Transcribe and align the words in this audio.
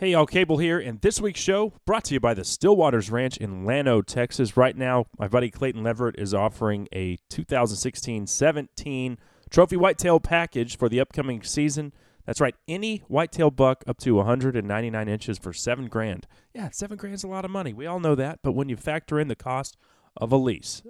Hey, 0.00 0.12
y'all, 0.12 0.24
Cable 0.24 0.56
here, 0.56 0.78
and 0.78 0.98
this 1.02 1.20
week's 1.20 1.40
show 1.40 1.74
brought 1.84 2.04
to 2.04 2.14
you 2.14 2.20
by 2.20 2.32
the 2.32 2.40
Stillwaters 2.40 3.10
Ranch 3.10 3.36
in 3.36 3.66
Llano, 3.66 4.00
Texas. 4.00 4.56
Right 4.56 4.74
now, 4.74 5.04
my 5.18 5.28
buddy 5.28 5.50
Clayton 5.50 5.82
Leverett 5.82 6.18
is 6.18 6.32
offering 6.32 6.88
a 6.90 7.18
2016-17 7.30 9.18
trophy 9.50 9.76
whitetail 9.76 10.18
package 10.18 10.78
for 10.78 10.88
the 10.88 11.00
upcoming 11.00 11.42
season. 11.42 11.92
That's 12.24 12.40
right, 12.40 12.54
any 12.66 13.02
whitetail 13.08 13.50
buck 13.50 13.84
up 13.86 13.98
to 13.98 14.14
199 14.14 15.06
inches 15.06 15.36
for 15.36 15.52
seven 15.52 15.88
grand. 15.88 16.26
Yeah, 16.54 16.70
seven 16.72 16.96
grand's 16.96 17.22
a 17.22 17.28
lot 17.28 17.44
of 17.44 17.50
money. 17.50 17.74
We 17.74 17.84
all 17.84 18.00
know 18.00 18.14
that, 18.14 18.38
but 18.42 18.52
when 18.52 18.70
you 18.70 18.78
factor 18.78 19.20
in 19.20 19.28
the 19.28 19.36
cost 19.36 19.76
of 20.16 20.32
a 20.32 20.36
lease, 20.36 20.80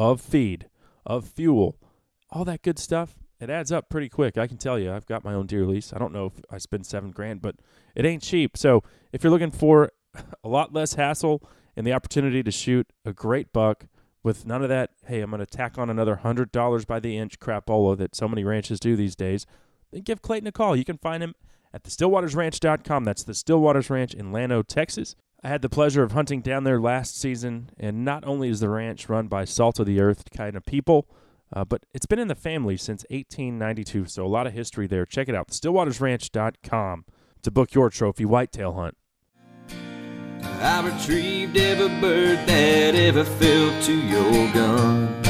of 0.00 0.20
feed, 0.20 0.68
of 1.06 1.28
fuel, 1.28 1.78
all 2.28 2.44
that 2.46 2.62
good 2.62 2.80
stuff, 2.80 3.14
it 3.42 3.50
adds 3.50 3.72
up 3.72 3.88
pretty 3.88 4.08
quick. 4.08 4.38
I 4.38 4.46
can 4.46 4.56
tell 4.56 4.78
you, 4.78 4.92
I've 4.92 5.06
got 5.06 5.24
my 5.24 5.34
own 5.34 5.46
deer 5.46 5.66
lease. 5.66 5.92
I 5.92 5.98
don't 5.98 6.12
know 6.12 6.26
if 6.26 6.32
I 6.50 6.58
spend 6.58 6.86
seven 6.86 7.10
grand, 7.10 7.42
but 7.42 7.56
it 7.96 8.06
ain't 8.06 8.22
cheap. 8.22 8.56
So 8.56 8.82
if 9.12 9.24
you're 9.24 9.32
looking 9.32 9.50
for 9.50 9.90
a 10.44 10.48
lot 10.48 10.72
less 10.72 10.94
hassle 10.94 11.42
and 11.76 11.86
the 11.86 11.92
opportunity 11.92 12.42
to 12.42 12.50
shoot 12.50 12.92
a 13.04 13.12
great 13.12 13.52
buck 13.52 13.86
with 14.22 14.46
none 14.46 14.62
of 14.62 14.68
that, 14.68 14.90
hey, 15.06 15.20
I'm 15.20 15.30
going 15.30 15.40
to 15.40 15.46
tack 15.46 15.76
on 15.76 15.90
another 15.90 16.16
hundred 16.16 16.52
dollars 16.52 16.84
by 16.84 17.00
the 17.00 17.18
inch 17.18 17.40
crapola 17.40 17.98
that 17.98 18.14
so 18.14 18.28
many 18.28 18.44
ranches 18.44 18.78
do 18.78 18.94
these 18.94 19.16
days, 19.16 19.46
then 19.90 20.02
give 20.02 20.22
Clayton 20.22 20.46
a 20.46 20.52
call. 20.52 20.76
You 20.76 20.84
can 20.84 20.98
find 20.98 21.22
him 21.22 21.34
at 21.74 21.82
thestillwatersranch.com. 21.82 23.04
That's 23.04 23.24
the 23.24 23.32
Stillwaters 23.32 23.90
Ranch 23.90 24.14
in 24.14 24.30
Llano, 24.30 24.62
Texas. 24.62 25.16
I 25.42 25.48
had 25.48 25.62
the 25.62 25.68
pleasure 25.68 26.04
of 26.04 26.12
hunting 26.12 26.40
down 26.40 26.62
there 26.62 26.80
last 26.80 27.18
season, 27.18 27.70
and 27.76 28.04
not 28.04 28.24
only 28.24 28.48
is 28.48 28.60
the 28.60 28.68
ranch 28.68 29.08
run 29.08 29.26
by 29.26 29.44
salt 29.44 29.80
of 29.80 29.86
the 29.86 30.00
earth 30.00 30.30
kind 30.30 30.54
of 30.54 30.64
people, 30.64 31.08
uh, 31.52 31.64
but 31.64 31.84
it's 31.92 32.06
been 32.06 32.18
in 32.18 32.28
the 32.28 32.34
family 32.34 32.76
since 32.76 33.04
1892, 33.10 34.06
so 34.06 34.24
a 34.24 34.28
lot 34.28 34.46
of 34.46 34.52
history 34.52 34.86
there. 34.86 35.04
Check 35.06 35.28
it 35.28 35.34
out, 35.34 35.48
stillwatersranch.com 35.48 37.04
to 37.42 37.50
book 37.50 37.74
your 37.74 37.90
trophy 37.90 38.24
whitetail 38.24 38.72
hunt. 38.74 38.96
I 40.44 40.80
retrieved 40.86 41.56
every 41.56 41.88
bird 42.00 42.38
that 42.46 42.94
ever 42.94 43.24
fell 43.24 43.82
to 43.82 43.92
your 43.92 44.52
gun. 44.52 45.22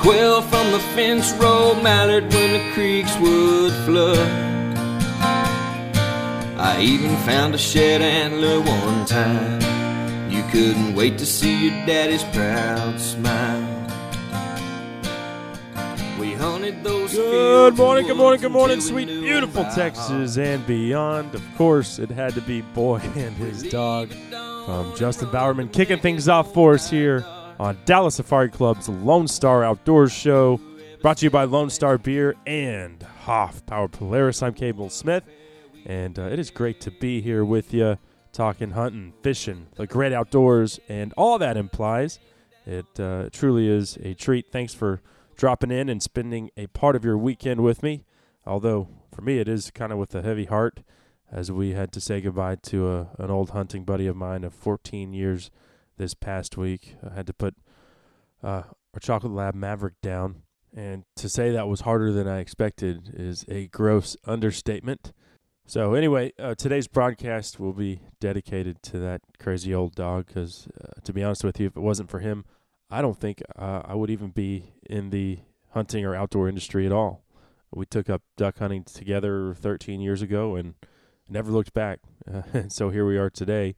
Quail 0.00 0.42
from 0.42 0.72
the 0.72 0.80
fence 0.94 1.32
row, 1.32 1.74
mallard 1.82 2.32
when 2.32 2.52
the 2.52 2.72
creeks 2.72 3.14
would 3.18 3.72
flood. 3.84 4.18
I 6.58 6.80
even 6.80 7.16
found 7.18 7.54
a 7.54 7.58
shed 7.58 8.02
antler 8.02 8.60
one 8.60 9.06
time. 9.06 9.79
Couldn't 10.50 10.96
wait 10.96 11.16
to 11.18 11.26
see 11.26 11.68
your 11.68 11.86
daddy's 11.86 12.24
proud 12.24 13.00
smile. 13.00 13.86
We 16.18 16.32
hunted 16.32 16.82
those 16.82 17.12
Good 17.12 17.76
morning, 17.76 18.08
good 18.08 18.16
morning, 18.16 18.40
good 18.40 18.50
morning, 18.50 18.80
sweet, 18.80 19.06
beautiful 19.06 19.62
Texas 19.66 20.38
and 20.38 20.66
beyond. 20.66 21.36
Of 21.36 21.54
course, 21.56 22.00
it 22.00 22.10
had 22.10 22.34
to 22.34 22.40
be 22.40 22.62
Boy 22.62 22.96
and 23.14 23.36
his 23.36 23.62
dog 23.62 24.12
from 24.66 24.92
Justin 24.96 25.30
Bowerman 25.30 25.68
kicking 25.68 26.00
things 26.00 26.28
off 26.28 26.52
for 26.52 26.74
us 26.74 26.90
here 26.90 27.24
on 27.60 27.78
Dallas 27.84 28.16
Safari 28.16 28.48
Club's 28.48 28.88
Lone 28.88 29.28
Star 29.28 29.62
Outdoors 29.62 30.12
Show. 30.12 30.60
Brought 31.00 31.18
to 31.18 31.26
you 31.26 31.30
by 31.30 31.44
Lone 31.44 31.70
Star 31.70 31.96
Beer 31.96 32.34
and 32.44 33.06
Hoffpauir 33.24 33.92
Polaris. 33.92 34.42
I'm 34.42 34.54
Cable 34.54 34.90
Smith, 34.90 35.22
and 35.86 36.18
uh, 36.18 36.22
it 36.22 36.40
is 36.40 36.50
great 36.50 36.80
to 36.80 36.90
be 36.90 37.20
here 37.20 37.44
with 37.44 37.72
you 37.72 37.98
talking 38.32 38.70
hunting, 38.70 39.12
fishing, 39.22 39.66
the 39.76 39.86
great 39.86 40.12
outdoors, 40.12 40.78
and 40.88 41.12
all 41.16 41.38
that 41.38 41.56
implies. 41.56 42.18
It 42.66 43.00
uh, 43.00 43.28
truly 43.32 43.68
is 43.68 43.96
a 44.02 44.14
treat. 44.14 44.50
Thanks 44.50 44.74
for 44.74 45.00
dropping 45.36 45.70
in 45.70 45.88
and 45.88 46.02
spending 46.02 46.50
a 46.56 46.66
part 46.68 46.96
of 46.96 47.04
your 47.04 47.16
weekend 47.16 47.62
with 47.62 47.82
me. 47.82 48.04
Although 48.46 48.88
for 49.12 49.22
me, 49.22 49.38
it 49.38 49.48
is 49.48 49.70
kind 49.70 49.92
of 49.92 49.98
with 49.98 50.14
a 50.14 50.22
heavy 50.22 50.44
heart, 50.44 50.80
as 51.30 51.50
we 51.50 51.72
had 51.72 51.92
to 51.92 52.00
say 52.00 52.20
goodbye 52.20 52.56
to 52.56 52.90
a, 52.90 53.08
an 53.18 53.30
old 53.30 53.50
hunting 53.50 53.84
buddy 53.84 54.06
of 54.06 54.16
mine 54.16 54.44
of 54.44 54.54
14 54.54 55.12
years 55.12 55.50
this 55.96 56.14
past 56.14 56.56
week. 56.56 56.96
I 57.08 57.14
had 57.14 57.26
to 57.26 57.32
put 57.32 57.54
uh, 58.42 58.62
our 58.94 59.00
Chocolate 59.00 59.32
Lab 59.32 59.54
Maverick 59.54 60.00
down, 60.00 60.42
and 60.74 61.04
to 61.16 61.28
say 61.28 61.50
that 61.50 61.68
was 61.68 61.82
harder 61.82 62.12
than 62.12 62.28
I 62.28 62.38
expected 62.38 63.12
is 63.14 63.44
a 63.48 63.66
gross 63.66 64.16
understatement. 64.26 65.12
So 65.70 65.94
anyway, 65.94 66.32
uh, 66.36 66.56
today's 66.56 66.88
broadcast 66.88 67.60
will 67.60 67.72
be 67.72 68.00
dedicated 68.18 68.82
to 68.82 68.98
that 68.98 69.20
crazy 69.38 69.72
old 69.72 69.94
dog. 69.94 70.26
Because 70.26 70.66
uh, 70.66 71.00
to 71.04 71.12
be 71.12 71.22
honest 71.22 71.44
with 71.44 71.60
you, 71.60 71.68
if 71.68 71.76
it 71.76 71.80
wasn't 71.80 72.10
for 72.10 72.18
him, 72.18 72.44
I 72.90 73.00
don't 73.00 73.16
think 73.16 73.40
uh, 73.54 73.82
I 73.84 73.94
would 73.94 74.10
even 74.10 74.30
be 74.30 74.72
in 74.84 75.10
the 75.10 75.38
hunting 75.68 76.04
or 76.04 76.16
outdoor 76.16 76.48
industry 76.48 76.86
at 76.86 76.92
all. 76.92 77.22
We 77.70 77.86
took 77.86 78.10
up 78.10 78.22
duck 78.36 78.58
hunting 78.58 78.82
together 78.82 79.54
13 79.54 80.00
years 80.00 80.22
ago 80.22 80.56
and 80.56 80.74
never 81.28 81.52
looked 81.52 81.72
back. 81.72 82.00
And 82.52 82.72
so 82.72 82.90
here 82.90 83.06
we 83.06 83.16
are 83.16 83.30
today. 83.30 83.76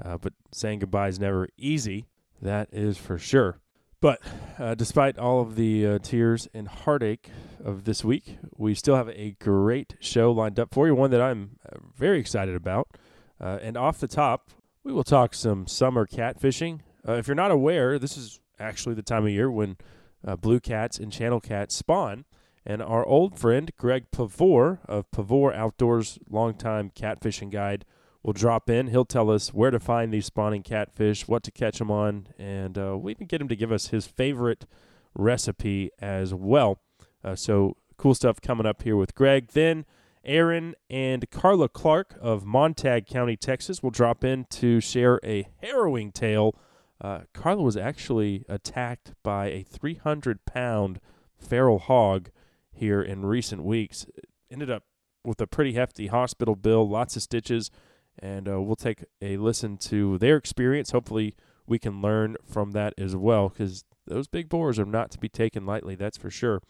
Uh, 0.00 0.18
but 0.18 0.34
saying 0.52 0.78
goodbye 0.78 1.08
is 1.08 1.18
never 1.18 1.48
easy. 1.58 2.06
That 2.40 2.68
is 2.70 2.98
for 2.98 3.18
sure. 3.18 3.61
But 4.02 4.20
uh, 4.58 4.74
despite 4.74 5.16
all 5.16 5.40
of 5.40 5.54
the 5.54 5.86
uh, 5.86 5.98
tears 6.00 6.48
and 6.52 6.66
heartache 6.66 7.30
of 7.64 7.84
this 7.84 8.04
week, 8.04 8.36
we 8.56 8.74
still 8.74 8.96
have 8.96 9.08
a 9.10 9.36
great 9.38 9.94
show 10.00 10.32
lined 10.32 10.58
up 10.58 10.74
for 10.74 10.88
you, 10.88 10.94
one 10.96 11.12
that 11.12 11.22
I'm 11.22 11.52
uh, 11.64 11.78
very 11.96 12.18
excited 12.18 12.56
about. 12.56 12.88
Uh, 13.40 13.60
and 13.62 13.76
off 13.76 14.00
the 14.00 14.08
top, 14.08 14.50
we 14.82 14.92
will 14.92 15.04
talk 15.04 15.34
some 15.34 15.68
summer 15.68 16.04
catfishing. 16.04 16.80
Uh, 17.06 17.12
if 17.12 17.28
you're 17.28 17.36
not 17.36 17.52
aware, 17.52 17.96
this 17.96 18.16
is 18.16 18.40
actually 18.58 18.96
the 18.96 19.02
time 19.02 19.24
of 19.24 19.30
year 19.30 19.48
when 19.48 19.76
uh, 20.26 20.34
blue 20.34 20.58
cats 20.58 20.98
and 20.98 21.12
channel 21.12 21.40
cats 21.40 21.76
spawn. 21.76 22.24
And 22.66 22.82
our 22.82 23.06
old 23.06 23.38
friend 23.38 23.70
Greg 23.78 24.10
Pavor 24.10 24.80
of 24.86 25.08
Pavor 25.12 25.54
Outdoors, 25.54 26.18
longtime 26.28 26.90
catfishing 26.90 27.50
guide, 27.50 27.84
will 28.22 28.32
drop 28.32 28.70
in. 28.70 28.88
He'll 28.88 29.04
tell 29.04 29.30
us 29.30 29.52
where 29.52 29.70
to 29.70 29.80
find 29.80 30.12
these 30.12 30.26
spawning 30.26 30.62
catfish, 30.62 31.26
what 31.26 31.42
to 31.44 31.50
catch 31.50 31.78
them 31.78 31.90
on, 31.90 32.28
and 32.38 32.78
uh, 32.78 32.96
we 32.98 33.12
even 33.12 33.26
get 33.26 33.40
him 33.40 33.48
to 33.48 33.56
give 33.56 33.72
us 33.72 33.88
his 33.88 34.06
favorite 34.06 34.66
recipe 35.14 35.90
as 36.00 36.32
well. 36.32 36.80
Uh, 37.24 37.34
so 37.34 37.76
cool 37.96 38.14
stuff 38.14 38.40
coming 38.40 38.66
up 38.66 38.82
here 38.82 38.96
with 38.96 39.14
Greg. 39.14 39.48
Then 39.48 39.84
Aaron 40.24 40.74
and 40.88 41.28
Carla 41.30 41.68
Clark 41.68 42.16
of 42.20 42.44
Montague 42.44 43.02
County, 43.02 43.36
Texas, 43.36 43.82
will 43.82 43.90
drop 43.90 44.24
in 44.24 44.44
to 44.50 44.80
share 44.80 45.18
a 45.24 45.48
harrowing 45.60 46.12
tale. 46.12 46.56
Uh, 47.00 47.22
Carla 47.34 47.62
was 47.62 47.76
actually 47.76 48.44
attacked 48.48 49.12
by 49.22 49.46
a 49.46 49.62
300 49.64 50.44
pound 50.46 51.00
feral 51.36 51.80
hog 51.80 52.30
here 52.70 53.02
in 53.02 53.26
recent 53.26 53.64
weeks. 53.64 54.06
It 54.16 54.28
Ended 54.50 54.70
up 54.70 54.84
with 55.24 55.40
a 55.40 55.46
pretty 55.46 55.72
hefty 55.72 56.08
hospital 56.08 56.54
bill, 56.54 56.86
lots 56.86 57.16
of 57.16 57.22
stitches, 57.22 57.70
and 58.18 58.48
uh, 58.48 58.60
we'll 58.60 58.76
take 58.76 59.04
a 59.20 59.36
listen 59.36 59.76
to 59.78 60.18
their 60.18 60.36
experience. 60.36 60.90
Hopefully, 60.90 61.34
we 61.66 61.78
can 61.78 62.02
learn 62.02 62.36
from 62.44 62.72
that 62.72 62.94
as 62.98 63.14
well, 63.16 63.48
because 63.48 63.84
those 64.06 64.26
big 64.26 64.48
boars 64.48 64.78
are 64.78 64.84
not 64.84 65.10
to 65.12 65.18
be 65.18 65.28
taken 65.28 65.64
lightly, 65.64 65.94
that's 65.94 66.18
for 66.18 66.30
sure. 66.30 66.60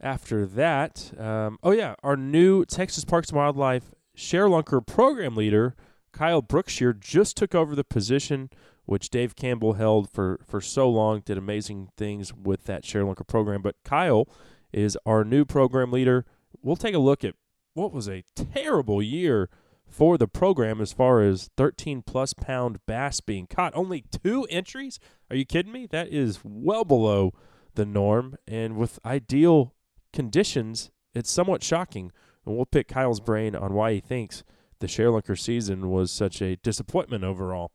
After 0.00 0.46
that, 0.46 1.12
um, 1.18 1.58
oh 1.62 1.72
yeah, 1.72 1.94
our 2.02 2.16
new 2.16 2.64
Texas 2.64 3.04
Parks 3.04 3.28
and 3.28 3.36
Wildlife 3.36 3.92
Share 4.14 4.46
Lunker 4.46 4.86
program 4.86 5.36
leader, 5.36 5.74
Kyle 6.12 6.42
Brookshear, 6.42 6.98
just 6.98 7.36
took 7.36 7.54
over 7.54 7.74
the 7.74 7.84
position 7.84 8.50
which 8.86 9.10
Dave 9.10 9.36
Campbell 9.36 9.74
held 9.74 10.10
for, 10.10 10.40
for 10.44 10.60
so 10.60 10.88
long, 10.88 11.20
did 11.20 11.38
amazing 11.38 11.90
things 11.96 12.34
with 12.34 12.64
that 12.64 12.84
Share 12.84 13.04
Lunker 13.04 13.26
program. 13.26 13.62
But 13.62 13.76
Kyle 13.84 14.28
is 14.72 14.98
our 15.06 15.22
new 15.22 15.44
program 15.44 15.92
leader. 15.92 16.24
We'll 16.60 16.76
take 16.76 16.94
a 16.94 16.98
look 16.98 17.22
at 17.22 17.34
what 17.74 17.92
was 17.92 18.08
a 18.08 18.24
terrible 18.34 19.00
year 19.00 19.48
for 19.90 20.16
the 20.16 20.28
program 20.28 20.80
as 20.80 20.92
far 20.92 21.20
as 21.20 21.50
13 21.56 22.02
plus 22.02 22.32
pound 22.32 22.78
bass 22.86 23.20
being 23.20 23.46
caught. 23.46 23.74
Only 23.74 24.04
two 24.10 24.46
entries? 24.48 24.98
Are 25.28 25.36
you 25.36 25.44
kidding 25.44 25.72
me? 25.72 25.86
That 25.86 26.08
is 26.08 26.40
well 26.44 26.84
below 26.84 27.32
the 27.74 27.84
norm. 27.84 28.36
And 28.46 28.76
with 28.76 29.00
ideal 29.04 29.74
conditions, 30.12 30.90
it's 31.12 31.30
somewhat 31.30 31.64
shocking. 31.64 32.12
And 32.46 32.56
we'll 32.56 32.66
pick 32.66 32.88
Kyle's 32.88 33.20
brain 33.20 33.54
on 33.56 33.74
why 33.74 33.94
he 33.94 34.00
thinks 34.00 34.44
the 34.78 34.86
Sharelunker 34.86 35.38
season 35.38 35.90
was 35.90 36.10
such 36.10 36.40
a 36.40 36.56
disappointment 36.56 37.24
overall. 37.24 37.72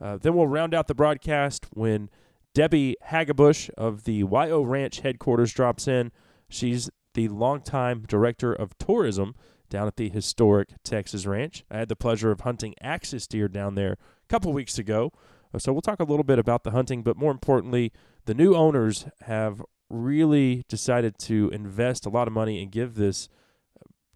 Uh, 0.00 0.16
then 0.16 0.34
we'll 0.34 0.46
round 0.46 0.72
out 0.72 0.86
the 0.86 0.94
broadcast 0.94 1.66
when 1.72 2.08
Debbie 2.54 2.96
Hagabush 3.08 3.70
of 3.76 4.04
the 4.04 4.14
YO 4.14 4.62
Ranch 4.62 5.00
headquarters 5.00 5.52
drops 5.52 5.88
in. 5.88 6.12
She's 6.48 6.88
the 7.14 7.28
longtime 7.28 8.04
director 8.06 8.52
of 8.52 8.76
tourism 8.78 9.34
down 9.68 9.86
at 9.86 9.96
the 9.96 10.08
historic 10.08 10.70
Texas 10.84 11.26
Ranch. 11.26 11.64
I 11.70 11.78
had 11.78 11.88
the 11.88 11.96
pleasure 11.96 12.30
of 12.30 12.40
hunting 12.40 12.74
axis 12.80 13.26
deer 13.26 13.48
down 13.48 13.74
there 13.74 13.92
a 13.92 14.28
couple 14.28 14.52
weeks 14.52 14.78
ago. 14.78 15.12
Uh, 15.54 15.58
So 15.58 15.72
we'll 15.72 15.82
talk 15.82 16.00
a 16.00 16.04
little 16.04 16.24
bit 16.24 16.38
about 16.38 16.64
the 16.64 16.70
hunting, 16.72 17.02
but 17.02 17.16
more 17.16 17.30
importantly, 17.30 17.92
the 18.24 18.34
new 18.34 18.54
owners 18.54 19.06
have 19.22 19.62
really 19.88 20.64
decided 20.68 21.18
to 21.18 21.48
invest 21.50 22.06
a 22.06 22.10
lot 22.10 22.26
of 22.26 22.34
money 22.34 22.60
and 22.62 22.72
give 22.72 22.94
this 22.94 23.28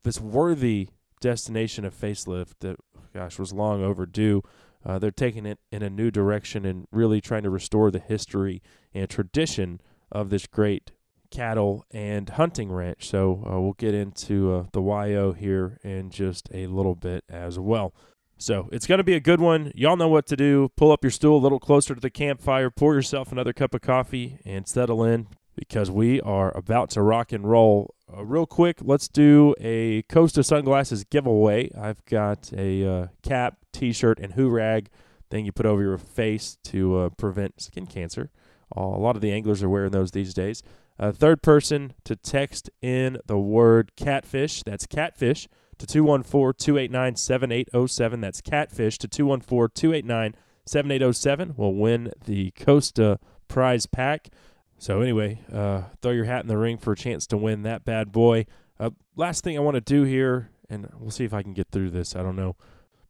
this 0.02 0.20
worthy 0.20 0.88
destination 1.20 1.84
a 1.84 1.90
facelift 1.90 2.54
that 2.60 2.76
gosh 3.12 3.38
was 3.38 3.52
long 3.52 3.82
overdue. 3.82 4.42
Uh, 4.84 4.98
they're 4.98 5.10
taking 5.10 5.44
it 5.44 5.58
in 5.70 5.82
a 5.82 5.90
new 5.90 6.10
direction 6.10 6.64
and 6.64 6.86
really 6.90 7.20
trying 7.20 7.42
to 7.42 7.50
restore 7.50 7.90
the 7.90 7.98
history 7.98 8.62
and 8.94 9.10
tradition 9.10 9.80
of 10.10 10.30
this 10.30 10.46
great 10.46 10.92
cattle, 11.30 11.84
and 11.90 12.28
hunting 12.28 12.72
ranch. 12.72 13.08
So 13.08 13.44
uh, 13.48 13.60
we'll 13.60 13.74
get 13.74 13.94
into 13.94 14.52
uh, 14.52 14.64
the 14.72 14.82
YO 14.82 15.32
here 15.32 15.78
in 15.82 16.10
just 16.10 16.48
a 16.52 16.66
little 16.66 16.94
bit 16.94 17.24
as 17.28 17.58
well. 17.58 17.94
So 18.38 18.68
it's 18.72 18.86
going 18.86 18.98
to 18.98 19.04
be 19.04 19.14
a 19.14 19.20
good 19.20 19.40
one. 19.40 19.70
Y'all 19.74 19.96
know 19.96 20.08
what 20.08 20.26
to 20.28 20.36
do. 20.36 20.70
Pull 20.76 20.92
up 20.92 21.04
your 21.04 21.10
stool 21.10 21.36
a 21.36 21.42
little 21.42 21.60
closer 21.60 21.94
to 21.94 22.00
the 22.00 22.10
campfire, 22.10 22.70
pour 22.70 22.94
yourself 22.94 23.30
another 23.32 23.52
cup 23.52 23.74
of 23.74 23.82
coffee, 23.82 24.38
and 24.46 24.66
settle 24.66 25.04
in 25.04 25.26
because 25.56 25.90
we 25.90 26.22
are 26.22 26.56
about 26.56 26.88
to 26.90 27.02
rock 27.02 27.32
and 27.32 27.48
roll. 27.48 27.94
Uh, 28.10 28.24
real 28.24 28.46
quick, 28.46 28.78
let's 28.80 29.08
do 29.08 29.54
a 29.60 30.02
Costa 30.02 30.42
Sunglasses 30.42 31.04
giveaway. 31.04 31.70
I've 31.78 32.02
got 32.06 32.50
a 32.54 32.86
uh, 32.86 33.06
cap, 33.22 33.58
t 33.72 33.92
shirt, 33.92 34.18
and 34.18 34.32
hoo 34.32 34.48
rag 34.48 34.88
thing 35.30 35.44
you 35.44 35.52
put 35.52 35.66
over 35.66 35.82
your 35.82 35.98
face 35.98 36.56
to 36.64 36.96
uh, 36.96 37.08
prevent 37.10 37.60
skin 37.60 37.86
cancer. 37.86 38.30
a 38.74 38.80
lot 38.80 39.16
of 39.16 39.22
the 39.22 39.32
anglers 39.32 39.62
are 39.62 39.68
wearing 39.68 39.92
those 39.92 40.12
these 40.12 40.32
days. 40.32 40.62
Uh, 41.00 41.10
third 41.10 41.42
person 41.42 41.94
to 42.04 42.14
text 42.14 42.68
in 42.82 43.18
the 43.24 43.38
word 43.38 43.92
catfish. 43.96 44.62
That's 44.62 44.86
catfish 44.86 45.48
to 45.78 45.86
214 45.86 46.54
289 46.58 47.16
7807. 47.16 48.20
That's 48.20 48.42
catfish 48.42 48.98
to 48.98 49.08
214 49.08 49.70
289 49.74 50.34
7807. 50.66 51.54
Will 51.56 51.74
win 51.74 52.12
the 52.26 52.50
Costa 52.50 53.18
prize 53.48 53.86
pack. 53.86 54.28
So, 54.76 55.00
anyway, 55.00 55.40
uh, 55.50 55.84
throw 56.02 56.12
your 56.12 56.26
hat 56.26 56.42
in 56.42 56.48
the 56.48 56.58
ring 56.58 56.76
for 56.76 56.92
a 56.92 56.96
chance 56.96 57.26
to 57.28 57.38
win 57.38 57.62
that 57.62 57.86
bad 57.86 58.12
boy. 58.12 58.44
Uh, 58.78 58.90
last 59.16 59.42
thing 59.42 59.56
I 59.56 59.60
want 59.60 59.76
to 59.76 59.80
do 59.80 60.02
here, 60.02 60.50
and 60.68 60.86
we'll 60.98 61.10
see 61.10 61.24
if 61.24 61.32
I 61.32 61.42
can 61.42 61.54
get 61.54 61.68
through 61.70 61.90
this. 61.90 62.14
I 62.14 62.22
don't 62.22 62.36
know. 62.36 62.56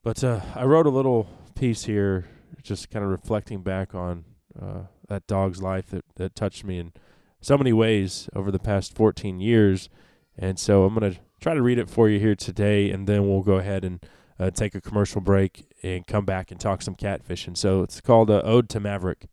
But 0.05 0.23
uh, 0.23 0.41
I 0.55 0.65
wrote 0.65 0.87
a 0.87 0.91
little 0.91 1.29
piece 1.57 1.85
here, 1.85 2.29
just 2.63 2.89
kind 2.89 3.05
of 3.05 3.11
reflecting 3.11 3.63
back 3.63 3.97
on 3.97 4.25
uh, 4.61 4.83
that 5.09 5.27
dog's 5.27 5.61
life 5.61 5.87
that, 5.91 6.05
that 6.15 6.37
touched 6.37 6.65
me 6.65 6.79
in 6.79 6.93
so 7.41 7.57
many 7.57 7.73
ways 7.73 8.29
over 8.35 8.51
the 8.51 8.59
past 8.59 8.95
14 8.95 9.41
years. 9.41 9.89
And 10.37 10.59
so 10.59 10.85
I'm 10.85 10.95
going 10.95 11.13
to 11.13 11.21
try 11.41 11.55
to 11.55 11.63
read 11.63 11.79
it 11.79 11.91
for 11.91 12.09
you 12.09 12.19
here 12.19 12.35
today, 12.35 12.91
and 12.91 13.07
then 13.07 13.29
we'll 13.29 13.43
go 13.43 13.55
ahead 13.55 13.85
and 13.85 14.05
uh, 14.39 14.51
take 14.51 14.75
a 14.75 14.81
commercial 14.81 15.21
break 15.21 15.67
and 15.83 16.07
come 16.07 16.25
back 16.25 16.51
and 16.51 16.61
talk 16.61 16.83
some 16.83 16.95
catfishing. 16.95 17.57
So 17.57 17.83
it's 17.83 18.01
called 18.01 18.31
uh, 18.31 18.43
Ode 18.45 18.69
to 18.71 18.81
Maverick. 18.81 19.27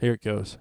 Here 0.00 0.14
it 0.14 0.22
goes. 0.22 0.58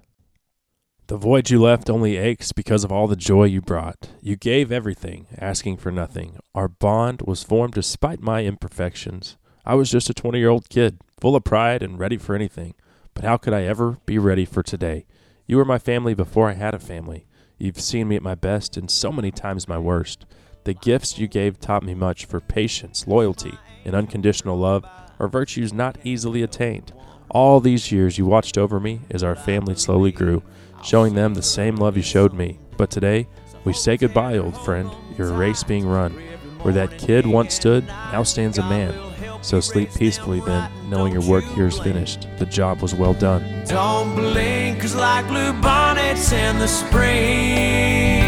The 1.08 1.18
void 1.18 1.50
you 1.50 1.62
left 1.62 1.90
only 1.90 2.16
aches 2.16 2.54
because 2.54 2.84
of 2.84 2.92
all 2.92 3.08
the 3.08 3.18
joy 3.18 3.46
you 3.46 3.62
brought. 3.62 4.10
You 4.22 4.38
gave 4.38 4.72
everything, 4.72 5.28
asking 5.38 5.78
for 5.78 5.92
nothing. 5.92 6.38
Our 6.56 6.70
bond 6.70 7.24
was 7.24 7.44
formed 7.44 7.74
despite 7.74 8.22
my 8.22 8.46
imperfections. 8.46 9.36
I 9.66 9.76
was 9.76 9.92
just 9.92 10.10
a 10.10 10.14
20 10.14 10.40
year 10.40 10.50
old 10.50 10.70
kid, 10.70 11.00
full 11.20 11.36
of 11.36 11.44
pride 11.44 11.84
and 11.84 12.00
ready 12.00 12.18
for 12.18 12.36
anything. 12.36 12.74
But 13.14 13.26
how 13.26 13.38
could 13.38 13.54
I 13.54 13.64
ever 13.64 13.98
be 14.06 14.18
ready 14.18 14.46
for 14.46 14.64
today? 14.64 15.06
You 15.46 15.58
were 15.58 15.66
my 15.66 15.78
family 15.78 16.14
before 16.14 16.50
I 16.50 16.54
had 16.54 16.74
a 16.74 16.80
family. 16.80 17.26
You've 17.58 17.80
seen 17.80 18.08
me 18.08 18.16
at 18.16 18.24
my 18.24 18.36
best 18.36 18.78
and 18.78 18.90
so 18.90 19.12
many 19.12 19.30
times 19.30 19.68
my 19.68 19.78
worst. 19.78 20.26
The 20.64 20.74
gifts 20.74 21.20
you 21.20 21.28
gave 21.28 21.60
taught 21.60 21.84
me 21.84 21.94
much 21.94 22.26
for 22.26 22.40
patience, 22.40 23.08
loyalty, 23.08 23.58
and 23.84 23.94
unconditional 23.94 24.58
love 24.58 24.86
are 25.20 25.28
virtues 25.28 25.74
not 25.74 25.98
easily 26.06 26.44
attained. 26.44 26.94
All 27.30 27.60
these 27.60 27.92
years 27.92 28.18
you 28.18 28.26
watched 28.26 28.58
over 28.58 28.80
me 28.80 29.02
as 29.12 29.22
our 29.22 29.36
family 29.36 29.76
slowly 29.76 30.14
grew, 30.14 30.44
showing 30.82 31.14
them 31.14 31.34
the 31.34 31.42
same 31.42 31.76
love 31.76 31.98
you 31.98 32.04
showed 32.04 32.34
me. 32.34 32.60
But 32.78 32.90
today, 32.90 33.28
we 33.66 33.74
say 33.74 33.98
goodbye, 33.98 34.38
old 34.38 34.58
friend, 34.64 34.90
your 35.18 35.34
race 35.34 35.64
being 35.64 35.86
run. 35.86 36.14
Where 36.62 36.74
that 36.74 36.98
kid 36.98 37.26
once 37.26 37.54
stood, 37.54 37.86
now 37.86 38.24
stands 38.24 38.58
a 38.58 38.64
man. 38.64 39.13
So 39.44 39.60
sleep 39.60 39.94
peacefully 39.94 40.40
then, 40.40 40.72
knowing 40.90 41.12
your 41.12 41.22
work 41.24 41.44
here 41.44 41.68
is 41.68 41.78
finished. 41.78 42.28
The 42.38 42.46
job 42.46 42.82
was 42.82 42.96
well 42.96 43.14
done. 43.14 43.44
Don't 43.68 44.16
blink, 44.16 44.80
cause 44.80 44.96
like 44.96 45.28
blue 45.28 45.52
bonnets 45.62 46.32
in 46.32 46.60
the 46.60 46.68
spring, 46.68 48.24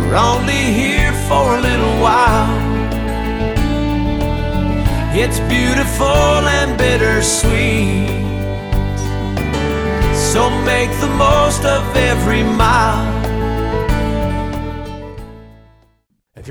we're 0.00 0.16
only 0.16 0.52
here 0.52 1.12
for 1.28 1.56
a 1.56 1.60
little 1.60 1.94
while. 2.02 2.50
It's 5.14 5.38
beautiful 5.40 6.06
and 6.06 6.76
bittersweet. 6.76 8.08
So 10.32 10.50
make 10.64 10.90
the 10.98 11.14
most 11.16 11.64
of 11.64 11.96
every 11.96 12.42
mile. 12.42 13.21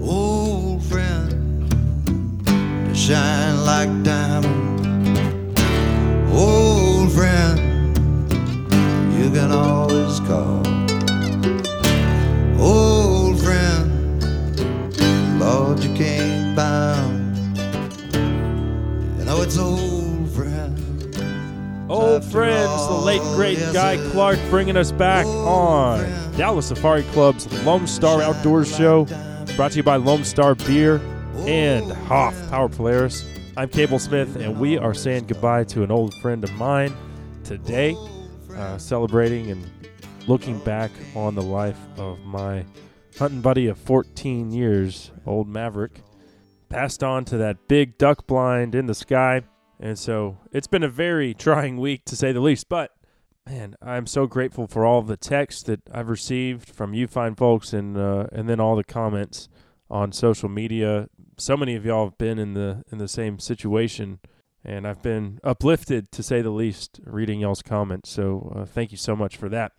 Old 0.00 0.82
friend 0.84 1.68
to 2.88 2.94
shine 2.94 3.64
like 3.64 4.02
diamond. 4.02 4.78
Old 6.32 7.12
friend, 7.12 7.58
you 9.14 9.30
can 9.30 9.50
always 9.50 10.20
call. 10.20 10.66
Old 12.60 13.40
friend, 13.40 14.22
Lord, 15.40 15.82
you 15.82 15.94
can't 15.94 16.54
buy. 16.56 16.96
You 19.18 19.24
know 19.24 19.42
it's 19.42 19.58
old 19.58 20.30
friend. 20.30 20.76
Old 21.90 22.22
friends, 22.24 22.86
the 22.88 23.00
late 23.04 23.22
great 23.34 23.58
Guy 23.72 23.96
Clark 24.10 24.38
bringing 24.50 24.76
us 24.76 24.92
back 24.92 25.26
on 25.26 26.04
Dallas 26.36 26.66
Safari 26.68 27.02
Club's 27.04 27.50
Lone 27.64 27.86
Star 27.86 28.20
Outdoors 28.22 28.68
Show, 28.76 29.06
brought 29.58 29.72
to 29.72 29.78
you 29.78 29.82
by 29.82 29.96
Lone 29.96 30.22
Star 30.22 30.54
Beer 30.54 31.00
and 31.38 31.90
Hoff 32.06 32.32
Power 32.48 32.68
Polaris. 32.68 33.24
I'm 33.56 33.68
Cable 33.68 33.98
Smith, 33.98 34.36
and 34.36 34.60
we 34.60 34.78
are 34.78 34.94
saying 34.94 35.26
goodbye 35.26 35.64
to 35.64 35.82
an 35.82 35.90
old 35.90 36.14
friend 36.22 36.44
of 36.44 36.52
mine 36.52 36.96
today, 37.42 37.96
uh, 38.54 38.78
celebrating 38.78 39.50
and 39.50 39.68
looking 40.28 40.60
back 40.60 40.92
on 41.16 41.34
the 41.34 41.42
life 41.42 41.76
of 41.96 42.20
my 42.20 42.64
hunting 43.18 43.40
buddy 43.40 43.66
of 43.66 43.76
14 43.78 44.52
years, 44.52 45.10
old 45.26 45.48
Maverick, 45.48 46.02
passed 46.68 47.02
on 47.02 47.24
to 47.24 47.36
that 47.38 47.66
big 47.66 47.98
duck 47.98 48.28
blind 48.28 48.76
in 48.76 48.86
the 48.86 48.94
sky. 48.94 49.42
And 49.80 49.98
so 49.98 50.38
it's 50.52 50.68
been 50.68 50.84
a 50.84 50.88
very 50.88 51.34
trying 51.34 51.78
week 51.78 52.04
to 52.04 52.14
say 52.14 52.30
the 52.30 52.38
least. 52.38 52.68
But 52.68 52.92
man, 53.48 53.76
I'm 53.80 54.06
so 54.06 54.26
grateful 54.26 54.66
for 54.66 54.84
all 54.84 55.02
the 55.02 55.16
texts 55.16 55.62
that 55.64 55.80
I've 55.92 56.08
received 56.08 56.68
from 56.68 56.92
you 56.92 57.06
fine 57.06 57.34
folks 57.34 57.72
and 57.72 57.96
uh, 57.96 58.26
and 58.30 58.48
then 58.48 58.60
all 58.60 58.76
the 58.76 58.84
comments 58.84 59.48
on 59.90 60.12
social 60.12 60.48
media. 60.48 61.08
So 61.38 61.56
many 61.56 61.74
of 61.74 61.84
y'all 61.84 62.06
have 62.06 62.18
been 62.18 62.38
in 62.38 62.54
the 62.54 62.84
in 62.92 62.98
the 62.98 63.08
same 63.08 63.38
situation 63.38 64.20
and 64.64 64.86
I've 64.86 65.02
been 65.02 65.40
uplifted 65.42 66.12
to 66.12 66.22
say 66.22 66.42
the 66.42 66.50
least 66.50 67.00
reading 67.04 67.40
y'all's 67.40 67.62
comments. 67.62 68.10
So 68.10 68.52
uh, 68.54 68.64
thank 68.66 68.92
you 68.92 68.98
so 68.98 69.16
much 69.16 69.36
for 69.36 69.48
that. 69.48 69.72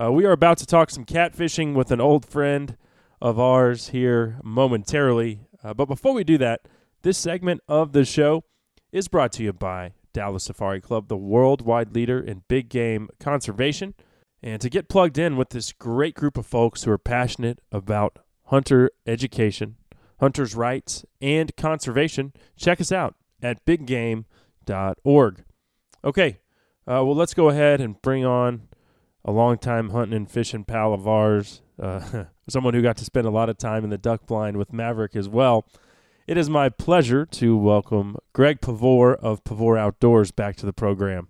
Uh, 0.00 0.10
we 0.10 0.24
are 0.24 0.32
about 0.32 0.58
to 0.58 0.66
talk 0.66 0.90
some 0.90 1.04
catfishing 1.04 1.74
with 1.74 1.90
an 1.90 2.00
old 2.00 2.24
friend 2.24 2.76
of 3.20 3.38
ours 3.38 3.88
here 3.88 4.38
momentarily. 4.42 5.40
Uh, 5.62 5.74
but 5.74 5.86
before 5.86 6.14
we 6.14 6.24
do 6.24 6.38
that, 6.38 6.62
this 7.02 7.18
segment 7.18 7.60
of 7.68 7.92
the 7.92 8.04
show 8.04 8.44
is 8.92 9.08
brought 9.08 9.32
to 9.32 9.42
you 9.42 9.52
by 9.52 9.92
Dallas 10.14 10.44
Safari 10.44 10.80
Club, 10.80 11.08
the 11.08 11.16
worldwide 11.16 11.94
leader 11.94 12.18
in 12.18 12.44
big 12.48 12.70
game 12.70 13.10
conservation. 13.20 13.92
And 14.42 14.60
to 14.62 14.70
get 14.70 14.88
plugged 14.88 15.18
in 15.18 15.36
with 15.36 15.50
this 15.50 15.72
great 15.72 16.14
group 16.14 16.38
of 16.38 16.46
folks 16.46 16.84
who 16.84 16.90
are 16.90 16.98
passionate 16.98 17.60
about 17.70 18.18
hunter 18.44 18.90
education, 19.06 19.76
hunters' 20.20 20.54
rights, 20.54 21.04
and 21.20 21.54
conservation, 21.56 22.32
check 22.56 22.80
us 22.80 22.92
out 22.92 23.14
at 23.42 23.64
biggame.org. 23.66 25.44
Okay, 26.04 26.38
uh, 26.86 27.00
well, 27.04 27.14
let's 27.14 27.34
go 27.34 27.48
ahead 27.48 27.80
and 27.80 28.00
bring 28.02 28.24
on 28.24 28.68
a 29.24 29.32
longtime 29.32 29.90
hunting 29.90 30.16
and 30.16 30.30
fishing 30.30 30.64
pal 30.64 30.92
of 30.92 31.08
ours, 31.08 31.62
uh, 31.80 32.24
someone 32.48 32.74
who 32.74 32.82
got 32.82 32.98
to 32.98 33.04
spend 33.04 33.26
a 33.26 33.30
lot 33.30 33.48
of 33.48 33.56
time 33.56 33.84
in 33.84 33.90
the 33.90 33.98
duck 33.98 34.26
blind 34.26 34.56
with 34.58 34.72
Maverick 34.72 35.16
as 35.16 35.28
well. 35.28 35.66
It 36.26 36.38
is 36.38 36.48
my 36.48 36.70
pleasure 36.70 37.26
to 37.26 37.54
welcome 37.54 38.16
Greg 38.32 38.62
Pavor 38.62 39.14
of 39.14 39.44
Pavor 39.44 39.76
Outdoors 39.76 40.30
back 40.30 40.56
to 40.56 40.64
the 40.64 40.72
program. 40.72 41.28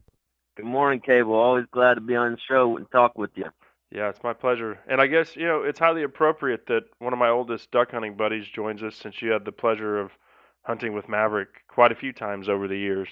Good 0.57 0.67
morning, 0.67 1.01
Cable. 1.01 1.35
Always 1.35 1.67
glad 1.73 1.95
to 1.95 2.01
be 2.01 2.15
on 2.15 2.31
the 2.31 2.39
show 2.39 2.77
and 2.77 2.89
talk 2.93 3.19
with 3.19 3.33
you. 3.35 3.47
Yeah, 3.91 4.09
it's 4.09 4.23
my 4.23 4.33
pleasure. 4.33 4.79
And 4.87 5.01
I 5.01 5.09
guess, 5.09 5.35
you 5.35 5.47
know, 5.47 5.63
it's 5.65 5.81
highly 5.81 6.05
appropriate 6.05 6.67
that 6.69 6.85
one 7.01 7.13
of 7.13 7.19
my 7.19 7.29
oldest 7.29 7.73
duck 7.73 7.91
hunting 7.91 8.17
buddies 8.17 8.47
joins 8.47 8.85
us 8.85 8.95
since 8.95 9.21
you 9.21 9.33
had 9.33 9.45
the 9.45 9.51
pleasure 9.51 9.99
of 9.99 10.13
hunting 10.63 10.93
with 10.93 11.09
Maverick 11.09 11.49
quite 11.67 11.91
a 11.91 11.97
few 11.97 12.13
times 12.13 12.49
over 12.49 12.69
the 12.69 12.79
years. 12.79 13.09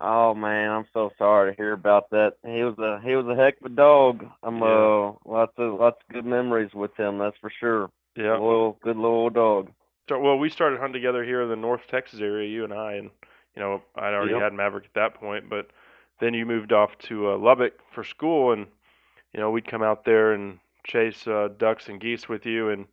Oh 0.00 0.34
man, 0.34 0.70
I'm 0.70 0.86
so 0.94 1.10
sorry 1.18 1.52
to 1.52 1.56
hear 1.56 1.74
about 1.74 2.08
that. 2.12 2.34
He 2.46 2.62
was 2.62 2.78
a 2.78 2.98
he 3.04 3.14
was 3.14 3.26
a 3.26 3.34
heck 3.34 3.60
of 3.60 3.72
a 3.72 3.74
dog. 3.74 4.24
I'm 4.42 4.58
yeah. 4.58 4.64
uh 4.64 5.12
lots 5.26 5.52
of 5.58 5.78
lots 5.78 5.98
of 6.08 6.14
good 6.14 6.24
memories 6.24 6.72
with 6.72 6.96
him, 6.96 7.18
that's 7.18 7.36
for 7.42 7.50
sure. 7.60 7.90
Yeah. 8.16 8.38
Loyal 8.38 8.78
good 8.82 8.96
little 8.96 9.28
dog. 9.28 9.70
Well, 10.10 10.38
we 10.38 10.48
started 10.48 10.78
hunting 10.78 10.94
together 10.94 11.24
here 11.24 11.42
in 11.42 11.48
the 11.48 11.56
North 11.56 11.82
Texas 11.88 12.20
area, 12.20 12.48
you 12.48 12.64
and 12.64 12.72
I, 12.72 12.94
and 12.94 13.10
you 13.54 13.62
know 13.62 13.82
I'd 13.96 14.14
already 14.14 14.32
yep. 14.32 14.42
had 14.42 14.52
Maverick 14.52 14.84
at 14.86 14.94
that 14.94 15.14
point, 15.14 15.48
but 15.48 15.70
then 16.20 16.34
you 16.34 16.46
moved 16.46 16.72
off 16.72 16.96
to 16.98 17.30
uh, 17.30 17.38
Lubbock 17.38 17.74
for 17.92 18.04
school, 18.04 18.52
and 18.52 18.66
you 19.32 19.40
know 19.40 19.50
we'd 19.50 19.66
come 19.66 19.82
out 19.82 20.04
there 20.04 20.32
and 20.32 20.58
chase 20.84 21.26
uh, 21.26 21.48
ducks 21.58 21.88
and 21.88 22.00
geese 22.00 22.28
with 22.28 22.46
you, 22.46 22.70
and 22.70 22.86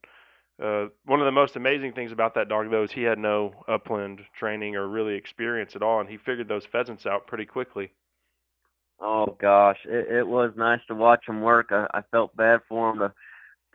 uh, 0.61 0.87
one 1.05 1.19
of 1.19 1.25
the 1.25 1.31
most 1.31 1.55
amazing 1.55 1.91
things 1.93 2.11
about 2.11 2.33
that 2.35 2.47
dog, 2.47 2.69
though, 2.71 2.83
is 2.83 2.91
he 2.91 3.03
had 3.03 3.19
no 3.19 3.53
upland 3.67 4.21
training 4.37 4.75
or 4.75 4.87
really 4.87 5.15
experience 5.15 5.75
at 5.75 5.83
all, 5.83 5.99
and 5.99 6.09
he 6.09 6.17
figured 6.17 6.47
those 6.47 6.65
pheasants 6.65 7.05
out 7.05 7.27
pretty 7.27 7.45
quickly. 7.45 7.91
Oh 8.99 9.35
gosh, 9.39 9.79
it, 9.85 10.07
it 10.09 10.27
was 10.27 10.51
nice 10.55 10.79
to 10.87 10.95
watch 10.95 11.27
him 11.27 11.41
work. 11.41 11.67
I, 11.71 11.87
I 11.93 12.01
felt 12.11 12.35
bad 12.37 12.61
for 12.69 12.91
him 12.91 12.99
to 12.99 13.13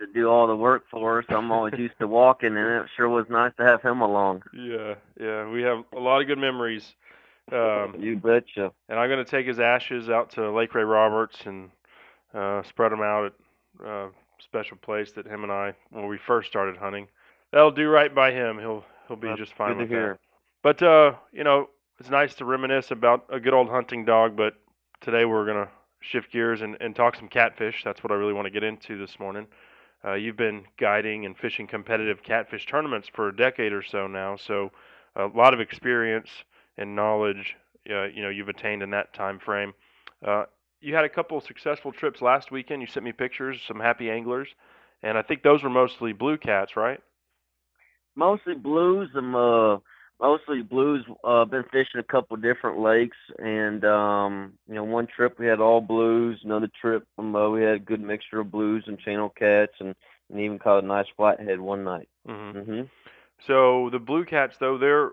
to 0.00 0.07
do 0.12 0.28
all 0.28 0.47
the 0.47 0.57
work 0.57 0.85
for 0.90 1.21
us. 1.21 1.26
I'm 1.28 1.50
always 1.52 1.75
used 1.78 1.99
to 2.00 2.07
walking, 2.07 2.57
and 2.57 2.85
it 2.85 2.87
sure 2.97 3.09
was 3.09 3.26
nice 3.30 3.52
to 3.59 3.64
have 3.64 3.83
him 3.83 4.00
along. 4.00 4.42
Yeah, 4.52 4.95
yeah, 5.21 5.49
we 5.49 5.62
have 5.62 5.85
a 5.97 6.00
lot 6.00 6.21
of 6.21 6.26
good 6.26 6.38
memories. 6.38 6.95
Um, 7.52 7.97
you 7.99 8.16
betcha. 8.16 8.73
And 8.88 8.99
I'm 8.99 9.09
going 9.09 9.25
to 9.25 9.30
take 9.30 9.47
his 9.47 9.59
ashes 9.59 10.09
out 10.09 10.30
to 10.33 10.50
Lake 10.52 10.75
Ray 10.75 10.85
Roberts 10.85 11.37
and 11.47 11.71
uh, 12.33 12.62
spread 12.62 12.92
them 12.92 13.00
out 13.02 13.26
at 13.26 13.87
a 13.87 14.09
special 14.42 14.76
place 14.76 15.12
that 15.12 15.26
him 15.26 15.42
and 15.42 15.52
I, 15.52 15.75
when 15.90 16.07
we 16.07 16.19
first 16.19 16.49
started 16.49 16.76
hunting, 16.76 17.09
that'll 17.52 17.73
do 17.73 17.88
right 17.88 18.14
by 18.14 18.30
him. 18.33 18.59
He'll 18.59 18.85
he'll 19.09 19.16
be 19.16 19.28
That's 19.28 19.40
just 19.40 19.54
fine 19.54 19.78
with 19.78 19.90
that. 19.90 20.19
But 20.62 20.83
uh, 20.83 21.14
you 21.33 21.45
know, 21.45 21.71
it's 21.99 22.11
nice 22.11 22.35
to 22.37 22.45
reminisce 22.45 22.90
about 22.90 23.25
a 23.30 23.40
good 23.40 23.54
old 23.54 23.69
hunting 23.69 24.04
dog. 24.04 24.37
But 24.37 24.54
today 25.00 25.25
we're 25.25 25.47
gonna 25.47 25.69
shift 26.00 26.33
gears 26.33 26.62
and, 26.62 26.76
and 26.80 26.95
talk 26.95 27.16
some 27.16 27.28
catfish. 27.28 27.83
That's 27.85 28.02
what 28.02 28.12
I 28.12 28.14
really 28.14 28.33
want 28.33 28.47
to 28.47 28.50
get 28.50 28.62
into 28.62 28.99
this 28.99 29.19
morning. 29.19 29.47
Uh, 30.04 30.14
you've 30.14 30.37
been 30.37 30.64
guiding 30.78 31.26
and 31.26 31.37
fishing 31.37 31.66
competitive 31.66 32.23
catfish 32.23 32.66
tournaments 32.66 33.09
for 33.14 33.28
a 33.28 33.37
decade 33.37 33.73
or 33.73 33.83
so 33.83 34.07
now, 34.07 34.37
so 34.37 34.71
a 35.16 35.26
lot 35.26 35.52
of 35.52 35.61
experience 35.61 36.28
and 36.78 36.97
knowledge, 36.97 37.57
uh, 37.90 38.04
you 38.04 38.23
know, 38.23 38.30
you've 38.30 38.49
attained 38.49 38.83
in 38.83 38.90
that 38.90 39.12
time 39.12 39.38
frame. 39.38 39.75
Uh, 40.26 40.45
you 40.80 40.95
had 40.95 41.04
a 41.04 41.09
couple 41.09 41.40
successful 41.40 41.92
trips 41.92 42.23
last 42.23 42.50
weekend. 42.50 42.80
You 42.80 42.88
sent 42.88 43.04
me 43.04 43.12
pictures, 43.12 43.61
some 43.66 43.80
happy 43.80 44.11
anglers, 44.11 44.49
and 45.02 45.19
I 45.19 45.23
think 45.23 45.42
those 45.42 45.62
were 45.62 45.71
mostly 45.71 46.12
blue 46.12 46.38
cats, 46.38 46.76
right? 46.76 47.00
Mostly 48.14 48.54
blues. 48.54 49.11
I'm 49.14 49.35
uh, 49.35 49.76
mostly 50.21 50.62
blues. 50.62 51.05
Uh, 51.25 51.45
been 51.45 51.65
fishing 51.65 52.00
a 52.00 52.03
couple 52.05 52.37
different 52.37 52.79
lakes, 52.81 53.17
and 53.39 53.85
um, 53.85 54.53
you 54.69 54.75
know, 54.75 54.85
one 54.85 55.07
trip 55.07 55.39
we 55.39 55.47
had 55.47 55.61
all 55.61 55.81
blues. 55.81 56.41
Another 56.45 56.71
trip 56.81 57.07
um, 57.19 57.35
uh, 57.35 57.49
we 57.50 57.62
had 57.62 57.75
a 57.75 57.79
good 57.79 58.00
mixture 58.00 58.41
of 58.41 58.50
blues 58.50 58.85
and 58.87 58.99
channel 58.99 59.31
cats, 59.31 59.73
and, 59.81 59.95
and 60.31 60.41
even 60.41 60.59
caught 60.59 60.85
a 60.85 60.87
nice 60.87 61.07
flathead 61.17 61.61
one 61.61 61.85
night. 61.85 62.09
Mm-hmm. 62.29 62.59
Mm-hmm. 62.59 62.83
So 63.47 63.89
the 63.91 63.99
blue 63.99 64.25
cats, 64.25 64.57
though, 64.59 64.79
they're 64.79 65.12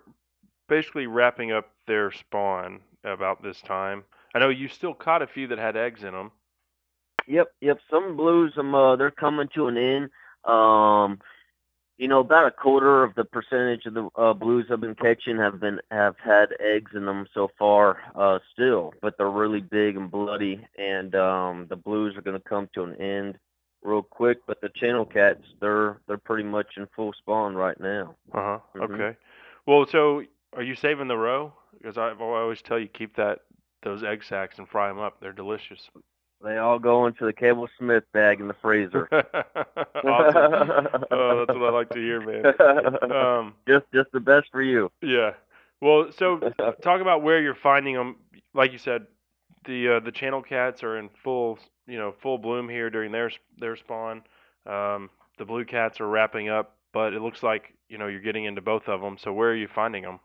basically 0.68 1.08
wrapping 1.08 1.52
up 1.52 1.70
their 1.88 2.12
spawn 2.12 2.82
about 3.04 3.42
this 3.42 3.62
time. 3.62 4.04
I 4.36 4.40
know 4.40 4.50
you 4.50 4.68
still 4.68 4.94
caught 4.94 5.22
a 5.22 5.28
few 5.28 5.48
that 5.48 5.58
had 5.58 5.78
eggs 5.78 6.04
in 6.04 6.12
them. 6.14 6.32
Yep, 7.28 7.48
yep. 7.62 7.80
Some 7.90 8.16
blues, 8.16 8.54
um, 8.58 8.76
uh, 8.76 8.96
they're 8.96 9.12
coming 9.12 9.50
to 9.56 9.68
an 9.68 9.78
end. 9.78 10.10
Um, 10.46 11.20
you 11.98 12.08
know, 12.08 12.20
about 12.20 12.46
a 12.46 12.52
quarter 12.52 13.04
of 13.04 13.16
the 13.16 13.26
percentage 13.26 13.86
of 13.86 13.94
the 13.96 14.10
uh, 14.16 14.34
blues 14.34 14.68
I've 14.72 14.82
been 14.82 14.96
catching 14.96 15.38
have 15.38 15.60
been 15.60 15.80
have 15.90 16.16
had 16.24 16.50
eggs 16.60 16.92
in 16.94 17.06
them 17.06 17.28
so 17.34 17.50
far, 17.58 17.98
uh, 18.16 18.40
still, 18.54 18.94
but 19.02 19.18
they're 19.18 19.30
really 19.30 19.62
big 19.62 19.98
and 19.98 20.10
bloody, 20.12 20.66
and 20.78 21.16
um, 21.16 21.66
the 21.70 21.76
blues 21.76 22.16
are 22.16 22.22
going 22.22 22.40
to 22.40 22.48
come 22.48 22.70
to 22.76 22.84
an 22.84 22.96
end 23.02 23.40
real 23.84 24.04
quick. 24.04 24.40
But 24.46 24.62
the 24.62 24.70
channel 24.70 25.06
cats, 25.06 25.42
they're 25.60 26.00
they're 26.08 26.18
pretty 26.18 26.44
much 26.44 26.78
in 26.78 26.88
full 26.96 27.14
spawn 27.14 27.56
right 27.56 27.80
now. 27.80 28.16
Uh 28.32 28.38
huh. 28.42 28.60
Mm-hmm. 28.76 28.94
Okay. 28.94 29.18
Well, 29.66 29.86
so 29.92 30.24
are 30.56 30.64
you 30.64 30.76
saving 30.76 31.08
the 31.08 31.18
roe? 31.18 31.52
Because 31.78 31.98
I 31.98 32.14
always 32.20 32.62
tell 32.62 32.80
you 32.80 32.88
keep 32.88 33.16
that 33.16 33.40
those 33.84 34.04
egg 34.04 34.24
sacs 34.24 34.60
and 34.60 34.68
fry 34.68 34.88
them 34.88 35.00
up. 35.00 35.20
They're 35.20 35.34
delicious. 35.34 35.90
They 36.44 36.58
all 36.58 36.78
go 36.78 37.08
into 37.08 37.26
the 37.26 37.34
Cable 37.34 37.68
Smith 37.80 38.04
bag 38.14 38.40
in 38.40 38.48
the 38.48 38.56
freezer. 38.62 39.08
awesome. 39.12 40.88
oh, 41.12 41.46
that's 41.46 41.58
what 41.58 41.70
I 41.70 41.72
like 41.72 41.90
to 41.90 42.00
hear, 42.00 42.22
man. 42.22 43.12
Um, 43.12 43.54
just, 43.68 43.86
just 43.94 44.12
the 44.12 44.20
best 44.20 44.48
for 44.52 44.62
you. 44.62 44.92
Yeah. 45.02 45.32
Well, 45.82 46.12
so 46.18 46.40
talk 46.82 47.02
about 47.02 47.24
where 47.24 47.42
you're 47.42 47.56
finding 47.56 47.96
them. 47.96 48.18
Like 48.54 48.72
you 48.72 48.78
said, 48.78 49.08
the 49.66 49.96
uh, 49.96 50.00
the 50.00 50.12
channel 50.12 50.42
cats 50.42 50.84
are 50.84 50.98
in 50.98 51.10
full, 51.24 51.60
you 51.88 51.98
know, 51.98 52.14
full 52.22 52.38
bloom 52.38 52.68
here 52.70 52.90
during 52.90 53.12
their 53.12 53.32
their 53.60 53.76
spawn. 53.76 54.24
Um, 54.66 55.10
the 55.38 55.46
blue 55.46 55.66
cats 55.66 56.00
are 56.00 56.08
wrapping 56.08 56.50
up, 56.50 56.76
but 56.94 57.14
it 57.14 57.22
looks 57.22 57.44
like 57.44 57.74
you 57.90 57.98
know 57.98 58.08
you're 58.08 58.22
getting 58.22 58.46
into 58.46 58.62
both 58.62 58.88
of 58.88 59.02
them. 59.02 59.18
So 59.20 59.34
where 59.34 59.52
are 59.52 59.56
you 59.56 59.68
finding 59.68 60.04
them? 60.04 60.20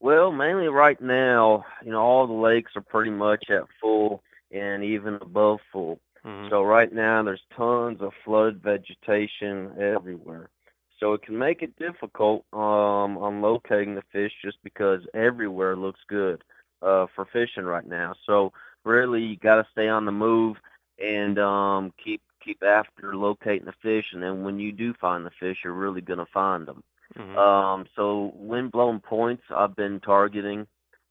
Well, 0.00 0.32
mainly 0.32 0.68
right 0.68 1.00
now, 1.00 1.64
you 1.84 1.92
know, 1.92 2.00
all 2.00 2.26
the 2.26 2.32
lakes 2.32 2.72
are 2.74 2.80
pretty 2.80 3.10
much 3.10 3.50
at 3.50 3.64
full 3.80 4.22
and 4.50 4.84
even 4.84 5.14
above 5.16 5.60
full. 5.72 6.00
Mm-hmm. 6.24 6.48
So 6.50 6.62
right 6.62 6.92
now 6.92 7.22
there's 7.22 7.42
tons 7.56 8.00
of 8.00 8.12
flood 8.24 8.60
vegetation 8.62 9.72
everywhere. 9.78 10.50
So 10.98 11.14
it 11.14 11.22
can 11.22 11.38
make 11.38 11.62
it 11.62 11.76
difficult 11.76 12.44
um, 12.52 13.16
on 13.16 13.40
locating 13.40 13.94
the 13.94 14.02
fish 14.12 14.32
just 14.44 14.58
because 14.62 15.00
everywhere 15.14 15.74
looks 15.74 16.00
good 16.08 16.44
uh, 16.82 17.06
for 17.14 17.26
fishing 17.32 17.64
right 17.64 17.86
now. 17.86 18.14
So 18.26 18.52
really 18.84 19.22
you 19.22 19.36
got 19.36 19.56
to 19.56 19.66
stay 19.72 19.88
on 19.88 20.04
the 20.04 20.12
move 20.12 20.56
and 20.98 21.38
um, 21.38 21.92
keep 22.02 22.20
keep 22.44 22.62
after 22.62 23.16
locating 23.16 23.66
the 23.66 23.72
fish. 23.82 24.06
And 24.12 24.22
then 24.22 24.44
when 24.44 24.58
you 24.58 24.72
do 24.72 24.94
find 25.00 25.24
the 25.24 25.30
fish, 25.38 25.58
you're 25.64 25.72
really 25.72 26.00
going 26.00 26.18
to 26.18 26.26
find 26.32 26.66
them. 26.66 26.82
Mm-hmm. 27.18 27.36
Um, 27.36 27.86
so 27.96 28.32
wind 28.36 28.72
blown 28.72 29.00
points 29.00 29.42
I've 29.54 29.76
been 29.76 30.00
targeting, 30.00 30.66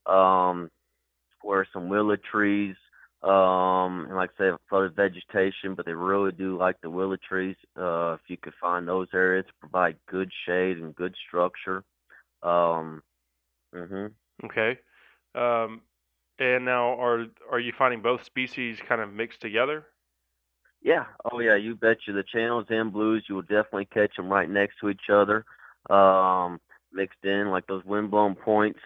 um, 0.06 0.70
where 1.42 1.66
some 1.72 1.88
willow 1.88 2.16
trees, 2.16 2.76
um, 3.22 4.06
and 4.06 4.16
like 4.16 4.30
I 4.38 4.50
say, 4.50 4.56
flooded 4.68 4.96
vegetation, 4.96 5.74
but 5.74 5.84
they 5.86 5.92
really 5.92 6.32
do 6.32 6.56
like 6.56 6.80
the 6.80 6.90
willow 6.90 7.16
trees. 7.16 7.56
Uh, 7.76 8.14
if 8.14 8.20
you 8.28 8.36
could 8.36 8.54
find 8.60 8.86
those 8.88 9.08
areas 9.12 9.44
provide 9.60 9.96
good 10.08 10.30
shade 10.46 10.78
and 10.78 10.94
good 10.94 11.14
structure. 11.28 11.84
Um, 12.42 13.02
mm-hmm. 13.74 14.06
Okay. 14.46 14.78
Um, 15.34 15.82
And 16.38 16.64
now, 16.64 16.98
are 16.98 17.26
are 17.52 17.60
you 17.60 17.72
finding 17.76 18.00
both 18.00 18.24
species 18.24 18.80
kind 18.88 19.02
of 19.02 19.12
mixed 19.12 19.42
together? 19.42 19.84
Yeah. 20.82 21.04
Oh 21.30 21.40
yeah. 21.40 21.56
You 21.56 21.76
betcha. 21.76 22.12
The 22.12 22.24
channels 22.32 22.66
and 22.70 22.92
blues, 22.92 23.24
you 23.28 23.34
will 23.34 23.42
definitely 23.42 23.84
catch 23.92 24.16
them 24.16 24.30
right 24.30 24.48
next 24.48 24.76
to 24.80 24.88
each 24.88 25.10
other, 25.12 25.44
um, 25.90 26.58
mixed 26.92 27.22
in 27.24 27.50
like 27.50 27.66
those 27.66 27.84
windblown 27.84 28.34
points. 28.34 28.80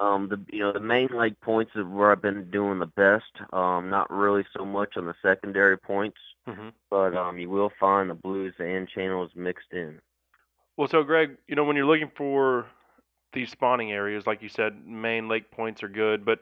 Um, 0.00 0.28
the 0.28 0.40
you 0.50 0.60
know 0.60 0.72
the 0.72 0.80
main 0.80 1.08
lake 1.14 1.38
points 1.40 1.72
is 1.74 1.84
where 1.84 2.10
I've 2.10 2.22
been 2.22 2.50
doing 2.50 2.78
the 2.78 2.86
best. 2.86 3.30
Um, 3.52 3.90
not 3.90 4.10
really 4.10 4.44
so 4.56 4.64
much 4.64 4.96
on 4.96 5.04
the 5.04 5.14
secondary 5.20 5.76
points, 5.76 6.16
mm-hmm. 6.48 6.70
but 6.90 7.14
um, 7.14 7.38
you 7.38 7.50
will 7.50 7.70
find 7.78 8.08
the 8.08 8.14
blues 8.14 8.54
and 8.58 8.88
channels 8.88 9.30
mixed 9.34 9.72
in. 9.72 10.00
Well, 10.78 10.88
so 10.88 11.02
Greg, 11.02 11.36
you 11.46 11.54
know 11.54 11.64
when 11.64 11.76
you're 11.76 11.86
looking 11.86 12.10
for 12.16 12.66
these 13.34 13.50
spawning 13.50 13.92
areas, 13.92 14.26
like 14.26 14.42
you 14.42 14.48
said, 14.48 14.86
main 14.86 15.28
lake 15.28 15.50
points 15.50 15.82
are 15.82 15.88
good, 15.88 16.24
but 16.24 16.40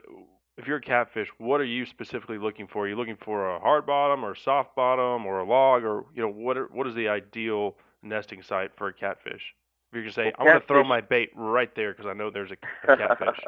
if 0.57 0.67
you're 0.67 0.79
a 0.79 0.83
catfish, 0.83 1.29
what 1.39 1.61
are 1.61 1.65
you 1.65 1.85
specifically 1.87 2.39
looking 2.39 2.67
for? 2.67 2.85
Are 2.85 2.89
you 2.89 2.97
looking 2.97 3.17
for 3.17 3.55
a 3.55 3.61
hard 3.61 3.87
bottom 3.87 4.25
or 4.25 4.33
a 4.33 4.37
soft 4.37 4.75
bottom 4.75 5.27
or 5.27 5.41
a 5.41 5.45
log 5.45 5.85
or 5.85 6.05
you 6.15 6.23
know 6.23 6.31
what 6.31 6.57
are, 6.57 6.67
what 6.67 6.87
is 6.87 6.95
the 6.95 7.09
ideal 7.09 7.77
nesting 8.03 8.43
site 8.43 8.71
for 8.77 8.89
a 8.89 8.93
catfish? 8.93 9.55
If 9.91 9.97
you 9.97 10.03
can 10.05 10.13
say, 10.13 10.25
well, 10.25 10.35
I'm 10.39 10.47
going 10.47 10.61
to 10.61 10.67
throw 10.67 10.85
my 10.85 11.01
bait 11.01 11.31
right 11.35 11.75
there 11.75 11.93
because 11.93 12.07
I 12.07 12.13
know 12.13 12.31
there's 12.31 12.51
a, 12.51 12.93
a 12.93 12.97
catfish. 12.99 13.41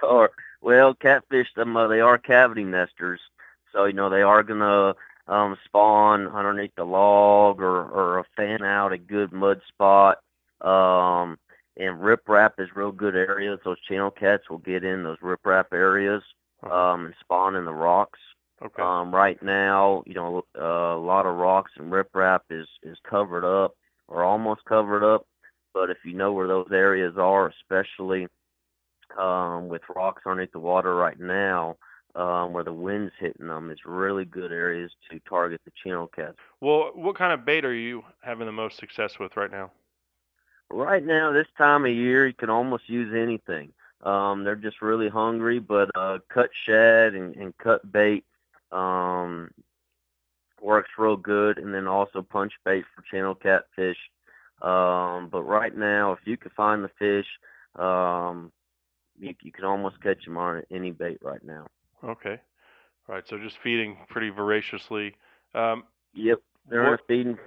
sure. 0.00 0.30
Well, 0.60 0.94
catfish, 0.94 1.48
them 1.54 1.76
uh, 1.76 1.88
they 1.88 2.00
are 2.00 2.18
cavity 2.18 2.64
nesters, 2.64 3.20
so 3.72 3.84
you 3.84 3.92
know 3.92 4.08
they 4.08 4.22
are 4.22 4.44
going 4.44 4.60
to 4.60 4.94
um, 5.32 5.56
spawn 5.64 6.28
underneath 6.28 6.74
the 6.76 6.84
log 6.84 7.60
or 7.60 7.82
or 7.88 8.18
a 8.18 8.24
fan 8.36 8.62
out 8.62 8.92
a 8.92 8.98
good 8.98 9.32
mud 9.32 9.60
spot. 9.68 10.18
Um, 10.60 11.38
and 11.76 11.98
riprap 12.00 12.52
is 12.58 12.68
real 12.76 12.92
good 12.92 13.16
areas. 13.16 13.58
Those 13.64 13.80
channel 13.80 14.10
cats 14.10 14.48
will 14.50 14.58
get 14.58 14.84
in 14.84 15.04
those 15.04 15.18
riprap 15.18 15.72
areas 15.72 16.22
uh-huh. 16.62 16.74
um, 16.74 17.06
and 17.06 17.14
spawn 17.20 17.56
in 17.56 17.64
the 17.64 17.72
rocks. 17.72 18.18
Okay. 18.62 18.82
Um, 18.82 19.12
right 19.12 19.42
now, 19.42 20.04
you 20.06 20.14
know, 20.14 20.44
uh, 20.56 20.96
a 20.96 21.02
lot 21.02 21.26
of 21.26 21.36
rocks 21.36 21.72
and 21.76 21.90
riprap 21.90 22.40
is 22.50 22.68
is 22.82 22.96
covered 23.08 23.44
up 23.44 23.74
or 24.06 24.22
almost 24.22 24.64
covered 24.66 25.02
up. 25.02 25.26
But 25.74 25.90
if 25.90 25.98
you 26.04 26.14
know 26.14 26.32
where 26.32 26.48
those 26.48 26.68
areas 26.70 27.16
are, 27.16 27.48
especially 27.48 28.28
um, 29.18 29.68
with 29.68 29.82
rocks 29.94 30.22
underneath 30.26 30.52
the 30.52 30.58
water 30.58 30.94
right 30.94 31.18
now, 31.18 31.76
um, 32.14 32.52
where 32.52 32.64
the 32.64 32.72
wind's 32.72 33.12
hitting 33.18 33.46
them, 33.46 33.70
it's 33.70 33.86
really 33.86 34.24
good 34.24 34.52
areas 34.52 34.90
to 35.10 35.18
target 35.20 35.60
the 35.64 35.72
channel 35.82 36.06
cats. 36.06 36.36
Well, 36.60 36.90
what 36.94 37.16
kind 37.16 37.32
of 37.32 37.44
bait 37.44 37.64
are 37.64 37.74
you 37.74 38.04
having 38.22 38.46
the 38.46 38.52
most 38.52 38.78
success 38.78 39.18
with 39.18 39.36
right 39.36 39.50
now? 39.50 39.70
Right 40.70 41.04
now, 41.04 41.32
this 41.32 41.48
time 41.56 41.84
of 41.84 41.92
year, 41.92 42.26
you 42.26 42.34
can 42.34 42.50
almost 42.50 42.88
use 42.88 43.14
anything. 43.14 43.72
Um, 44.02 44.44
they're 44.44 44.56
just 44.56 44.82
really 44.82 45.08
hungry, 45.08 45.58
but 45.58 45.90
uh, 45.94 46.18
cut 46.28 46.50
shad 46.66 47.14
and, 47.14 47.36
and 47.36 47.56
cut 47.58 47.90
bait 47.92 48.24
um, 48.72 49.50
works 50.60 50.90
real 50.98 51.16
good, 51.16 51.58
and 51.58 51.74
then 51.74 51.86
also 51.86 52.22
punch 52.22 52.52
bait 52.64 52.84
for 52.94 53.02
channel 53.02 53.34
catfish. 53.34 53.98
Um, 54.62 55.28
but 55.30 55.42
right 55.42 55.76
now, 55.76 56.12
if 56.12 56.20
you 56.24 56.36
can 56.36 56.50
find 56.56 56.84
the 56.84 56.90
fish, 56.98 57.26
um, 57.82 58.52
you, 59.18 59.34
you 59.42 59.52
can 59.52 59.64
almost 59.64 60.00
catch 60.02 60.24
them 60.24 60.36
on 60.36 60.62
any 60.70 60.92
bait 60.92 61.18
right 61.22 61.42
now. 61.44 61.66
Okay. 62.04 62.40
All 63.08 63.14
right. 63.16 63.24
So 63.28 63.38
just 63.38 63.56
feeding 63.62 63.96
pretty 64.08 64.30
voraciously. 64.30 65.14
Um, 65.54 65.84
yep. 66.14 66.38
They're 66.68 66.82
what? 66.82 66.88
in 66.88 66.94
a 66.94 66.98
feeding, 67.08 67.38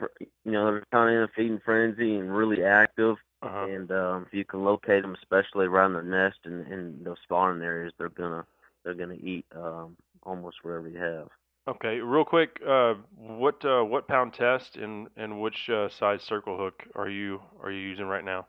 you 0.43 0.51
know, 0.51 0.65
they're 0.65 0.83
kind 0.91 1.09
of 1.09 1.15
in 1.15 1.23
a 1.23 1.27
feeding 1.35 1.61
frenzy 1.63 2.15
and 2.15 2.35
really 2.35 2.63
active. 2.63 3.15
Uh-huh. 3.41 3.65
And 3.65 3.91
um, 3.91 4.25
if 4.27 4.33
you 4.33 4.43
can 4.43 4.65
locate 4.65 5.03
them, 5.03 5.15
especially 5.21 5.67
around 5.67 5.93
their 5.93 6.03
nest 6.03 6.39
and 6.45 6.67
in 6.67 7.03
those 7.03 7.17
spawning 7.23 7.63
areas, 7.63 7.93
they're 7.97 8.09
gonna 8.09 8.45
they're 8.83 8.95
gonna 8.95 9.13
eat 9.13 9.45
um, 9.55 9.95
almost 10.23 10.57
wherever 10.63 10.89
you 10.89 10.99
have. 10.99 11.29
Okay, 11.67 11.97
real 11.97 12.25
quick, 12.25 12.59
uh, 12.67 12.93
what 13.17 13.63
uh, 13.65 13.83
what 13.83 14.07
pound 14.07 14.33
test 14.33 14.75
and 14.75 15.07
and 15.17 15.41
which 15.41 15.67
uh, 15.69 15.89
size 15.89 16.21
circle 16.21 16.57
hook 16.57 16.83
are 16.93 17.09
you 17.09 17.41
are 17.63 17.71
you 17.71 17.79
using 17.79 18.05
right 18.05 18.23
now? 18.23 18.45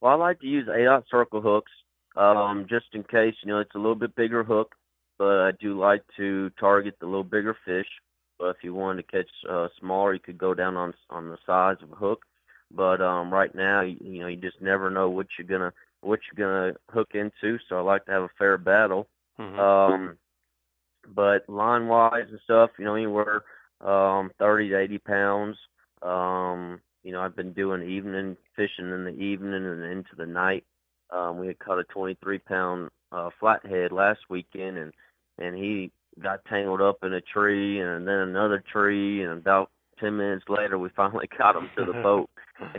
Well, 0.00 0.12
I 0.12 0.16
like 0.16 0.40
to 0.40 0.46
use 0.46 0.68
eight 0.68 0.86
aught 0.86 1.04
circle 1.08 1.40
hooks, 1.40 1.70
um, 2.16 2.66
just 2.68 2.86
in 2.94 3.04
case 3.04 3.34
you 3.44 3.52
know 3.52 3.60
it's 3.60 3.76
a 3.76 3.78
little 3.78 3.94
bit 3.94 4.16
bigger 4.16 4.42
hook, 4.42 4.74
but 5.18 5.38
I 5.38 5.52
do 5.60 5.78
like 5.78 6.02
to 6.16 6.50
target 6.58 6.96
the 6.98 7.06
little 7.06 7.22
bigger 7.22 7.56
fish. 7.64 7.86
But 8.40 8.46
if 8.48 8.56
you 8.64 8.74
wanted 8.74 9.06
to 9.06 9.12
catch 9.12 9.30
uh, 9.48 9.68
smaller, 9.78 10.12
you 10.14 10.18
could 10.20 10.38
go 10.38 10.52
down 10.52 10.76
on 10.76 10.94
on 11.10 11.28
the 11.28 11.38
size 11.46 11.76
of 11.80 11.92
a 11.92 11.96
hook. 11.96 12.24
But 12.74 13.00
um, 13.00 13.32
right 13.32 13.54
now, 13.54 13.82
you, 13.82 13.96
you 14.00 14.20
know, 14.20 14.26
you 14.26 14.36
just 14.36 14.60
never 14.60 14.90
know 14.90 15.08
what 15.08 15.28
you're 15.38 15.46
gonna 15.46 15.72
what 16.00 16.18
you're 16.26 16.44
gonna 16.44 16.76
hook 16.90 17.10
into. 17.14 17.58
So 17.68 17.76
I 17.78 17.82
like 17.82 18.04
to 18.06 18.10
have 18.10 18.22
a 18.22 18.30
fair 18.36 18.58
battle. 18.58 19.06
Mm-hmm. 19.38 19.60
Um, 19.60 20.18
but 21.14 21.48
line 21.48 21.88
wise 21.88 22.26
and 22.30 22.40
stuff, 22.44 22.70
you 22.78 22.84
know, 22.84 22.94
anywhere 22.94 23.42
um, 23.80 24.30
30 24.38 24.70
to 24.70 24.80
80 24.80 24.98
pounds. 24.98 25.56
Um, 26.02 26.80
you 27.02 27.12
know, 27.12 27.20
I've 27.20 27.36
been 27.36 27.52
doing 27.52 27.88
evening 27.88 28.36
fishing 28.56 28.90
in 28.90 29.04
the 29.04 29.16
evening 29.18 29.66
and 29.66 29.84
into 29.84 30.14
the 30.16 30.26
night. 30.26 30.64
Um, 31.10 31.38
we 31.38 31.48
had 31.48 31.58
caught 31.58 31.78
a 31.78 31.84
23 31.84 32.38
pound 32.38 32.90
uh, 33.10 33.30
flathead 33.38 33.92
last 33.92 34.20
weekend, 34.30 34.78
and 34.78 34.92
and 35.38 35.56
he 35.56 35.90
got 36.20 36.44
tangled 36.44 36.80
up 36.80 36.98
in 37.02 37.12
a 37.14 37.20
tree 37.20 37.80
and 37.80 38.06
then 38.06 38.14
another 38.14 38.62
tree 38.72 39.22
and 39.22 39.32
about 39.32 39.70
ten 39.98 40.16
minutes 40.16 40.44
later 40.48 40.78
we 40.78 40.88
finally 40.96 41.28
got 41.38 41.56
him 41.56 41.70
to 41.76 41.84
the 41.84 41.92
boat 42.02 42.28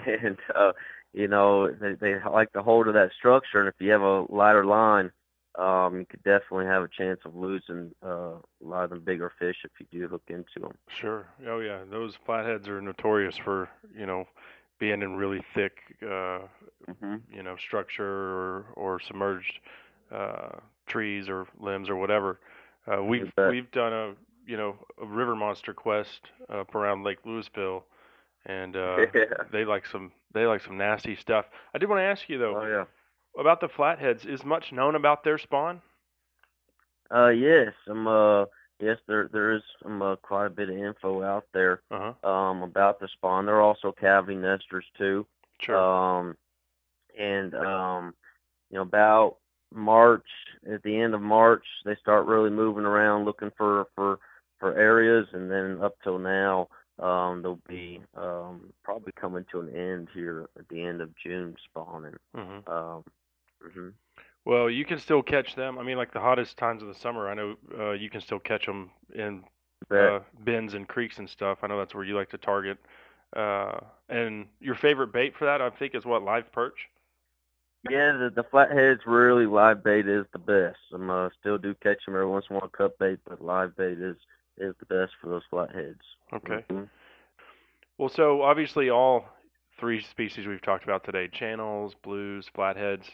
and 0.06 0.38
uh 0.56 0.72
you 1.14 1.28
know 1.28 1.70
they 1.72 1.94
they 2.00 2.16
like 2.32 2.52
the 2.54 2.62
hold 2.62 2.88
of 2.88 2.94
that 2.94 3.10
structure 3.18 3.60
and 3.60 3.68
if 3.68 3.76
you 3.80 3.92
have 3.92 4.02
a 4.02 4.26
lighter 4.30 4.66
line 4.66 5.12
um 5.60 6.00
you 6.00 6.06
could 6.06 6.24
definitely 6.24 6.66
have 6.66 6.84
a 6.84 6.88
chance 6.88 7.20
of 7.26 7.36
losing 7.36 7.92
uh 8.06 8.36
a 8.36 8.42
lot 8.62 8.84
of 8.84 8.90
them 8.90 9.02
bigger 9.02 9.32
fish 9.38 9.58
if 9.64 9.72
you 9.80 9.86
do 9.92 10.08
hook 10.08 10.24
into 10.28 10.60
them 10.60 10.74
sure 11.00 11.28
oh 11.48 11.60
yeah 11.60 11.80
those 11.90 12.14
flatheads 12.26 12.68
are 12.68 12.82
notorious 12.82 13.38
for 13.38 13.70
you 13.96 14.06
know 14.06 14.26
being 14.80 15.02
in 15.02 15.16
really 15.16 15.42
thick 15.54 15.78
uh 16.02 16.40
mm-hmm. 16.90 17.16
you 17.32 17.44
know 17.44 17.56
structure 17.56 18.04
or 18.04 18.66
or 18.76 19.00
submerged 19.00 19.60
uh 20.12 20.50
trees 20.88 21.30
or 21.30 21.48
limbs 21.60 21.90
or 21.90 21.96
whatever 21.96 22.40
uh, 22.92 23.02
we've 23.02 23.32
we've 23.50 23.72
done 23.72 23.94
a 23.94 24.14
you 24.46 24.58
know 24.58 24.76
a 25.02 25.06
river 25.06 25.36
monster 25.36 25.74
quest 25.74 26.30
up 26.50 26.74
around 26.76 27.04
Lake 27.04 27.24
Lewisville. 27.26 27.84
and 28.46 28.76
uh, 28.76 28.98
yeah. 29.16 29.24
they 29.52 29.66
like 29.66 29.86
some 29.86 30.12
they 30.34 30.46
like 30.46 30.62
some 30.62 30.78
nasty 30.78 31.16
stuff. 31.16 31.46
I 31.74 31.78
did 31.78 31.90
want 31.90 32.00
to 32.00 32.04
ask 32.04 32.28
you 32.28 32.38
though 32.38 32.58
oh, 32.58 32.68
yeah. 32.68 32.86
About 33.38 33.62
the 33.62 33.70
flatheads. 33.70 34.26
Is 34.26 34.44
much 34.44 34.72
known 34.72 34.96
about 34.96 35.24
their 35.24 35.38
spawn? 35.38 35.82
Uh, 37.14 37.30
yes, 37.30 37.74
um, 37.90 38.08
uh, 38.08 38.46
yes, 38.80 38.98
there 39.08 39.30
there 39.32 39.54
is 39.54 39.62
some 39.82 40.02
uh, 40.02 40.16
quite 40.18 40.48
a 40.48 40.50
bit 40.50 40.70
of 40.70 40.78
info 40.78 41.24
out 41.24 41.46
there 41.54 41.82
uh-huh. 41.92 42.30
um 42.30 42.64
about 42.64 43.00
the 43.00 43.08
spawn. 43.08 43.46
They're 43.46 43.62
also 43.62 43.92
cavity 43.92 44.36
nesters 44.36 44.86
too. 44.98 45.26
Sure. 45.62 45.78
Um, 45.78 46.36
and 47.18 47.54
um, 47.54 48.14
you 48.70 48.78
know 48.78 48.82
about 48.82 49.38
March, 49.74 50.28
at 50.72 50.84
the 50.84 51.00
end 51.00 51.14
of 51.14 51.22
March, 51.22 51.66
they 51.86 51.96
start 51.96 52.26
really 52.26 52.50
moving 52.50 52.86
around 52.86 53.26
looking 53.26 53.52
for 53.58 53.88
for 53.96 54.20
for 54.60 54.78
areas, 54.78 55.28
and 55.34 55.52
then 55.52 55.80
up 55.82 55.96
till 56.04 56.20
now, 56.20 56.68
um, 57.00 57.42
they'll 57.42 57.60
be 57.68 58.02
um, 58.16 58.72
probably 58.84 59.12
coming 59.14 59.46
to 59.52 59.60
an 59.60 59.76
end 59.76 60.08
here 60.14 60.48
at 60.58 60.68
the 60.70 60.84
end 60.84 61.02
of 61.02 61.10
June 61.16 61.56
spawning. 61.66 62.16
Mm-hmm. 62.36 62.72
Um, 62.72 63.04
mm-hmm. 63.68 63.90
Well, 64.46 64.70
you 64.70 64.84
can 64.84 65.00
still 65.00 65.24
catch 65.24 65.56
them. 65.56 65.78
I 65.78 65.84
mean, 65.84 65.98
like 65.98 66.12
the 66.12 66.20
hottest 66.20 66.58
times 66.58 66.82
of 66.82 66.90
the 66.90 66.96
summer, 66.96 67.30
I 67.30 67.34
know 67.34 67.56
uh, 67.80 67.92
you 67.92 68.10
can 68.10 68.20
still 68.20 68.40
catch 68.40 68.66
them 68.66 68.92
in 69.16 69.44
uh, 69.90 70.20
bends 70.44 70.74
and 70.74 70.88
creeks 70.88 71.18
and 71.18 71.30
stuff. 71.30 71.60
I 71.62 71.68
know 71.68 71.78
that's 71.78 71.96
where 71.96 72.04
you 72.04 72.16
like 72.16 72.30
to 72.32 72.38
target. 72.38 72.78
Uh, 73.36 73.80
and 74.10 74.48
your 74.60 74.76
favorite 74.76 75.14
bait 75.14 75.34
for 75.38 75.46
that, 75.46 75.62
I 75.62 75.70
think, 75.70 75.96
is 75.96 76.06
what 76.06 76.24
live 76.24 76.52
perch. 76.52 76.78
Yeah, 77.90 78.14
the, 78.14 78.32
the 78.34 78.44
flatheads 78.50 79.02
really 79.06 79.46
live 79.46 79.84
bait 79.84 80.08
is 80.08 80.26
the 80.32 80.40
best. 80.40 80.80
I'm 80.94 81.10
uh, 81.10 81.30
still 81.40 81.58
do 81.58 81.74
catch 81.82 82.06
them 82.06 82.16
every 82.16 82.28
once 82.28 82.46
in 82.50 82.56
a 82.56 82.60
while 82.60 82.70
cut 82.70 82.98
bait, 82.98 83.20
but 83.28 83.44
live 83.44 83.76
bait 83.76 83.98
is 84.00 84.18
is 84.58 84.76
the 84.80 84.86
best 84.86 85.14
for 85.20 85.30
those 85.30 85.42
flatheads. 85.50 86.02
Okay. 86.32 86.64
Mm-hmm. 86.70 86.84
Well, 87.98 88.10
so 88.10 88.42
obviously 88.42 88.90
all 88.90 89.26
three 89.80 90.02
species 90.02 90.48
we've 90.48 90.62
talked 90.62 90.84
about 90.84 91.04
today, 91.04 91.28
channels, 91.28 91.94
blues, 92.04 92.48
flatheads, 92.54 93.08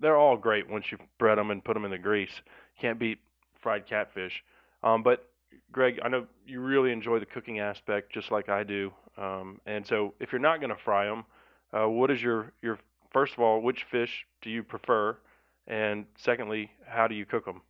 they're 0.00 0.16
all 0.16 0.36
great 0.36 0.68
once 0.68 0.86
you 0.90 0.98
bread 1.18 1.38
them 1.38 1.50
and 1.50 1.64
put 1.64 1.74
them 1.74 1.84
in 1.84 1.90
the 1.90 1.98
grease. 1.98 2.42
Can't 2.80 2.98
beat 2.98 3.18
fried 3.60 3.86
catfish. 3.86 4.42
Um, 4.82 5.02
but 5.02 5.28
Greg, 5.72 5.98
I 6.02 6.08
know 6.08 6.26
you 6.46 6.60
really 6.60 6.92
enjoy 6.92 7.18
the 7.18 7.26
cooking 7.26 7.58
aspect, 7.58 8.12
just 8.12 8.30
like 8.30 8.48
I 8.48 8.64
do. 8.64 8.92
Um, 9.16 9.60
and 9.66 9.86
so, 9.86 10.14
if 10.20 10.32
you're 10.32 10.40
not 10.40 10.60
going 10.60 10.70
to 10.70 10.82
fry 10.84 11.06
them, 11.06 11.24
uh, 11.72 11.88
what 11.88 12.10
is 12.10 12.20
your 12.20 12.52
your 12.62 12.78
first 13.12 13.32
of 13.34 13.40
all, 13.40 13.60
which 13.60 13.84
fish 13.90 14.26
do 14.42 14.50
you 14.50 14.62
prefer? 14.62 15.16
And 15.66 16.04
secondly, 16.18 16.70
how 16.86 17.06
do 17.06 17.14
you 17.14 17.24
cook 17.24 17.46
them? 17.46 17.62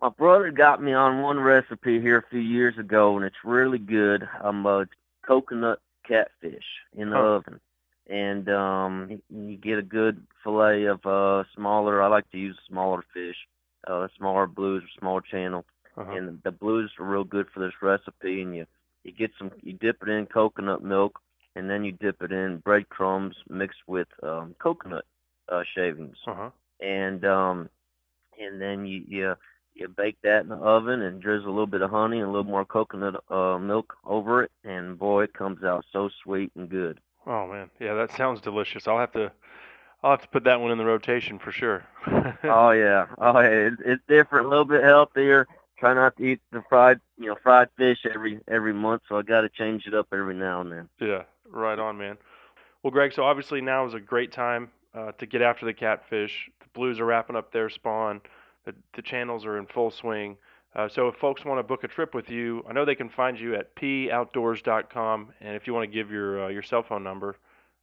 My 0.00 0.10
brother 0.10 0.50
got 0.50 0.82
me 0.82 0.92
on 0.92 1.22
one 1.22 1.38
recipe 1.40 2.00
here 2.00 2.18
a 2.18 2.30
few 2.30 2.40
years 2.40 2.78
ago, 2.78 3.16
and 3.16 3.24
it's 3.24 3.44
really 3.44 3.78
good. 3.78 4.26
Um, 4.42 4.64
a 4.64 4.86
coconut 5.26 5.80
catfish 6.06 6.64
in 6.96 7.10
the 7.10 7.16
huh. 7.16 7.22
oven, 7.22 7.60
and 8.10 8.48
um, 8.50 9.20
you 9.30 9.56
get 9.56 9.78
a 9.78 9.82
good 9.82 10.26
fillet 10.44 10.84
of 10.86 11.04
uh 11.06 11.44
smaller. 11.54 12.02
I 12.02 12.08
like 12.08 12.30
to 12.32 12.38
use 12.38 12.58
smaller 12.68 13.04
fish. 13.14 13.36
uh, 13.88 14.08
smaller 14.18 14.46
blues 14.46 14.82
or 14.84 15.00
small 15.00 15.20
channel, 15.20 15.64
Uh-huh. 15.96 16.16
and 16.16 16.40
the 16.44 16.50
blues 16.52 16.92
are 16.98 17.06
real 17.06 17.24
good 17.24 17.46
for 17.52 17.60
this 17.60 17.82
recipe. 17.82 18.42
And 18.42 18.54
you 18.56 18.66
you 19.04 19.12
get 19.12 19.30
some, 19.38 19.50
you 19.62 19.72
dip 19.74 20.02
it 20.02 20.08
in 20.10 20.26
coconut 20.26 20.82
milk, 20.82 21.18
and 21.56 21.68
then 21.70 21.84
you 21.84 21.92
dip 21.92 22.22
it 22.22 22.32
in 22.32 22.58
breadcrumbs 22.58 23.36
mixed 23.48 23.84
with 23.86 24.08
um, 24.22 24.54
coconut 24.58 25.04
uh, 25.52 25.62
shavings, 25.74 26.16
Uh-huh. 26.26 26.50
and 26.80 27.24
um, 27.24 27.68
and 28.40 28.60
then 28.60 28.86
you 28.86 29.02
you 29.06 29.34
you 29.74 29.88
bake 29.88 30.18
that 30.22 30.42
in 30.42 30.48
the 30.48 30.56
oven 30.56 31.02
and 31.02 31.22
drizzle 31.22 31.48
a 31.48 31.56
little 31.56 31.66
bit 31.66 31.82
of 31.82 31.90
honey 31.90 32.18
and 32.20 32.28
a 32.28 32.30
little 32.30 32.50
more 32.56 32.64
coconut 32.66 33.14
uh, 33.30 33.58
milk 33.58 33.94
over 34.04 34.42
it, 34.44 34.50
and 34.64 34.98
boy, 34.98 35.24
it 35.24 35.32
comes 35.34 35.62
out 35.64 35.84
so 35.92 36.08
sweet 36.22 36.50
and 36.56 36.68
good. 36.68 37.00
Oh 37.26 37.46
man, 37.46 37.70
yeah, 37.78 37.94
that 37.94 38.16
sounds 38.16 38.40
delicious. 38.40 38.88
I'll 38.88 38.98
have 38.98 39.12
to, 39.12 39.30
I'll 40.02 40.12
have 40.12 40.22
to 40.22 40.28
put 40.28 40.44
that 40.44 40.60
one 40.60 40.70
in 40.70 40.78
the 40.78 40.84
rotation 40.84 41.38
for 41.38 41.52
sure. 41.52 41.84
oh 42.44 42.70
yeah, 42.70 43.06
oh 43.18 43.40
yeah, 43.40 43.48
it's, 43.48 43.82
it's 43.84 44.02
different, 44.08 44.46
a 44.46 44.48
little 44.48 44.64
bit 44.64 44.82
healthier. 44.82 45.46
Try 45.78 45.94
not 45.94 46.16
to 46.16 46.24
eat 46.24 46.40
the 46.52 46.62
fried, 46.68 47.00
you 47.18 47.26
know, 47.26 47.36
fried 47.42 47.68
fish 47.76 47.98
every 48.12 48.40
every 48.48 48.72
month, 48.72 49.02
so 49.08 49.16
I 49.18 49.22
got 49.22 49.42
to 49.42 49.48
change 49.48 49.86
it 49.86 49.94
up 49.94 50.08
every 50.12 50.34
now 50.34 50.60
and 50.60 50.72
then. 50.72 50.88
Yeah, 51.00 51.22
right 51.50 51.78
on, 51.78 51.98
man. 51.98 52.18
Well, 52.82 52.90
Greg, 52.90 53.12
so 53.12 53.24
obviously 53.24 53.60
now 53.60 53.86
is 53.86 53.94
a 53.94 54.00
great 54.00 54.32
time 54.32 54.70
uh, 54.94 55.12
to 55.12 55.26
get 55.26 55.42
after 55.42 55.66
the 55.66 55.74
catfish. 55.74 56.50
The 56.60 56.66
Blues 56.74 56.98
are 57.00 57.04
wrapping 57.04 57.36
up 57.36 57.52
their 57.52 57.68
spawn. 57.68 58.20
The, 58.64 58.74
the 58.94 59.02
channels 59.02 59.44
are 59.44 59.58
in 59.58 59.66
full 59.66 59.90
swing. 59.90 60.36
Uh, 60.74 60.88
so 60.88 61.08
if 61.08 61.16
folks 61.16 61.44
want 61.44 61.58
to 61.58 61.62
book 61.62 61.82
a 61.82 61.88
trip 61.88 62.14
with 62.14 62.30
you, 62.30 62.64
I 62.68 62.72
know 62.72 62.84
they 62.84 62.94
can 62.94 63.10
find 63.10 63.38
you 63.38 63.56
at 63.56 63.74
poutdoors.com. 63.74 65.28
And 65.40 65.56
if 65.56 65.66
you 65.66 65.74
want 65.74 65.90
to 65.90 65.94
give 65.94 66.10
your 66.10 66.44
uh, 66.44 66.48
your 66.48 66.62
cell 66.62 66.84
phone 66.88 67.02
number, 67.02 67.36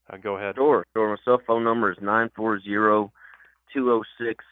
uh, 0.10 0.18
go 0.18 0.38
ahead. 0.38 0.56
Sure, 0.56 0.86
sure. 0.96 1.10
My 1.10 1.18
cell 1.26 1.42
phone 1.46 1.64
number 1.64 1.92
is 1.92 1.98
nine 2.02 2.30
four 2.36 2.60
zero 2.62 3.12
two 3.74 3.86
zero 3.86 4.04
six 4.18 4.46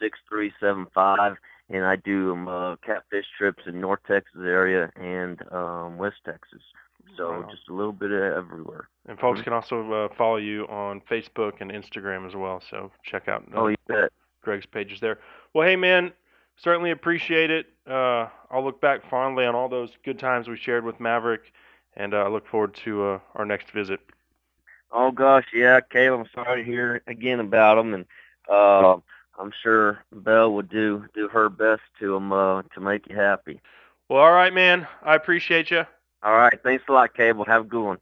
six 0.00 0.18
three 0.28 0.52
seven 0.58 0.86
five, 0.92 1.36
and 1.70 1.84
I 1.84 1.96
do 1.96 2.32
um, 2.32 2.48
uh, 2.48 2.76
catfish 2.76 3.26
trips 3.36 3.62
in 3.66 3.80
North 3.80 4.00
Texas 4.08 4.40
area 4.44 4.90
and 4.96 5.40
um, 5.52 5.98
West 5.98 6.16
Texas. 6.24 6.62
So 7.16 7.28
on. 7.28 7.50
just 7.50 7.68
a 7.68 7.72
little 7.72 7.92
bit 7.92 8.10
of 8.10 8.20
everywhere. 8.20 8.88
And 9.06 9.18
folks 9.18 9.40
can 9.40 9.52
also 9.52 9.90
uh, 9.92 10.14
follow 10.16 10.36
you 10.36 10.66
on 10.66 11.00
Facebook 11.10 11.60
and 11.60 11.70
Instagram 11.70 12.26
as 12.26 12.34
well. 12.34 12.62
So 12.70 12.90
check 13.02 13.28
out 13.28 13.44
uh, 13.54 13.60
Oh, 13.60 13.66
you 13.68 13.76
bet. 13.86 14.12
Greg's 14.42 14.66
pages 14.66 15.00
there. 15.00 15.18
Well, 15.54 15.66
hey 15.66 15.76
man, 15.76 16.12
certainly 16.62 16.90
appreciate 16.90 17.50
it. 17.50 17.66
Uh, 17.86 18.28
I'll 18.50 18.64
look 18.64 18.80
back 18.80 19.08
fondly 19.08 19.44
on 19.44 19.54
all 19.54 19.68
those 19.68 19.90
good 20.04 20.18
times 20.18 20.48
we 20.48 20.56
shared 20.56 20.84
with 20.84 21.00
Maverick, 21.00 21.52
and 21.96 22.14
uh, 22.14 22.18
I 22.18 22.28
look 22.28 22.46
forward 22.46 22.74
to 22.84 23.04
uh, 23.04 23.18
our 23.34 23.44
next 23.44 23.70
visit. 23.70 24.00
Oh 24.90 25.10
gosh, 25.10 25.44
yeah, 25.52 25.80
Caleb. 25.80 26.20
I'm 26.20 26.26
sorry 26.34 26.64
to 26.64 26.70
hear 26.70 27.02
again 27.06 27.40
about 27.40 27.74
them, 27.76 27.94
and 27.94 28.04
uh, 28.50 28.96
I'm 29.38 29.52
sure 29.62 30.04
Belle 30.12 30.52
would 30.54 30.68
do 30.68 31.04
do 31.14 31.28
her 31.28 31.48
best 31.48 31.82
to 32.00 32.16
um 32.16 32.32
uh, 32.32 32.62
to 32.74 32.80
make 32.80 33.08
you 33.08 33.16
happy. 33.16 33.60
Well, 34.08 34.22
all 34.22 34.32
right, 34.32 34.52
man. 34.52 34.86
I 35.02 35.14
appreciate 35.14 35.70
you. 35.70 35.84
All 36.22 36.36
right, 36.36 36.58
thanks 36.62 36.84
a 36.88 36.92
lot, 36.92 37.14
Cable. 37.14 37.44
Have 37.44 37.62
a 37.62 37.68
good 37.68 37.84
one. 37.84 37.98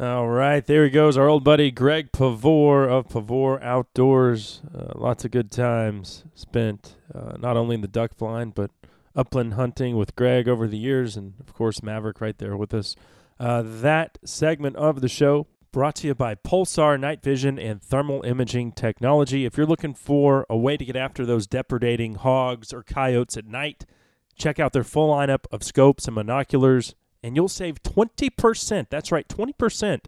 All 0.00 0.28
right, 0.30 0.64
there 0.64 0.84
he 0.84 0.90
goes, 0.90 1.18
our 1.18 1.28
old 1.28 1.44
buddy 1.44 1.70
Greg 1.70 2.10
Pavor 2.10 2.88
of 2.88 3.10
Pavor 3.10 3.62
Outdoors. 3.62 4.62
Uh, 4.74 4.92
lots 4.94 5.26
of 5.26 5.30
good 5.30 5.50
times 5.50 6.24
spent, 6.34 6.96
uh, 7.14 7.36
not 7.38 7.58
only 7.58 7.74
in 7.74 7.82
the 7.82 7.86
duck 7.86 8.16
blind, 8.16 8.54
but 8.54 8.70
upland 9.14 9.54
hunting 9.54 9.98
with 9.98 10.16
Greg 10.16 10.48
over 10.48 10.66
the 10.66 10.78
years, 10.78 11.18
and 11.18 11.34
of 11.38 11.52
course, 11.52 11.82
Maverick 11.82 12.22
right 12.22 12.38
there 12.38 12.56
with 12.56 12.72
us. 12.72 12.96
Uh, 13.38 13.62
that 13.62 14.16
segment 14.24 14.74
of 14.76 15.02
the 15.02 15.08
show 15.08 15.46
brought 15.70 15.96
to 15.96 16.06
you 16.06 16.14
by 16.14 16.34
Pulsar 16.34 16.98
Night 16.98 17.22
Vision 17.22 17.58
and 17.58 17.82
Thermal 17.82 18.22
Imaging 18.22 18.72
Technology. 18.72 19.44
If 19.44 19.58
you're 19.58 19.66
looking 19.66 19.92
for 19.92 20.46
a 20.48 20.56
way 20.56 20.78
to 20.78 20.84
get 20.86 20.96
after 20.96 21.26
those 21.26 21.46
depredating 21.46 22.16
hogs 22.16 22.72
or 22.72 22.82
coyotes 22.82 23.36
at 23.36 23.44
night, 23.44 23.84
check 24.34 24.58
out 24.58 24.72
their 24.72 24.82
full 24.82 25.14
lineup 25.14 25.44
of 25.52 25.62
scopes 25.62 26.06
and 26.06 26.14
binoculars 26.14 26.94
and 27.22 27.36
you'll 27.36 27.48
save 27.48 27.82
20%. 27.82 28.86
That's 28.90 29.12
right, 29.12 29.28
20% 29.28 30.00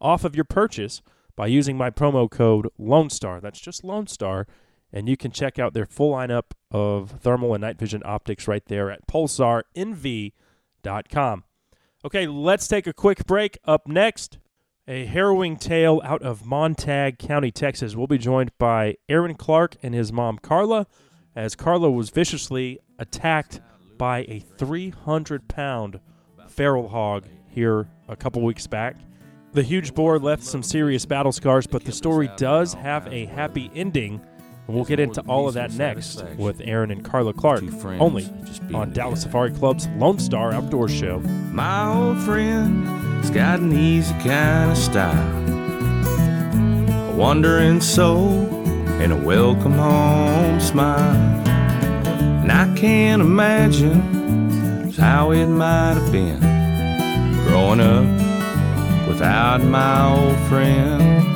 off 0.00 0.24
of 0.24 0.34
your 0.34 0.44
purchase 0.44 1.02
by 1.36 1.46
using 1.46 1.76
my 1.76 1.90
promo 1.90 2.30
code 2.30 2.68
Lone 2.78 3.10
Star. 3.10 3.40
That's 3.40 3.60
just 3.60 3.84
Lone 3.84 4.06
Star. 4.06 4.46
And 4.92 5.08
you 5.08 5.16
can 5.16 5.30
check 5.30 5.58
out 5.58 5.74
their 5.74 5.86
full 5.86 6.12
lineup 6.12 6.52
of 6.70 7.20
thermal 7.20 7.54
and 7.54 7.60
night 7.60 7.78
vision 7.78 8.02
optics 8.04 8.48
right 8.48 8.64
there 8.66 8.90
at 8.90 9.06
pulsarnv.com. 9.06 11.44
Okay, 12.04 12.26
let's 12.26 12.68
take 12.68 12.86
a 12.86 12.92
quick 12.92 13.26
break. 13.26 13.58
Up 13.64 13.88
next, 13.88 14.38
a 14.86 15.06
harrowing 15.06 15.56
tale 15.56 16.00
out 16.04 16.22
of 16.22 16.46
Montague 16.46 17.16
County, 17.16 17.50
Texas. 17.50 17.96
We'll 17.96 18.06
be 18.06 18.18
joined 18.18 18.52
by 18.58 18.96
Aaron 19.08 19.34
Clark 19.34 19.76
and 19.82 19.94
his 19.94 20.12
mom, 20.12 20.38
Carla, 20.38 20.86
as 21.34 21.56
Carla 21.56 21.90
was 21.90 22.10
viciously 22.10 22.78
attacked 22.98 23.60
by 23.98 24.20
a 24.28 24.38
300 24.38 25.48
pound 25.48 26.00
feral 26.56 26.88
hog 26.88 27.26
here 27.48 27.86
a 28.08 28.16
couple 28.16 28.42
weeks 28.42 28.66
back. 28.66 28.96
The 29.52 29.62
huge 29.62 29.94
boar 29.94 30.18
left 30.18 30.42
some 30.42 30.62
serious 30.62 31.04
battle 31.04 31.32
scars, 31.32 31.66
but 31.66 31.84
the 31.84 31.92
story 31.92 32.30
does 32.36 32.72
have 32.74 33.06
a 33.12 33.26
happy 33.26 33.70
ending. 33.74 34.20
And 34.66 34.74
we'll 34.74 34.84
get 34.84 34.98
into 34.98 35.20
all 35.28 35.46
of 35.46 35.54
that 35.54 35.72
next 35.74 36.24
with 36.36 36.60
Aaron 36.64 36.90
and 36.90 37.04
Carla 37.04 37.32
Clark, 37.32 37.62
only 38.00 38.28
on 38.74 38.92
Dallas 38.92 39.22
Safari 39.22 39.52
Club's 39.52 39.86
Lone 39.96 40.18
Star 40.18 40.52
Outdoor 40.52 40.88
Show. 40.88 41.20
My 41.20 41.94
old 41.94 42.18
friend's 42.22 43.30
got 43.30 43.60
an 43.60 43.72
easy 43.72 44.12
kind 44.14 44.72
of 44.72 44.78
style. 44.78 45.44
A 47.10 47.16
wandering 47.16 47.80
soul 47.80 48.44
and 49.00 49.12
a 49.12 49.16
welcome 49.16 49.72
home 49.72 50.58
smile. 50.60 51.14
And 52.42 52.50
I 52.50 52.74
can't 52.76 53.22
imagine 53.22 54.45
just 54.96 55.04
how 55.04 55.30
it 55.30 55.46
might 55.46 55.94
have 55.94 56.10
been 56.10 56.40
growing 57.46 57.80
up 57.80 58.04
without 59.08 59.62
my 59.62 60.14
old 60.14 60.38
friend. 60.48 61.35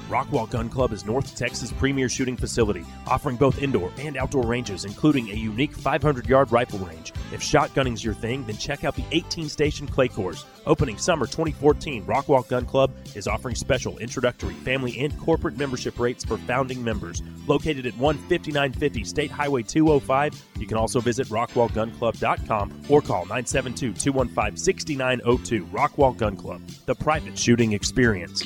Rockwall 0.09 0.47
Gun 0.47 0.69
Club 0.69 0.91
is 0.91 1.03
North 1.03 1.35
Texas' 1.35 1.71
premier 1.71 2.07
shooting 2.09 2.37
facility, 2.37 2.85
offering 3.07 3.37
both 3.37 3.61
indoor 3.61 3.91
and 3.97 4.17
outdoor 4.17 4.45
ranges, 4.45 4.85
including 4.85 5.31
a 5.31 5.33
unique 5.33 5.73
500 5.73 6.27
yard 6.27 6.51
rifle 6.51 6.77
range. 6.79 7.11
If 7.33 7.41
shotgunning's 7.41 8.03
your 8.03 8.13
thing, 8.13 8.45
then 8.45 8.57
check 8.57 8.83
out 8.83 8.95
the 8.95 9.03
18 9.11 9.49
station 9.49 9.87
clay 9.87 10.07
course. 10.07 10.45
Opening 10.67 10.99
summer 10.99 11.25
2014, 11.25 12.05
Rockwall 12.05 12.47
Gun 12.47 12.65
Club 12.65 12.91
is 13.15 13.27
offering 13.27 13.55
special 13.55 13.97
introductory 13.97 14.53
family 14.53 14.99
and 14.99 15.17
corporate 15.19 15.57
membership 15.57 15.99
rates 15.99 16.23
for 16.23 16.37
founding 16.37 16.83
members. 16.83 17.23
Located 17.47 17.87
at 17.87 17.93
15950 17.93 19.03
State 19.05 19.31
Highway 19.31 19.63
205, 19.63 20.39
you 20.59 20.67
can 20.67 20.77
also 20.77 20.99
visit 20.99 21.27
rockwallgunclub.com 21.29 22.81
or 22.89 23.01
call 23.01 23.21
972 23.21 23.93
215 23.93 24.57
6902. 24.57 25.65
Rockwall 25.65 26.15
Gun 26.15 26.35
Club, 26.35 26.61
the 26.85 26.93
private 26.93 27.37
shooting 27.37 27.73
experience. 27.73 28.43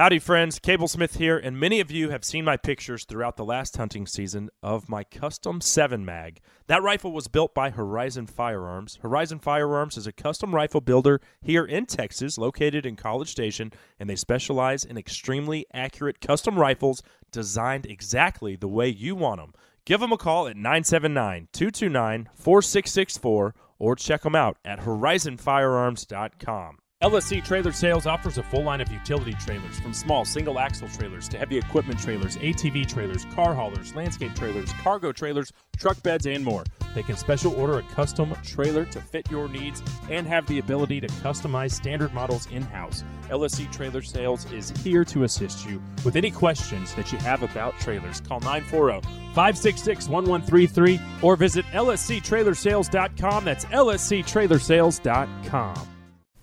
Howdy, 0.00 0.18
friends. 0.18 0.58
Cable 0.58 0.88
Smith 0.88 1.16
here, 1.16 1.36
and 1.36 1.60
many 1.60 1.78
of 1.78 1.90
you 1.90 2.08
have 2.08 2.24
seen 2.24 2.42
my 2.42 2.56
pictures 2.56 3.04
throughout 3.04 3.36
the 3.36 3.44
last 3.44 3.76
hunting 3.76 4.06
season 4.06 4.48
of 4.62 4.88
my 4.88 5.04
custom 5.04 5.60
7 5.60 6.02
mag. 6.06 6.40
That 6.68 6.82
rifle 6.82 7.12
was 7.12 7.28
built 7.28 7.54
by 7.54 7.68
Horizon 7.68 8.26
Firearms. 8.26 8.98
Horizon 9.02 9.40
Firearms 9.40 9.98
is 9.98 10.06
a 10.06 10.12
custom 10.12 10.54
rifle 10.54 10.80
builder 10.80 11.20
here 11.42 11.66
in 11.66 11.84
Texas, 11.84 12.38
located 12.38 12.86
in 12.86 12.96
College 12.96 13.28
Station, 13.28 13.74
and 13.98 14.08
they 14.08 14.16
specialize 14.16 14.86
in 14.86 14.96
extremely 14.96 15.66
accurate 15.74 16.22
custom 16.22 16.58
rifles 16.58 17.02
designed 17.30 17.84
exactly 17.84 18.56
the 18.56 18.68
way 18.68 18.88
you 18.88 19.14
want 19.14 19.38
them. 19.38 19.52
Give 19.84 20.00
them 20.00 20.12
a 20.12 20.16
call 20.16 20.48
at 20.48 20.56
979 20.56 21.48
229 21.52 22.30
4664 22.34 23.54
or 23.78 23.96
check 23.96 24.22
them 24.22 24.34
out 24.34 24.56
at 24.64 24.80
horizonfirearms.com. 24.80 26.78
LSC 27.02 27.42
Trailer 27.42 27.72
Sales 27.72 28.04
offers 28.04 28.36
a 28.36 28.42
full 28.42 28.62
line 28.62 28.82
of 28.82 28.92
utility 28.92 29.32
trailers, 29.40 29.80
from 29.80 29.94
small 29.94 30.26
single 30.26 30.58
axle 30.58 30.86
trailers 30.86 31.30
to 31.30 31.38
heavy 31.38 31.56
equipment 31.56 31.98
trailers, 31.98 32.36
ATV 32.36 32.86
trailers, 32.86 33.24
car 33.34 33.54
haulers, 33.54 33.94
landscape 33.94 34.34
trailers, 34.34 34.70
cargo 34.82 35.10
trailers, 35.10 35.50
truck 35.78 36.02
beds, 36.02 36.26
and 36.26 36.44
more. 36.44 36.62
They 36.94 37.02
can 37.02 37.16
special 37.16 37.54
order 37.54 37.78
a 37.78 37.82
custom 37.84 38.34
trailer 38.44 38.84
to 38.84 39.00
fit 39.00 39.30
your 39.30 39.48
needs 39.48 39.82
and 40.10 40.26
have 40.26 40.46
the 40.46 40.58
ability 40.58 41.00
to 41.00 41.06
customize 41.06 41.72
standard 41.72 42.12
models 42.12 42.46
in 42.48 42.60
house. 42.60 43.02
LSC 43.30 43.72
Trailer 43.72 44.02
Sales 44.02 44.44
is 44.52 44.68
here 44.82 45.06
to 45.06 45.24
assist 45.24 45.66
you 45.66 45.82
with 46.04 46.16
any 46.16 46.30
questions 46.30 46.94
that 46.96 47.12
you 47.12 47.18
have 47.20 47.42
about 47.42 47.80
trailers. 47.80 48.20
Call 48.20 48.40
940 48.40 49.00
566 49.34 50.06
1133 50.06 51.00
or 51.22 51.36
visit 51.36 51.64
lsctrailersales.com. 51.72 53.44
That's 53.46 53.64
lsctrailersales.com. 53.64 55.99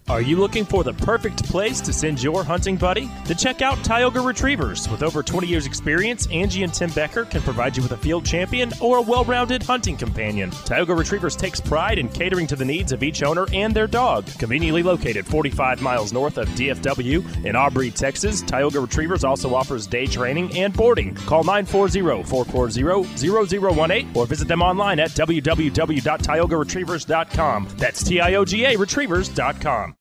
Are 0.10 0.22
you 0.22 0.38
looking 0.38 0.64
for 0.64 0.86
the 0.86 0.94
perfect 0.94 1.44
place 1.44 1.82
to 1.82 1.92
send 1.92 2.24
your 2.24 2.42
hunting 2.42 2.78
buddy? 2.78 3.12
Then 3.26 3.36
check 3.36 3.62
out 3.62 3.84
Tioga 3.84 4.22
Retrievers. 4.22 4.88
With 4.88 5.04
over 5.04 5.22
20 5.22 5.48
years' 5.48 5.66
experience, 5.66 6.30
Angie 6.32 6.64
and 6.64 6.74
Tim 6.74 6.90
Becker 6.92 7.26
can 7.26 7.42
provide 7.42 7.76
you 7.76 7.84
with 7.84 7.92
a 7.92 7.98
field 7.98 8.26
champion 8.26 8.72
or 8.80 9.00
a 9.00 9.02
well 9.02 9.26
rounded 9.26 9.64
hunting 9.64 9.98
companion. 9.98 10.52
Tioga 10.64 10.96
Retrievers 10.96 11.36
takes 11.36 11.60
pride 11.60 12.00
in 12.00 12.08
catering 12.08 12.48
to 12.48 12.56
the 12.56 12.64
needs 12.64 12.94
of 12.94 13.04
each 13.04 13.22
owner 13.22 13.48
and 13.52 13.74
their 13.74 13.86
dog. 13.86 14.26
Conveniently 14.40 14.82
located 14.82 15.28
45 15.28 15.82
miles 15.82 16.14
north 16.14 16.38
of 16.38 16.48
DFW 16.50 17.46
in 17.46 17.58
Aubrey, 17.58 17.92
Texas, 17.92 18.42
Tioga 18.42 18.80
Retrievers 18.80 19.26
also 19.26 19.54
offers 19.54 19.88
day 19.88 20.06
training 20.06 20.58
and 20.58 20.74
boarding. 20.74 21.16
Call 21.16 21.44
940 21.44 22.24
440 22.24 23.18
0018 23.18 24.16
or 24.16 24.26
visit 24.26 24.48
them 24.48 24.62
online 24.62 25.02
at 25.02 25.10
www.tiogaretrievers.com. 25.10 27.68
That's 27.76 28.04
T 28.04 28.22
I 28.22 28.36
O 28.36 28.46
G 28.46 28.64
A 28.64 28.78
Retrievers.com. 28.78 29.97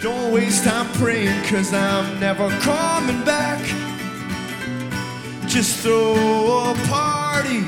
Don't 0.00 0.32
waste 0.32 0.64
time 0.64 0.86
praying, 0.94 1.44
cause 1.44 1.74
I'm 1.74 2.18
never 2.20 2.48
coming 2.60 3.22
back. 3.22 3.60
Just 5.46 5.80
throw 5.80 6.70
a 6.70 6.74
party 6.88 7.58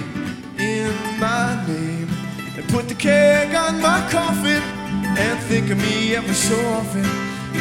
in 0.59 0.95
my 1.21 1.63
name 1.69 2.09
and 2.57 2.67
put 2.71 2.89
the 2.89 2.95
keg 2.95 3.55
on 3.55 3.83
my 3.83 4.01
coffin 4.11 4.63
and 5.19 5.39
think 5.41 5.69
of 5.69 5.77
me 5.77 6.17
every 6.17 6.33
so 6.33 6.57
often. 6.71 7.05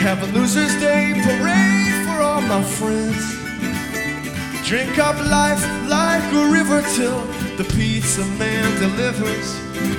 Have 0.05 0.23
a 0.23 0.39
loser's 0.39 0.73
day 0.79 1.19
parade 1.21 2.05
for 2.05 2.23
all 2.23 2.39
my 2.39 2.63
friends. 2.63 3.19
Drink 4.65 4.97
up 4.99 5.17
life 5.29 5.61
like 5.89 6.23
a 6.31 6.49
river 6.49 6.81
till 6.95 7.19
the 7.57 7.65
pizza 7.75 8.23
man 8.39 8.79
delivers. 8.79 9.47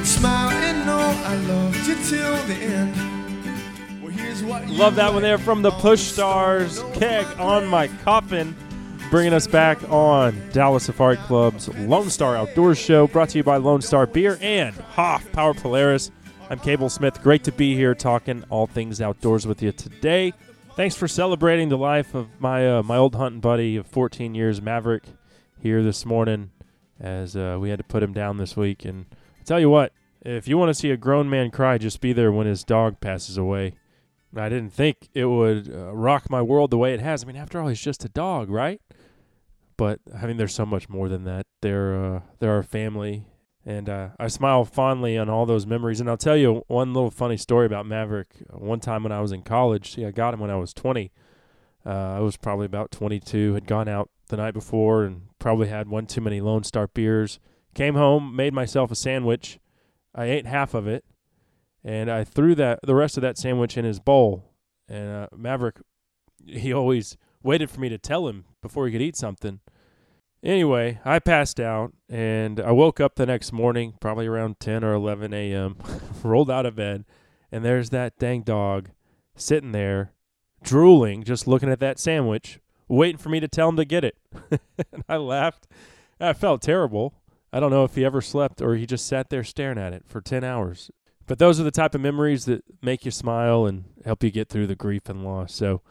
Smile 0.09 0.51
and 0.51 0.87
know 0.87 1.23
I 1.27 1.35
loved 1.35 1.87
you 1.87 1.95
till 2.07 2.37
the 2.47 2.55
end. 2.55 3.22
Love 4.41 4.95
that 4.95 5.13
one 5.13 5.21
there 5.21 5.37
from 5.37 5.61
the 5.61 5.71
Push 5.73 6.01
Stars. 6.01 6.83
Keg 6.95 7.27
on 7.39 7.67
my 7.67 7.89
coffin. 8.03 8.57
Bringing 9.11 9.35
us 9.35 9.47
back 9.47 9.79
on 9.91 10.41
Dallas 10.53 10.85
Safari 10.85 11.19
Club's 11.19 11.69
Lone 11.69 12.09
Star 12.09 12.35
Outdoors 12.35 12.79
Show, 12.79 13.07
brought 13.07 13.29
to 13.31 13.39
you 13.39 13.45
by 13.45 13.59
Lone 13.59 13.83
Star 13.83 14.07
Beer 14.07 14.39
and 14.41 14.75
Hoffpauir 14.75 15.55
Polaris. 15.55 16.11
I'm 16.49 16.59
Cable 16.59 16.89
Smith. 16.89 17.23
Great 17.23 17.45
to 17.45 17.53
be 17.53 17.75
here 17.75 17.95
talking 17.95 18.43
all 18.49 18.67
things 18.67 19.03
outdoors 19.03 19.47
with 19.47 19.61
you 19.61 19.71
today. 19.71 20.33
Thanks 20.77 20.97
for 20.97 21.07
celebrating 21.07 21.69
the 21.69 21.77
life 21.77 22.15
of 22.15 22.29
my 22.41 22.79
uh, 22.79 22.83
my 22.83 22.97
old 22.97 23.15
hunting 23.15 23.43
buddy 23.43 23.77
of 23.77 23.87
14 23.87 24.35
years, 24.35 24.63
Maverick, 24.63 25.05
here 25.59 25.83
this 25.83 26.07
morning, 26.07 26.53
as 26.99 27.37
uh, 27.37 27.59
we 27.61 27.69
had 27.69 27.81
to 27.81 27.85
put 27.85 28.03
him 28.03 28.15
down 28.15 28.39
this 28.39 28.57
week. 28.57 28.87
And 28.87 29.05
I 29.13 29.45
tell 29.45 29.61
you 29.61 29.69
what, 29.69 29.93
if 30.23 30.49
you 30.49 30.57
want 30.57 30.71
to 30.71 30.75
see 30.75 30.91
a 30.91 30.97
grown 30.97 31.29
man 31.29 31.51
cry, 31.51 31.77
just 31.77 32.01
be 32.01 32.15
there 32.15 32.33
when 32.33 32.47
his 32.47 32.65
dog 32.65 32.99
passes 32.99 33.37
away. 33.37 33.75
I 34.37 34.49
didn't 34.49 34.73
think 34.73 35.09
it 35.15 35.27
would 35.27 35.71
uh, 35.73 35.93
rock 35.93 36.31
my 36.31 36.41
world 36.41 36.71
the 36.71 36.79
way 36.79 36.95
it 36.95 37.01
has. 37.01 37.23
I 37.23 37.27
mean, 37.27 37.37
after 37.37 37.61
all, 37.61 37.69
he's 37.69 37.81
just 37.81 38.05
a 38.05 38.09
dog, 38.09 38.51
right? 38.51 38.81
But 39.77 40.01
I 40.17 40.27
mean, 40.27 40.37
there's 40.37 40.55
so 40.55 40.67
much 40.67 40.89
more 40.89 41.09
than 41.09 41.25
that. 41.25 41.47
They're 41.61 41.95
uh, 41.95 42.21
they're 42.39 42.53
our 42.53 42.63
family, 42.63 43.27
and 43.65 43.89
uh, 43.89 44.09
I 44.19 44.29
smile 44.29 44.65
fondly 44.65 45.19
on 45.19 45.29
all 45.29 45.45
those 45.45 45.67
memories. 45.67 46.01
And 46.01 46.09
I'll 46.09 46.17
tell 46.17 46.37
you 46.37 46.65
one 46.69 46.95
little 46.95 47.11
funny 47.11 47.37
story 47.37 47.67
about 47.67 47.87
Maverick. 47.87 48.29
One 48.51 48.81
time 48.81 49.03
when 49.03 49.13
I 49.13 49.21
was 49.21 49.33
in 49.33 49.43
college, 49.43 49.95
see, 49.95 50.07
I 50.07 50.11
got 50.11 50.35
him 50.35 50.41
when 50.41 50.51
I 50.51 50.57
was 50.57 50.73
20. 50.73 51.13
Uh, 51.85 51.91
I 51.91 52.21
was 52.21 52.37
probably 52.37 52.67
about 52.67 52.91
22. 52.91 53.55
Had 53.55 53.67
gone 53.67 53.89
out 53.89 54.09
the 54.29 54.37
night 54.37 54.55
before 54.55 55.05
and 55.05 55.29
probably 55.39 55.69
had 55.69 55.89
one 55.89 56.07
too 56.07 56.21
many 56.21 56.41
Lone 56.41 56.65
Star 56.65 56.87
beers. 56.87 57.39
Came 57.75 57.95
home, 57.95 58.37
made 58.37 58.53
myself 58.55 58.91
a 58.91 58.95
sandwich. 58.95 59.59
I 60.15 60.27
ate 60.27 60.47
half 60.47 60.75
of 60.75 60.87
it 60.87 61.05
and 61.85 62.11
I 62.11 62.25
threw 62.25 62.55
that 62.55 62.81
the 62.83 62.95
rest 62.95 63.17
of 63.17 63.23
that 63.23 63.39
sandwich 63.39 63.77
in 63.77 63.85
his 63.85 63.99
bowl. 63.99 64.45
And 64.89 65.11
uh, 65.11 65.27
Maverick, 65.37 65.81
he 66.47 66.73
always 66.73 67.17
waited 67.43 67.71
for 67.71 67.81
me 67.81 67.89
to 67.89 67.99
tell 67.99 68.29
him 68.29 68.45
before 68.61 68.87
he 68.87 68.93
could 68.93 69.03
eat 69.03 69.17
something. 69.17 69.61
Anyway, 70.43 71.01
I 71.05 71.19
passed 71.19 71.61
out 71.61 71.93
and 72.09 72.61
I 72.61 72.73
woke 72.73 73.01
up 73.01 73.15
the 73.15 73.27
next 73.27 73.53
morning, 73.53 73.95
probably 74.01 74.27
around 74.27 74.59
10 74.61 74.83
or 74.83 74.93
11 74.93 75.33
a.m., 75.33 75.77
rolled 76.23 76.51
out 76.51 76.67
of 76.67 76.77
bed, 76.77 77.05
and 77.51 77.65
there's 77.65 77.91
that 77.91 78.19
dang 78.19 78.43
dog 78.43 78.91
sitting 79.37 79.73
there, 79.73 80.13
drooling, 80.63 81.23
just 81.23 81.47
looking 81.47 81.71
at 81.71 81.81
that 81.81 81.99
sandwich, 81.99 82.61
waiting 82.89 83.19
for 83.19 83.29
me 83.29 83.41
to 83.41 83.49
tell 83.49 83.69
him 83.69 83.77
to 83.77 83.85
get 83.85 84.05
it. 84.05 84.17
and 84.93 85.05
I 85.09 85.17
laughed. 85.17 85.69
I 86.21 86.33
felt 86.33 86.63
terrible. 86.63 87.15
I 87.53 87.61
don't 87.61 87.71
know 87.71 87.85
if 87.85 87.95
he 87.95 88.05
ever 88.05 88.21
slept 88.21 88.61
or 88.61 88.75
he 88.75 88.87
just 88.87 89.07
sat 89.07 89.31
there 89.31 89.45
staring 89.45 89.79
at 89.79 89.93
it 89.93 90.05
for 90.07 90.21
10 90.21 90.43
hours 90.43 90.91
but 91.27 91.39
those 91.39 91.61
are 91.61 91.65
the 91.65 91.71
type 91.71 91.95
of 91.95 92.01
memories 92.01 92.45
that 92.47 92.65
make 92.83 93.05
you 93.05 93.11
smile 93.11 93.67
and 93.67 93.85
help 94.05 94.23
you 94.23 94.31
get 94.31 94.49
through 94.49 94.67
the 94.67 94.75
grief 94.75 95.09
and 95.09 95.25
loss. 95.25 95.55
So 95.55 95.83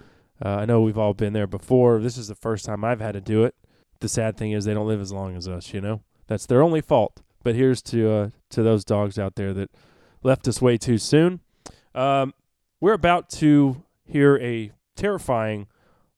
uh, 0.44 0.50
I 0.50 0.65
know 0.65 0.82
we've 0.82 0.98
all 0.98 1.13
been 1.13 1.34
there 1.34 1.48
before. 1.48 2.00
This 2.00 2.17
is 2.17 2.28
the 2.28 2.36
first 2.36 2.65
time 2.65 2.84
I've 2.84 3.02
had 3.02 3.13
to 3.13 3.22
do 3.22 3.44
it. 3.44 3.56
The 4.00 4.10
sad 4.10 4.38
thing 4.38 4.52
is 4.52 4.65
they 4.65 4.74
don't 4.74 4.88
live 4.88 5.02
as 5.02 5.12
long 5.12 5.36
as 5.36 5.48
us. 5.48 5.74
You 5.74 5.82
know, 5.82 6.02
that's 6.28 6.46
their 6.46 6.62
only 6.62 6.82
fault. 6.82 7.22
But 7.44 7.56
here's 7.56 7.82
to 7.84 8.12
uh, 8.12 8.30
to 8.52 8.63
those 8.63 8.84
dogs 8.84 9.17
out 9.17 9.36
there 9.36 9.54
that 9.54 9.72
left 10.24 10.48
us 10.48 10.62
way 10.62 10.78
too 10.78 10.98
soon. 10.98 11.39
Um, 11.96 12.34
we're 12.80 12.94
about 12.94 13.30
to 13.32 13.84
hear 14.06 14.38
a 14.38 14.72
terrifying 14.96 15.67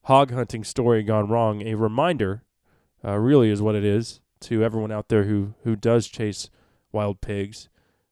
hog 0.03 0.31
hunting 0.31 0.63
story 0.63 1.03
gone 1.03 1.27
wrong. 1.29 1.61
A 1.61 1.75
reminder, 1.75 2.43
uh, 3.03 3.17
really, 3.17 3.49
is 3.49 3.61
what 3.61 3.75
it 3.75 3.85
is 3.85 4.21
to 4.41 4.63
everyone 4.63 4.91
out 4.91 5.09
there 5.09 5.23
who 5.23 5.53
who 5.63 5.75
does 5.75 6.07
chase 6.07 6.49
wild 6.91 7.21
pigs. 7.21 7.69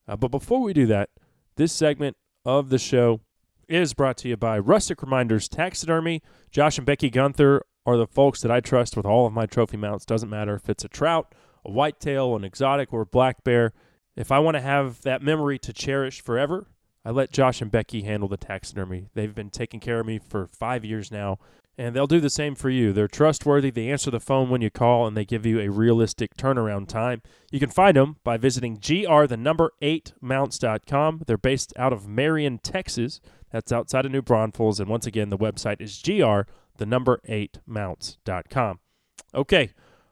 Uh, 0.07 0.15
but 0.15 0.29
before 0.29 0.61
we 0.61 0.73
do 0.73 0.85
that, 0.87 1.09
this 1.55 1.71
segment 1.71 2.17
of 2.45 2.69
the 2.69 2.77
show 2.77 3.21
is 3.67 3.93
brought 3.93 4.17
to 4.17 4.27
you 4.27 4.37
by 4.37 4.59
Rustic 4.59 5.01
Reminders 5.01 5.47
Taxidermy. 5.47 6.21
Josh 6.51 6.77
and 6.77 6.85
Becky 6.85 7.09
Gunther 7.09 7.63
are 7.85 7.97
the 7.97 8.07
folks 8.07 8.41
that 8.41 8.51
I 8.51 8.59
trust 8.59 8.97
with 8.97 9.05
all 9.05 9.25
of 9.25 9.33
my 9.33 9.45
trophy 9.45 9.77
mounts. 9.77 10.05
Doesn't 10.05 10.29
matter 10.29 10.55
if 10.55 10.69
it's 10.69 10.83
a 10.83 10.89
trout, 10.89 11.33
a 11.65 11.71
whitetail, 11.71 12.35
an 12.35 12.43
exotic, 12.43 12.91
or 12.91 13.01
a 13.01 13.05
black 13.05 13.43
bear. 13.43 13.73
If 14.15 14.31
I 14.31 14.39
want 14.39 14.55
to 14.55 14.61
have 14.61 15.01
that 15.01 15.21
memory 15.21 15.57
to 15.59 15.73
cherish 15.73 16.21
forever, 16.21 16.67
I 17.03 17.11
let 17.11 17.31
Josh 17.31 17.61
and 17.61 17.71
Becky 17.71 18.01
handle 18.01 18.29
the 18.29 18.37
taxidermy. 18.37 19.07
They've 19.13 19.33
been 19.33 19.49
taking 19.49 19.79
care 19.79 19.99
of 19.99 20.05
me 20.05 20.19
for 20.19 20.47
five 20.47 20.85
years 20.85 21.11
now, 21.11 21.39
and 21.77 21.95
they'll 21.95 22.07
do 22.07 22.19
the 22.19 22.29
same 22.29 22.55
for 22.55 22.69
you. 22.69 22.93
They're 22.93 23.07
trustworthy, 23.07 23.71
they 23.71 23.89
answer 23.89 24.11
the 24.11 24.19
phone 24.19 24.49
when 24.49 24.61
you 24.61 24.69
call, 24.69 25.07
and 25.07 25.15
they 25.15 25.25
give 25.25 25.45
you 25.45 25.59
a 25.59 25.69
realistic 25.69 26.35
turnaround 26.35 26.87
time. 26.87 27.21
You 27.51 27.59
can 27.59 27.69
find 27.69 27.97
them 27.97 28.17
by 28.23 28.37
visiting 28.37 28.75
gr 28.75 29.25
the 29.25 29.37
number 29.37 29.71
8 29.81 30.13
mounts.com. 30.21 31.23
They're 31.25 31.37
based 31.37 31.73
out 31.77 31.93
of 31.93 32.07
Marion, 32.07 32.59
Texas. 32.59 33.21
That's 33.51 33.71
outside 33.71 34.05
of 34.05 34.11
New 34.11 34.21
Braunfels, 34.21 34.79
and 34.79 34.89
once 34.89 35.05
again, 35.05 35.29
the 35.29 35.37
website 35.37 35.81
is 35.81 36.01
gr 36.01 36.49
the 36.77 36.85
number 36.85 37.19
8 37.25 37.59
mounts.com. 37.65 38.79
Okay, 39.33 39.71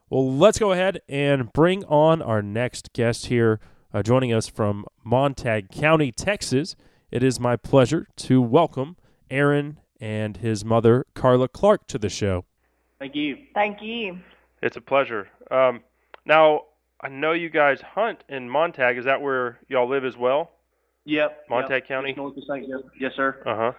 well, 0.10 0.34
let's 0.34 0.60
go 0.60 0.72
ahead 0.72 1.02
and 1.08 1.52
bring 1.54 1.84
on 1.86 2.22
our 2.22 2.42
next 2.42 2.94
guest 2.94 3.28
here, 3.28 3.60
uh, 3.94 4.02
joining 4.02 4.34
us 4.34 4.48
from 4.48 4.86
Montague 5.04 5.68
County, 5.68 6.12
Texas. 6.12 6.76
It 7.12 7.22
is 7.22 7.40
my 7.40 7.56
pleasure 7.56 8.08
to 8.18 8.42
welcome 8.42 8.96
Aaron 9.30 9.80
and 10.00 10.38
his 10.38 10.64
mother, 10.64 11.06
Carla 11.14 11.48
Clark, 11.48 11.88
to 11.88 11.98
the 11.98 12.10
show. 12.10 12.46
Thank 13.00 13.16
you. 13.16 13.38
Thank 13.54 13.82
you. 13.82 14.20
It's 14.62 14.78
a 14.78 14.82
pleasure. 14.82 15.30
Um, 15.52 15.82
now, 16.26 16.64
I 17.02 17.10
know 17.10 17.32
you 17.32 17.50
guys 17.50 17.82
hunt 17.82 18.24
in 18.28 18.50
Montague. 18.50 19.00
Is 19.00 19.06
that 19.06 19.22
where 19.22 19.60
y'all 19.68 19.88
live 19.88 20.04
as 20.04 20.18
well? 20.18 20.52
Yep. 21.06 21.46
Montague 21.50 21.74
yep. 21.76 21.88
County? 21.88 22.14
North 22.16 22.38
of 22.38 22.44
St. 22.44 22.68
Yes, 22.68 22.80
yes, 23.00 23.14
sir. 23.16 23.42
Uh 23.46 23.56
huh. 23.56 23.72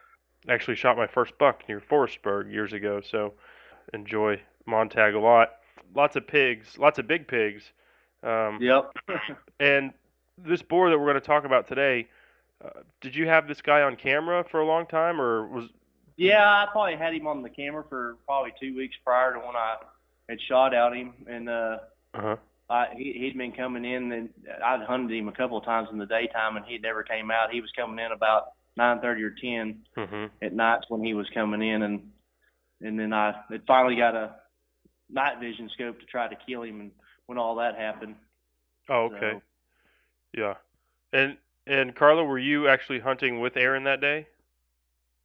actually 0.48 0.76
shot 0.76 0.96
my 0.96 1.06
first 1.06 1.36
buck 1.38 1.62
near 1.68 1.80
Forestburg 1.80 2.50
years 2.50 2.72
ago, 2.72 3.00
so 3.00 3.34
enjoy 3.92 4.40
Montague 4.66 5.18
a 5.18 5.20
lot. 5.20 5.50
Lots 5.94 6.16
of 6.16 6.26
pigs, 6.26 6.78
lots 6.78 6.98
of 6.98 7.06
big 7.06 7.28
pigs. 7.28 7.72
Um, 8.22 8.58
Yep. 8.60 8.92
and 9.60 9.92
this 10.38 10.62
boar 10.62 10.90
that 10.90 10.98
we're 10.98 11.06
going 11.06 11.14
to 11.14 11.20
talk 11.20 11.44
about 11.44 11.68
today, 11.68 12.08
uh, 12.64 12.80
did 13.00 13.14
you 13.14 13.26
have 13.28 13.48
this 13.48 13.60
guy 13.60 13.82
on 13.82 13.96
camera 13.96 14.44
for 14.50 14.60
a 14.60 14.66
long 14.66 14.86
time, 14.86 15.20
or 15.20 15.46
was 15.46 15.68
yeah, 16.20 16.44
I 16.46 16.66
probably 16.70 16.96
had 16.96 17.14
him 17.14 17.26
on 17.26 17.40
the 17.40 17.48
camera 17.48 17.82
for 17.88 18.18
probably 18.26 18.52
two 18.60 18.76
weeks 18.76 18.94
prior 19.02 19.32
to 19.32 19.38
when 19.38 19.56
I 19.56 19.76
had 20.28 20.38
shot 20.42 20.74
out 20.74 20.94
him, 20.94 21.14
and 21.26 21.48
uh, 21.48 21.78
uh-huh. 22.12 22.36
I, 22.68 22.88
he, 22.94 23.14
he'd 23.14 23.38
been 23.38 23.52
coming 23.52 23.86
in, 23.86 24.12
and 24.12 24.28
I'd 24.62 24.82
hunted 24.82 25.16
him 25.16 25.28
a 25.28 25.32
couple 25.32 25.56
of 25.56 25.64
times 25.64 25.88
in 25.90 25.96
the 25.96 26.04
daytime, 26.04 26.58
and 26.58 26.66
he 26.66 26.76
never 26.76 27.02
came 27.02 27.30
out. 27.30 27.50
He 27.50 27.62
was 27.62 27.72
coming 27.74 28.04
in 28.04 28.12
about 28.12 28.52
nine 28.76 29.00
thirty 29.00 29.22
or 29.22 29.30
10 29.30 29.80
mm-hmm. 29.96 30.26
at 30.42 30.52
nights 30.52 30.84
when 30.90 31.02
he 31.02 31.14
was 31.14 31.26
coming 31.32 31.62
in, 31.62 31.82
and 31.82 32.10
and 32.82 33.00
then 33.00 33.14
I 33.14 33.34
had 33.50 33.62
finally 33.66 33.96
got 33.96 34.14
a 34.14 34.34
night 35.08 35.40
vision 35.40 35.70
scope 35.72 36.00
to 36.00 36.06
try 36.06 36.28
to 36.28 36.36
kill 36.46 36.64
him, 36.64 36.80
and 36.82 36.90
when 37.24 37.38
all 37.38 37.54
that 37.56 37.78
happened. 37.78 38.16
Oh, 38.90 39.04
okay. 39.04 39.32
So, 39.32 39.42
Yeah. 40.36 40.54
And 41.14 41.38
and 41.66 41.96
Carla, 41.96 42.24
were 42.24 42.38
you 42.38 42.68
actually 42.68 43.00
hunting 43.00 43.40
with 43.40 43.56
Aaron 43.56 43.84
that 43.84 44.02
day? 44.02 44.26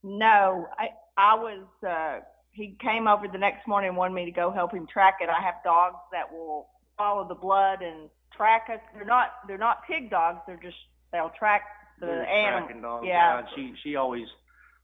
No, 0.06 0.68
I 0.78 0.90
I 1.18 1.34
was. 1.34 1.66
Uh, 1.86 2.20
he 2.52 2.78
came 2.80 3.08
over 3.08 3.28
the 3.28 3.40
next 3.40 3.68
morning 3.68 3.90
and 3.90 3.98
wanted 3.98 4.14
me 4.14 4.26
to 4.26 4.32
go 4.32 4.52
help 4.52 4.72
him 4.72 4.86
track 4.88 5.16
it. 5.20 5.30
I 5.30 5.44
have 5.44 5.56
dogs 5.64 5.98
that 6.12 6.32
will 6.32 6.68
follow 6.98 7.28
the 7.28 7.34
blood 7.36 7.82
and 7.82 8.10
track 8.38 8.68
us. 8.72 8.80
They're 8.94 9.04
not 9.06 9.30
they're 9.48 9.58
not 9.58 9.80
pig 9.90 10.12
dogs. 10.12 10.40
They're 10.46 10.60
just 10.62 10.78
they'll 11.12 11.32
track 11.38 11.64
the 12.00 12.06
they're 12.06 12.26
animal. 12.28 12.68
tracking 13.00 13.08
Yeah. 13.10 13.40
and 13.40 13.48
she 13.56 13.74
she 13.84 13.96
always 13.96 14.28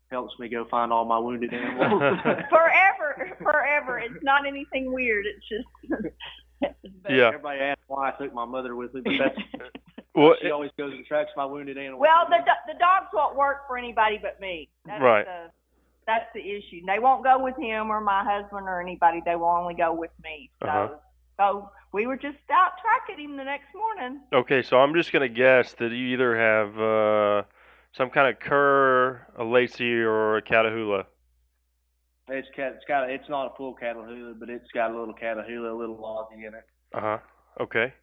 helps 0.10 0.34
me 0.40 0.50
go 0.50 0.66
find 0.72 0.92
all 0.92 1.06
my 1.06 1.20
wounded 1.20 1.54
animals. 1.54 2.02
forever, 2.50 3.32
forever. 3.42 4.00
It's 4.00 4.24
not 4.24 4.48
anything 4.48 4.92
weird. 4.92 5.26
It's 5.28 5.48
just. 5.48 6.04
Yeah. 7.10 7.28
Everybody 7.30 7.60
asks 7.60 7.82
why 7.88 8.10
I 8.10 8.12
took 8.24 8.34
my 8.34 8.46
mother 8.46 8.76
with 8.76 8.94
me, 8.94 9.02
but 9.04 9.14
that's 9.20 9.38
Well, 10.14 10.36
she 10.42 10.52
always 10.52 10.72
goes 10.78 10.92
and 10.94 11.06
tracks 11.06 11.32
my 11.38 11.46
wounded 11.46 11.78
animals. 11.78 12.02
Well, 12.02 12.28
the 12.30 12.40
the 12.72 12.78
dogs 12.80 13.08
won't 13.14 13.36
work 13.36 13.68
for 13.68 13.78
anybody 13.78 14.20
but 14.22 14.40
me. 14.42 14.70
That's 14.86 15.02
Right. 15.02 15.26
The, 15.26 15.52
that's 16.08 16.26
the 16.34 16.42
issue. 16.42 16.82
They 16.86 17.00
won't 17.00 17.24
go 17.24 17.42
with 17.42 17.56
him 17.58 17.90
or 17.90 18.02
my 18.02 18.24
husband 18.24 18.68
or 18.68 18.82
anybody. 18.82 19.22
They 19.24 19.36
will 19.36 19.46
only 19.48 19.76
go 19.76 19.94
with 19.94 20.12
me. 20.24 20.50
So, 20.62 20.68
Uh-huh. 20.68 20.96
so 21.38 21.70
we 21.94 22.08
were 22.08 22.18
just 22.18 22.38
out 22.52 22.72
tracking 22.82 23.24
him 23.24 23.38
the 23.38 23.44
next 23.44 23.74
morning. 23.74 24.20
Okay, 24.34 24.62
so 24.62 24.80
I'm 24.80 24.94
just 24.94 25.12
gonna 25.14 25.30
guess 25.30 25.74
that 25.76 25.92
you 25.92 26.08
either 26.08 26.36
have 26.36 26.80
uh, 26.80 27.44
some 27.94 28.10
kind 28.10 28.28
of 28.34 28.40
cur, 28.40 29.26
a 29.38 29.44
lacy, 29.44 30.02
or 30.02 30.38
a 30.38 30.42
catahoula. 30.42 31.06
It's 32.28 32.48
cat. 32.56 32.74
It's 32.76 32.86
got. 32.86 33.10
It's 33.10 33.28
not 33.30 33.52
a 33.52 33.56
full 33.56 33.76
Catahoula, 33.76 34.40
but 34.40 34.50
it's 34.50 34.72
got 34.74 34.92
a 34.92 34.98
little 34.98 35.14
Catahoula, 35.14 35.72
a 35.72 35.76
little 35.76 35.98
lozzy 35.98 36.48
in 36.48 36.54
it. 36.54 36.66
Uh 36.94 37.00
huh. 37.02 37.18
Okay. 37.60 37.94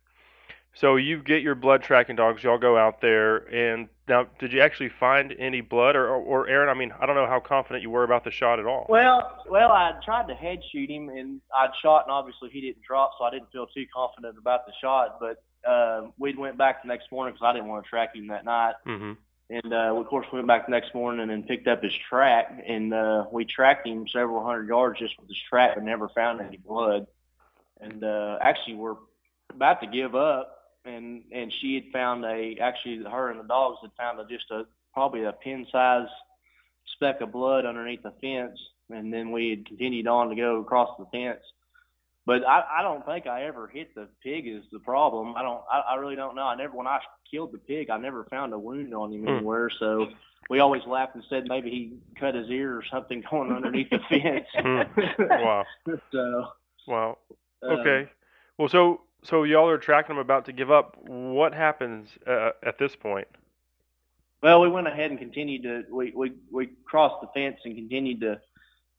So 0.79 0.95
you 0.95 1.21
get 1.21 1.43
your 1.43 1.57
blood 1.57 1.83
tracking 1.83 2.15
dogs. 2.15 2.45
Y'all 2.45 2.57
go 2.57 2.77
out 2.79 3.01
there, 3.01 3.39
and 3.53 3.89
now, 4.07 4.29
did 4.39 4.53
you 4.53 4.61
actually 4.61 4.91
find 4.91 5.35
any 5.37 5.61
blood, 5.61 5.97
or, 5.97 6.09
or, 6.09 6.47
Aaron? 6.47 6.69
I 6.69 6.75
mean, 6.75 6.93
I 7.01 7.05
don't 7.05 7.17
know 7.17 7.27
how 7.27 7.41
confident 7.41 7.83
you 7.83 7.91
were 7.91 8.05
about 8.05 8.23
the 8.23 8.31
shot 8.31 8.61
at 8.61 8.67
all. 8.67 8.87
Well, 8.89 9.43
well, 9.51 9.73
I 9.73 9.95
tried 10.05 10.29
to 10.29 10.35
head 10.37 10.61
shoot 10.71 10.89
him, 10.89 11.09
and 11.09 11.41
I'd 11.53 11.71
shot, 11.83 12.05
and 12.05 12.13
obviously 12.13 12.51
he 12.51 12.61
didn't 12.61 12.83
drop, 12.83 13.11
so 13.19 13.25
I 13.25 13.31
didn't 13.31 13.51
feel 13.51 13.67
too 13.67 13.87
confident 13.93 14.39
about 14.39 14.67
the 14.67 14.73
shot. 14.81 15.19
But 15.19 15.43
uh, 15.69 16.11
we 16.17 16.33
went 16.37 16.57
back 16.57 16.83
the 16.83 16.89
next 16.89 17.11
morning 17.11 17.35
because 17.35 17.45
I 17.45 17.55
didn't 17.55 17.67
want 17.67 17.85
to 17.85 17.91
track 17.91 18.15
him 18.15 18.29
that 18.29 18.45
night. 18.45 18.75
Mm-hmm. 18.87 19.13
And 19.51 19.73
uh, 19.73 19.99
of 19.99 20.07
course, 20.07 20.29
we 20.33 20.39
went 20.39 20.47
back 20.47 20.67
the 20.67 20.71
next 20.71 20.95
morning 20.95 21.29
and 21.29 21.45
picked 21.45 21.67
up 21.67 21.83
his 21.83 21.95
track, 22.09 22.63
and 22.65 22.95
uh, 22.95 23.25
we 23.33 23.45
tracked 23.45 23.85
him 23.85 24.07
several 24.07 24.45
hundred 24.45 24.69
yards 24.69 25.01
just 25.01 25.19
with 25.19 25.29
his 25.29 25.39
track, 25.51 25.73
but 25.75 25.83
never 25.83 26.09
found 26.11 26.41
any 26.41 26.59
blood. 26.59 27.09
And 27.81 28.05
uh, 28.05 28.39
actually, 28.41 28.77
we're 28.77 28.95
about 29.53 29.81
to 29.81 29.89
give 29.89 30.15
up, 30.15 30.58
and 30.89 31.23
and 31.33 31.53
she 31.61 31.75
had 31.75 31.93
found 31.93 32.25
a 32.25 32.57
actually 32.61 33.03
her 33.11 33.31
and 33.31 33.41
the 33.41 33.45
dogs 33.45 33.79
had 33.83 33.91
found 33.99 34.19
a, 34.21 34.25
just 34.25 34.51
a 34.51 34.63
probably 34.95 35.25
a 35.25 35.33
pin 35.33 35.67
size 35.71 36.09
speck 36.97 37.21
of 37.21 37.33
blood 37.33 37.67
underneath 37.67 38.03
the 38.03 38.13
fence, 38.21 38.59
and 38.91 39.13
then 39.13 39.31
we 39.31 39.51
had 39.51 39.67
continued 39.67 40.07
on 40.07 40.29
to 40.31 40.37
go 40.37 40.61
across 40.61 40.91
the 40.99 41.07
fence. 41.13 41.41
But 42.27 42.47
I, 42.47 42.63
I 42.79 42.83
don't 42.83 43.07
think 43.07 43.27
I 43.27 43.45
ever 43.45 43.69
hit 43.69 43.95
the 43.95 44.09
pig 44.23 44.47
is 44.47 44.63
the 44.73 44.81
problem. 44.81 45.35
I 45.37 45.43
don't. 45.43 45.63
I, 45.71 45.81
I 45.93 45.95
really 45.97 46.17
don't 46.17 46.35
know. 46.35 46.43
I 46.43 46.57
never 46.57 46.77
when 46.77 46.87
I 46.87 46.99
killed 47.31 47.53
the 47.53 47.59
pig, 47.59 47.91
I 47.91 47.97
never 47.99 48.25
found 48.25 48.53
a 48.53 48.59
wound 48.59 48.95
on 48.95 49.13
him 49.13 49.23
Hmm. 49.23 49.29
anywhere. 49.29 49.71
So 49.79 50.09
we 50.51 50.61
always 50.61 50.83
laughed 50.87 51.15
and 51.15 51.25
said 51.31 51.45
maybe 51.49 51.71
he 51.71 51.99
cut 52.19 52.35
his 52.35 52.49
ear 52.51 52.77
or 52.77 52.85
something 52.91 53.23
going 53.31 53.53
underneath 53.53 53.91
the 53.91 53.99
fence. 54.11 54.47
Hmm. 54.55 55.43
Wow. 55.43 55.65
so 56.13 56.45
Wow. 56.87 57.19
um, 57.63 57.71
Okay. 57.81 58.11
Well, 58.59 58.69
so 58.69 59.03
so 59.29 59.45
y'all 59.45 59.69
are 59.69 59.79
tracking 59.79 60.17
them 60.17 60.19
about 60.19 60.45
to 60.47 60.53
give 60.53 60.71
up. 60.71 60.97
What 61.07 61.55
happens 61.55 62.09
uh, 62.27 62.51
at 62.63 62.79
this 62.79 62.97
point? 62.97 63.29
Well, 64.43 64.61
we 64.61 64.69
went 64.69 64.87
ahead 64.87 65.11
and 65.11 65.19
continued 65.19 65.63
to 65.65 65.85
we 65.91 66.13
we 66.15 66.33
we 66.51 66.69
crossed 66.85 67.21
the 67.21 67.29
fence 67.35 67.57
and 67.65 67.75
continued 67.75 68.21
to 68.21 68.41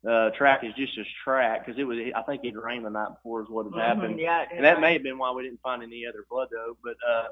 uh, 0.10 0.30
track 0.32 0.63
his 0.63 0.74
just 0.76 0.96
his 0.96 1.08
track 1.24 1.65
because 1.65 1.80
it 1.80 1.84
was 1.84 1.98
I 2.15 2.22
think 2.24 2.44
it 2.44 2.56
rained 2.62 2.86
the 2.86 2.89
night 2.89 3.10
before 3.15 3.42
is 3.42 3.50
what 3.50 3.65
had 3.65 3.82
happened. 3.82 4.15
Mhm, 4.15 4.22
yeah, 4.22 4.46
and 4.54 4.63
that 4.65 4.82
may 4.82 4.94
have 4.94 5.04
been 5.04 5.18
why 5.18 5.32
we 5.32 5.44
didn't 5.44 5.62
find 5.62 5.82
any 5.82 6.06
other 6.06 6.26
blood 6.30 6.50
though. 6.52 6.78
But 6.84 6.96
uh, 7.10 7.30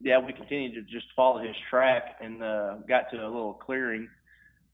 yeah, 0.00 0.18
we 0.18 0.32
continued 0.32 0.74
to 0.74 0.82
just 0.82 1.06
follow 1.14 1.38
his 1.38 1.56
track 1.68 2.16
and 2.20 2.42
uh, 2.42 2.76
got 2.88 3.10
to 3.10 3.16
a 3.16 3.26
little 3.26 3.54
clearing, 3.54 4.08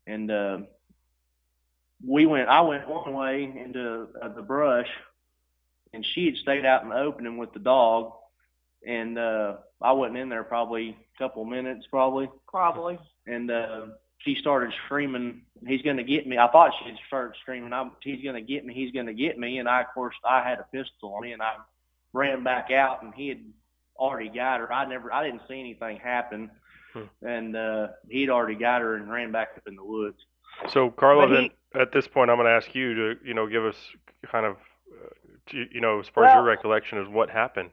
and 0.07 0.31
uh, 0.31 0.59
we 2.07 2.27
went. 2.27 2.49
I 2.49 2.61
went 2.61 2.87
one 2.89 3.15
way 3.15 3.45
into 3.45 4.09
uh, 4.23 4.29
the 4.29 4.43
brush, 4.43 4.89
and 5.97 6.07
she 6.15 6.27
had 6.27 6.37
stayed 6.37 6.65
out 6.65 6.83
in 6.85 6.91
the 6.91 6.97
opening 6.97 7.39
with 7.39 7.53
the 7.53 7.59
dog, 7.59 8.13
and 8.87 9.19
uh, 9.19 9.57
I 9.83 9.93
wasn't 9.93 10.19
in 10.19 10.29
there 10.29 10.45
probably 10.45 10.91
a 10.91 11.19
couple 11.19 11.45
minutes 11.45 11.87
probably, 11.91 12.29
Probably. 12.47 12.99
and 13.27 13.51
uh, 13.51 13.87
she 14.19 14.37
started 14.37 14.73
screaming, 14.85 15.43
"He's 15.67 15.83
gonna 15.83 16.05
get 16.05 16.27
me!" 16.27 16.39
I 16.39 16.49
thought 16.53 16.73
she 16.79 16.91
had 16.91 16.99
started 17.09 17.35
screaming, 17.43 17.73
I'm, 17.73 17.93
"He's 18.01 18.23
gonna 18.25 18.41
get 18.43 18.65
me! 18.65 18.75
He's 18.75 18.93
gonna 18.93 19.15
get 19.15 19.39
me!" 19.39 19.59
And 19.59 19.69
I, 19.69 19.81
of 19.81 19.89
course, 19.95 20.15
I 20.25 20.47
had 20.49 20.59
a 20.61 20.67
pistol 20.71 21.15
on 21.15 21.23
me, 21.23 21.33
and 21.33 21.43
I 21.43 21.55
ran 22.13 22.45
back 22.45 22.71
out, 22.71 23.03
and 23.03 23.13
he 23.15 23.29
had 23.29 23.41
already 23.99 24.29
got 24.29 24.61
her. 24.61 24.73
I 24.73 24.85
never, 24.87 25.13
I 25.13 25.25
didn't 25.25 25.43
see 25.49 25.59
anything 25.59 25.97
happen, 25.99 26.51
Hmm. 26.93 27.27
and 27.27 27.57
uh, 27.57 27.89
he'd 28.09 28.31
already 28.31 28.55
got 28.55 28.81
her 28.81 28.95
and 28.97 29.11
ran 29.11 29.33
back 29.33 29.49
up 29.57 29.67
in 29.67 29.75
the 29.77 29.85
woods. 29.85 30.19
So, 30.73 30.91
Carla, 30.91 31.27
But 31.27 31.35
then 31.35 31.51
at 31.83 31.93
this 31.93 32.07
point, 32.09 32.31
I'm 32.31 32.37
going 32.39 32.47
to 32.47 32.53
ask 32.53 32.75
you 32.75 32.95
to, 32.95 33.17
you 33.25 33.35
know, 33.35 33.47
give 33.47 33.65
us 33.65 33.77
kind 34.31 34.47
of, 34.47 34.57
to, 34.57 34.61
you 35.53 35.81
know, 35.81 36.01
as 36.01 36.07
far 36.15 36.25
as 36.25 36.35
your 36.35 36.45
recollection 36.45 36.99
is 36.99 37.09
what 37.09 37.31
happened. 37.31 37.71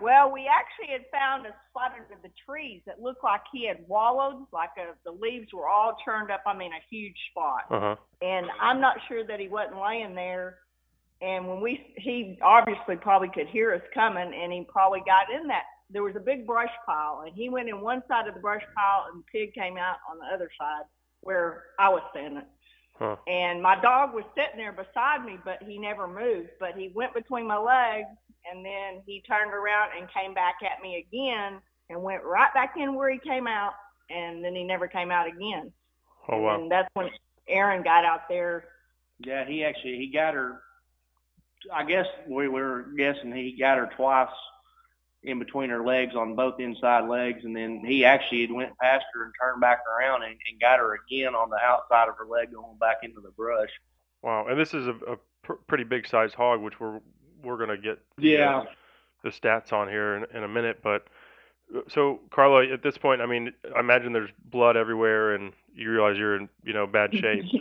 Well, 0.00 0.30
we 0.30 0.46
actually 0.46 0.92
had 0.92 1.04
found 1.10 1.46
a 1.46 1.54
spot 1.70 1.92
under 1.92 2.20
the 2.22 2.30
trees 2.46 2.82
that 2.86 3.00
looked 3.00 3.24
like 3.24 3.40
he 3.52 3.66
had 3.66 3.78
wallowed, 3.88 4.46
like 4.52 4.70
a, 4.78 4.94
the 5.04 5.10
leaves 5.10 5.52
were 5.52 5.68
all 5.68 5.96
turned 6.04 6.30
up. 6.30 6.42
I 6.46 6.56
mean, 6.56 6.70
a 6.72 6.82
huge 6.88 7.16
spot. 7.30 7.62
Uh 7.70 7.80
huh. 7.80 7.96
and 8.22 8.46
I'm 8.60 8.80
not 8.80 8.96
sure 9.08 9.26
that 9.26 9.40
he 9.40 9.48
wasn't 9.48 9.80
laying 9.80 10.14
there. 10.14 10.58
And 11.20 11.48
when 11.48 11.60
we, 11.60 11.94
he 11.96 12.38
obviously 12.42 12.94
probably 12.94 13.28
could 13.34 13.48
hear 13.48 13.74
us 13.74 13.82
coming, 13.92 14.32
and 14.40 14.52
he 14.52 14.64
probably 14.68 15.02
got 15.04 15.34
in 15.34 15.48
that. 15.48 15.64
There 15.90 16.04
was 16.04 16.14
a 16.16 16.20
big 16.20 16.46
brush 16.46 16.70
pile, 16.86 17.24
and 17.26 17.34
he 17.34 17.48
went 17.48 17.68
in 17.68 17.80
one 17.80 18.02
side 18.06 18.28
of 18.28 18.34
the 18.34 18.40
brush 18.40 18.62
pile, 18.76 19.06
and 19.10 19.22
the 19.22 19.24
pig 19.32 19.54
came 19.54 19.76
out 19.76 19.96
on 20.08 20.18
the 20.18 20.26
other 20.32 20.50
side 20.60 20.84
where 21.22 21.64
I 21.78 21.88
was 21.88 22.02
standing. 22.12 22.44
Huh. 22.98 23.16
And 23.26 23.62
my 23.62 23.80
dog 23.80 24.12
was 24.12 24.24
sitting 24.34 24.56
there 24.56 24.72
beside 24.72 25.24
me, 25.24 25.38
but 25.44 25.62
he 25.62 25.78
never 25.78 26.08
moved. 26.08 26.50
But 26.58 26.76
he 26.76 26.90
went 26.94 27.14
between 27.14 27.46
my 27.46 27.58
legs, 27.58 28.08
and 28.50 28.64
then 28.64 29.02
he 29.06 29.22
turned 29.22 29.52
around 29.52 29.90
and 29.96 30.08
came 30.12 30.34
back 30.34 30.56
at 30.62 30.82
me 30.82 31.06
again, 31.06 31.60
and 31.90 32.02
went 32.02 32.24
right 32.24 32.52
back 32.54 32.74
in 32.76 32.94
where 32.94 33.10
he 33.10 33.18
came 33.18 33.46
out, 33.46 33.74
and 34.10 34.44
then 34.44 34.54
he 34.54 34.64
never 34.64 34.88
came 34.88 35.10
out 35.10 35.28
again. 35.28 35.72
Oh 36.28 36.40
wow. 36.40 36.60
And 36.60 36.70
that's 36.70 36.88
when 36.94 37.08
Aaron 37.48 37.82
got 37.82 38.04
out 38.04 38.28
there 38.28 38.64
Yeah, 39.18 39.44
he 39.46 39.64
actually 39.64 39.96
he 39.96 40.10
got 40.12 40.34
her. 40.34 40.60
I 41.74 41.84
guess 41.84 42.06
we 42.28 42.48
were 42.48 42.86
guessing 42.96 43.32
he 43.32 43.56
got 43.58 43.78
her 43.78 43.90
twice 43.96 44.28
in 45.24 45.38
between 45.38 45.68
her 45.70 45.84
legs 45.84 46.14
on 46.14 46.34
both 46.36 46.60
inside 46.60 47.08
legs, 47.08 47.44
and 47.44 47.54
then 47.56 47.82
he 47.84 48.04
actually 48.04 48.42
had 48.42 48.52
went 48.52 48.76
past 48.78 49.04
her 49.12 49.24
and 49.24 49.32
turned 49.40 49.60
back 49.60 49.80
around 49.86 50.22
and, 50.22 50.32
and 50.32 50.60
got 50.60 50.78
her 50.78 50.94
again 51.06 51.34
on 51.34 51.50
the 51.50 51.58
outside 51.62 52.08
of 52.08 52.16
her 52.16 52.26
leg, 52.26 52.52
going 52.52 52.76
back 52.78 52.98
into 53.02 53.20
the 53.20 53.30
brush. 53.30 53.70
Wow. 54.22 54.46
And 54.48 54.58
this 54.58 54.74
is 54.74 54.86
a, 54.86 54.94
a 55.12 55.16
pr- 55.42 55.54
pretty 55.66 55.84
big 55.84 56.06
sized 56.06 56.34
hog, 56.34 56.60
which 56.60 56.78
we're 56.80 57.00
we're 57.42 57.56
going 57.56 57.68
to 57.70 57.78
get 57.78 57.98
the, 58.16 58.28
Yeah. 58.28 58.58
uh, 58.58 58.64
the 59.22 59.30
stats 59.30 59.72
on 59.72 59.88
here 59.88 60.16
in, 60.16 60.36
in 60.36 60.42
a 60.44 60.48
minute. 60.48 60.80
But 60.82 61.06
uh, 61.76 61.80
so, 61.88 62.20
Carla, 62.30 62.66
at 62.72 62.82
this 62.82 62.98
point, 62.98 63.20
I 63.20 63.26
mean, 63.26 63.52
I 63.76 63.80
imagine 63.80 64.12
there's 64.12 64.30
blood 64.46 64.76
everywhere, 64.76 65.34
and 65.34 65.52
you 65.74 65.90
realize 65.90 66.16
you're 66.16 66.36
in, 66.36 66.48
you 66.64 66.72
know, 66.72 66.86
bad 66.86 67.12
shape. 67.14 67.44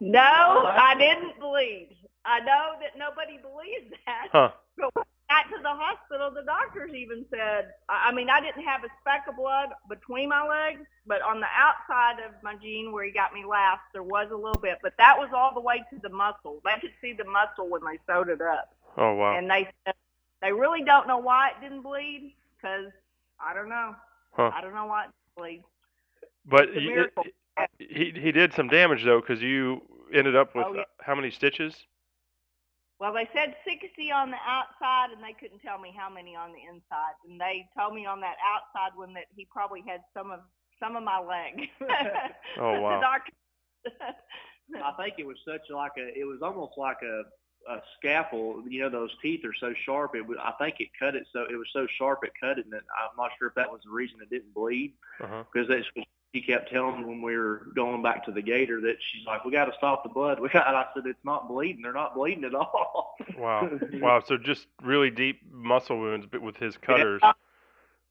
No, 0.00 0.20
I 0.20 0.94
didn't 0.98 1.38
believe. 1.38 1.88
I 2.24 2.40
know 2.40 2.72
that 2.80 2.98
nobody 2.98 3.38
believes 3.38 3.92
that. 4.06 4.28
huh. 4.32 4.50
But 4.76 4.90
when 4.94 5.04
got 5.30 5.44
to 5.56 5.62
the 5.62 5.68
hospital, 5.70 6.30
the 6.34 6.42
doctors 6.42 6.92
even 6.94 7.24
said, 7.30 7.72
I 7.88 8.12
mean, 8.12 8.28
I 8.28 8.40
didn't 8.40 8.64
have 8.64 8.82
a 8.84 8.88
speck 9.00 9.26
of 9.28 9.36
blood 9.36 9.68
between 9.88 10.28
my 10.28 10.42
legs, 10.46 10.82
but 11.06 11.22
on 11.22 11.40
the 11.40 11.46
outside 11.56 12.18
of 12.24 12.32
my 12.42 12.56
jean 12.56 12.92
where 12.92 13.04
he 13.04 13.12
got 13.12 13.32
me 13.32 13.44
last, 13.48 13.80
there 13.92 14.02
was 14.02 14.28
a 14.32 14.36
little 14.36 14.60
bit, 14.60 14.78
but 14.82 14.92
that 14.98 15.16
was 15.16 15.28
all 15.34 15.54
the 15.54 15.60
way 15.60 15.84
to 15.92 16.00
the 16.02 16.08
muscle. 16.08 16.60
They 16.64 16.80
could 16.80 16.92
see 17.00 17.12
the 17.12 17.24
muscle 17.24 17.68
when 17.68 17.82
they 17.84 17.98
sewed 18.12 18.28
it 18.28 18.40
up. 18.42 18.74
Oh 18.96 19.14
wow. 19.14 19.38
And 19.38 19.48
they 19.48 19.68
said 19.86 19.94
they 20.42 20.52
really 20.52 20.82
don't 20.82 21.06
know 21.06 21.18
why 21.18 21.50
it 21.50 21.60
didn't 21.62 21.82
bleed 21.82 22.34
because 22.56 22.90
I 23.38 23.54
don't 23.54 23.68
know. 23.68 23.94
Huh. 24.32 24.50
I 24.52 24.60
don't 24.60 24.74
know 24.74 24.86
why 24.86 25.04
it 25.04 25.10
didn't 25.36 25.36
bleed. 25.36 25.64
But 26.44 26.74
you- 26.74 27.08
he 27.78 28.12
he 28.16 28.32
did 28.32 28.52
some 28.54 28.68
damage 28.68 29.04
though, 29.04 29.20
because 29.20 29.40
you 29.42 29.82
ended 30.12 30.34
up 30.34 30.54
with 30.56 30.66
Oh, 30.66 30.74
yeah. 30.74 30.80
uh, 30.80 30.84
how 31.00 31.14
many 31.14 31.30
stitches? 31.30 31.74
Well, 33.00 33.14
they 33.14 33.28
said 33.34 33.56
60 33.66 34.12
on 34.12 34.30
the 34.30 34.36
outside, 34.46 35.10
and 35.10 35.24
they 35.24 35.32
couldn't 35.32 35.60
tell 35.60 35.78
me 35.78 35.92
how 35.96 36.10
many 36.10 36.36
on 36.36 36.52
the 36.52 36.60
inside. 36.68 37.16
And 37.26 37.40
they 37.40 37.66
told 37.76 37.94
me 37.94 38.04
on 38.04 38.20
that 38.20 38.36
outside 38.44 38.94
one 38.96 39.14
that 39.14 39.24
he 39.34 39.46
probably 39.50 39.82
had 39.86 40.02
some 40.14 40.30
of 40.30 40.40
some 40.78 40.96
of 40.96 41.02
my 41.02 41.18
leg. 41.18 41.68
Oh, 42.60 42.80
wow. 42.80 43.00
doctor- 43.00 43.32
I 44.84 44.92
think 45.02 45.14
it 45.18 45.26
was 45.26 45.36
such 45.46 45.62
like 45.70 45.92
a, 45.98 46.06
it 46.18 46.24
was 46.24 46.40
almost 46.42 46.72
like 46.76 46.98
a, 47.02 47.22
a 47.72 47.80
scalpel. 47.98 48.62
You 48.68 48.82
know, 48.82 48.90
those 48.90 49.10
teeth 49.22 49.44
are 49.44 49.54
so 49.58 49.72
sharp. 49.84 50.14
It 50.14 50.26
was, 50.26 50.38
I 50.42 50.52
think 50.62 50.76
it 50.80 50.88
cut 50.98 51.14
it 51.16 51.26
so 51.32 51.44
it 51.50 51.56
was 51.56 51.68
so 51.72 51.86
sharp 51.98 52.20
it 52.24 52.32
cut 52.40 52.58
it. 52.58 52.66
And 52.66 52.74
I'm 52.74 53.16
not 53.16 53.30
sure 53.38 53.48
if 53.48 53.54
that 53.54 53.70
was 53.70 53.80
the 53.84 53.90
reason 53.90 54.18
it 54.22 54.30
didn't 54.30 54.52
bleed 54.54 54.94
Uh-huh. 55.22 55.44
because 55.52 55.68
that's 55.68 55.86
what 55.94 56.06
she 56.32 56.40
kept 56.40 56.70
telling 56.70 57.00
me 57.00 57.04
when 57.04 57.22
we 57.22 57.36
were 57.36 57.66
going 57.74 58.02
back 58.02 58.24
to 58.24 58.32
the 58.32 58.42
gator 58.42 58.80
that 58.80 58.96
she's 59.00 59.26
like, 59.26 59.44
we 59.44 59.50
got 59.50 59.64
to 59.64 59.72
stop 59.76 60.02
the 60.02 60.08
blood. 60.08 60.38
We 60.38 60.48
got. 60.52 60.68
And 60.68 60.76
I 60.76 60.86
said, 60.94 61.04
it's 61.06 61.24
not 61.24 61.48
bleeding. 61.48 61.82
They're 61.82 61.92
not 61.92 62.14
bleeding 62.14 62.44
at 62.44 62.54
all. 62.54 63.16
Wow. 63.36 63.70
wow. 63.94 64.22
So 64.26 64.36
just 64.36 64.66
really 64.82 65.10
deep 65.10 65.40
muscle 65.50 65.98
wounds, 65.98 66.26
but 66.30 66.42
with 66.42 66.56
his 66.56 66.76
cutters. 66.76 67.22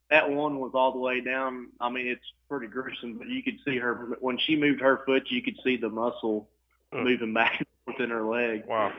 that 0.09 0.29
one 0.29 0.59
was 0.59 0.71
all 0.73 0.91
the 0.91 0.99
way 0.99 1.21
down. 1.21 1.69
I 1.79 1.89
mean, 1.89 2.07
it's 2.07 2.25
pretty 2.47 2.67
gruesome, 2.67 3.17
but 3.17 3.27
you 3.27 3.43
could 3.43 3.57
see 3.65 3.77
her 3.77 4.17
when 4.21 4.37
she 4.37 4.55
moved 4.55 4.81
her 4.81 5.03
foot. 5.05 5.23
You 5.29 5.41
could 5.41 5.57
see 5.63 5.77
the 5.77 5.89
muscle 5.89 6.47
moving 6.93 7.33
back 7.33 7.59
and 7.59 7.67
forth 7.85 7.99
in 7.99 8.09
her 8.09 8.23
leg. 8.23 8.63
Wow. 8.65 8.93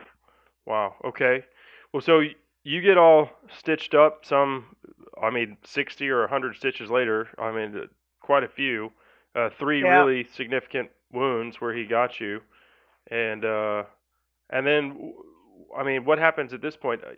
Wow. 0.66 0.95
Okay. 1.05 1.45
Well, 1.93 2.01
so 2.01 2.23
you 2.64 2.81
get 2.81 2.99
all 2.99 3.31
stitched 3.59 3.95
up. 3.95 4.25
Some, 4.25 4.77
I 5.21 5.31
mean, 5.31 5.57
sixty 5.64 6.09
or 6.09 6.27
hundred 6.29 6.57
stitches 6.57 6.91
later. 6.91 7.29
I 7.39 7.51
mean, 7.51 7.89
quite 8.21 8.45
a 8.45 8.49
few. 8.49 8.93
Uh, 9.35 9.51
three 9.59 9.83
Yeah. 9.83 10.03
really 10.03 10.24
significant 10.35 10.91
wounds 11.12 11.61
where 11.61 11.72
he 11.72 11.85
got 11.85 12.18
you, 12.20 12.41
and 13.11 13.45
uh, 13.45 13.85
and 14.51 14.66
then, 14.66 15.14
I 15.76 15.85
mean, 15.85 16.05
what 16.05 16.18
happens 16.18 16.53
at 16.53 16.61
this 16.61 16.76
point? 16.76 17.03
Uh, 17.05 17.12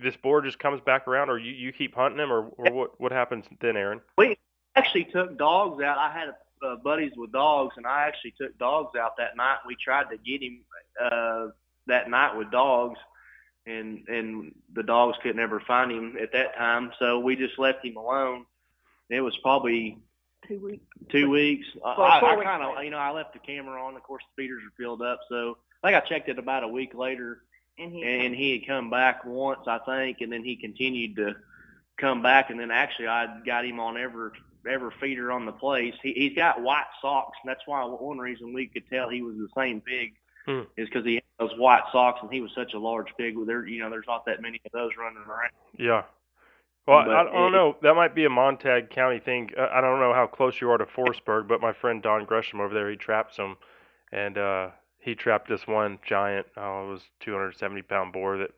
This 0.00 0.16
boar 0.16 0.40
just 0.40 0.58
comes 0.58 0.80
back 0.80 1.06
around, 1.08 1.30
or 1.30 1.38
you, 1.38 1.52
you 1.52 1.72
keep 1.72 1.94
hunting 1.94 2.20
him, 2.20 2.32
or, 2.32 2.46
or 2.56 2.72
what 2.72 3.00
what 3.00 3.12
happens 3.12 3.44
then, 3.60 3.76
Aaron? 3.76 4.00
We 4.16 4.36
actually 4.76 5.04
took 5.04 5.36
dogs 5.36 5.82
out. 5.82 5.98
I 5.98 6.10
had 6.12 6.28
uh, 6.64 6.76
buddies 6.76 7.12
with 7.16 7.32
dogs, 7.32 7.74
and 7.76 7.86
I 7.86 8.06
actually 8.06 8.34
took 8.40 8.56
dogs 8.58 8.96
out 8.96 9.16
that 9.18 9.36
night. 9.36 9.58
We 9.66 9.76
tried 9.76 10.10
to 10.10 10.16
get 10.18 10.42
him 10.42 10.60
uh, 11.00 11.48
that 11.88 12.08
night 12.08 12.36
with 12.36 12.50
dogs, 12.52 13.00
and 13.66 14.06
and 14.08 14.54
the 14.74 14.84
dogs 14.84 15.18
couldn't 15.22 15.42
ever 15.42 15.60
find 15.60 15.90
him 15.90 16.16
at 16.22 16.32
that 16.32 16.56
time. 16.56 16.92
So 16.98 17.18
we 17.18 17.34
just 17.36 17.58
left 17.58 17.84
him 17.84 17.96
alone. 17.96 18.46
It 19.10 19.20
was 19.20 19.36
probably 19.38 19.98
Two 20.46 20.58
weeks. 20.60 20.84
two 21.10 21.30
weeks. 21.30 21.66
I, 21.84 21.94
Well, 21.98 22.06
I, 22.10 22.20
four 22.20 22.40
I 22.40 22.44
kind 22.44 22.62
of, 22.62 22.84
you 22.84 22.90
know, 22.90 22.98
I 22.98 23.10
left 23.10 23.32
the 23.32 23.38
camera 23.38 23.82
on. 23.84 23.96
Of 23.96 24.02
course, 24.02 24.24
the 24.36 24.42
feeders 24.42 24.62
are 24.64 24.72
filled 24.76 25.02
up. 25.02 25.20
So 25.28 25.56
I 25.82 25.90
think 25.90 26.02
I 26.04 26.06
checked 26.08 26.28
it 26.28 26.38
about 26.38 26.64
a 26.64 26.68
week 26.68 26.94
later, 26.94 27.42
And 27.78 27.92
he, 27.92 28.02
and 28.02 28.34
he 28.34 28.58
had 28.58 28.66
come 28.66 28.90
back 28.90 29.24
once, 29.24 29.60
I 29.66 29.78
think, 29.78 30.20
and 30.20 30.32
then 30.32 30.42
he 30.44 30.56
continued 30.56 31.16
to 31.16 31.36
come 31.96 32.22
back. 32.22 32.50
And 32.50 32.58
then 32.58 32.70
actually, 32.70 33.06
I 33.08 33.40
got 33.46 33.64
him 33.64 33.78
on 33.80 33.96
every 33.96 34.30
every 34.68 34.90
feeder 35.00 35.32
on 35.32 35.44
the 35.44 35.52
place. 35.52 35.94
He, 36.02 36.12
he's 36.12 36.34
got 36.36 36.62
white 36.62 36.86
socks, 37.00 37.36
and 37.42 37.50
that's 37.50 37.66
why 37.66 37.82
one 37.84 38.18
reason 38.18 38.52
we 38.52 38.66
could 38.66 38.88
tell 38.88 39.08
he 39.08 39.22
was 39.22 39.36
the 39.36 39.48
same 39.56 39.80
pig 39.80 40.14
Hmm. 40.44 40.62
is 40.76 40.88
because 40.88 41.04
he 41.04 41.14
had 41.14 41.22
those 41.38 41.56
white 41.56 41.84
socks, 41.92 42.18
and 42.20 42.32
he 42.32 42.40
was 42.40 42.50
such 42.52 42.74
a 42.74 42.78
large 42.78 43.06
pig. 43.16 43.36
Well, 43.36 43.46
There, 43.46 43.64
you 43.64 43.78
know, 43.80 43.90
there's 43.90 44.06
not 44.08 44.26
that 44.26 44.42
many 44.42 44.60
of 44.64 44.72
those 44.72 44.90
running 44.98 45.18
around. 45.22 45.50
Yeah. 45.78 46.02
Well, 46.86 46.98
I, 46.98 47.20
I 47.20 47.24
don't 47.24 47.48
it- 47.48 47.56
know. 47.56 47.76
That 47.82 47.94
might 47.94 48.14
be 48.14 48.24
a 48.24 48.30
Montague 48.30 48.88
County 48.88 49.20
thing. 49.20 49.50
Uh, 49.56 49.68
I 49.72 49.80
don't 49.80 50.00
know 50.00 50.12
how 50.12 50.26
close 50.26 50.60
you 50.60 50.70
are 50.70 50.78
to 50.78 50.86
Forestburg, 50.86 51.48
but 51.48 51.60
my 51.60 51.72
friend 51.72 52.02
Don 52.02 52.24
Gresham 52.24 52.60
over 52.60 52.74
there, 52.74 52.90
he 52.90 52.96
traps 52.96 53.36
them, 53.36 53.56
and 54.12 54.36
uh, 54.36 54.70
he 54.98 55.14
trapped 55.14 55.48
this 55.48 55.66
one 55.66 55.98
giant. 56.04 56.46
Oh, 56.56 56.86
it 56.86 56.90
was 56.92 57.02
270 57.20 57.82
pound 57.82 58.12
boar 58.12 58.38
that 58.38 58.50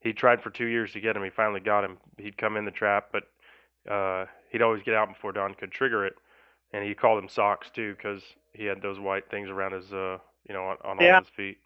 he 0.00 0.12
tried 0.12 0.42
for 0.42 0.50
two 0.50 0.66
years 0.66 0.92
to 0.92 1.00
get 1.00 1.16
him. 1.16 1.24
He 1.24 1.30
finally 1.30 1.60
got 1.60 1.84
him. 1.84 1.98
He'd 2.18 2.36
come 2.36 2.56
in 2.56 2.64
the 2.64 2.70
trap, 2.70 3.10
but 3.12 3.24
uh, 3.90 4.26
he'd 4.50 4.62
always 4.62 4.82
get 4.82 4.94
out 4.94 5.08
before 5.08 5.32
Don 5.32 5.54
could 5.54 5.70
trigger 5.72 6.04
it, 6.04 6.14
and 6.72 6.84
he 6.84 6.94
called 6.94 7.22
him 7.22 7.28
socks 7.28 7.70
too 7.74 7.94
because 7.94 8.22
he 8.52 8.64
had 8.64 8.82
those 8.82 8.98
white 9.00 9.30
things 9.30 9.48
around 9.48 9.72
his, 9.72 9.92
uh, 9.92 10.18
you 10.46 10.54
know, 10.54 10.64
on, 10.64 10.76
on 10.84 10.98
all 11.02 11.18
his 11.20 11.28
feet. 11.28 11.58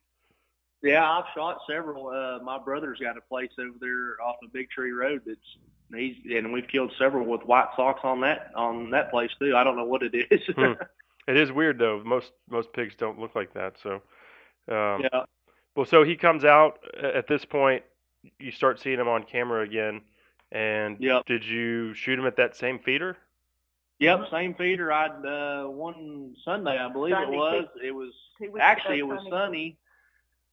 Yeah, 0.83 1.11
I've 1.11 1.25
shot 1.35 1.59
several. 1.69 2.09
Uh, 2.09 2.43
my 2.45 2.59
brother's 2.63 3.01
got 3.01 3.17
a 3.17 3.21
place 3.23 3.51
over 3.59 3.77
there 3.81 4.23
off 4.25 4.37
of 4.45 4.53
Big 4.53 4.71
Tree 4.71 4.93
Road 4.93 5.23
that's 5.27 5.39
he's 5.95 6.17
and 6.31 6.53
we've 6.53 6.69
killed 6.69 6.93
several 6.99 7.27
with 7.27 7.43
white 7.43 7.69
socks 7.77 8.01
on 8.05 8.21
that 8.23 8.51
on 8.55 8.91
that 8.91 9.11
place 9.11 9.31
too. 9.39 9.57
I 9.57 9.65
don't 9.65 9.77
know 9.77 9.85
what 9.85 10.03
it 10.03 10.15
is. 10.31 10.41
Hmm. 10.55 10.73
It 11.29 11.37
is 11.37 11.51
weird 11.51 11.79
though. 11.81 12.01
Most 12.05 12.31
most 12.49 12.73
pigs 12.73 12.95
don't 12.97 13.19
look 13.19 13.35
like 13.35 13.53
that. 13.55 13.75
So, 13.83 13.95
um, 14.69 15.03
yeah. 15.03 15.25
Well, 15.75 15.85
so 15.85 16.05
he 16.05 16.15
comes 16.15 16.45
out 16.45 16.79
at 17.03 17.27
this 17.27 17.45
point. 17.45 17.83
You 18.39 18.53
start 18.53 18.79
seeing 18.81 19.01
him 19.01 19.09
on 19.09 19.25
camera 19.25 19.65
again, 19.65 20.03
and 20.53 20.97
Yep. 21.01 21.27
did 21.27 21.45
you 21.45 21.95
shoot 21.95 22.17
him 22.17 22.27
at 22.27 22.37
that 22.37 22.55
same 22.55 22.79
feeder? 22.79 23.17
Yep, 23.99 24.21
same 24.31 24.55
feeder. 24.55 24.93
I'd 24.93 25.27
uh, 25.27 25.65
one 25.69 26.37
Sunday, 26.45 26.79
I 26.79 26.89
believe 26.93 27.15
Sunday, 27.15 27.35
it 27.35 27.39
was. 27.39 27.65
It 27.83 27.91
was 27.91 28.13
two 28.39 28.53
weeks 28.53 28.63
actually 28.63 28.99
it 29.01 29.07
was 29.07 29.19
Sunday. 29.19 29.31
sunny, 29.31 29.79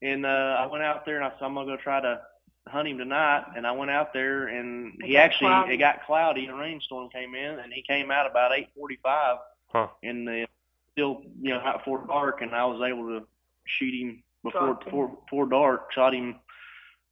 and 0.02 0.26
uh, 0.26 0.58
I 0.60 0.66
went 0.66 0.84
out 0.84 1.06
there 1.06 1.18
and 1.18 1.26
I 1.26 1.30
said 1.32 1.44
I'm 1.44 1.54
gonna 1.54 1.68
go 1.68 1.82
try 1.82 2.02
to 2.02 2.20
hunt 2.68 2.88
him 2.88 2.98
tonight. 2.98 3.44
And 3.56 3.66
I 3.68 3.72
went 3.72 3.92
out 3.92 4.14
there 4.14 4.48
and 4.48 4.94
It 5.02 5.06
he 5.08 5.18
actually 5.18 5.48
cloudy. 5.50 5.74
it 5.74 5.78
got 5.78 6.06
cloudy. 6.06 6.46
A 6.48 6.56
rainstorm 6.56 7.10
came 7.10 7.36
in 7.36 7.60
and 7.60 7.72
he 7.74 7.82
came 7.82 8.12
out 8.12 8.30
about 8.30 8.52
8:45. 8.52 9.38
Huh. 9.68 9.88
and 10.04 10.30
uh, 10.30 10.46
still, 10.92 11.24
you 11.42 11.50
know, 11.50 11.64
not 11.64 11.80
before 11.80 12.06
dark, 12.06 12.42
and 12.42 12.54
I 12.54 12.64
was 12.66 12.80
able 12.88 13.08
to 13.20 13.26
shoot 13.66 13.94
him 14.00 14.24
before 14.44 14.62
Dropped 14.62 14.84
him. 14.84 14.86
before, 14.92 15.08
before 15.08 15.46
dark. 15.48 15.92
Shot 15.94 16.14
him 16.14 16.36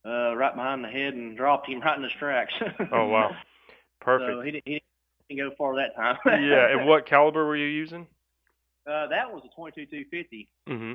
uh, 0.05 0.35
right 0.35 0.53
behind 0.55 0.83
the 0.83 0.89
head 0.89 1.13
and 1.15 1.35
dropped 1.35 1.67
him 1.67 1.79
right 1.85 1.97
in 1.97 2.03
his 2.03 2.11
tracks. 2.13 2.53
Oh 2.91 3.07
wow, 3.07 3.31
So 3.99 4.05
perfect. 4.05 4.45
he 4.45 4.51
didn't, 4.51 4.63
he 4.67 4.81
didn't 5.29 5.49
go 5.49 5.55
far 5.57 5.75
that 5.77 5.95
time. 5.95 6.17
yeah, 6.43 6.69
and 6.77 6.87
what 6.87 7.05
caliber 7.07 7.45
were 7.47 7.55
you 7.57 7.65
using? 7.67 8.05
Uh, 8.87 9.07
that 9.07 9.31
was 9.31 9.41
a 9.45 9.55
22 9.55 9.85
250. 9.87 10.49
Mm-hmm. 10.69 10.93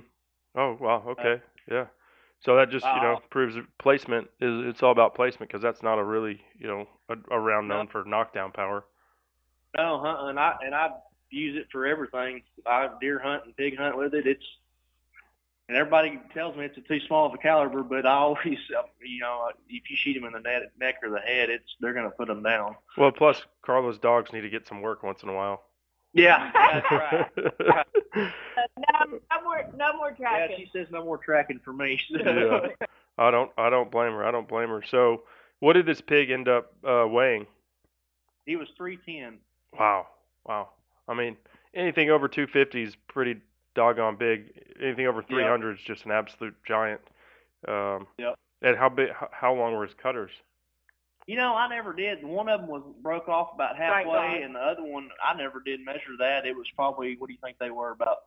Oh 0.56 0.76
wow, 0.80 1.02
okay, 1.08 1.42
yeah. 1.70 1.86
So 2.40 2.56
that 2.56 2.70
just 2.70 2.84
you 2.84 3.00
know 3.00 3.18
proves 3.30 3.56
placement 3.78 4.28
is 4.40 4.66
it's 4.66 4.82
all 4.82 4.92
about 4.92 5.14
placement 5.14 5.50
because 5.50 5.62
that's 5.62 5.82
not 5.82 5.98
a 5.98 6.04
really 6.04 6.40
you 6.58 6.66
know 6.66 6.86
a, 7.08 7.34
a 7.34 7.40
round 7.40 7.68
No. 7.68 7.78
known 7.78 7.88
for 7.88 8.04
knockdown 8.04 8.52
power. 8.52 8.84
No, 9.76 10.00
huh, 10.02 10.26
and 10.28 10.38
I 10.38 10.54
and 10.64 10.74
I 10.74 10.90
use 11.30 11.56
it 11.56 11.66
for 11.72 11.86
everything. 11.86 12.42
I 12.66 12.88
deer 13.00 13.18
hunt 13.18 13.44
and 13.46 13.56
pig 13.56 13.76
hunt 13.76 13.96
with 13.96 14.14
it. 14.14 14.26
It's 14.26 14.44
and 15.68 15.76
everybody 15.76 16.20
tells 16.32 16.56
me 16.56 16.64
it's 16.64 16.78
a 16.78 16.80
too 16.82 17.00
small 17.06 17.26
of 17.26 17.34
a 17.34 17.38
caliber, 17.38 17.82
but 17.82 18.06
I 18.06 18.12
always, 18.14 18.58
uh, 18.78 18.82
you 19.04 19.20
know, 19.20 19.50
if 19.68 19.90
you 19.90 19.96
shoot 19.96 20.14
them 20.14 20.24
in 20.24 20.32
the 20.32 20.40
neck, 20.40 20.62
neck 20.78 20.96
or 21.02 21.10
the 21.10 21.18
head, 21.18 21.50
it's 21.50 21.74
they're 21.80 21.94
gonna 21.94 22.10
put 22.10 22.28
them 22.28 22.42
down. 22.42 22.76
Well, 22.96 23.10
plus 23.10 23.42
Carla's 23.62 23.98
dogs 23.98 24.32
need 24.32 24.42
to 24.42 24.50
get 24.50 24.66
some 24.66 24.80
work 24.82 25.02
once 25.02 25.22
in 25.22 25.28
a 25.28 25.34
while. 25.34 25.65
Yeah, 26.16 26.50
that's 26.72 26.90
right. 26.90 27.26
no, 28.16 29.18
no 29.30 29.44
more, 29.44 29.64
no 29.76 29.96
more 29.96 30.12
tracking. 30.12 30.56
Yeah, 30.58 30.64
she 30.64 30.70
says 30.72 30.86
no 30.90 31.04
more 31.04 31.18
tracking 31.18 31.60
for 31.64 31.72
me. 31.72 32.00
Yeah. 32.10 32.60
I 33.18 33.30
don't 33.30 33.50
I 33.56 33.70
don't 33.70 33.90
blame 33.90 34.12
her. 34.12 34.24
I 34.24 34.30
don't 34.30 34.48
blame 34.48 34.68
her. 34.68 34.82
So, 34.90 35.22
what 35.60 35.74
did 35.74 35.86
this 35.86 36.00
pig 36.00 36.30
end 36.30 36.48
up 36.48 36.72
uh, 36.86 37.06
weighing? 37.06 37.46
he 38.46 38.56
was 38.56 38.68
three 38.76 38.98
ten. 39.04 39.38
Wow, 39.78 40.06
wow. 40.46 40.70
I 41.08 41.14
mean, 41.14 41.36
anything 41.74 42.10
over 42.10 42.28
250 42.28 42.82
is 42.82 42.96
pretty 43.08 43.40
doggone 43.74 44.16
big. 44.16 44.52
Anything 44.82 45.06
over 45.06 45.22
300 45.22 45.78
is 45.78 45.84
just 45.84 46.04
an 46.04 46.10
absolute 46.12 46.54
giant. 46.66 47.00
Um, 47.68 48.06
Yep. 48.18 48.34
And 48.62 48.76
how 48.76 48.88
big? 48.88 49.10
How 49.32 49.52
long 49.54 49.74
were 49.74 49.84
his 49.84 49.94
cutters? 50.02 50.30
You 51.26 51.36
know, 51.36 51.54
I 51.56 51.68
never 51.68 51.92
did. 51.92 52.24
One 52.24 52.48
of 52.48 52.60
them 52.60 52.70
was 52.70 52.82
broke 53.02 53.28
off 53.28 53.48
about 53.54 53.76
halfway, 53.76 54.14
right. 54.14 54.42
and 54.42 54.54
the 54.54 54.60
other 54.60 54.84
one 54.84 55.10
I 55.24 55.36
never 55.36 55.60
did 55.64 55.84
measure 55.84 56.14
that. 56.20 56.46
It 56.46 56.54
was 56.56 56.66
probably 56.76 57.16
what 57.18 57.26
do 57.26 57.32
you 57.32 57.38
think 57.42 57.58
they 57.58 57.70
were 57.70 57.90
about 57.90 58.18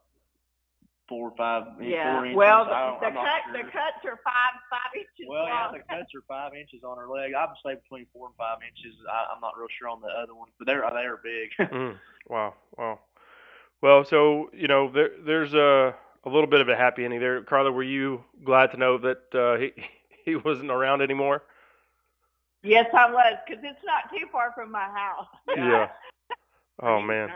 four 1.08 1.30
or 1.30 1.36
five, 1.38 1.64
Yeah. 1.82 2.18
four 2.18 2.26
inches. 2.26 2.38
Well, 2.38 2.66
the, 2.66 2.72
I 2.72 2.98
the 3.00 3.16
cut, 3.16 3.42
sure. 3.46 3.54
the 3.54 3.64
cuts 3.72 4.06
are 4.06 4.20
five, 4.24 4.54
five 4.70 4.92
inches 4.96 5.28
Well, 5.28 5.48
yeah, 5.48 5.72
the 5.72 5.80
cuts 5.80 6.14
are 6.14 6.22
five 6.28 6.54
inches 6.54 6.84
on 6.84 6.98
her 6.98 7.08
leg. 7.08 7.34
I 7.34 7.46
would 7.46 7.58
say 7.66 7.80
between 7.82 8.06
four 8.14 8.28
and 8.28 8.36
five 8.36 8.60
inches. 8.68 8.96
I, 9.10 9.34
I'm 9.34 9.42
not 9.42 9.58
real 9.58 9.68
sure 9.80 9.90
on 9.90 10.02
the 10.02 10.10
other 10.10 10.36
one, 10.36 10.50
but 10.58 10.68
they're 10.68 10.84
they 10.94 11.06
are 11.06 11.20
big. 11.24 11.50
Mm, 11.72 11.98
wow, 12.28 12.54
wow. 12.78 13.00
Well, 13.82 14.04
so 14.04 14.50
you 14.54 14.68
know, 14.68 14.92
there 14.92 15.10
there's 15.26 15.54
a 15.54 15.96
a 16.26 16.30
little 16.30 16.48
bit 16.48 16.62
of 16.62 16.70
a 16.70 16.76
happy 16.76 17.06
ending 17.06 17.20
there. 17.20 17.42
Carla, 17.44 17.72
were 17.72 17.84
you 17.84 18.24
glad 18.44 18.72
to 18.72 18.78
know 18.78 18.98
that 18.98 19.34
uh, 19.34 19.58
he 19.58 19.72
he 20.26 20.36
wasn't 20.36 20.70
around 20.70 21.02
anymore? 21.02 21.44
Yes, 22.64 22.88
I 22.94 23.12
was, 23.12 23.38
because 23.48 23.64
it's 23.64 23.84
not 23.86 24.10
too 24.10 24.26
far 24.32 24.52
from 24.54 24.72
my 24.72 24.88
house. 24.88 25.28
Yeah. 25.56 25.90
Oh 26.82 27.02
man. 27.02 27.32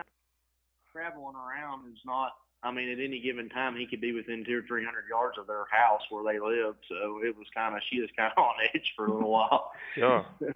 Traveling 0.91 1.35
around 1.35 1.91
is 1.91 1.99
not. 2.05 2.31
I 2.61 2.71
mean, 2.71 2.89
at 2.89 2.99
any 2.99 3.19
given 3.19 3.49
time, 3.49 3.75
he 3.75 3.85
could 3.85 3.99
be 3.99 4.13
within 4.13 4.45
two 4.45 4.59
or 4.59 4.61
three 4.61 4.85
hundred 4.85 5.05
yards 5.09 5.37
of 5.37 5.47
their 5.47 5.65
house 5.69 6.01
where 6.09 6.23
they 6.23 6.39
lived. 6.39 6.77
So 6.87 7.19
it 7.23 7.35
was 7.37 7.47
kind 7.53 7.75
of 7.75 7.81
she 7.89 7.99
was 7.99 8.09
kind 8.15 8.31
of 8.35 8.41
on 8.43 8.53
edge 8.73 8.93
for 8.95 9.07
a 9.07 9.13
little 9.13 9.31
while. 9.31 9.71
Yeah. 9.97 10.23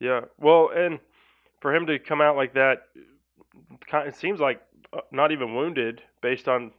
Yeah. 0.00 0.20
Well, 0.38 0.70
and 0.76 1.00
for 1.60 1.74
him 1.74 1.84
to 1.86 1.98
come 1.98 2.20
out 2.20 2.36
like 2.36 2.54
that, 2.54 2.82
it 3.92 4.14
seems 4.14 4.38
like 4.38 4.62
uh, 4.92 5.00
not 5.10 5.32
even 5.32 5.56
wounded 5.56 6.02
based 6.22 6.46
on 6.46 6.70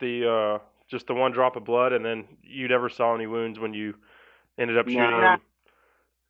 the 0.00 0.26
uh 0.26 0.58
just 0.88 1.06
the 1.06 1.12
one 1.14 1.32
drop 1.32 1.56
of 1.56 1.64
blood, 1.64 1.92
and 1.92 2.02
then 2.02 2.24
you 2.42 2.68
never 2.68 2.88
saw 2.88 3.14
any 3.14 3.26
wounds 3.26 3.58
when 3.58 3.74
you 3.74 3.94
ended 4.58 4.78
up 4.78 4.88
shooting 4.88 5.10
No. 5.10 5.32
him. 5.34 5.40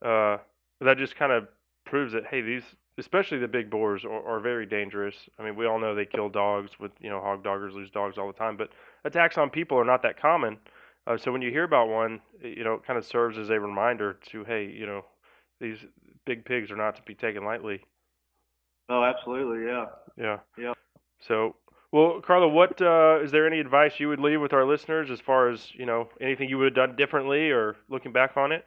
Uh, 0.04 0.38
that 0.84 0.98
just 0.98 1.16
kind 1.16 1.32
of 1.32 1.48
proves 1.84 2.12
that 2.12 2.26
hey, 2.26 2.40
these 2.40 2.62
especially 2.98 3.38
the 3.38 3.48
big 3.48 3.70
boars 3.70 4.04
are, 4.04 4.26
are 4.26 4.40
very 4.40 4.66
dangerous. 4.66 5.14
I 5.38 5.42
mean, 5.42 5.56
we 5.56 5.66
all 5.66 5.78
know 5.78 5.94
they 5.94 6.04
kill 6.04 6.28
dogs 6.28 6.70
with 6.78 6.92
you 7.00 7.10
know 7.10 7.20
hog 7.20 7.42
doggers 7.42 7.72
lose 7.72 7.90
dogs 7.90 8.18
all 8.18 8.26
the 8.26 8.38
time, 8.38 8.56
but 8.56 8.70
attacks 9.04 9.38
on 9.38 9.50
people 9.50 9.78
are 9.78 9.84
not 9.84 10.02
that 10.02 10.20
common. 10.20 10.58
Uh, 11.06 11.16
so 11.16 11.32
when 11.32 11.42
you 11.42 11.50
hear 11.50 11.64
about 11.64 11.88
one, 11.88 12.20
you 12.42 12.62
know, 12.62 12.74
it 12.74 12.86
kind 12.86 12.98
of 12.98 13.04
serves 13.04 13.36
as 13.36 13.50
a 13.50 13.58
reminder 13.58 14.18
to 14.30 14.44
hey, 14.44 14.66
you 14.66 14.86
know, 14.86 15.04
these 15.60 15.78
big 16.26 16.44
pigs 16.44 16.70
are 16.70 16.76
not 16.76 16.96
to 16.96 17.02
be 17.02 17.14
taken 17.14 17.44
lightly. 17.44 17.80
Oh, 18.88 19.02
absolutely, 19.02 19.66
yeah. 19.66 19.86
Yeah. 20.16 20.38
Yeah. 20.58 20.74
So, 21.20 21.56
well, 21.92 22.20
Carla, 22.20 22.48
what 22.48 22.80
uh, 22.80 23.20
is 23.22 23.30
there 23.30 23.46
any 23.46 23.58
advice 23.58 23.98
you 23.98 24.08
would 24.08 24.20
leave 24.20 24.40
with 24.40 24.52
our 24.52 24.64
listeners 24.64 25.10
as 25.10 25.20
far 25.20 25.48
as 25.48 25.72
you 25.74 25.86
know 25.86 26.08
anything 26.20 26.48
you 26.48 26.58
would 26.58 26.76
have 26.76 26.88
done 26.88 26.96
differently 26.96 27.50
or 27.50 27.76
looking 27.88 28.12
back 28.12 28.36
on 28.36 28.52
it? 28.52 28.66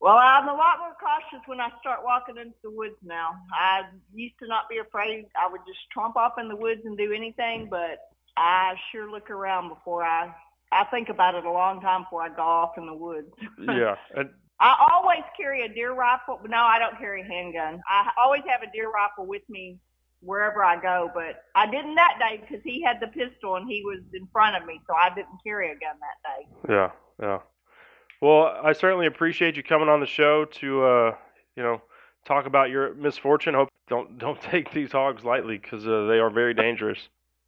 Well, 0.00 0.16
I'm 0.16 0.48
a 0.48 0.52
lot 0.52 0.78
more 0.78 0.94
cautious 1.00 1.46
when 1.46 1.60
I 1.60 1.70
start 1.80 2.04
walking 2.04 2.36
into 2.36 2.54
the 2.62 2.70
woods 2.70 2.96
now. 3.02 3.30
I 3.52 3.82
used 4.14 4.38
to 4.40 4.46
not 4.46 4.68
be 4.68 4.78
afraid. 4.78 5.26
I 5.36 5.50
would 5.50 5.62
just 5.66 5.80
tromp 5.92 6.16
off 6.16 6.34
in 6.38 6.48
the 6.48 6.56
woods 6.56 6.82
and 6.84 6.96
do 6.96 7.12
anything, 7.12 7.68
but 7.68 7.98
I 8.36 8.74
sure 8.92 9.10
look 9.10 9.30
around 9.30 9.68
before 9.68 10.04
I. 10.04 10.32
I 10.70 10.84
think 10.84 11.08
about 11.08 11.34
it 11.34 11.46
a 11.46 11.50
long 11.50 11.80
time 11.80 12.02
before 12.02 12.22
I 12.22 12.28
go 12.28 12.42
off 12.42 12.76
in 12.76 12.86
the 12.86 12.94
woods. 12.94 13.32
yeah. 13.58 13.96
And, 14.14 14.28
I 14.60 14.90
always 14.92 15.22
carry 15.36 15.62
a 15.62 15.68
deer 15.68 15.94
rifle. 15.94 16.40
No, 16.46 16.58
I 16.58 16.78
don't 16.78 16.98
carry 16.98 17.22
a 17.22 17.24
handgun. 17.24 17.80
I 17.88 18.10
always 18.18 18.42
have 18.48 18.62
a 18.62 18.70
deer 18.72 18.90
rifle 18.90 19.24
with 19.24 19.42
me 19.48 19.78
wherever 20.20 20.64
I 20.64 20.80
go, 20.80 21.10
but 21.14 21.44
I 21.54 21.70
didn't 21.70 21.94
that 21.94 22.18
day 22.18 22.40
because 22.40 22.62
he 22.64 22.82
had 22.82 22.98
the 23.00 23.06
pistol 23.06 23.54
and 23.54 23.68
he 23.68 23.82
was 23.84 24.00
in 24.12 24.26
front 24.32 24.56
of 24.56 24.66
me, 24.66 24.80
so 24.86 24.94
I 24.94 25.10
didn't 25.10 25.38
carry 25.46 25.70
a 25.70 25.74
gun 25.74 25.96
that 26.00 26.68
day. 26.68 26.74
yeah. 26.74 26.90
Yeah. 27.20 27.38
Well, 28.20 28.56
I 28.62 28.72
certainly 28.72 29.06
appreciate 29.06 29.56
you 29.56 29.62
coming 29.62 29.88
on 29.88 30.00
the 30.00 30.06
show 30.06 30.44
to 30.44 30.82
uh, 30.84 31.14
you 31.56 31.62
know 31.62 31.82
talk 32.24 32.46
about 32.46 32.70
your 32.70 32.94
misfortune. 32.94 33.54
Hope 33.54 33.68
don't 33.88 34.18
don't 34.24 34.40
take 34.40 34.72
these 34.72 34.92
hogs 34.92 35.24
lightly 35.24 35.58
because 35.58 35.86
uh, 35.86 36.06
they 36.08 36.18
are 36.18 36.30
very 36.30 36.54
dangerous. 36.54 36.98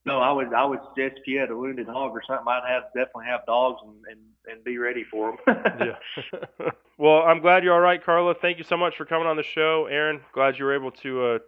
No, 0.06 0.18
I 0.18 0.32
would 0.32 0.54
I 0.54 0.64
would 0.64 0.80
suggest 0.88 1.20
if 1.20 1.26
you 1.26 1.38
had 1.38 1.50
a 1.50 1.56
wounded 1.56 1.86
hog 1.86 2.12
or 2.12 2.22
something, 2.26 2.46
I'd 2.48 2.62
have 2.66 2.84
definitely 2.94 3.26
have 3.26 3.44
dogs 3.46 3.80
and 3.84 3.96
and, 4.10 4.20
and 4.50 4.64
be 4.64 4.78
ready 4.78 5.04
for 5.04 5.36
them. 5.46 5.62
yeah. 5.80 6.70
well, 6.98 7.22
I'm 7.22 7.40
glad 7.40 7.64
you're 7.64 7.74
all 7.74 7.80
right, 7.80 8.02
Carla. 8.02 8.34
Thank 8.34 8.58
you 8.58 8.64
so 8.64 8.76
much 8.76 8.96
for 8.96 9.04
coming 9.04 9.26
on 9.26 9.36
the 9.36 9.42
show, 9.42 9.86
Aaron. 9.90 10.22
Glad 10.32 10.58
you 10.58 10.64
were 10.64 10.74
able 10.74 10.90
to 10.92 11.24
uh, 11.24 11.38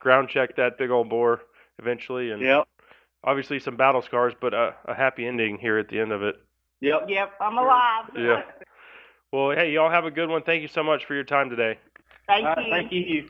ground 0.00 0.28
check 0.28 0.56
that 0.56 0.76
big 0.76 0.90
old 0.90 1.08
boar 1.08 1.42
eventually, 1.78 2.32
and 2.32 2.42
Yep. 2.42 2.66
obviously 3.22 3.60
some 3.60 3.76
battle 3.76 4.02
scars, 4.02 4.34
but 4.40 4.54
a, 4.54 4.74
a 4.86 4.94
happy 4.94 5.26
ending 5.26 5.58
here 5.58 5.78
at 5.78 5.88
the 5.88 6.00
end 6.00 6.10
of 6.10 6.22
it. 6.22 6.34
Yep. 6.80 7.06
Yep, 7.08 7.32
I'm 7.40 7.58
alive. 7.58 8.10
Yeah. 8.16 8.42
Well, 9.32 9.50
hey, 9.52 9.72
y'all 9.72 9.90
have 9.90 10.04
a 10.04 10.10
good 10.10 10.28
one. 10.28 10.42
Thank 10.42 10.62
you 10.62 10.68
so 10.68 10.82
much 10.82 11.04
for 11.04 11.14
your 11.14 11.24
time 11.24 11.50
today. 11.50 11.78
Thank 12.26 12.46
All 12.46 12.64
you. 12.64 12.72
right, 12.72 12.88
thank 12.90 12.92
you. 12.92 13.28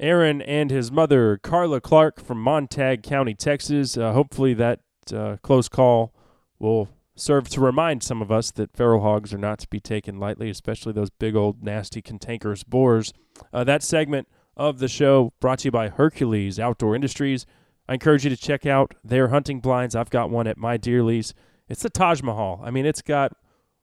Aaron 0.00 0.42
and 0.42 0.70
his 0.70 0.90
mother, 0.90 1.38
Carla 1.38 1.80
Clark 1.80 2.20
from 2.20 2.40
Montague 2.40 3.02
County, 3.02 3.34
Texas. 3.34 3.96
Uh, 3.96 4.12
hopefully, 4.12 4.54
that 4.54 4.80
uh, 5.14 5.36
close 5.42 5.68
call 5.68 6.12
will 6.58 6.88
serve 7.14 7.48
to 7.48 7.60
remind 7.60 8.02
some 8.02 8.20
of 8.20 8.32
us 8.32 8.50
that 8.52 8.76
feral 8.76 9.02
hogs 9.02 9.32
are 9.32 9.38
not 9.38 9.58
to 9.60 9.68
be 9.68 9.80
taken 9.80 10.18
lightly, 10.18 10.50
especially 10.50 10.92
those 10.92 11.10
big 11.10 11.36
old 11.36 11.62
nasty 11.62 12.02
cantankerous 12.02 12.64
boars. 12.64 13.12
Uh, 13.52 13.62
that 13.64 13.82
segment 13.82 14.28
of 14.56 14.78
the 14.78 14.88
show 14.88 15.32
brought 15.40 15.60
to 15.60 15.66
you 15.66 15.70
by 15.70 15.88
Hercules 15.88 16.58
Outdoor 16.58 16.94
Industries. 16.94 17.46
I 17.88 17.94
encourage 17.94 18.24
you 18.24 18.30
to 18.30 18.36
check 18.36 18.66
out 18.66 18.94
their 19.04 19.28
hunting 19.28 19.60
blinds. 19.60 19.94
I've 19.94 20.10
got 20.10 20.30
one 20.30 20.46
at 20.46 20.56
my 20.56 20.76
deer 20.76 21.02
lease. 21.02 21.34
It's 21.68 21.82
the 21.82 21.90
Taj 21.90 22.22
Mahal. 22.22 22.62
I 22.64 22.70
mean, 22.70 22.86
it's 22.86 23.02
got 23.02 23.32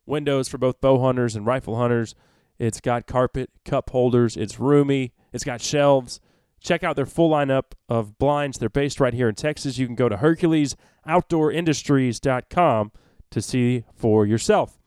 windows 0.05 0.47
for 0.47 0.57
both 0.57 0.79
bow 0.81 0.99
hunters 0.99 1.35
and 1.35 1.45
rifle 1.45 1.75
hunters. 1.77 2.15
It's 2.59 2.79
got 2.79 3.07
carpet, 3.07 3.49
cup 3.65 3.89
holders. 3.89 4.37
It's 4.37 4.59
roomy. 4.59 5.13
It's 5.33 5.43
got 5.43 5.59
shelves. 5.61 6.19
Check 6.59 6.83
out 6.83 6.95
their 6.95 7.07
full 7.07 7.31
lineup 7.31 7.71
of 7.89 8.19
blinds. 8.19 8.59
They're 8.59 8.69
based 8.69 8.99
right 8.99 9.15
here 9.15 9.27
in 9.27 9.33
Texas. 9.35 9.79
You 9.79 9.87
can 9.87 9.95
go 9.95 10.07
to 10.09 10.17
HerculesOutdoorIndustries.com 10.17 12.91
to 13.31 13.41
see 13.41 13.83
for 13.95 14.27
yourself. 14.27 14.77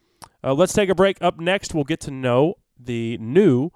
Uh, 0.45 0.55
let's 0.55 0.73
take 0.73 0.89
a 0.89 0.95
break. 0.95 1.17
Up 1.21 1.41
next, 1.41 1.75
we'll 1.75 1.83
get 1.85 2.01
to 2.03 2.13
know 2.13 2.55
the 2.79 3.19
new 3.19 3.71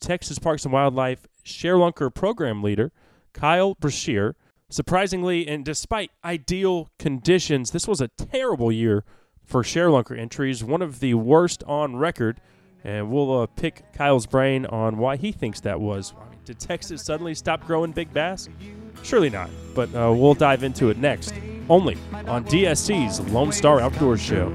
Texas 0.00 0.40
Parks 0.40 0.64
and 0.64 0.72
Wildlife 0.72 1.28
Sharelunker 1.44 2.12
program 2.12 2.60
leader, 2.62 2.90
Kyle 3.32 3.76
Brookshear. 3.76 4.34
Surprisingly, 4.74 5.46
and 5.46 5.64
despite 5.64 6.10
ideal 6.24 6.88
conditions, 6.98 7.70
this 7.70 7.86
was 7.86 8.00
a 8.00 8.08
terrible 8.08 8.72
year 8.72 9.04
for 9.44 9.62
Sharelunker 9.62 10.18
entries, 10.18 10.64
one 10.64 10.82
of 10.82 10.98
the 10.98 11.14
worst 11.14 11.62
on 11.68 11.94
record. 11.94 12.40
And 12.82 13.08
we'll 13.08 13.42
uh, 13.42 13.46
pick 13.46 13.84
Kyle's 13.92 14.26
brain 14.26 14.66
on 14.66 14.98
why 14.98 15.14
he 15.14 15.30
thinks 15.30 15.60
that 15.60 15.80
was. 15.80 16.12
Did 16.44 16.58
Texas 16.58 17.04
suddenly 17.04 17.36
stop 17.36 17.64
growing 17.64 17.92
big 17.92 18.12
bass? 18.12 18.48
Surely 19.04 19.30
not. 19.30 19.48
But 19.76 19.94
uh, 19.94 20.12
we'll 20.12 20.34
dive 20.34 20.64
into 20.64 20.90
it 20.90 20.96
next, 20.96 21.32
only 21.68 21.96
on 22.26 22.44
DSC's 22.44 23.20
Lone 23.30 23.52
Star 23.52 23.80
Outdoors 23.80 24.20
Show. 24.20 24.52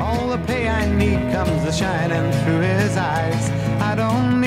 All 0.00 0.28
the 0.28 0.40
pay 0.46 0.68
I 0.68 0.88
need 0.94 1.32
comes 1.32 1.76
shining 1.76 2.30
through 2.44 2.60
his 2.60 2.96
eyes. 2.96 3.50
I 3.82 3.96
don't 3.96 4.39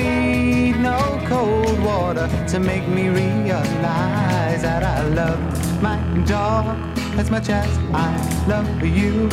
cold 1.26 1.78
water 1.82 2.28
to 2.48 2.58
make 2.60 2.86
me 2.88 3.08
realize 3.08 4.62
that 4.62 4.82
I 4.82 5.02
love 5.08 5.40
my 5.82 5.98
dog 6.26 6.76
as 7.18 7.30
much 7.30 7.48
as 7.48 7.68
I 7.92 8.10
love 8.46 8.68
you. 8.82 9.28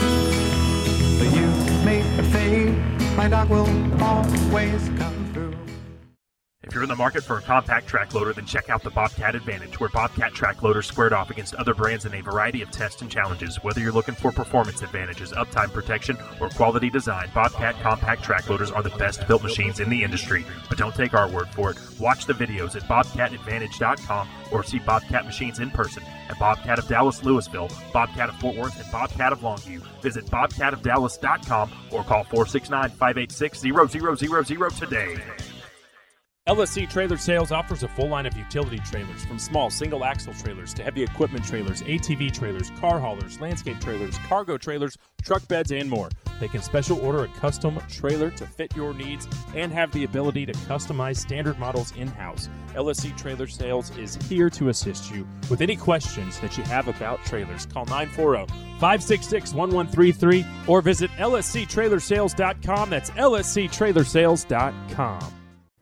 But 1.20 1.30
you 1.36 1.48
may 1.86 2.02
fade, 2.32 2.76
my 3.16 3.28
dog 3.28 3.50
will 3.50 3.70
always 4.04 4.90
come. 4.98 5.21
If 6.64 6.76
you're 6.76 6.84
in 6.84 6.90
the 6.90 6.96
market 6.96 7.24
for 7.24 7.40
a 7.40 7.42
compact 7.42 7.88
track 7.88 8.14
loader, 8.14 8.34
then 8.34 8.46
check 8.46 8.70
out 8.70 8.84
the 8.84 8.92
Bobcat 8.92 9.34
Advantage, 9.34 9.80
where 9.80 9.90
Bobcat 9.90 10.36
track 10.36 10.62
loaders 10.62 10.86
squared 10.86 11.12
off 11.12 11.32
against 11.32 11.56
other 11.56 11.74
brands 11.74 12.06
in 12.06 12.14
a 12.14 12.22
variety 12.22 12.62
of 12.62 12.70
tests 12.70 13.02
and 13.02 13.10
challenges. 13.10 13.58
Whether 13.64 13.82
you're 13.82 13.92
looking 13.92 14.14
for 14.14 14.32
performance 14.32 14.84
advantages, 14.84 15.32
uptime 15.32 15.74
protection, 15.74 16.18
or 16.40 16.50
quality 16.50 16.92
design, 16.92 17.32
Bobcat 17.34 17.82
compact 17.82 18.22
track 18.22 18.48
loaders 18.48 18.70
are 18.70 18.84
the 18.84 18.92
best 18.92 19.28
built 19.28 19.42
machines 19.42 19.80
in 19.80 19.90
the 19.90 20.04
industry. 20.04 20.46
But 20.70 20.78
don't 20.78 20.94
take 20.94 21.16
our 21.16 21.28
word 21.28 21.50
for 21.50 21.72
it. 21.72 21.80
Watch 22.00 22.28
the 22.28 22.34
videos 22.34 22.76
at 22.76 22.84
bobcatadvantage.com 22.84 24.30
or 24.52 24.64
see 24.64 24.78
Bobcat 24.78 25.26
machines 25.26 25.58
in 25.58 25.72
person 25.72 26.04
at 26.30 26.38
Bobcat 26.38 26.78
of 26.78 26.88
Dallas 26.88 27.22
Lewisville, 27.22 27.74
Bobcat 27.92 28.30
of 28.30 28.36
Fort 28.36 28.56
Worth, 28.56 28.80
and 28.80 28.92
Bobcat 28.92 29.34
of 29.34 29.40
Longview. 29.40 29.82
Visit 30.04 30.28
bobcatofdallas.com 30.28 31.72
or 31.90 32.04
call 32.04 32.24
469 32.26 32.92
586 32.92 33.62
0000 33.62 34.70
today. 34.78 35.20
LSC 36.50 36.90
Trailer 36.90 37.18
Sales 37.18 37.52
offers 37.52 37.84
a 37.84 37.88
full 37.88 38.10
line 38.10 38.26
of 38.26 38.36
utility 38.36 38.80
trailers 38.80 39.24
from 39.24 39.38
small 39.38 39.70
single 39.70 40.04
axle 40.04 40.34
trailers 40.34 40.74
to 40.74 40.82
heavy 40.82 41.04
equipment 41.04 41.46
trailers, 41.46 41.84
ATV 41.84 42.34
trailers, 42.34 42.72
car 42.80 43.00
haulers, 43.00 43.40
landscape 43.40 43.80
trailers, 43.80 44.18
cargo 44.28 44.58
trailers, 44.58 44.98
truck 45.22 45.48
beds, 45.48 45.72
and 45.72 45.88
more. 45.88 46.10
They 46.40 46.48
can 46.48 46.64
special 46.64 47.00
order 47.02 47.26
a 47.26 47.28
custom 47.28 47.80
trailer 47.88 48.32
to 48.32 48.48
fit 48.48 48.76
your 48.76 48.96
needs 48.96 49.28
and 49.56 49.72
have 49.72 49.92
the 49.92 50.04
ability 50.04 50.48
to 50.48 50.54
customize 50.54 51.18
standard 51.18 51.60
models 51.60 51.94
in 51.96 52.08
house. 52.08 52.50
LSC 52.74 53.16
Trailer 53.16 53.46
Sales 53.46 53.96
is 53.96 54.16
here 54.28 54.50
to 54.50 54.70
assist 54.70 55.12
you 55.12 55.28
with 55.48 55.62
any 55.62 55.76
questions 55.76 56.40
that 56.40 56.58
you 56.58 56.64
have 56.64 56.88
about 56.88 57.24
trailers. 57.24 57.68
Call 57.68 57.86
940 57.86 58.52
566 58.80 59.54
1133 59.54 60.44
or 60.68 60.82
visit 60.82 61.12
lsctrailersales.com. 61.12 62.90
That's 62.90 63.12
lsctrailersales.com. 63.12 65.41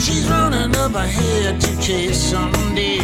she's 0.00 0.28
running 0.30 0.74
up 0.76 0.94
ahead 0.94 1.60
to 1.60 1.80
chase 1.80 2.18
some 2.18 2.52
deer. 2.74 3.02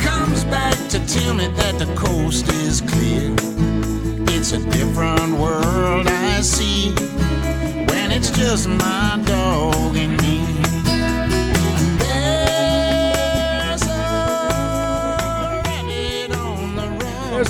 Comes 0.00 0.44
back 0.44 0.76
to 0.90 1.04
tell 1.06 1.34
me 1.34 1.48
that 1.48 1.78
the 1.78 1.86
coast 1.94 2.48
is 2.48 2.80
clear. 2.80 3.34
It's 4.36 4.52
a 4.52 4.58
different 4.70 5.38
world 5.38 6.06
I 6.06 6.40
see 6.40 6.92
when 7.90 8.12
it's 8.12 8.30
just 8.30 8.68
my 8.68 9.20
dog 9.24 9.96
and 9.96 10.20
me. 10.22 10.67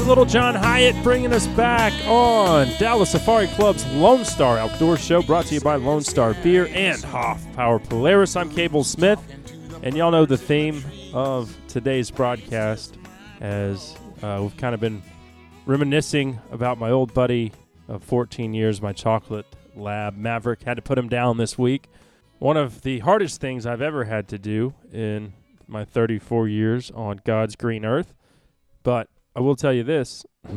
Little 0.08 0.24
John 0.24 0.54
Hiatt 0.54 1.02
bringing 1.02 1.34
us 1.34 1.46
back 1.48 1.92
on 2.06 2.66
Dallas 2.78 3.10
Safari 3.10 3.46
Club's 3.48 3.84
Lone 3.88 4.24
Star 4.24 4.56
Outdoor 4.56 4.96
Show, 4.96 5.20
brought 5.20 5.44
to 5.46 5.54
you 5.54 5.60
by 5.60 5.76
Lone 5.76 6.00
Star 6.00 6.32
Beer 6.32 6.66
and 6.72 6.96
Hoffpauir 7.02 7.86
Polaris. 7.86 8.34
I'm 8.34 8.48
Cable 8.48 8.84
Smith, 8.84 9.20
and 9.82 9.94
y'all 9.94 10.10
know 10.10 10.24
the 10.24 10.38
theme 10.38 10.82
of 11.12 11.54
today's 11.68 12.10
broadcast 12.10 12.96
as 13.42 13.98
uh, 14.22 14.38
we've 14.40 14.56
kind 14.56 14.74
of 14.74 14.80
been 14.80 15.02
reminiscing 15.66 16.40
about 16.52 16.78
my 16.78 16.90
old 16.90 17.12
buddy 17.12 17.52
of 17.86 18.02
14 18.02 18.54
years, 18.54 18.80
my 18.80 18.94
chocolate 18.94 19.44
lab 19.76 20.16
Maverick. 20.16 20.62
Had 20.62 20.76
to 20.76 20.82
put 20.82 20.96
him 20.96 21.10
down 21.10 21.36
this 21.36 21.58
week. 21.58 21.86
One 22.38 22.56
of 22.56 22.80
the 22.80 23.00
hardest 23.00 23.42
things 23.42 23.66
I've 23.66 23.82
ever 23.82 24.04
had 24.04 24.26
to 24.28 24.38
do 24.38 24.72
in 24.90 25.34
my 25.66 25.84
34 25.84 26.48
years 26.48 26.90
on 26.92 27.20
God's 27.26 27.56
green 27.56 27.84
earth. 27.84 28.14
But 28.82 29.10
I 29.38 29.40
will 29.40 29.54
tell 29.54 29.72
you 29.72 29.84
this 29.84 30.26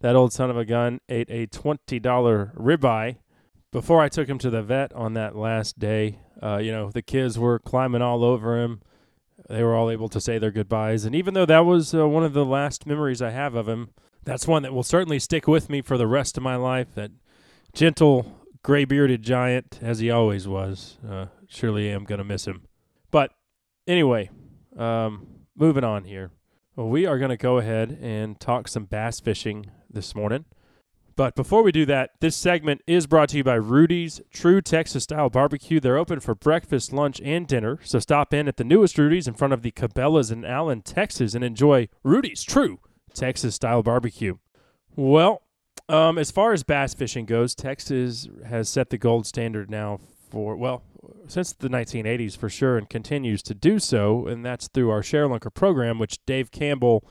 that 0.00 0.16
old 0.16 0.32
son 0.32 0.50
of 0.50 0.58
a 0.58 0.64
gun 0.64 1.00
ate 1.08 1.30
a 1.30 1.46
$20 1.46 2.56
ribeye 2.56 3.18
before 3.70 4.02
I 4.02 4.08
took 4.08 4.28
him 4.28 4.36
to 4.38 4.50
the 4.50 4.64
vet 4.64 4.92
on 4.94 5.14
that 5.14 5.36
last 5.36 5.78
day. 5.78 6.18
Uh, 6.42 6.56
you 6.56 6.72
know, 6.72 6.90
the 6.90 7.02
kids 7.02 7.38
were 7.38 7.60
climbing 7.60 8.02
all 8.02 8.24
over 8.24 8.60
him. 8.60 8.82
They 9.48 9.62
were 9.62 9.76
all 9.76 9.90
able 9.90 10.08
to 10.08 10.20
say 10.20 10.38
their 10.38 10.50
goodbyes. 10.50 11.04
And 11.04 11.14
even 11.14 11.34
though 11.34 11.46
that 11.46 11.60
was 11.60 11.94
uh, 11.94 12.08
one 12.08 12.24
of 12.24 12.32
the 12.32 12.44
last 12.44 12.84
memories 12.84 13.22
I 13.22 13.30
have 13.30 13.54
of 13.54 13.68
him, 13.68 13.90
that's 14.24 14.48
one 14.48 14.64
that 14.64 14.74
will 14.74 14.82
certainly 14.82 15.20
stick 15.20 15.46
with 15.46 15.70
me 15.70 15.80
for 15.80 15.96
the 15.96 16.08
rest 16.08 16.36
of 16.36 16.42
my 16.42 16.56
life. 16.56 16.88
That 16.96 17.12
gentle, 17.72 18.40
gray 18.64 18.84
bearded 18.84 19.22
giant, 19.22 19.78
as 19.80 20.00
he 20.00 20.10
always 20.10 20.48
was. 20.48 20.98
Uh, 21.08 21.26
surely 21.46 21.88
am 21.88 22.02
going 22.02 22.18
to 22.18 22.24
miss 22.24 22.44
him. 22.44 22.62
But 23.12 23.30
anyway, 23.86 24.30
um, 24.76 25.28
moving 25.54 25.84
on 25.84 26.02
here. 26.02 26.32
Well, 26.80 26.88
we 26.88 27.04
are 27.04 27.18
going 27.18 27.28
to 27.28 27.36
go 27.36 27.58
ahead 27.58 27.98
and 28.00 28.40
talk 28.40 28.66
some 28.66 28.86
bass 28.86 29.20
fishing 29.20 29.70
this 29.90 30.14
morning. 30.14 30.46
But 31.14 31.36
before 31.36 31.62
we 31.62 31.72
do 31.72 31.84
that, 31.84 32.12
this 32.20 32.34
segment 32.34 32.80
is 32.86 33.06
brought 33.06 33.28
to 33.28 33.36
you 33.36 33.44
by 33.44 33.56
Rudy's 33.56 34.22
True 34.32 34.62
Texas 34.62 35.04
Style 35.04 35.28
Barbecue. 35.28 35.78
They're 35.78 35.98
open 35.98 36.20
for 36.20 36.34
breakfast, 36.34 36.90
lunch, 36.90 37.20
and 37.22 37.46
dinner. 37.46 37.80
So 37.84 37.98
stop 37.98 38.32
in 38.32 38.48
at 38.48 38.56
the 38.56 38.64
newest 38.64 38.96
Rudy's 38.96 39.28
in 39.28 39.34
front 39.34 39.52
of 39.52 39.60
the 39.60 39.72
Cabela's 39.72 40.30
in 40.30 40.42
Allen, 40.46 40.80
Texas, 40.80 41.34
and 41.34 41.44
enjoy 41.44 41.90
Rudy's 42.02 42.42
True 42.42 42.80
Texas 43.12 43.56
Style 43.56 43.82
Barbecue. 43.82 44.38
Well, 44.96 45.42
um, 45.86 46.16
as 46.16 46.30
far 46.30 46.54
as 46.54 46.62
bass 46.62 46.94
fishing 46.94 47.26
goes, 47.26 47.54
Texas 47.54 48.26
has 48.46 48.70
set 48.70 48.88
the 48.88 48.96
gold 48.96 49.26
standard 49.26 49.68
now 49.68 50.00
for, 50.30 50.56
well, 50.56 50.82
since 51.26 51.52
the 51.52 51.68
1980s 51.68 52.36
for 52.36 52.48
sure, 52.48 52.76
and 52.76 52.88
continues 52.88 53.42
to 53.44 53.54
do 53.54 53.78
so. 53.78 54.26
And 54.26 54.44
that's 54.44 54.68
through 54.68 54.90
our 54.90 55.02
ShareLunker 55.02 55.52
program, 55.52 55.98
which 55.98 56.24
Dave 56.26 56.50
Campbell 56.50 57.04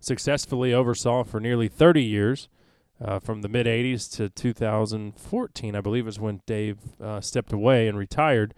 successfully 0.00 0.72
oversaw 0.72 1.24
for 1.24 1.40
nearly 1.40 1.68
30 1.68 2.02
years. 2.02 2.48
Uh, 3.04 3.18
from 3.18 3.42
the 3.42 3.48
mid 3.48 3.66
80s 3.66 4.10
to 4.16 4.28
2014, 4.28 5.74
I 5.74 5.80
believe, 5.80 6.06
is 6.06 6.20
when 6.20 6.40
Dave 6.46 6.78
uh, 7.02 7.20
stepped 7.20 7.52
away 7.52 7.88
and 7.88 7.98
retired. 7.98 8.54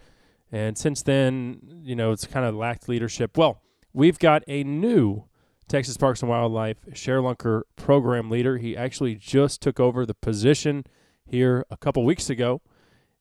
And 0.53 0.77
since 0.77 1.03
then, 1.03 1.61
you 1.83 1.97
know, 1.97 2.13
it's 2.13 2.27
kind 2.27 2.45
of 2.45 2.55
lacked 2.55 2.87
leadership. 2.87 3.39
Well, 3.39 3.63
we've 3.95 4.19
got 4.19 4.43
a 4.47 4.63
new 4.63 5.25
Texas 5.69 5.97
Parks 5.97 6.21
and 6.21 6.29
Wildlife 6.29 6.85
ShareLunker 6.91 7.63
program 7.77 8.31
leader. 8.31 8.59
He 8.59 8.77
actually 8.77 9.17
just 9.17 9.63
took 9.63 9.81
over 9.81 10.05
the 10.05 10.15
position 10.15 10.85
here 11.25 11.65
a 11.71 11.77
couple 11.77 12.05
weeks 12.05 12.31
ago. 12.31 12.61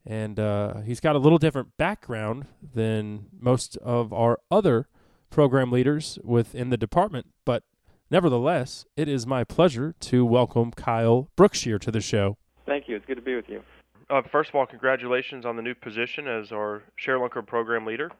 And 0.05 0.39
uh, 0.39 0.81
he's 0.81 0.99
got 0.99 1.15
a 1.15 1.19
little 1.19 1.39
different 1.39 1.77
background 1.77 2.45
than 2.61 3.25
most 3.39 3.75
of 3.77 4.13
our 4.13 4.39
other 4.51 4.87
program 5.29 5.71
leaders 5.71 6.19
within 6.23 6.69
the 6.69 6.77
department. 6.77 7.27
But 7.43 7.63
nevertheless, 8.11 8.85
it 8.95 9.07
is 9.07 9.25
my 9.25 9.43
pleasure 9.43 9.95
to 10.01 10.25
welcome 10.25 10.71
Kyle 10.71 11.29
Brookshear 11.35 11.79
to 11.81 11.91
the 11.91 12.01
show. 12.01 12.37
Thank 12.65 12.87
you. 12.87 12.95
It's 12.95 13.05
good 13.05 13.15
to 13.15 13.21
be 13.21 13.35
with 13.35 13.49
you. 13.49 13.63
Uh, 14.09 14.21
first 14.31 14.49
of 14.49 14.55
all, 14.55 14.65
congratulations 14.67 15.45
on 15.45 15.55
the 15.55 15.63
new 15.63 15.73
position 15.73 16.27
as 16.27 16.51
our 16.51 16.83
ShareLunker 17.03 17.45
program 17.45 17.85
leader. 17.85 18.11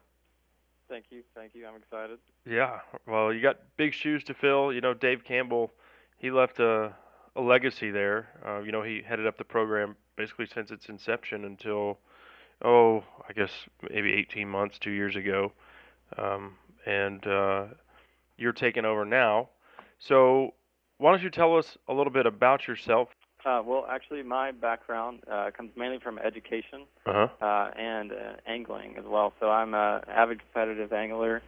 Thank 0.88 1.06
you. 1.10 1.22
Thank 1.34 1.54
you. 1.54 1.66
I'm 1.66 1.76
excited. 1.76 2.18
Yeah, 2.48 2.80
well, 3.06 3.32
you 3.32 3.40
got 3.40 3.58
big 3.76 3.92
shoes 3.92 4.24
to 4.24 4.34
fill. 4.34 4.72
You 4.72 4.80
know, 4.80 4.94
Dave 4.94 5.24
Campbell, 5.24 5.72
he 6.18 6.30
left 6.30 6.58
a, 6.60 6.92
a 7.36 7.40
legacy 7.40 7.90
there. 7.90 8.28
Uh, 8.46 8.60
you 8.60 8.72
know, 8.72 8.82
he 8.82 9.02
headed 9.06 9.26
up 9.26 9.36
the 9.38 9.44
program 9.44 9.96
basically 10.16 10.46
since 10.46 10.70
its 10.70 10.88
inception 10.88 11.44
until, 11.44 11.98
oh, 12.64 13.04
I 13.28 13.32
guess 13.32 13.50
maybe 13.90 14.12
18 14.14 14.48
months, 14.48 14.78
two 14.78 14.90
years 14.90 15.16
ago. 15.16 15.52
Um, 16.18 16.54
and 16.86 17.26
uh, 17.26 17.64
you're 18.38 18.52
taking 18.52 18.84
over 18.84 19.04
now. 19.04 19.48
So, 19.98 20.54
why 20.98 21.10
don't 21.10 21.22
you 21.22 21.30
tell 21.30 21.56
us 21.56 21.76
a 21.88 21.92
little 21.92 22.12
bit 22.12 22.26
about 22.26 22.66
yourself? 22.66 23.08
Uh, 23.44 23.62
well, 23.64 23.86
actually, 23.88 24.22
my 24.22 24.50
background 24.50 25.20
uh, 25.30 25.50
comes 25.56 25.70
mainly 25.76 25.98
from 25.98 26.18
education 26.18 26.82
Uh-huh. 27.06 27.28
uh, 27.44 27.70
and 27.78 28.12
uh, 28.12 28.16
angling 28.46 28.96
as 28.98 29.04
well. 29.04 29.32
So 29.38 29.50
I'm 29.50 29.74
an 29.74 30.00
avid 30.08 30.40
competitive 30.40 30.92
angler. 30.92 31.42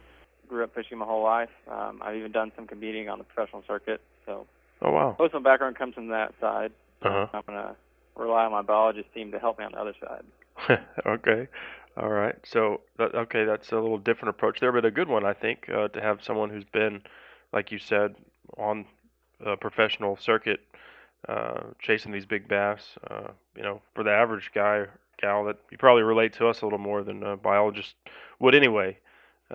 Grew 0.47 0.63
up 0.63 0.73
fishing 0.73 0.97
my 0.97 1.05
whole 1.05 1.23
life. 1.23 1.49
Um, 1.69 2.01
I've 2.03 2.15
even 2.15 2.31
done 2.31 2.51
some 2.55 2.67
competing 2.67 3.09
on 3.09 3.17
the 3.17 3.23
professional 3.23 3.63
circuit. 3.67 4.01
So 4.25 4.47
Oh, 4.81 4.91
wow. 4.91 5.15
most 5.19 5.33
of 5.33 5.43
my 5.43 5.51
background 5.51 5.75
comes 5.77 5.95
from 5.95 6.07
that 6.07 6.33
side. 6.39 6.71
Uh-huh. 7.01 7.27
I'm 7.33 7.43
gonna 7.45 7.75
rely 8.15 8.45
on 8.45 8.51
my 8.51 8.61
biologist 8.61 9.13
team 9.13 9.31
to 9.31 9.39
help 9.39 9.59
me 9.59 9.65
on 9.65 9.71
the 9.71 9.79
other 9.79 9.93
side. 9.99 10.79
okay. 11.05 11.47
All 11.97 12.09
right. 12.09 12.35
So, 12.43 12.81
that, 12.97 13.13
okay, 13.15 13.43
that's 13.45 13.71
a 13.71 13.75
little 13.75 13.97
different 13.97 14.29
approach 14.29 14.59
there, 14.59 14.71
but 14.71 14.85
a 14.85 14.91
good 14.91 15.07
one, 15.09 15.25
I 15.25 15.33
think, 15.33 15.67
uh, 15.69 15.87
to 15.89 16.01
have 16.01 16.23
someone 16.23 16.49
who's 16.49 16.63
been, 16.65 17.01
like 17.51 17.71
you 17.71 17.79
said, 17.79 18.15
on 18.57 18.85
a 19.45 19.57
professional 19.57 20.17
circuit, 20.17 20.59
uh, 21.27 21.61
chasing 21.81 22.11
these 22.11 22.25
big 22.25 22.47
bass. 22.47 22.81
Uh, 23.09 23.29
you 23.55 23.63
know, 23.63 23.81
for 23.95 24.03
the 24.03 24.11
average 24.11 24.51
guy, 24.53 24.85
gal, 25.19 25.43
that 25.45 25.57
you 25.71 25.77
probably 25.77 26.03
relate 26.03 26.33
to 26.33 26.47
us 26.47 26.61
a 26.61 26.65
little 26.65 26.79
more 26.79 27.03
than 27.03 27.23
a 27.23 27.35
biologist 27.35 27.95
would 28.39 28.55
anyway. 28.55 28.97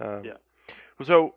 Um, 0.01 0.25
Yeah. 0.25 0.33
So, 1.05 1.35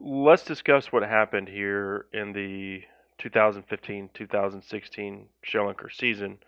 let's 0.00 0.44
discuss 0.44 0.92
what 0.92 1.02
happened 1.02 1.48
here 1.48 2.06
in 2.12 2.32
the 2.32 2.82
2015-2016 3.20 5.26
ShareLunker 5.46 5.92
season 5.92 6.38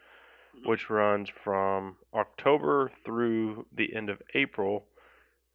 which 0.65 0.91
runs 0.91 1.29
from 1.43 1.97
October 2.15 2.91
through 3.05 3.67
the 3.75 3.95
end 3.95 4.11
of 4.11 4.21
April. 4.35 4.85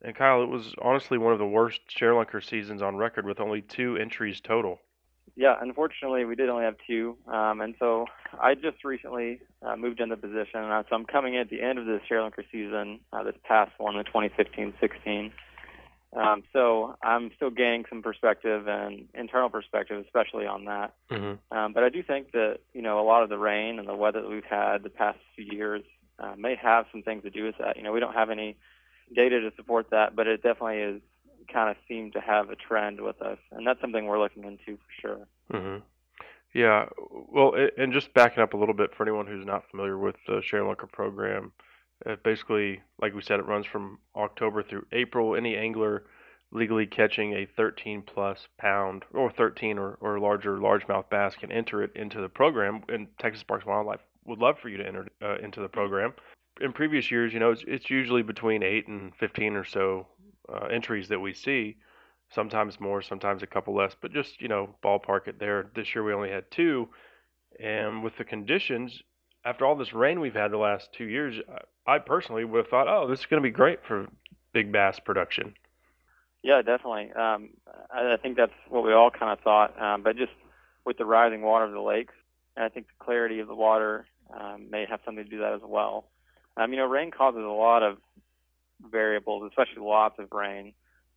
And 0.01 0.15
Kyle, 0.15 0.43
it 0.43 0.49
was 0.49 0.75
honestly 0.81 1.17
one 1.17 1.33
of 1.33 1.39
the 1.39 1.47
worst 1.47 1.81
ShareLunker 1.89 2.43
seasons 2.43 2.81
on 2.81 2.95
record 2.95 3.25
with 3.25 3.39
only 3.39 3.61
two 3.61 3.97
entries 3.97 4.41
total. 4.41 4.79
Yeah, 5.35 5.55
unfortunately, 5.61 6.25
we 6.25 6.35
did 6.35 6.49
only 6.49 6.65
have 6.65 6.75
two, 6.87 7.15
um, 7.27 7.61
and 7.61 7.75
so 7.77 8.05
I 8.41 8.55
just 8.55 8.83
recently 8.83 9.39
uh, 9.61 9.75
moved 9.75 9.99
into 9.99 10.15
the 10.15 10.21
position, 10.21 10.61
and 10.61 10.85
so 10.89 10.95
I'm 10.95 11.05
coming 11.05 11.35
in 11.35 11.41
at 11.41 11.49
the 11.49 11.61
end 11.61 11.77
of 11.77 11.85
the 11.85 11.99
ShareLunker 12.09 12.43
season, 12.51 13.01
uh, 13.13 13.23
this 13.23 13.35
past 13.43 13.71
one, 13.77 13.97
the 13.97 14.03
2015-16. 14.03 15.31
Um, 16.15 16.43
so 16.53 16.95
I'm 17.03 17.31
still 17.35 17.49
gaining 17.49 17.85
some 17.89 18.01
perspective 18.01 18.67
and 18.67 19.07
internal 19.13 19.49
perspective, 19.49 20.03
especially 20.05 20.45
on 20.45 20.65
that. 20.65 20.93
Mm-hmm. 21.11 21.57
Um, 21.57 21.73
but 21.73 21.83
I 21.83 21.89
do 21.89 22.01
think 22.01 22.31
that 22.31 22.59
you 22.73 22.81
know 22.81 22.99
a 22.99 23.05
lot 23.05 23.23
of 23.23 23.29
the 23.29 23.37
rain 23.37 23.77
and 23.79 23.87
the 23.87 23.95
weather 23.95 24.21
that 24.21 24.29
we've 24.29 24.43
had 24.43 24.83
the 24.83 24.89
past 24.89 25.19
few 25.35 25.45
years 25.45 25.83
uh, 26.19 26.33
may 26.37 26.55
have 26.55 26.85
some 26.91 27.03
things 27.03 27.23
to 27.23 27.29
do 27.29 27.43
with 27.43 27.57
that. 27.59 27.77
You 27.77 27.83
know, 27.83 27.91
we 27.91 27.99
don't 27.99 28.13
have 28.13 28.29
any 28.29 28.57
data 29.13 29.41
to 29.41 29.51
support 29.55 29.89
that, 29.91 30.15
but 30.15 30.27
it 30.27 30.41
definitely 30.41 30.79
is 30.79 31.01
kind 31.51 31.69
of 31.69 31.77
seemed 31.87 32.13
to 32.13 32.21
have 32.21 32.49
a 32.49 32.55
trend 32.55 33.01
with 33.01 33.21
us, 33.21 33.37
and 33.51 33.65
that's 33.65 33.79
something 33.81 34.05
we're 34.05 34.19
looking 34.19 34.43
into 34.43 34.77
for 34.77 35.01
sure. 35.01 35.27
Mm-hmm. 35.51 35.83
Yeah. 36.53 36.87
Well, 37.11 37.53
and 37.77 37.93
just 37.93 38.13
backing 38.13 38.41
up 38.41 38.53
a 38.53 38.57
little 38.57 38.73
bit 38.73 38.95
for 38.95 39.03
anyone 39.03 39.27
who's 39.27 39.45
not 39.45 39.69
familiar 39.69 39.97
with 39.97 40.15
the 40.25 40.41
ShareLunker 40.41 40.91
program, 40.91 41.51
it 42.05 42.23
basically, 42.23 42.81
like 43.01 43.13
we 43.13 43.21
said, 43.21 43.39
it 43.39 43.45
runs 43.45 43.65
from 43.65 43.99
October 44.15 44.63
through 44.63 44.85
April. 44.91 45.35
Any 45.35 45.55
angler 45.55 46.03
legally 46.51 46.85
catching 46.85 47.33
a 47.33 47.47
13 47.57 48.03
plus 48.03 48.47
pound 48.57 49.03
or 49.13 49.29
13 49.31 49.77
or, 49.77 49.97
or 49.99 50.19
larger 50.19 50.57
largemouth 50.57 51.09
bass 51.09 51.35
can 51.35 51.51
enter 51.51 51.83
it 51.83 51.91
into 51.95 52.21
the 52.21 52.29
program. 52.29 52.83
And 52.89 53.07
Texas 53.19 53.43
Parks 53.43 53.65
Wildlife 53.65 54.01
would 54.25 54.39
love 54.39 54.57
for 54.59 54.69
you 54.69 54.77
to 54.77 54.87
enter 54.87 55.07
uh, 55.21 55.37
into 55.37 55.61
the 55.61 55.67
program. 55.67 56.13
In 56.61 56.73
previous 56.73 57.11
years, 57.11 57.33
you 57.33 57.39
know, 57.39 57.51
it's, 57.51 57.63
it's 57.67 57.89
usually 57.89 58.23
between 58.23 58.63
8 58.63 58.87
and 58.87 59.15
15 59.15 59.55
or 59.55 59.65
so 59.65 60.07
uh, 60.49 60.67
entries 60.67 61.07
that 61.09 61.19
we 61.19 61.33
see 61.33 61.77
sometimes 62.29 62.79
more, 62.79 63.01
sometimes 63.01 63.43
a 63.43 63.47
couple 63.47 63.75
less, 63.75 63.95
but 63.99 64.11
just, 64.11 64.41
you 64.41 64.47
know, 64.47 64.75
ballpark 64.83 65.27
it 65.27 65.39
there. 65.39 65.69
This 65.75 65.93
year 65.95 66.03
we 66.03 66.13
only 66.13 66.29
had 66.29 66.49
two. 66.51 66.89
And 67.59 68.03
with 68.03 68.17
the 68.17 68.25
conditions, 68.25 69.01
after 69.47 69.65
all 69.65 69.75
this 69.75 69.93
rain 69.93 70.19
we've 70.19 70.35
had 70.35 70.51
the 70.51 70.57
last 70.57 70.89
two 70.91 71.05
years, 71.05 71.35
I, 71.87 71.99
personally 71.99 72.43
would 72.43 72.57
have 72.57 72.67
thought, 72.67 72.87
oh, 72.89 73.07
this 73.07 73.21
is 73.21 73.25
going 73.27 73.41
to 73.41 73.47
be 73.47 73.51
great 73.51 73.79
for 73.87 74.07
big 74.51 74.73
bass 74.73 74.99
production. 74.99 75.53
Yeah, 76.43 76.61
definitely. 76.61 77.13
Um, 77.13 77.51
I, 77.89 78.13
I 78.13 78.17
think 78.21 78.35
that's 78.35 78.51
what 78.67 78.83
we 78.83 78.91
all 78.91 79.09
kind 79.09 79.31
of 79.31 79.39
thought. 79.39 79.81
Um, 79.81 80.03
but 80.03 80.17
just 80.17 80.33
with 80.85 80.97
the 80.97 81.05
rising 81.05 81.41
water 81.43 81.63
of 81.63 81.71
the 81.71 81.79
lakes, 81.79 82.13
and 82.57 82.65
I 82.65 82.69
think 82.69 82.87
the 82.87 83.05
clarity 83.05 83.39
of 83.39 83.47
the 83.47 83.55
water 83.55 84.05
um, 84.37 84.69
may 84.69 84.85
have 84.89 84.99
something 85.05 85.23
to 85.23 85.29
do 85.29 85.39
that 85.39 85.53
as 85.53 85.61
well. 85.63 86.09
Um, 86.57 86.71
you 86.73 86.77
know, 86.77 86.85
rain 86.85 87.11
causes 87.11 87.41
a 87.41 87.47
lot 87.47 87.83
of 87.83 87.99
variables, 88.91 89.49
especially 89.49 89.81
lots 89.81 90.19
of 90.19 90.27
rain. 90.33 90.73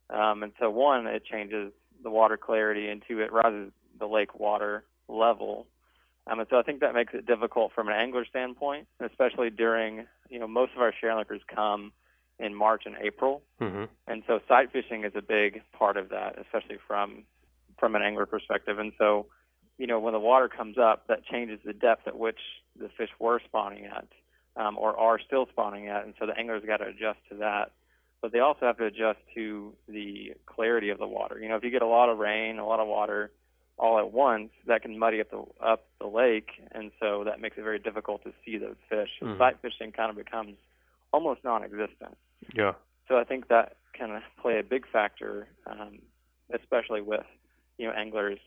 Um, 0.08 0.44
and 0.44 0.52
so 0.60 0.70
one, 0.70 1.08
it 1.08 1.24
changes 1.24 1.72
the 2.00 2.10
water 2.10 2.36
clarity, 2.36 2.88
and 2.88 3.02
two, 3.06 3.20
it 3.20 3.32
rises 3.32 3.72
the 3.98 4.06
lake 4.06 4.38
water 4.38 4.84
level. 5.08 5.66
Um, 6.30 6.38
and 6.38 6.48
so 6.48 6.58
I 6.58 6.62
think 6.62 6.80
that 6.80 6.94
makes 6.94 7.12
it 7.12 7.26
difficult 7.26 7.72
from 7.74 7.88
an 7.88 7.94
angler 7.94 8.24
standpoint, 8.24 8.86
especially 9.00 9.50
during, 9.50 10.06
you 10.28 10.38
know, 10.38 10.46
most 10.46 10.72
of 10.76 10.80
our 10.80 10.92
ShareLunkers 10.92 11.40
come 11.52 11.92
in 12.38 12.54
March 12.54 12.84
and 12.86 12.94
April. 13.02 13.42
Mm-hmm. 13.60 13.84
And 14.06 14.22
so 14.28 14.38
sight 14.46 14.70
fishing 14.72 15.04
is 15.04 15.12
a 15.16 15.22
big 15.22 15.60
part 15.76 15.96
of 15.96 16.10
that, 16.10 16.38
especially 16.38 16.78
from 16.86 17.24
from 17.78 17.96
an 17.96 18.02
angler 18.02 18.26
perspective. 18.26 18.78
And 18.78 18.92
so, 18.98 19.26
you 19.78 19.86
know, 19.86 19.98
when 19.98 20.12
the 20.12 20.20
water 20.20 20.48
comes 20.48 20.76
up, 20.78 21.06
that 21.08 21.24
changes 21.24 21.58
the 21.64 21.72
depth 21.72 22.06
at 22.06 22.16
which 22.16 22.38
the 22.78 22.90
fish 22.90 23.08
were 23.18 23.40
spawning 23.44 23.86
at, 23.86 24.06
um, 24.56 24.76
or 24.76 24.96
are 24.98 25.18
still 25.18 25.46
spawning 25.50 25.88
at. 25.88 26.04
And 26.04 26.14
so 26.18 26.26
the 26.26 26.38
angler's 26.38 26.62
got 26.64 26.76
to 26.76 26.86
adjust 26.86 27.18
to 27.30 27.36
that. 27.36 27.72
But 28.20 28.32
they 28.32 28.40
also 28.40 28.66
have 28.66 28.76
to 28.76 28.84
adjust 28.84 29.18
to 29.34 29.72
the 29.88 30.34
clarity 30.44 30.90
of 30.90 30.98
the 30.98 31.06
water. 31.06 31.40
You 31.40 31.48
know, 31.48 31.56
if 31.56 31.64
you 31.64 31.70
get 31.70 31.80
a 31.80 31.86
lot 31.86 32.10
of 32.10 32.18
rain, 32.18 32.58
a 32.58 32.66
lot 32.66 32.78
of 32.78 32.86
water 32.86 33.32
all 33.80 33.98
at 33.98 34.12
once, 34.12 34.50
that 34.66 34.82
can 34.82 34.98
muddy 34.98 35.20
up 35.20 35.30
the 35.30 35.42
up 35.64 35.86
the 36.00 36.06
lake, 36.06 36.50
and 36.72 36.92
so 37.00 37.24
that 37.24 37.40
makes 37.40 37.56
it 37.56 37.62
very 37.62 37.78
difficult 37.78 38.22
to 38.22 38.32
see 38.44 38.58
those 38.58 38.76
fish. 38.88 39.10
Mhm. 39.22 39.38
Sight 39.38 39.58
fishing 39.62 39.90
kind 39.90 40.10
of 40.10 40.16
becomes 40.16 40.56
almost 41.12 41.42
non-existent. 41.42 42.16
Yeah. 42.54 42.74
So 43.08 43.18
I 43.18 43.24
think 43.24 43.48
that 43.48 43.76
of 44.00 44.22
play 44.40 44.58
a 44.58 44.62
big 44.62 44.86
factor, 44.86 45.46
um, 45.66 45.98
especially 46.50 47.00
with 47.00 47.26
you 47.78 47.86
know 47.86 47.92
anglers 47.92 48.38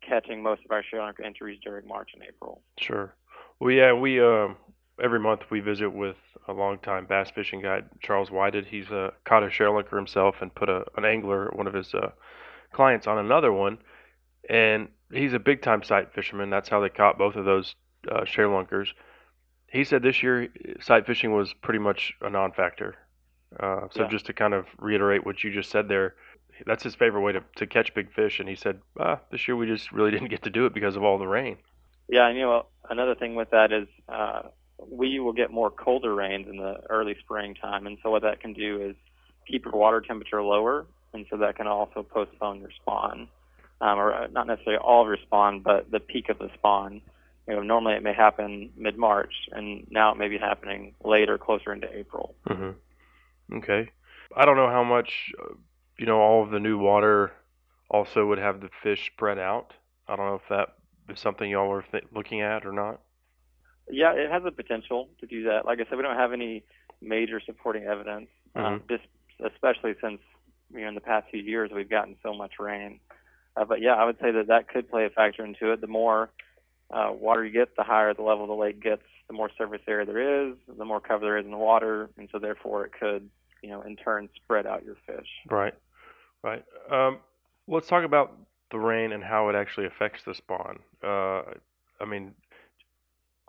catching 0.00 0.42
most 0.42 0.64
of 0.64 0.70
our 0.70 0.82
ShareLunker 0.82 1.24
entries 1.24 1.60
during 1.62 1.86
March 1.86 2.10
and 2.14 2.22
April. 2.22 2.60
Sure. 2.78 3.14
Well, 3.58 3.70
yeah, 3.70 3.92
we 3.92 4.20
um 4.20 4.56
every 5.00 5.20
month 5.20 5.50
we 5.50 5.60
visit 5.60 5.90
with 5.90 6.16
a 6.48 6.52
longtime 6.52 7.06
bass 7.06 7.30
fishing 7.30 7.60
guide, 7.60 7.88
Charles 8.00 8.30
Whited. 8.30 8.66
He's 8.66 8.90
uh, 8.90 9.10
caught 9.24 9.42
a 9.42 9.46
sharelunker 9.46 9.96
himself 9.96 10.36
and 10.40 10.54
put 10.54 10.68
a 10.68 10.84
an 10.96 11.04
angler, 11.04 11.50
one 11.52 11.66
of 11.66 11.74
his 11.74 11.94
uh, 11.94 12.10
clients, 12.72 13.06
on 13.06 13.18
another 13.18 13.52
one, 13.52 13.78
and 14.48 14.88
he's 15.12 15.32
a 15.32 15.38
big 15.38 15.62
time 15.62 15.82
sight 15.82 16.12
fisherman. 16.14 16.50
That's 16.50 16.68
how 16.68 16.80
they 16.80 16.88
caught 16.88 17.18
both 17.18 17.36
of 17.36 17.44
those 17.44 17.74
uh, 18.10 18.22
sharelunkers. 18.22 18.88
He 19.70 19.84
said 19.84 20.02
this 20.02 20.22
year 20.22 20.48
sight 20.80 21.06
fishing 21.06 21.32
was 21.32 21.54
pretty 21.62 21.78
much 21.78 22.12
a 22.20 22.30
non-factor. 22.30 22.96
Uh, 23.58 23.88
so 23.90 24.02
Yeah. 24.02 24.08
just 24.08 24.26
to 24.26 24.32
kind 24.32 24.54
of 24.54 24.66
reiterate 24.78 25.24
what 25.24 25.44
you 25.44 25.52
just 25.52 25.70
said 25.70 25.88
there, 25.88 26.14
that's 26.66 26.82
his 26.82 26.94
favorite 26.94 27.22
way 27.22 27.32
to, 27.32 27.42
to 27.56 27.66
catch 27.66 27.94
big 27.94 28.12
fish. 28.12 28.40
And 28.40 28.48
he 28.48 28.54
said, 28.54 28.80
ah, 28.98 29.20
this 29.30 29.46
year 29.46 29.56
we 29.56 29.66
just 29.66 29.92
really 29.92 30.10
didn't 30.14 30.28
get 30.28 30.42
to 30.42 30.50
do 30.50 30.66
it 30.66 30.74
because 30.74 30.96
of 30.96 31.02
all 31.02 31.18
the 31.18 31.26
rain. 31.26 31.58
Yeah, 32.08 32.28
and 32.28 32.36
you 32.36 32.42
know 32.44 32.66
another 32.90 33.14
thing 33.14 33.34
with 33.34 33.50
that 33.50 33.72
is 33.72 33.88
uh, 34.08 34.42
we 34.78 35.18
will 35.20 35.32
get 35.32 35.50
more 35.50 35.70
colder 35.70 36.14
rains 36.14 36.46
in 36.48 36.56
the 36.56 36.74
early 36.90 37.16
spring 37.20 37.54
time, 37.54 37.86
and 37.86 37.96
so 38.02 38.10
what 38.10 38.22
that 38.22 38.40
can 38.40 38.52
do 38.52 38.82
is 38.82 38.96
keep 39.48 39.64
your 39.64 39.74
water 39.74 40.00
temperature 40.00 40.42
lower, 40.42 40.86
and 41.14 41.24
so 41.30 41.38
that 41.38 41.56
can 41.56 41.66
also 41.66 42.02
postpone 42.02 42.60
your 42.60 42.70
spawn, 42.80 43.28
um, 43.82 43.98
or 43.98 44.14
uh, 44.14 44.28
not 44.28 44.46
necessarily 44.46 44.80
all 44.82 45.02
of 45.02 45.08
your 45.08 45.18
spawn, 45.26 45.60
but 45.60 45.90
the 45.90 46.00
peak 46.00 46.30
of 46.30 46.38
the 46.38 46.50
spawn. 46.54 47.02
You 47.48 47.56
know, 47.56 47.62
normally 47.62 47.94
it 47.96 48.02
may 48.02 48.14
happen 48.14 48.70
mid-March, 48.76 49.34
and 49.52 49.86
now 49.90 50.12
it 50.12 50.18
may 50.18 50.28
be 50.28 50.38
happening 50.38 50.94
later, 51.04 51.38
closer 51.38 51.72
into 51.72 51.88
April. 51.94 52.34
hmm 52.46 52.70
Okay. 53.52 53.90
I 54.36 54.44
don't 54.46 54.56
know 54.56 54.70
how 54.70 54.84
much, 54.84 55.32
uh, 55.42 55.54
you 55.98 56.06
know, 56.06 56.20
all 56.20 56.42
of 56.44 56.50
the 56.50 56.60
new 56.60 56.78
water 56.78 57.32
also 57.90 58.26
would 58.26 58.38
have 58.38 58.60
the 58.60 58.70
fish 58.82 59.06
spread 59.14 59.38
out. 59.38 59.74
I 60.08 60.16
don't 60.16 60.26
know 60.26 60.36
if 60.36 60.48
that 60.48 60.74
is 61.12 61.20
something 61.20 61.50
y'all 61.50 61.70
are 61.72 61.82
th- 61.82 62.04
looking 62.14 62.40
at 62.40 62.64
or 62.66 62.72
not. 62.72 63.00
Yeah, 63.90 64.12
it 64.12 64.30
has 64.30 64.42
the 64.44 64.52
potential 64.52 65.08
to 65.20 65.26
do 65.26 65.44
that. 65.44 65.66
Like 65.66 65.80
I 65.80 65.84
said, 65.88 65.96
we 65.96 66.02
don't 66.02 66.16
have 66.16 66.32
any 66.32 66.64
major 67.00 67.40
supporting 67.44 67.84
evidence, 67.84 68.28
um, 68.56 68.80
Mhm. 68.80 68.82
just 68.88 69.04
especially 69.44 69.94
since 70.00 70.20
you 70.72 70.82
know 70.82 70.88
in 70.88 70.94
the 70.94 71.00
past 71.00 71.28
few 71.30 71.42
years 71.42 71.70
we've 71.74 71.90
gotten 71.90 72.16
so 72.22 72.32
much 72.32 72.52
rain. 72.58 73.00
Uh, 73.56 73.64
but 73.64 73.80
yeah, 73.80 73.94
I 73.94 74.04
would 74.04 74.16
say 74.20 74.30
that 74.32 74.48
that 74.48 74.68
could 74.68 74.90
play 74.90 75.04
a 75.04 75.10
factor 75.10 75.44
into 75.44 75.72
it. 75.72 75.80
The 75.80 75.86
more 75.86 76.30
uh, 76.90 77.10
water 77.12 77.44
you 77.44 77.52
get, 77.52 77.76
the 77.76 77.82
higher 77.82 78.14
the 78.14 78.22
level 78.22 78.46
the 78.46 78.52
lake 78.54 78.82
gets. 78.82 79.02
The 79.28 79.34
more 79.34 79.50
surface 79.56 79.80
area 79.88 80.04
there 80.04 80.50
is, 80.50 80.56
the 80.76 80.84
more 80.84 81.00
cover 81.00 81.24
there 81.24 81.38
is 81.38 81.44
in 81.44 81.52
the 81.52 81.56
water, 81.56 82.10
and 82.18 82.28
so 82.30 82.38
therefore 82.38 82.84
it 82.84 82.92
could, 82.98 83.30
you 83.62 83.70
know, 83.70 83.80
in 83.82 83.96
turn 83.96 84.28
spread 84.36 84.66
out 84.66 84.84
your 84.84 84.96
fish. 85.06 85.28
Right. 85.50 85.74
Right. 86.42 86.64
Um, 86.90 87.18
let's 87.68 87.86
talk 87.86 88.04
about 88.04 88.36
the 88.70 88.78
rain 88.78 89.12
and 89.12 89.22
how 89.22 89.48
it 89.48 89.54
actually 89.54 89.86
affects 89.86 90.24
the 90.24 90.34
spawn. 90.34 90.80
Uh, 91.02 91.42
I 92.00 92.04
mean, 92.06 92.34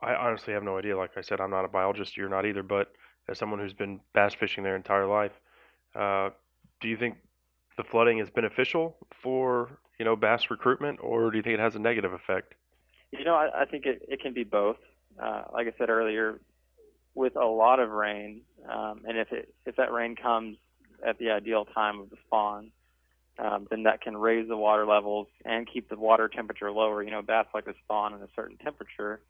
I 0.02 0.14
honestly 0.14 0.54
have 0.54 0.64
no 0.64 0.78
idea. 0.78 0.98
Like 0.98 1.12
I 1.18 1.22
said, 1.22 1.42
I'm 1.42 1.50
not 1.50 1.66
a 1.66 1.70
biologist. 1.70 2.16
You're 2.16 2.30
not 2.30 2.46
either. 2.46 2.62
But 2.64 2.92
as 3.28 3.38
someone 3.38 3.60
who's 3.60 3.74
been 3.74 4.00
bass 4.14 4.36
fishing 4.36 4.64
their 4.64 4.76
entire 4.76 5.08
life, 5.08 5.32
uh, 5.96 6.30
do 6.82 6.88
you 6.88 6.98
think 6.98 7.16
the 7.78 7.84
flooding 7.84 8.20
is 8.20 8.30
beneficial 8.30 8.96
for 9.22 9.80
you 10.04 10.10
know 10.10 10.18
bass 10.18 10.50
recruitment, 10.50 11.00
or 11.02 11.32
do 11.32 11.38
you 11.38 11.44
think 11.44 11.54
it 11.54 11.62
has 11.62 11.76
a 11.76 11.80
negative 11.80 12.12
effect? 12.12 12.56
You 13.12 13.24
know, 13.24 13.36
I, 13.36 13.62
I 13.62 13.66
think 13.66 13.86
it, 13.86 14.06
it 14.10 14.20
can 14.20 14.34
be 14.34 14.44
both. 14.44 14.76
Uh, 15.18 15.44
like 15.54 15.66
I 15.66 15.74
said 15.78 15.90
earlier, 15.90 16.42
with 17.16 17.38
a 17.38 17.46
lot 17.46 17.80
of 17.80 17.90
rain, 17.90 18.42
um, 18.70 19.04
and 19.08 19.18
if 19.18 19.32
it 19.32 19.54
if 19.66 19.78
that 19.78 19.94
rain 19.94 20.18
comes 20.18 20.58
at 21.08 21.20
the 21.20 21.30
ideal 21.30 21.64
time 21.64 22.02
of 22.02 22.10
the 22.10 22.18
spawn, 22.26 22.72
um, 23.40 23.66
then 23.70 23.84
that 23.84 24.02
can 24.02 24.18
raise 24.18 24.50
the 24.50 24.58
water 24.58 24.86
levels 24.86 25.28
and 25.46 25.72
keep 25.72 25.88
the 25.88 25.96
water 25.96 26.28
temperature 26.28 26.70
lower. 26.70 27.02
You 27.02 27.12
know, 27.12 27.22
bass 27.22 27.46
like 27.54 27.64
to 27.64 27.74
spawn 27.86 28.14
in 28.14 28.22
a 28.22 28.28
certain 28.36 28.58
temperature, 28.58 29.22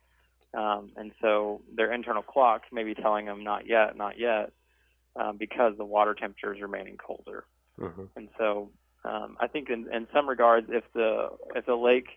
um, 0.55 0.89
and 0.95 1.11
so 1.21 1.61
their 1.75 1.93
internal 1.93 2.23
clock 2.23 2.63
may 2.71 2.83
be 2.83 2.95
telling 2.95 3.27
them 3.27 3.43
not 3.43 3.67
yet, 3.67 3.95
not 3.95 4.17
yet, 4.17 4.53
um, 5.15 5.37
because 5.37 5.77
the 5.77 5.85
water 5.85 6.15
temperature 6.15 6.51
is 6.51 6.59
remaining 6.63 6.97
colder. 6.97 7.45
Mm-hmm. 7.79 8.05
And 8.15 8.29
so 8.39 8.71
um, 9.05 9.37
I 9.39 9.47
think 9.47 9.69
in, 9.69 9.91
in 9.93 10.07
some 10.13 10.27
regards, 10.27 10.67
if 10.69 10.83
the 10.93 11.29
if 11.55 11.65
the 11.65 11.75
lake 11.75 12.07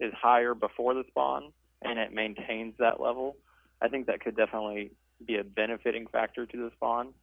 is 0.00 0.12
higher 0.14 0.54
before 0.54 0.94
the 0.94 1.04
spawn 1.08 1.52
and 1.82 1.98
it 1.98 2.12
maintains 2.12 2.74
that 2.78 3.00
level, 3.00 3.36
I 3.80 3.88
think 3.88 4.06
that 4.06 4.20
could 4.20 4.36
definitely 4.36 4.92
be 5.24 5.36
a 5.36 5.44
benefiting 5.44 6.06
factor 6.06 6.46
to 6.46 6.56
the 6.56 6.70
spawn. 6.76 7.14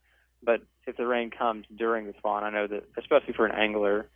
But 0.44 0.62
if 0.88 0.98
the 0.98 1.06
rain 1.06 1.30
comes 1.30 1.66
during 1.76 2.08
the 2.08 2.14
spawn, 2.18 2.44
I 2.44 2.50
know 2.50 2.68
that 2.68 2.84
especially 2.98 3.34
for 3.34 3.46
an 3.46 3.56
angler, 3.56 4.10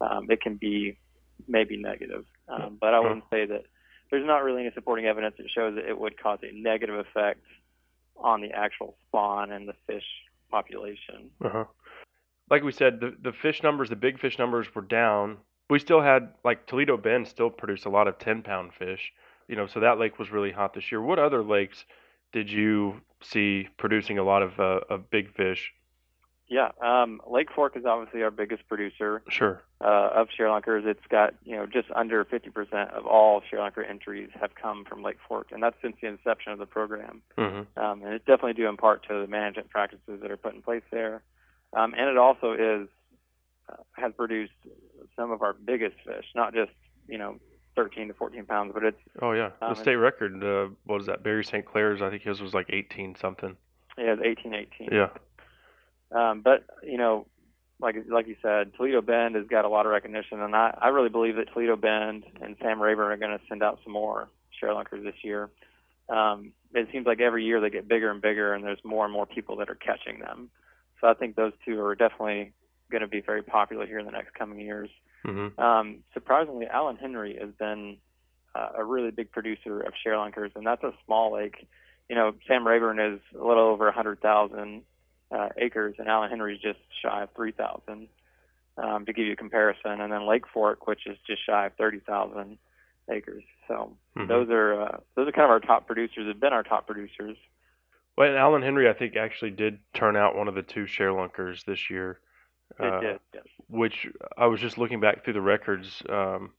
um, 0.00 0.30
it 0.30 0.40
can 0.40 0.56
be 0.56 0.98
maybe 1.48 1.76
negative. 1.76 2.24
Um, 2.48 2.78
but 2.80 2.94
I 2.94 3.00
wouldn't 3.00 3.24
say 3.30 3.46
that 3.46 3.64
there's 4.10 4.26
not 4.26 4.44
really 4.44 4.62
any 4.62 4.70
supporting 4.74 5.06
evidence 5.06 5.36
that 5.38 5.50
shows 5.50 5.76
that 5.76 5.88
it 5.88 5.98
would 5.98 6.20
cause 6.20 6.38
a 6.42 6.52
negative 6.52 6.96
effect 6.96 7.40
on 8.16 8.40
the 8.40 8.50
actual 8.52 8.96
spawn 9.08 9.50
and 9.50 9.68
the 9.68 9.74
fish 9.86 10.04
population. 10.50 11.30
Uh-huh. 11.44 11.64
Like 12.52 12.62
we 12.62 12.70
said, 12.72 13.00
the 13.00 13.16
the 13.22 13.32
fish 13.32 13.62
numbers, 13.62 13.88
the 13.88 13.96
big 13.96 14.20
fish 14.20 14.38
numbers 14.38 14.66
were 14.74 14.82
down. 14.82 15.38
We 15.70 15.78
still 15.78 16.02
had 16.02 16.34
like 16.44 16.66
Toledo 16.66 16.98
Bend 16.98 17.26
still 17.26 17.48
produced 17.48 17.86
a 17.86 17.88
lot 17.88 18.08
of 18.08 18.18
ten 18.18 18.42
pound 18.42 18.74
fish. 18.74 19.10
You 19.48 19.56
know, 19.56 19.66
so 19.66 19.80
that 19.80 19.98
lake 19.98 20.18
was 20.18 20.30
really 20.30 20.52
hot 20.52 20.74
this 20.74 20.92
year. 20.92 21.00
What 21.00 21.18
other 21.18 21.42
lakes 21.42 21.86
did 22.30 22.50
you 22.50 23.00
see 23.22 23.70
producing 23.78 24.18
a 24.18 24.22
lot 24.22 24.42
of 24.42 24.60
uh, 24.60 24.80
of 24.90 25.08
big 25.08 25.34
fish? 25.34 25.72
Yeah, 26.46 26.72
um, 26.82 27.22
Lake 27.26 27.48
Fork 27.50 27.74
is 27.78 27.86
obviously 27.86 28.22
our 28.22 28.30
biggest 28.30 28.68
producer 28.68 29.22
Sure. 29.30 29.62
uh, 29.80 30.10
of 30.14 30.28
ShareLunkers. 30.38 30.84
It's 30.84 31.06
got 31.08 31.32
you 31.44 31.56
know 31.56 31.64
just 31.64 31.88
under 31.96 32.22
50% 32.26 32.90
of 32.92 33.06
all 33.06 33.40
ShareLunker 33.40 33.88
entries 33.88 34.28
have 34.38 34.54
come 34.54 34.84
from 34.84 35.02
Lake 35.02 35.16
Fork, 35.26 35.46
and 35.52 35.62
that's 35.62 35.76
since 35.80 35.96
the 36.02 36.08
inception 36.08 36.52
of 36.52 36.58
the 36.58 36.66
program. 36.66 37.22
Mm-hmm. 37.38 37.82
Um, 37.82 38.02
and 38.02 38.12
it's 38.12 38.26
definitely 38.26 38.52
due 38.52 38.68
in 38.68 38.76
part 38.76 39.08
to 39.08 39.22
the 39.22 39.26
management 39.26 39.70
practices 39.70 40.20
that 40.20 40.30
are 40.30 40.36
put 40.36 40.54
in 40.54 40.60
place 40.60 40.82
there. 40.90 41.22
Um, 41.74 41.94
and 41.96 42.08
it 42.08 42.16
also 42.18 42.52
is 42.52 42.88
uh, 43.68 43.76
has 43.92 44.12
produced 44.16 44.52
some 45.16 45.30
of 45.30 45.42
our 45.42 45.52
biggest 45.52 45.96
fish, 46.04 46.26
not 46.34 46.52
just 46.54 46.72
you 47.08 47.18
know 47.18 47.36
13 47.76 48.08
to 48.08 48.14
14 48.14 48.44
pounds, 48.44 48.72
but 48.74 48.84
it's 48.84 48.98
Oh 49.20 49.32
yeah, 49.32 49.50
the 49.60 49.68
Um, 49.68 49.74
state 49.74 49.96
record. 49.96 50.42
Uh, 50.44 50.68
what 50.84 51.00
is 51.00 51.06
that? 51.06 51.22
Barry 51.22 51.44
St. 51.44 51.64
Clair's. 51.64 52.02
I 52.02 52.10
think 52.10 52.22
his 52.22 52.40
was 52.40 52.52
like 52.54 52.66
eighteen 52.70 53.14
something. 53.14 53.56
yeah, 53.98 54.14
it's 54.18 54.22
18, 54.22 54.54
18. 54.54 54.88
Yeah. 54.92 55.08
Um, 56.10 56.42
but 56.42 56.64
you 56.82 56.98
know, 56.98 57.26
like 57.80 57.96
like 58.10 58.26
you 58.26 58.36
said, 58.42 58.74
Toledo 58.74 59.00
Bend 59.00 59.34
has 59.36 59.46
got 59.46 59.64
a 59.64 59.68
lot 59.68 59.86
of 59.86 59.92
recognition, 59.92 60.40
and 60.42 60.54
I, 60.54 60.76
I 60.80 60.88
really 60.88 61.08
believe 61.08 61.36
that 61.36 61.52
Toledo 61.52 61.76
Bend 61.76 62.24
and 62.42 62.56
Sam 62.60 62.80
Rayburn 62.82 63.10
are 63.10 63.16
going 63.16 63.36
to 63.38 63.44
send 63.48 63.62
out 63.62 63.78
some 63.82 63.92
more 63.94 64.28
ShareLunkers 64.62 65.02
this 65.02 65.14
year. 65.22 65.48
Um, 66.10 66.52
it 66.74 66.88
seems 66.92 67.06
like 67.06 67.20
every 67.20 67.44
year 67.44 67.60
they 67.60 67.70
get 67.70 67.88
bigger 67.88 68.10
and 68.10 68.20
bigger, 68.20 68.52
and 68.52 68.62
there's 68.64 68.84
more 68.84 69.04
and 69.04 69.12
more 69.12 69.24
people 69.26 69.56
that 69.56 69.70
are 69.70 69.74
catching 69.74 70.18
them. 70.20 70.50
So 71.02 71.08
I 71.08 71.14
think 71.14 71.36
those 71.36 71.52
two 71.64 71.80
are 71.82 71.94
definitely 71.94 72.52
going 72.90 73.02
to 73.02 73.08
be 73.08 73.20
very 73.20 73.42
popular 73.42 73.86
here 73.86 73.98
in 73.98 74.06
the 74.06 74.12
next 74.12 74.34
coming 74.34 74.60
years. 74.60 74.88
Mm-hmm. 75.26 75.60
Um, 75.60 75.98
surprisingly, 76.14 76.66
Alan 76.66 76.96
Henry 76.96 77.36
has 77.40 77.50
been 77.58 77.98
uh, 78.54 78.70
a 78.76 78.84
really 78.84 79.10
big 79.10 79.30
producer 79.32 79.80
of 79.80 79.92
sharelunkers, 80.06 80.54
and 80.54 80.66
that's 80.66 80.82
a 80.84 80.92
small 81.04 81.34
lake. 81.34 81.66
You 82.08 82.16
know, 82.16 82.32
Sam 82.46 82.66
Rayburn 82.66 83.00
is 83.00 83.20
a 83.38 83.44
little 83.44 83.64
over 83.64 83.84
100,000 83.86 84.82
uh, 85.30 85.48
acres, 85.58 85.96
and 85.98 86.08
Alan 86.08 86.30
Henry's 86.30 86.60
just 86.60 86.78
shy 87.02 87.22
of 87.22 87.30
3,000. 87.36 88.08
Um, 88.78 89.04
to 89.04 89.12
give 89.12 89.26
you 89.26 89.32
a 89.32 89.36
comparison, 89.36 90.00
and 90.00 90.10
then 90.10 90.26
Lake 90.26 90.44
Fork, 90.50 90.86
which 90.86 91.06
is 91.06 91.18
just 91.26 91.44
shy 91.44 91.66
of 91.66 91.74
30,000 91.74 92.56
acres. 93.10 93.44
So 93.68 93.98
Mhm. 94.16 94.28
those 94.28 94.48
are 94.48 94.80
uh, 94.80 94.96
those 95.14 95.28
are 95.28 95.32
kind 95.32 95.44
of 95.44 95.50
our 95.50 95.60
top 95.60 95.86
producers. 95.86 96.26
Have 96.26 96.40
been 96.40 96.54
our 96.54 96.62
top 96.62 96.86
producers. 96.86 97.36
Well, 98.16 98.28
and 98.28 98.36
Alan 98.36 98.62
Henry, 98.62 98.88
I 98.88 98.92
think, 98.92 99.16
actually 99.16 99.52
did 99.52 99.78
turn 99.94 100.16
out 100.16 100.36
one 100.36 100.48
of 100.48 100.54
the 100.54 100.62
two 100.62 100.84
sharelunkers 100.84 101.64
this 101.64 101.88
year. 101.90 102.20
It 102.78 102.84
uh, 102.92 103.00
did. 103.00 103.20
Which 103.68 104.06
I 104.36 104.46
was 104.46 104.60
just 104.60 104.78
looking 104.78 105.00
back 105.00 105.24
through 105.24 105.32
the 105.34 105.40
records, 105.40 106.02
um, 106.08 106.50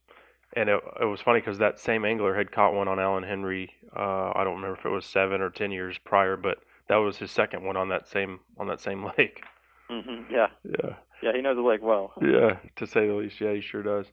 and 0.56 0.68
it, 0.68 0.80
it 1.00 1.04
was 1.04 1.20
funny 1.20 1.40
because 1.40 1.58
that 1.58 1.78
same 1.78 2.04
angler 2.04 2.34
had 2.34 2.50
caught 2.50 2.74
one 2.74 2.88
on 2.88 2.98
Alan 2.98 3.22
Henry. 3.22 3.72
Uh, 3.96 4.32
I 4.34 4.42
don't 4.44 4.56
remember 4.56 4.78
if 4.78 4.84
it 4.84 4.90
was 4.90 5.04
seven 5.04 5.40
or 5.40 5.50
ten 5.50 5.70
years 5.70 5.96
prior, 6.04 6.36
but 6.36 6.58
that 6.88 6.96
was 6.96 7.16
his 7.16 7.30
second 7.30 7.64
one 7.64 7.76
on 7.76 7.88
that 7.90 8.08
same 8.08 8.40
on 8.58 8.66
that 8.68 8.80
same 8.80 9.04
lake. 9.18 9.42
Mm-hmm, 9.90 10.32
Yeah, 10.32 10.48
Yeah. 10.64 10.94
yeah, 11.22 11.32
he 11.34 11.42
knows 11.42 11.56
the 11.56 11.62
lake 11.62 11.82
well. 11.82 12.12
Yeah, 12.20 12.56
to 12.76 12.86
say 12.86 13.06
the 13.06 13.14
least. 13.14 13.40
Yeah, 13.40 13.52
he 13.54 13.60
sure 13.60 13.82
does. 13.82 14.06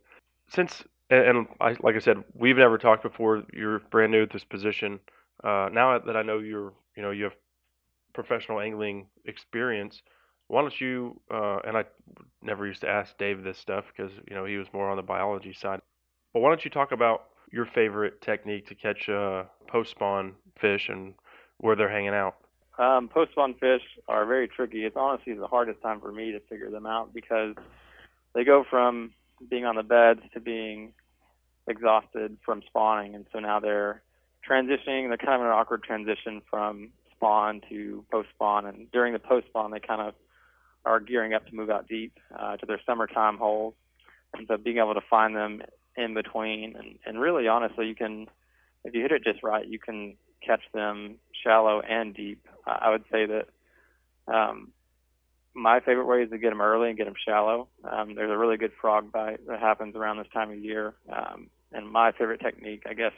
Since 0.50 0.84
and, 1.10 1.26
and 1.26 1.48
I 1.60 1.76
like 1.82 1.96
I 1.96 2.00
said, 2.00 2.24
we've 2.36 2.58
never 2.58 2.78
talked 2.78 3.04
before. 3.04 3.44
You're 3.54 3.80
brand 3.80 4.12
new 4.12 4.24
at 4.24 4.32
this 4.32 4.44
position. 4.44 5.00
Uh, 5.44 5.70
now 5.72 5.98
that 6.00 6.16
I 6.16 6.22
know 6.22 6.40
you're, 6.40 6.74
you 6.96 7.04
know, 7.04 7.12
you 7.12 7.26
have 7.26 7.34
professional 8.14 8.60
angling 8.60 9.08
experience. 9.26 10.02
Why 10.48 10.62
don't 10.62 10.82
you? 10.82 11.20
Uh, 11.34 11.60
and 11.66 11.78
I 11.78 11.86
never 12.42 12.68
used 12.68 12.82
to 12.82 12.90
ask 12.90 13.18
Dave 13.18 13.44
this 13.44 13.58
stuff 13.58 13.86
because 13.96 14.12
you 14.30 14.36
know 14.36 14.46
he 14.46 14.58
was 14.58 14.68
more 14.74 14.90
on 14.90 14.98
the 14.98 15.04
biology 15.04 15.54
side. 15.54 15.82
But 16.34 16.42
why 16.42 16.50
don't 16.50 16.64
you 16.64 16.72
talk 16.72 16.92
about 16.92 17.28
your 17.52 17.66
favorite 17.66 18.22
technique 18.22 18.68
to 18.68 18.76
catch 18.76 19.10
uh, 19.10 19.44
post 19.68 19.92
spawn 19.92 20.34
fish 20.60 20.90
and 20.90 21.14
where 21.58 21.76
they're 21.76 21.90
hanging 21.90 22.14
out? 22.14 22.36
Um, 22.78 23.08
post 23.08 23.32
spawn 23.32 23.54
fish 23.56 23.82
are 24.08 24.26
very 24.26 24.48
tricky. 24.48 24.86
It's 24.86 24.96
honestly 24.98 25.34
the 25.34 25.48
hardest 25.48 25.82
time 25.82 26.02
for 26.02 26.12
me 26.12 26.32
to 26.32 26.40
figure 26.50 26.70
them 26.70 26.86
out 26.86 27.14
because 27.14 27.56
they 28.34 28.44
go 28.44 28.66
from 28.70 29.14
being 29.50 29.66
on 29.66 29.76
the 29.76 29.84
beds 29.84 30.22
to 30.34 30.40
being 30.40 30.94
exhausted 31.68 32.38
from 32.44 32.62
spawning, 32.68 33.16
and 33.16 33.26
so 33.32 33.40
now 33.40 33.60
they're 33.60 34.02
transitioning. 34.48 35.08
They're 35.08 35.18
kind 35.18 35.42
of 35.42 35.42
an 35.42 35.48
awkward 35.48 35.84
transition 35.84 36.42
from 36.50 36.90
spawn 37.16 37.62
to 37.70 38.04
post 38.12 38.30
spawn, 38.34 38.66
and 38.66 38.92
during 38.92 39.14
the 39.14 39.20
post 39.20 39.48
spawn, 39.48 39.72
they 39.72 39.80
kind 39.80 40.02
of 40.02 40.14
are 40.86 41.00
gearing 41.00 41.34
up 41.34 41.46
to 41.48 41.56
move 41.56 41.70
out 41.70 41.88
deep 41.88 42.18
uh, 42.38 42.58
to 42.58 42.66
their 42.66 42.82
summertime 42.86 43.38
holes, 43.38 43.74
and 44.36 44.48
so 44.48 44.58
being 44.58 44.78
able 44.78 44.96
to 44.96 45.02
find 45.10 45.36
them 45.36 45.62
in 45.96 46.14
between, 46.14 46.76
and, 46.76 46.98
and 47.06 47.20
really 47.20 47.48
honestly, 47.48 47.88
you 47.88 47.96
can 47.96 48.28
if 48.84 48.96
you 48.96 49.02
hit 49.02 49.12
it 49.12 49.24
just 49.24 49.44
right, 49.44 49.68
you 49.68 49.80
can 49.80 50.16
catch 50.46 50.62
them 50.74 51.16
shallow 51.44 51.82
and 51.82 52.16
deep. 52.16 52.48
I 52.66 52.90
would 52.90 53.04
say 53.12 53.26
that 53.28 53.48
um, 54.28 54.72
my 55.54 55.80
favorite 55.80 56.06
way 56.06 56.24
is 56.24 56.30
to 56.32 56.38
get 56.38 56.50
them 56.50 56.62
early 56.62 56.90
and 56.90 56.98
get 56.98 57.06
them 57.06 57.16
shallow. 57.26 57.68
Um, 57.84 58.16
there's 58.16 58.32
a 58.32 58.38
really 58.38 58.58
good 58.58 58.72
frog 58.80 59.12
bite 59.12 59.46
that 59.48 59.60
happens 59.60 59.96
around 59.96 60.18
this 60.18 60.28
time 60.34 60.52
of 60.52 60.58
year, 60.58 60.94
um, 61.12 61.50
and 61.72 61.90
my 61.90 62.12
favorite 62.12 62.42
technique, 62.42 62.84
I 62.90 62.94
guess, 62.94 63.14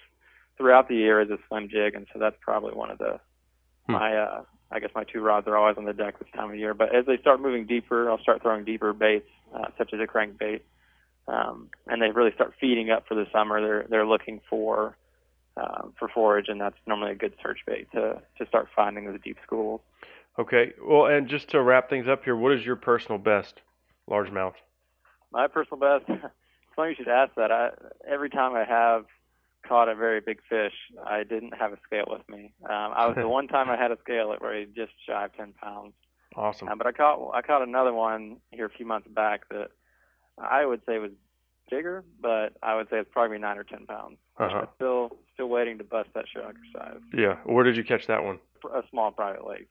throughout 0.57 0.87
the 0.87 0.95
year 0.95 1.21
is 1.21 1.29
a 1.29 1.37
swim 1.47 1.69
jig, 1.69 1.95
and 1.95 2.07
so 2.13 2.19
that's 2.19 2.35
probably 2.41 2.73
one 2.73 2.91
of 2.91 2.97
the 2.97 3.19
my 3.87 4.15
uh, 4.15 4.43
I 4.71 4.79
guess 4.79 4.91
my 4.95 5.03
two 5.03 5.21
rods 5.21 5.47
are 5.47 5.57
always 5.57 5.77
on 5.77 5.85
the 5.85 5.93
deck 5.93 6.19
this 6.19 6.29
time 6.35 6.49
of 6.49 6.57
year. 6.57 6.73
But 6.73 6.95
as 6.95 7.05
they 7.05 7.17
start 7.17 7.41
moving 7.41 7.65
deeper, 7.65 8.09
I'll 8.09 8.19
start 8.19 8.41
throwing 8.41 8.65
deeper 8.65 8.93
baits, 8.93 9.29
uh, 9.53 9.67
such 9.77 9.93
as 9.93 9.99
a 9.99 10.07
crankbait, 10.07 10.61
um, 11.27 11.69
and 11.87 12.01
they 12.01 12.09
really 12.11 12.33
start 12.33 12.53
feeding 12.59 12.89
up 12.89 13.07
for 13.07 13.15
the 13.15 13.25
summer. 13.31 13.61
They're 13.61 13.85
they're 13.89 14.07
looking 14.07 14.41
for 14.49 14.97
um, 15.57 15.93
for 15.99 16.07
forage, 16.07 16.47
and 16.47 16.59
that's 16.59 16.77
normally 16.87 17.11
a 17.11 17.15
good 17.15 17.33
search 17.41 17.59
bait 17.67 17.87
to 17.91 18.21
to 18.37 18.47
start 18.47 18.67
finding 18.75 19.05
those 19.05 19.19
deep 19.23 19.37
schools. 19.45 19.81
Okay. 20.39 20.73
Well, 20.83 21.05
and 21.05 21.27
just 21.27 21.49
to 21.49 21.61
wrap 21.61 21.89
things 21.89 22.07
up 22.07 22.23
here, 22.23 22.35
what 22.35 22.53
is 22.53 22.65
your 22.65 22.75
personal 22.75 23.19
best 23.19 23.61
largemouth? 24.09 24.55
My 25.31 25.47
personal 25.47 25.79
best. 25.79 26.09
It's 26.09 26.33
funny 26.75 26.91
you 26.91 26.95
should 26.95 27.07
ask 27.07 27.35
that. 27.35 27.51
I 27.51 27.69
every 28.07 28.29
time 28.29 28.55
I 28.55 28.63
have 28.63 29.05
caught 29.67 29.89
a 29.89 29.95
very 29.95 30.19
big 30.19 30.39
fish, 30.49 30.73
I 31.05 31.23
didn't 31.23 31.53
have 31.57 31.73
a 31.73 31.77
scale 31.85 32.05
with 32.07 32.27
me. 32.29 32.53
Um, 32.63 32.93
I 32.95 33.07
was 33.07 33.15
the 33.15 33.27
one 33.39 33.47
time 33.47 33.69
I 33.69 33.77
had 33.77 33.91
a 33.91 33.97
scale 34.03 34.31
it 34.33 34.41
weighed 34.41 34.75
just 34.75 34.91
shy 35.07 35.25
of 35.25 35.35
ten 35.35 35.53
pounds. 35.53 35.93
Awesome. 36.35 36.67
Uh, 36.67 36.75
but 36.75 36.87
I 36.87 36.91
caught 36.91 37.31
I 37.33 37.41
caught 37.41 37.61
another 37.61 37.93
one 37.93 38.37
here 38.51 38.65
a 38.65 38.69
few 38.69 38.85
months 38.85 39.07
back 39.07 39.49
that 39.49 39.69
I 40.37 40.65
would 40.65 40.81
say 40.85 40.97
was 40.97 41.11
bigger, 41.69 42.03
but 42.21 42.53
I 42.61 42.75
would 42.75 42.89
say 42.89 42.97
it's 42.97 43.09
probably 43.11 43.37
nine 43.37 43.57
or 43.57 43.63
ten 43.63 43.85
pounds. 43.85 44.17
Uh-huh. 44.37 44.59
I'm 44.59 44.67
still 44.75 45.17
still 45.33 45.49
waiting 45.49 45.77
to 45.77 45.83
bust 45.83 46.09
that 46.15 46.25
shark 46.33 46.55
size. 46.75 46.99
Yeah. 47.13 47.37
Where 47.45 47.63
did 47.63 47.77
you 47.77 47.83
catch 47.83 48.07
that 48.07 48.23
one? 48.23 48.39
A 48.73 48.81
small 48.89 49.11
private 49.11 49.47
lake. 49.47 49.69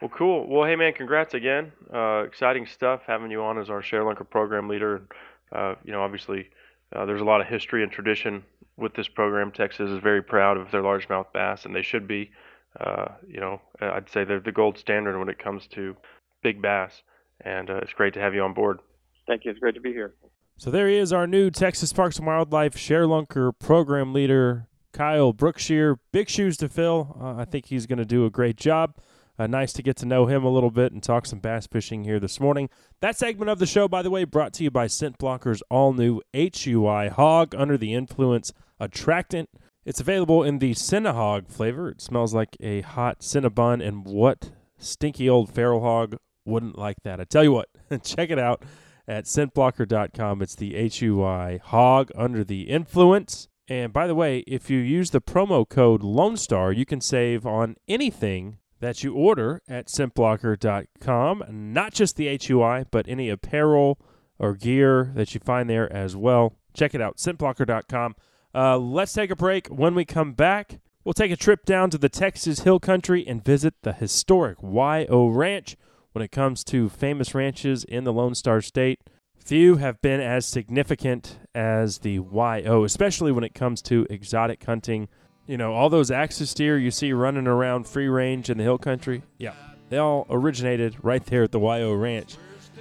Well, 0.00 0.10
cool. 0.16 0.46
Well, 0.46 0.64
hey 0.64 0.76
man, 0.76 0.92
congrats 0.92 1.34
again. 1.34 1.72
Uh, 1.92 2.22
exciting 2.26 2.66
stuff 2.66 3.02
having 3.06 3.30
you 3.30 3.42
on 3.42 3.58
as 3.58 3.68
our 3.68 3.82
ShareLunker 3.82 4.28
program 4.28 4.68
leader. 4.68 5.02
Uh, 5.50 5.74
you 5.84 5.92
know, 5.92 6.02
obviously, 6.02 6.50
uh, 6.94 7.04
there's 7.04 7.20
a 7.20 7.24
lot 7.24 7.40
of 7.40 7.46
history 7.46 7.82
and 7.82 7.92
tradition 7.92 8.44
with 8.76 8.94
this 8.94 9.08
program. 9.08 9.50
Texas 9.50 9.90
is 9.90 10.00
very 10.02 10.22
proud 10.22 10.56
of 10.56 10.70
their 10.70 10.82
largemouth 10.82 11.32
bass, 11.32 11.64
and 11.64 11.74
they 11.74 11.82
should 11.82 12.06
be. 12.08 12.30
Uh, 12.78 13.08
you 13.26 13.40
know, 13.40 13.60
I'd 13.80 14.08
say 14.10 14.24
they're 14.24 14.40
the 14.40 14.52
gold 14.52 14.78
standard 14.78 15.18
when 15.18 15.28
it 15.28 15.38
comes 15.38 15.66
to 15.68 15.96
big 16.42 16.62
bass, 16.62 17.02
and 17.40 17.70
uh, 17.70 17.76
it's 17.76 17.92
great 17.92 18.14
to 18.14 18.20
have 18.20 18.34
you 18.34 18.42
on 18.42 18.54
board. 18.54 18.78
Thank 19.26 19.44
you. 19.44 19.50
It's 19.50 19.60
great 19.60 19.74
to 19.74 19.80
be 19.80 19.92
here. 19.92 20.14
So 20.56 20.70
there 20.70 20.88
he 20.88 20.96
is, 20.96 21.12
our 21.12 21.26
new 21.26 21.50
Texas 21.50 21.92
Parks 21.92 22.18
and 22.18 22.26
Wildlife 22.26 22.74
ShareLunker 22.74 23.52
program 23.58 24.12
leader, 24.12 24.66
Kyle 24.92 25.32
Brookshear. 25.32 25.96
Big 26.12 26.28
shoes 26.28 26.56
to 26.58 26.68
fill. 26.68 27.16
Uh, 27.20 27.36
I 27.36 27.44
think 27.44 27.66
he's 27.66 27.86
going 27.86 27.98
to 27.98 28.04
do 28.04 28.26
a 28.26 28.30
great 28.30 28.56
job. 28.56 28.96
Uh, 29.38 29.46
nice 29.46 29.72
to 29.72 29.82
get 29.82 29.96
to 29.96 30.06
know 30.06 30.26
him 30.26 30.44
a 30.44 30.50
little 30.50 30.70
bit 30.70 30.92
and 30.92 31.02
talk 31.02 31.24
some 31.24 31.38
bass 31.38 31.66
fishing 31.66 32.02
here 32.02 32.18
this 32.18 32.40
morning. 32.40 32.68
That 33.00 33.16
segment 33.16 33.50
of 33.50 33.60
the 33.60 33.66
show, 33.66 33.86
by 33.86 34.02
the 34.02 34.10
way, 34.10 34.24
brought 34.24 34.52
to 34.54 34.64
you 34.64 34.70
by 34.70 34.88
Scent 34.88 35.16
Blocker's 35.16 35.62
all 35.70 35.92
new 35.92 36.20
HUI 36.34 37.08
Hog 37.08 37.54
Under 37.54 37.78
the 37.78 37.94
Influence 37.94 38.52
Attractant. 38.80 39.48
It's 39.84 40.00
available 40.00 40.42
in 40.42 40.58
the 40.58 40.72
Cinnahog 40.72 41.48
flavor. 41.50 41.88
It 41.88 42.00
smells 42.00 42.34
like 42.34 42.56
a 42.60 42.80
hot 42.80 43.20
Cinnabon, 43.20 43.86
and 43.86 44.04
what 44.04 44.50
stinky 44.76 45.30
old 45.30 45.54
feral 45.54 45.80
hog 45.80 46.16
wouldn't 46.44 46.76
like 46.76 46.98
that? 47.04 47.20
I 47.20 47.24
tell 47.24 47.44
you 47.44 47.52
what, 47.52 47.68
check 48.02 48.30
it 48.30 48.40
out 48.40 48.64
at 49.06 49.24
scentblocker.com. 49.24 50.42
It's 50.42 50.56
the 50.56 50.90
HUI 50.90 51.58
Hog 51.58 52.10
Under 52.16 52.42
the 52.42 52.62
Influence. 52.62 53.48
And 53.68 53.92
by 53.92 54.06
the 54.06 54.14
way, 54.14 54.40
if 54.46 54.68
you 54.68 54.78
use 54.78 55.10
the 55.10 55.20
promo 55.20 55.68
code 55.68 56.02
Lone 56.02 56.36
Star, 56.36 56.72
you 56.72 56.84
can 56.84 57.00
save 57.00 57.46
on 57.46 57.76
anything 57.86 58.58
that 58.80 59.02
you 59.02 59.14
order 59.14 59.62
at 59.68 59.86
scentblocker.com. 59.86 61.44
Not 61.50 61.92
just 61.92 62.16
the 62.16 62.38
HUI, 62.38 62.84
but 62.90 63.08
any 63.08 63.28
apparel 63.28 63.98
or 64.38 64.54
gear 64.54 65.12
that 65.14 65.34
you 65.34 65.40
find 65.40 65.68
there 65.68 65.92
as 65.92 66.16
well. 66.16 66.54
Check 66.74 66.94
it 66.94 67.00
out, 67.00 67.16
scentblocker.com. 67.16 68.14
Uh, 68.54 68.78
let's 68.78 69.12
take 69.12 69.30
a 69.30 69.36
break. 69.36 69.68
When 69.68 69.94
we 69.94 70.04
come 70.04 70.32
back, 70.32 70.80
we'll 71.04 71.12
take 71.12 71.32
a 71.32 71.36
trip 71.36 71.64
down 71.64 71.90
to 71.90 71.98
the 71.98 72.08
Texas 72.08 72.60
Hill 72.60 72.80
Country 72.80 73.26
and 73.26 73.44
visit 73.44 73.74
the 73.82 73.92
historic 73.92 74.58
YO 74.62 75.28
Ranch. 75.28 75.76
When 76.12 76.24
it 76.24 76.32
comes 76.32 76.64
to 76.64 76.88
famous 76.88 77.34
ranches 77.34 77.84
in 77.84 78.04
the 78.04 78.12
Lone 78.12 78.34
Star 78.34 78.60
State, 78.60 79.00
few 79.36 79.76
have 79.76 80.00
been 80.00 80.20
as 80.20 80.46
significant 80.46 81.38
as 81.54 81.98
the 81.98 82.18
YO, 82.18 82.84
especially 82.84 83.30
when 83.30 83.44
it 83.44 83.54
comes 83.54 83.82
to 83.82 84.06
exotic 84.10 84.64
hunting. 84.64 85.08
You 85.48 85.56
know, 85.56 85.72
all 85.72 85.88
those 85.88 86.10
axis 86.10 86.52
deer 86.52 86.76
you 86.76 86.90
see 86.90 87.14
running 87.14 87.46
around 87.46 87.86
free 87.88 88.06
range 88.06 88.50
in 88.50 88.58
the 88.58 88.64
hill 88.64 88.76
country, 88.76 89.22
yeah, 89.38 89.54
they 89.88 89.96
all 89.96 90.26
originated 90.28 90.96
right 91.02 91.24
there 91.24 91.42
at 91.44 91.52
the 91.52 91.58
YO 91.58 91.94
Ranch 91.94 92.36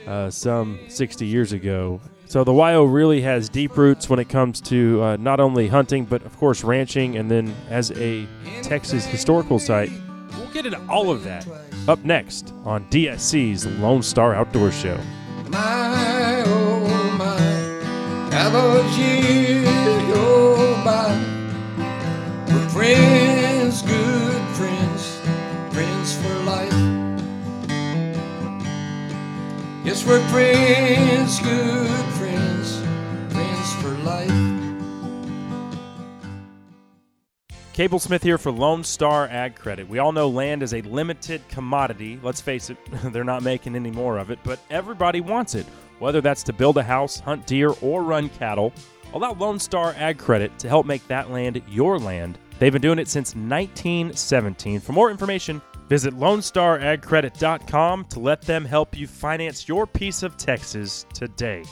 uh, 0.06 0.30
some 0.30 0.78
60 0.90 1.26
years 1.26 1.54
ago. 1.54 2.02
So 2.26 2.44
the 2.44 2.52
YO 2.52 2.84
really 2.84 3.22
has 3.22 3.48
deep 3.48 3.78
roots 3.78 4.10
when 4.10 4.20
it 4.20 4.28
comes 4.28 4.60
to 4.62 5.02
uh, 5.02 5.16
not 5.16 5.40
only 5.40 5.70
hunting, 5.70 6.04
but 6.04 6.24
of 6.24 6.38
course 6.38 6.62
ranching, 6.62 7.16
and 7.16 7.32
then 7.32 7.56
as 7.70 7.92
a 7.92 8.28
Texas 8.64 9.06
historical 9.06 9.60
site. 9.60 9.90
We'll 10.38 10.52
get 10.52 10.66
into 10.66 10.86
all 10.90 11.10
of 11.10 11.24
that 11.24 11.48
up 11.88 12.04
next 12.04 12.54
on 12.66 12.84
DSC's 12.90 13.66
Lone 13.80 14.04
Star 14.04 14.36
Outdoor 14.36 14.74
Show. 14.74 15.00
My, 15.48 16.44
oh 16.46 17.16
my, 17.18 18.30
friends, 22.78 23.82
good 23.82 24.42
friends, 24.56 25.18
friends 25.74 26.16
for 26.16 26.36
life. 26.44 26.72
Yes, 29.84 30.06
we're 30.06 30.22
friends, 30.30 31.40
good 31.40 32.06
friends, 32.20 32.78
friends 33.34 33.74
for 33.82 33.90
life. 34.06 34.32
Cable 37.74 37.98
Smith 37.98 38.22
here 38.22 38.38
for 38.38 38.52
Lone 38.52 38.84
Star 38.84 39.28
Ag 39.28 39.56
Credit. 39.56 39.90
We 39.90 39.98
all 39.98 40.12
know 40.12 40.30
land 40.30 40.62
is 40.62 40.76
a 40.76 40.84
limited 40.84 41.42
commodity. 41.50 42.20
Let's 42.22 42.42
face 42.42 42.70
it, 42.70 42.78
they're 43.06 43.24
not 43.24 43.42
making 43.42 43.76
any 43.76 43.90
more 43.90 44.20
of 44.20 44.30
it, 44.30 44.38
but 44.44 44.60
everybody 44.70 45.20
wants 45.20 45.56
it. 45.56 45.66
Whether 45.98 46.22
that's 46.22 46.44
to 46.44 46.54
build 46.54 46.78
a 46.78 46.84
house, 46.84 47.20
hunt 47.20 47.48
deer, 47.48 47.74
or 47.82 48.04
run 48.04 48.30
cattle, 48.30 48.72
Allow 49.14 49.34
Lone 49.34 49.58
Star 49.58 49.96
Ag 49.98 50.20
Credit 50.20 50.60
to 50.60 50.70
help 50.70 50.86
make 50.86 51.08
that 51.08 51.32
land 51.32 51.60
your 51.68 51.98
land. 51.98 52.38
They've 52.60 52.74
been 52.74 52.82
doing 52.82 53.00
it 53.00 53.08
since 53.08 53.36
1917. 53.36 54.80
For 54.80 54.92
more 54.92 55.12
information, 55.12 55.62
visit 55.88 56.14
LoneStarAgCredit.com 56.16 58.06
to 58.06 58.20
let 58.20 58.42
them 58.42 58.66
help 58.66 58.98
you 58.98 59.08
finance 59.08 59.68
your 59.68 59.86
piece 59.86 60.24
of 60.24 60.38
Texas 60.38 61.06
today. 61.14 61.64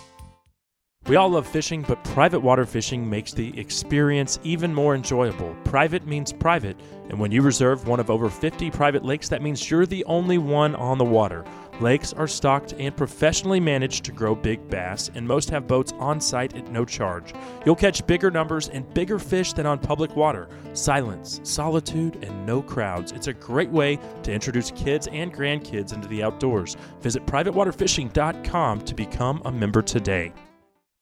We 1.08 1.18
all 1.18 1.30
love 1.30 1.46
fishing, 1.46 1.84
but 1.84 2.04
private 2.04 2.40
water 2.40 2.66
fishing 2.66 3.08
makes 3.08 3.32
the 3.32 3.60
experience 3.60 4.40
even 4.44 4.74
more 4.74 4.96
enjoyable. 4.96 5.56
Private 5.64 6.08
means 6.08 6.34
private, 6.34 6.78
and 7.10 7.20
when 7.20 7.32
you 7.32 7.44
reserve 7.44 7.88
one 7.88 8.00
of 8.00 8.10
over 8.10 8.28
50 8.28 8.72
private 8.72 9.06
lakes, 9.06 9.30
that 9.30 9.44
means 9.44 9.70
you're 9.70 9.86
the 9.86 10.04
only 10.06 10.40
one 10.40 10.74
on 10.74 10.98
the 10.98 11.06
water. 11.06 11.46
Lakes 11.82 12.14
are 12.14 12.28
stocked 12.28 12.74
and 12.80 12.96
professionally 12.96 13.60
managed 13.60 14.06
to 14.06 14.14
grow 14.14 14.34
big 14.34 14.70
bass, 14.70 15.12
and 15.14 15.28
most 15.28 15.50
have 15.50 15.68
boats 15.68 15.92
on 16.00 16.22
site 16.22 16.56
at 16.56 16.72
no 16.72 16.86
charge. 16.86 17.34
You'll 17.66 17.76
catch 17.76 18.08
bigger 18.08 18.32
numbers 18.32 18.70
and 18.70 18.92
bigger 18.94 19.20
fish 19.20 19.52
than 19.52 19.66
on 19.66 19.80
public 19.80 20.16
water. 20.16 20.48
Silence, 20.74 21.42
solitude, 21.44 22.24
and 22.24 22.46
no 22.46 22.62
crowds. 22.62 23.12
It's 23.12 23.28
a 23.28 23.34
great 23.34 23.70
way 23.70 24.00
to 24.24 24.32
introduce 24.32 24.72
kids 24.72 25.08
and 25.12 25.34
grandkids 25.34 25.94
into 25.94 26.08
the 26.08 26.24
outdoors. 26.24 26.78
Visit 27.02 27.26
privatewaterfishing.com 27.26 28.82
to 28.82 28.96
become 28.96 29.42
a 29.44 29.52
member 29.52 29.82
today. 29.82 30.32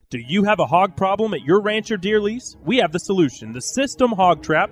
Do 0.09 0.19
you 0.19 0.43
have 0.43 0.59
a 0.59 0.65
hog 0.65 0.95
problem 0.95 1.33
at 1.33 1.41
your 1.41 1.61
ranch 1.61 1.91
or 1.91 1.97
deer 1.97 2.19
lease? 2.19 2.55
We 2.63 2.77
have 2.77 2.91
the 2.91 2.99
solution. 2.99 3.51
The 3.51 3.61
System 3.61 4.11
Hog 4.11 4.41
Trap 4.41 4.71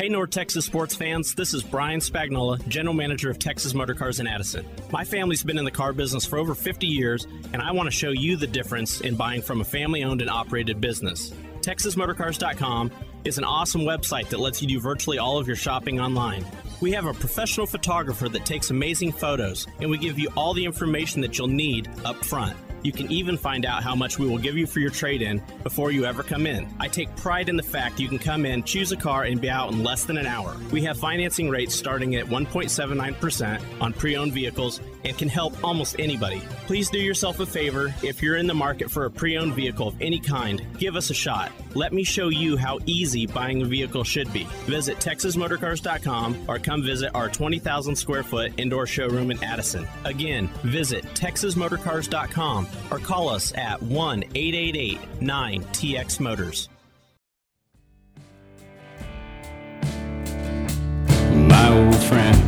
Hey, 0.00 0.08
North 0.08 0.30
Texas 0.30 0.64
sports 0.64 0.94
fans, 0.94 1.34
this 1.34 1.52
is 1.52 1.62
Brian 1.62 2.00
Spagnola, 2.00 2.66
General 2.66 2.94
Manager 2.94 3.28
of 3.28 3.38
Texas 3.38 3.74
Motor 3.74 3.92
Cars 3.92 4.18
in 4.18 4.26
Addison. 4.26 4.64
My 4.90 5.04
family's 5.04 5.42
been 5.42 5.58
in 5.58 5.66
the 5.66 5.70
car 5.70 5.92
business 5.92 6.24
for 6.24 6.38
over 6.38 6.54
50 6.54 6.86
years, 6.86 7.26
and 7.52 7.60
I 7.60 7.72
want 7.72 7.86
to 7.86 7.90
show 7.90 8.08
you 8.08 8.36
the 8.36 8.46
difference 8.46 9.02
in 9.02 9.14
buying 9.14 9.42
from 9.42 9.60
a 9.60 9.64
family 9.64 10.02
owned 10.02 10.22
and 10.22 10.30
operated 10.30 10.80
business. 10.80 11.34
TexasMotorcars.com 11.60 12.90
is 13.24 13.36
an 13.36 13.44
awesome 13.44 13.82
website 13.82 14.30
that 14.30 14.40
lets 14.40 14.62
you 14.62 14.68
do 14.68 14.80
virtually 14.80 15.18
all 15.18 15.36
of 15.36 15.46
your 15.46 15.54
shopping 15.54 16.00
online. 16.00 16.46
We 16.80 16.92
have 16.92 17.04
a 17.04 17.12
professional 17.12 17.66
photographer 17.66 18.30
that 18.30 18.46
takes 18.46 18.70
amazing 18.70 19.12
photos, 19.12 19.66
and 19.82 19.90
we 19.90 19.98
give 19.98 20.18
you 20.18 20.30
all 20.34 20.54
the 20.54 20.64
information 20.64 21.20
that 21.20 21.36
you'll 21.36 21.48
need 21.48 21.90
up 22.06 22.16
front. 22.24 22.56
You 22.82 22.92
can 22.92 23.10
even 23.10 23.36
find 23.36 23.66
out 23.66 23.82
how 23.82 23.94
much 23.94 24.18
we 24.18 24.28
will 24.28 24.38
give 24.38 24.56
you 24.56 24.66
for 24.66 24.80
your 24.80 24.90
trade 24.90 25.22
in 25.22 25.42
before 25.62 25.90
you 25.90 26.04
ever 26.04 26.22
come 26.22 26.46
in. 26.46 26.68
I 26.78 26.88
take 26.88 27.14
pride 27.16 27.48
in 27.48 27.56
the 27.56 27.62
fact 27.62 28.00
you 28.00 28.08
can 28.08 28.18
come 28.18 28.46
in, 28.46 28.62
choose 28.62 28.92
a 28.92 28.96
car, 28.96 29.24
and 29.24 29.40
be 29.40 29.50
out 29.50 29.72
in 29.72 29.82
less 29.82 30.04
than 30.04 30.16
an 30.16 30.26
hour. 30.26 30.56
We 30.72 30.82
have 30.82 30.98
financing 30.98 31.50
rates 31.50 31.74
starting 31.74 32.16
at 32.16 32.26
1.79% 32.26 33.60
on 33.80 33.92
pre 33.92 34.16
owned 34.16 34.32
vehicles 34.32 34.80
and 35.04 35.16
can 35.16 35.28
help 35.28 35.62
almost 35.64 35.96
anybody. 35.98 36.40
Please 36.66 36.90
do 36.90 36.98
yourself 36.98 37.40
a 37.40 37.46
favor 37.46 37.94
if 38.02 38.22
you're 38.22 38.36
in 38.36 38.46
the 38.46 38.54
market 38.54 38.90
for 38.90 39.04
a 39.04 39.10
pre 39.10 39.36
owned 39.36 39.54
vehicle 39.54 39.88
of 39.88 39.94
any 40.00 40.18
kind, 40.18 40.62
give 40.78 40.96
us 40.96 41.10
a 41.10 41.14
shot. 41.14 41.52
Let 41.74 41.92
me 41.92 42.04
show 42.04 42.28
you 42.28 42.56
how 42.56 42.78
easy 42.86 43.26
buying 43.26 43.62
a 43.62 43.64
vehicle 43.64 44.04
should 44.04 44.32
be. 44.32 44.44
Visit 44.66 44.98
TexasMotorcars.com 44.98 46.44
or 46.48 46.58
come 46.58 46.82
visit 46.82 47.10
our 47.14 47.28
20,000 47.28 47.96
square 47.96 48.22
foot 48.22 48.52
indoor 48.58 48.86
showroom 48.86 49.30
in 49.30 49.42
Addison. 49.42 49.86
Again, 50.04 50.48
visit 50.62 51.04
TexasMotorcars.com 51.14 52.66
or 52.90 52.98
call 52.98 53.28
us 53.28 53.52
at 53.56 53.82
1 53.82 54.24
888 54.34 55.00
9TX 55.20 56.20
Motors. 56.20 56.68
my 61.50 61.68
old 61.72 61.96
friend. 62.04 62.39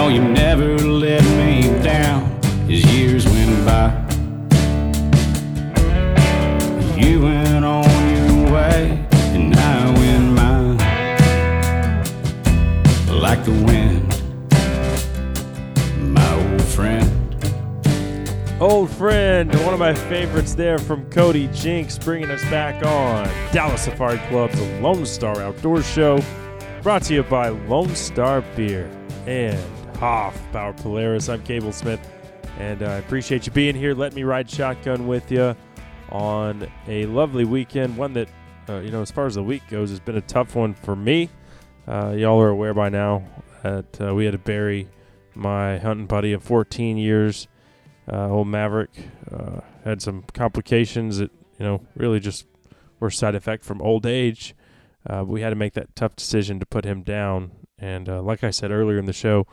No, 0.00 0.08
you 0.08 0.22
never 0.22 0.78
let 0.78 1.22
me 1.22 1.68
down 1.82 2.22
as 2.70 2.82
years 2.96 3.26
went 3.26 3.66
by. 3.66 3.92
You 6.96 7.20
went 7.20 7.66
on 7.66 7.84
your 8.08 8.50
way, 8.50 9.06
and 9.34 9.54
I 9.54 9.90
went 9.90 10.32
mine. 10.32 10.78
Like 13.08 13.44
the 13.44 13.50
wind, 13.50 14.08
my 16.14 16.32
old 16.34 16.62
friend. 16.62 17.10
Old 18.58 18.88
friend, 18.88 19.54
one 19.66 19.74
of 19.74 19.80
my 19.80 19.92
favorites 19.92 20.54
there 20.54 20.78
from 20.78 21.04
Cody 21.10 21.48
Jinks, 21.48 21.98
bringing 21.98 22.30
us 22.30 22.42
back 22.44 22.82
on 22.86 23.28
Dallas 23.52 23.82
Safari 23.82 24.16
Club's 24.30 24.58
Lone 24.80 25.04
Star 25.04 25.42
Outdoor 25.42 25.82
Show, 25.82 26.22
brought 26.82 27.02
to 27.02 27.12
you 27.12 27.22
by 27.22 27.50
Lone 27.50 27.94
Star 27.94 28.40
Beer 28.56 28.90
and 29.26 29.79
Hoff 30.00 30.36
Power 30.50 30.72
Polaris. 30.72 31.28
I'm 31.28 31.42
Cable 31.44 31.72
Smith, 31.72 32.00
and 32.58 32.82
I 32.82 32.94
appreciate 32.94 33.46
you 33.46 33.52
being 33.52 33.76
here. 33.76 33.94
Let 33.94 34.14
me 34.14 34.24
ride 34.24 34.50
shotgun 34.50 35.06
with 35.06 35.30
you 35.30 35.54
on 36.10 36.68
a 36.88 37.06
lovely 37.06 37.44
weekend. 37.44 37.96
One 37.96 38.14
that, 38.14 38.28
uh, 38.68 38.78
you 38.78 38.90
know, 38.90 39.02
as 39.02 39.12
far 39.12 39.26
as 39.26 39.36
the 39.36 39.42
week 39.42 39.62
goes, 39.68 39.90
has 39.90 40.00
been 40.00 40.16
a 40.16 40.22
tough 40.22 40.56
one 40.56 40.74
for 40.74 40.96
me. 40.96 41.30
Uh, 41.86 42.14
y'all 42.16 42.40
are 42.40 42.48
aware 42.48 42.74
by 42.74 42.88
now 42.88 43.22
that 43.62 44.00
uh, 44.00 44.14
we 44.14 44.24
had 44.24 44.32
to 44.32 44.38
bury 44.38 44.88
my 45.34 45.78
hunting 45.78 46.06
buddy 46.06 46.32
of 46.32 46.42
14 46.42 46.96
years 46.96 47.46
uh, 48.10 48.28
old 48.28 48.48
Maverick 48.48 48.90
uh, 49.30 49.60
had 49.84 50.02
some 50.02 50.24
complications 50.34 51.18
that 51.18 51.30
you 51.58 51.64
know 51.64 51.86
really 51.94 52.20
just 52.20 52.46
were 52.98 53.10
side 53.10 53.34
effect 53.34 53.64
from 53.64 53.80
old 53.80 54.04
age. 54.04 54.54
Uh, 55.08 55.24
we 55.26 55.40
had 55.40 55.50
to 55.50 55.56
make 55.56 55.74
that 55.74 55.94
tough 55.94 56.16
decision 56.16 56.60
to 56.60 56.66
put 56.66 56.84
him 56.84 57.02
down. 57.02 57.52
And 57.78 58.08
uh, 58.08 58.20
like 58.20 58.44
I 58.44 58.50
said 58.50 58.70
earlier 58.70 58.98
in 58.98 59.06
the 59.06 59.12
show, 59.12 59.46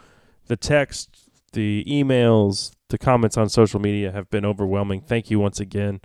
the 0.48 0.58
text, 0.58 1.30
the 1.54 1.86
emails, 1.88 2.72
the 2.90 2.98
comments 2.98 3.38
on 3.38 3.50
social 3.50 3.80
media 3.80 4.12
have 4.12 4.30
been 4.30 4.46
overwhelming. 4.46 5.02
Thank 5.02 5.30
you 5.30 5.40
once 5.40 5.60
again 5.60 6.02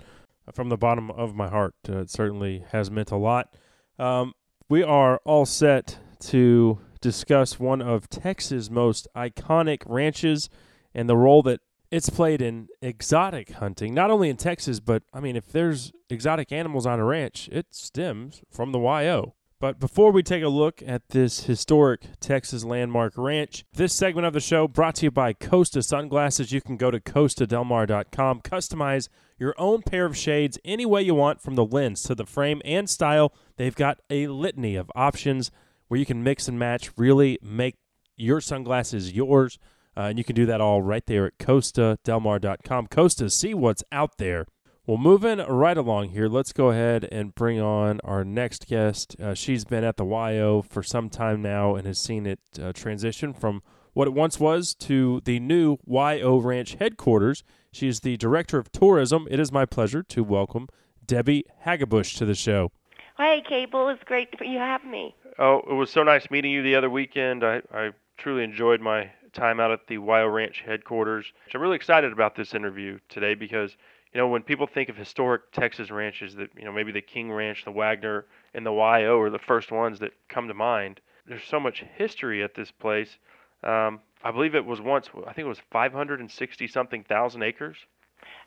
from 0.52 0.68
the 0.68 0.76
bottom 0.76 1.10
of 1.10 1.34
my 1.34 1.48
heart. 1.48 1.74
Uh, 1.88 1.98
it 1.98 2.10
certainly 2.10 2.64
has 2.72 2.90
meant 2.90 3.10
a 3.10 3.16
lot. 3.16 3.54
Um, 3.98 4.34
we 4.68 4.82
are 4.82 5.20
all 5.24 5.46
set 5.46 5.98
to 6.20 6.78
discuss 7.00 7.58
one 7.58 7.82
of 7.82 8.08
Texas' 8.08 8.70
most 8.70 9.06
iconic 9.14 9.82
ranches 9.86 10.48
and 10.94 11.08
the 11.08 11.16
role 11.16 11.42
that 11.42 11.60
it's 11.90 12.08
played 12.08 12.40
in 12.40 12.68
exotic 12.80 13.52
hunting, 13.52 13.92
not 13.92 14.10
only 14.10 14.30
in 14.30 14.36
Texas, 14.36 14.80
but 14.80 15.02
I 15.12 15.20
mean, 15.20 15.36
if 15.36 15.52
there's 15.52 15.92
exotic 16.08 16.50
animals 16.50 16.86
on 16.86 16.98
a 16.98 17.04
ranch, 17.04 17.50
it 17.52 17.66
stems 17.70 18.42
from 18.50 18.72
the 18.72 18.78
YO. 18.78 19.34
But 19.62 19.78
before 19.78 20.10
we 20.10 20.24
take 20.24 20.42
a 20.42 20.48
look 20.48 20.82
at 20.84 21.10
this 21.10 21.44
historic 21.44 22.18
Texas 22.18 22.64
landmark 22.64 23.12
ranch, 23.16 23.64
this 23.72 23.92
segment 23.92 24.26
of 24.26 24.32
the 24.32 24.40
show 24.40 24.66
brought 24.66 24.96
to 24.96 25.04
you 25.04 25.12
by 25.12 25.34
Costa 25.34 25.84
Sunglasses. 25.84 26.50
You 26.50 26.60
can 26.60 26.76
go 26.76 26.90
to 26.90 26.98
costadelmar.com, 26.98 28.40
customize 28.40 29.08
your 29.38 29.54
own 29.58 29.82
pair 29.82 30.04
of 30.04 30.16
shades 30.16 30.58
any 30.64 30.84
way 30.84 31.02
you 31.02 31.14
want 31.14 31.40
from 31.40 31.54
the 31.54 31.64
lens 31.64 32.02
to 32.02 32.16
the 32.16 32.26
frame 32.26 32.60
and 32.64 32.90
style. 32.90 33.32
They've 33.56 33.72
got 33.72 34.00
a 34.10 34.26
litany 34.26 34.74
of 34.74 34.90
options 34.96 35.52
where 35.86 36.00
you 36.00 36.06
can 36.06 36.24
mix 36.24 36.48
and 36.48 36.58
match, 36.58 36.90
really 36.96 37.38
make 37.40 37.76
your 38.16 38.40
sunglasses 38.40 39.12
yours. 39.12 39.60
Uh, 39.96 40.06
and 40.06 40.18
you 40.18 40.24
can 40.24 40.34
do 40.34 40.46
that 40.46 40.60
all 40.60 40.82
right 40.82 41.06
there 41.06 41.26
at 41.26 41.38
costadelmar.com. 41.38 42.88
Costa, 42.88 43.30
see 43.30 43.54
what's 43.54 43.84
out 43.92 44.18
there. 44.18 44.48
Well, 44.84 44.98
moving 44.98 45.38
right 45.38 45.76
along 45.76 46.08
here, 46.08 46.26
let's 46.26 46.52
go 46.52 46.70
ahead 46.70 47.08
and 47.12 47.32
bring 47.36 47.60
on 47.60 48.00
our 48.02 48.24
next 48.24 48.66
guest. 48.66 49.14
Uh, 49.20 49.32
she's 49.32 49.64
been 49.64 49.84
at 49.84 49.96
the 49.96 50.04
YO 50.04 50.60
for 50.60 50.82
some 50.82 51.08
time 51.08 51.40
now 51.40 51.76
and 51.76 51.86
has 51.86 52.00
seen 52.00 52.26
it 52.26 52.40
uh, 52.60 52.72
transition 52.72 53.32
from 53.32 53.62
what 53.92 54.08
it 54.08 54.12
once 54.12 54.40
was 54.40 54.74
to 54.74 55.20
the 55.24 55.38
new 55.38 55.76
YO 55.86 56.36
Ranch 56.38 56.74
headquarters. 56.74 57.44
She 57.70 57.86
is 57.86 58.00
the 58.00 58.16
director 58.16 58.58
of 58.58 58.72
tourism. 58.72 59.28
It 59.30 59.38
is 59.38 59.52
my 59.52 59.66
pleasure 59.66 60.02
to 60.02 60.24
welcome 60.24 60.66
Debbie 61.06 61.44
Hagabush 61.64 62.18
to 62.18 62.24
the 62.24 62.34
show. 62.34 62.72
Hey, 63.16 63.40
Cable. 63.48 63.88
It's 63.88 64.02
great 64.02 64.36
for 64.36 64.42
you 64.42 64.58
to 64.58 64.64
have 64.64 64.84
me. 64.84 65.14
Oh, 65.38 65.62
it 65.70 65.74
was 65.74 65.90
so 65.90 66.02
nice 66.02 66.28
meeting 66.28 66.50
you 66.50 66.60
the 66.60 66.74
other 66.74 66.90
weekend. 66.90 67.44
I, 67.44 67.62
I 67.72 67.90
truly 68.18 68.42
enjoyed 68.42 68.80
my 68.80 69.12
time 69.32 69.60
out 69.60 69.70
at 69.70 69.86
the 69.86 69.94
YO 69.94 70.26
Ranch 70.26 70.64
headquarters. 70.66 71.32
I'm 71.54 71.60
really 71.60 71.76
excited 71.76 72.12
about 72.12 72.34
this 72.34 72.52
interview 72.52 72.98
today 73.08 73.34
because, 73.34 73.76
you 74.12 74.20
know, 74.20 74.28
when 74.28 74.42
people 74.42 74.66
think 74.66 74.88
of 74.88 74.96
historic 74.96 75.50
Texas 75.52 75.90
ranches, 75.90 76.34
that 76.36 76.50
you 76.56 76.64
know 76.64 76.72
maybe 76.72 76.92
the 76.92 77.00
King 77.00 77.32
Ranch, 77.32 77.64
the 77.64 77.70
Waggoner, 77.70 78.26
and 78.54 78.66
the 78.66 78.72
YO 78.72 79.18
are 79.20 79.30
the 79.30 79.38
first 79.38 79.72
ones 79.72 79.98
that 80.00 80.12
come 80.28 80.48
to 80.48 80.54
mind. 80.54 81.00
There's 81.26 81.44
so 81.44 81.58
much 81.58 81.84
history 81.96 82.42
at 82.42 82.54
this 82.54 82.70
place. 82.70 83.16
Um, 83.62 84.00
I 84.24 84.30
believe 84.30 84.54
it 84.54 84.64
was 84.64 84.80
once, 84.80 85.08
I 85.26 85.32
think 85.32 85.46
it 85.46 85.48
was 85.48 85.60
560 85.70 86.66
something 86.68 87.04
thousand 87.04 87.42
acres. 87.42 87.76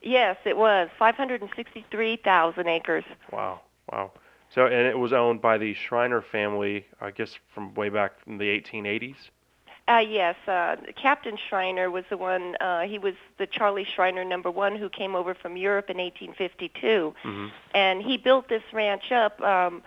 Yes, 0.01 0.37
it 0.45 0.57
was 0.57 0.89
563,000 0.99 2.67
acres. 2.67 3.03
Wow, 3.31 3.61
wow. 3.91 4.11
So, 4.49 4.65
and 4.65 4.87
it 4.87 4.97
was 4.97 5.13
owned 5.13 5.41
by 5.41 5.57
the 5.57 5.73
Schreiner 5.73 6.21
family, 6.21 6.85
I 7.01 7.11
guess, 7.11 7.37
from 7.53 7.73
way 7.73 7.89
back 7.89 8.13
in 8.27 8.37
the 8.37 8.45
1880s. 8.45 9.15
Uh, 9.87 9.97
yes, 9.99 10.35
uh, 10.47 10.75
Captain 10.99 11.37
Schreiner 11.47 11.91
was 11.91 12.05
the 12.09 12.17
one. 12.17 12.55
Uh, 12.59 12.81
he 12.81 12.97
was 12.97 13.13
the 13.37 13.45
Charlie 13.45 13.85
Schreiner 13.85 14.23
number 14.23 14.49
one 14.49 14.75
who 14.75 14.89
came 14.89 15.15
over 15.15 15.35
from 15.35 15.57
Europe 15.57 15.89
in 15.91 15.97
1852, 15.97 17.13
Mm-hmm. 17.23 17.47
and 17.75 18.01
he 18.01 18.17
built 18.17 18.49
this 18.49 18.63
ranch 18.73 19.11
up 19.11 19.39
um, 19.41 19.83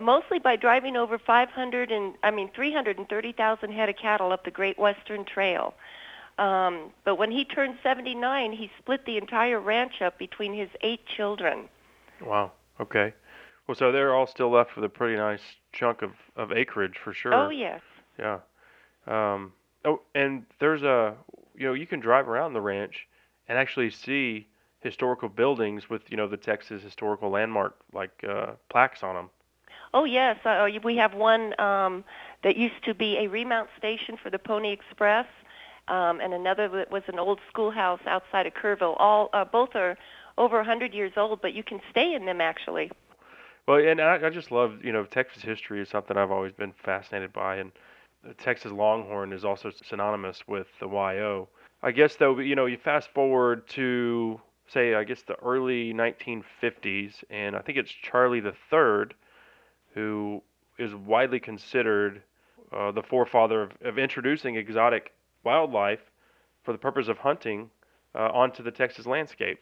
mostly 0.00 0.38
by 0.38 0.56
driving 0.56 0.94
over 0.96 1.18
500 1.18 1.90
and 1.90 2.14
I 2.22 2.30
mean 2.30 2.50
330,000 2.54 3.72
head 3.72 3.88
of 3.88 3.96
cattle 3.96 4.30
up 4.30 4.44
the 4.44 4.50
Great 4.50 4.78
Western 4.78 5.24
Trail. 5.24 5.72
Um, 6.38 6.90
but 7.04 7.16
when 7.16 7.30
he 7.30 7.44
turned 7.44 7.76
79, 7.82 8.52
he 8.52 8.70
split 8.78 9.04
the 9.06 9.16
entire 9.16 9.58
ranch 9.60 10.00
up 10.02 10.18
between 10.18 10.54
his 10.54 10.68
eight 10.82 11.04
children. 11.06 11.68
Wow. 12.24 12.52
Okay. 12.78 13.12
Well, 13.66 13.74
so 13.74 13.90
they're 13.92 14.14
all 14.14 14.26
still 14.26 14.50
left 14.50 14.74
with 14.76 14.84
a 14.84 14.88
pretty 14.88 15.16
nice 15.16 15.42
chunk 15.72 16.02
of, 16.02 16.12
of 16.36 16.52
acreage 16.52 16.96
for 17.02 17.12
sure. 17.14 17.32
Oh 17.34 17.48
yes. 17.50 17.80
Yeah. 18.18 18.38
Um, 19.06 19.52
oh, 19.84 20.00
and 20.14 20.44
there's 20.58 20.82
a, 20.82 21.14
you 21.56 21.66
know, 21.66 21.74
you 21.74 21.86
can 21.86 22.00
drive 22.00 22.28
around 22.28 22.52
the 22.52 22.60
ranch 22.60 23.06
and 23.48 23.58
actually 23.58 23.90
see 23.90 24.46
historical 24.80 25.28
buildings 25.28 25.90
with, 25.90 26.02
you 26.10 26.16
know, 26.16 26.28
the 26.28 26.36
Texas 26.36 26.82
historical 26.82 27.30
landmark 27.30 27.76
like 27.92 28.24
uh, 28.28 28.52
plaques 28.68 29.02
on 29.02 29.14
them. 29.14 29.30
Oh 29.92 30.04
yes, 30.04 30.36
uh, 30.44 30.68
we 30.84 30.96
have 30.96 31.14
one 31.14 31.58
um, 31.60 32.04
that 32.44 32.56
used 32.56 32.84
to 32.84 32.94
be 32.94 33.18
a 33.18 33.26
remount 33.26 33.68
station 33.76 34.16
for 34.22 34.30
the 34.30 34.38
Pony 34.38 34.72
Express, 34.72 35.26
um, 35.88 36.20
and 36.20 36.32
another 36.32 36.68
that 36.68 36.92
was 36.92 37.02
an 37.08 37.18
old 37.18 37.40
schoolhouse 37.48 38.00
outside 38.06 38.46
of 38.46 38.54
Kerrville. 38.54 38.96
All 38.98 39.30
uh, 39.32 39.44
both 39.44 39.74
are 39.74 39.98
over 40.38 40.56
a 40.56 40.60
100 40.60 40.94
years 40.94 41.12
old, 41.16 41.42
but 41.42 41.54
you 41.54 41.64
can 41.64 41.80
stay 41.90 42.14
in 42.14 42.24
them 42.24 42.40
actually. 42.40 42.90
Well, 43.66 43.78
and 43.78 44.00
I, 44.00 44.26
I 44.26 44.30
just 44.30 44.52
love, 44.52 44.84
you 44.84 44.92
know, 44.92 45.04
Texas 45.04 45.42
history 45.42 45.80
is 45.80 45.88
something 45.88 46.16
I've 46.16 46.30
always 46.30 46.52
been 46.52 46.72
fascinated 46.84 47.32
by, 47.32 47.56
and 47.56 47.72
Texas 48.38 48.72
Longhorn 48.72 49.32
is 49.32 49.44
also 49.44 49.70
synonymous 49.70 50.46
with 50.46 50.66
the 50.78 50.86
YO. 50.86 51.48
I 51.82 51.92
guess 51.92 52.16
though, 52.16 52.38
you 52.38 52.54
know, 52.54 52.66
you 52.66 52.76
fast 52.76 53.08
forward 53.14 53.66
to 53.70 54.40
say, 54.68 54.94
I 54.94 55.04
guess 55.04 55.22
the 55.22 55.36
early 55.36 55.92
1950s, 55.92 57.24
and 57.30 57.56
I 57.56 57.60
think 57.60 57.78
it's 57.78 57.90
Charlie 57.90 58.40
the 58.40 58.54
Third, 58.70 59.14
who 59.94 60.42
is 60.78 60.94
widely 60.94 61.40
considered 61.40 62.22
uh, 62.72 62.92
the 62.92 63.02
forefather 63.02 63.62
of, 63.62 63.72
of 63.82 63.98
introducing 63.98 64.56
exotic 64.56 65.12
wildlife 65.44 66.00
for 66.62 66.72
the 66.72 66.78
purpose 66.78 67.08
of 67.08 67.18
hunting 67.18 67.70
uh, 68.14 68.30
onto 68.32 68.62
the 68.62 68.70
Texas 68.70 69.06
landscape. 69.06 69.58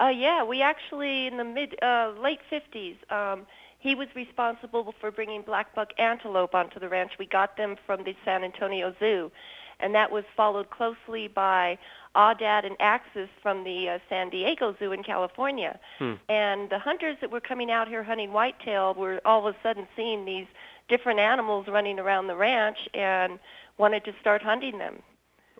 Uh, 0.00 0.08
yeah, 0.08 0.44
we 0.44 0.62
actually 0.62 1.26
in 1.26 1.36
the 1.36 1.44
mid 1.44 1.74
uh, 1.82 2.12
late 2.20 2.40
50s. 2.50 2.96
Um, 3.10 3.46
he 3.86 3.94
was 3.94 4.08
responsible 4.16 4.92
for 5.00 5.12
bringing 5.12 5.42
black 5.42 5.72
buck 5.72 5.90
antelope 5.96 6.56
onto 6.56 6.80
the 6.80 6.88
ranch. 6.88 7.12
We 7.20 7.26
got 7.26 7.56
them 7.56 7.76
from 7.86 8.02
the 8.02 8.16
San 8.24 8.42
Antonio 8.42 8.92
Zoo, 8.98 9.30
and 9.78 9.94
that 9.94 10.10
was 10.10 10.24
followed 10.36 10.70
closely 10.70 11.28
by 11.28 11.78
Aoudad 12.16 12.66
and 12.66 12.74
Axis 12.80 13.28
from 13.40 13.62
the 13.62 13.90
uh, 13.90 13.98
San 14.08 14.28
Diego 14.30 14.74
Zoo 14.80 14.90
in 14.90 15.04
California. 15.04 15.78
Hmm. 16.00 16.14
And 16.28 16.68
the 16.68 16.80
hunters 16.80 17.16
that 17.20 17.30
were 17.30 17.40
coming 17.40 17.70
out 17.70 17.86
here 17.86 18.02
hunting 18.02 18.32
whitetail 18.32 18.92
were 18.94 19.20
all 19.24 19.46
of 19.46 19.54
a 19.54 19.58
sudden 19.62 19.86
seeing 19.94 20.24
these 20.24 20.48
different 20.88 21.20
animals 21.20 21.68
running 21.68 22.00
around 22.00 22.26
the 22.26 22.36
ranch 22.36 22.88
and 22.92 23.38
wanted 23.78 24.04
to 24.06 24.12
start 24.20 24.42
hunting 24.42 24.78
them. 24.78 25.00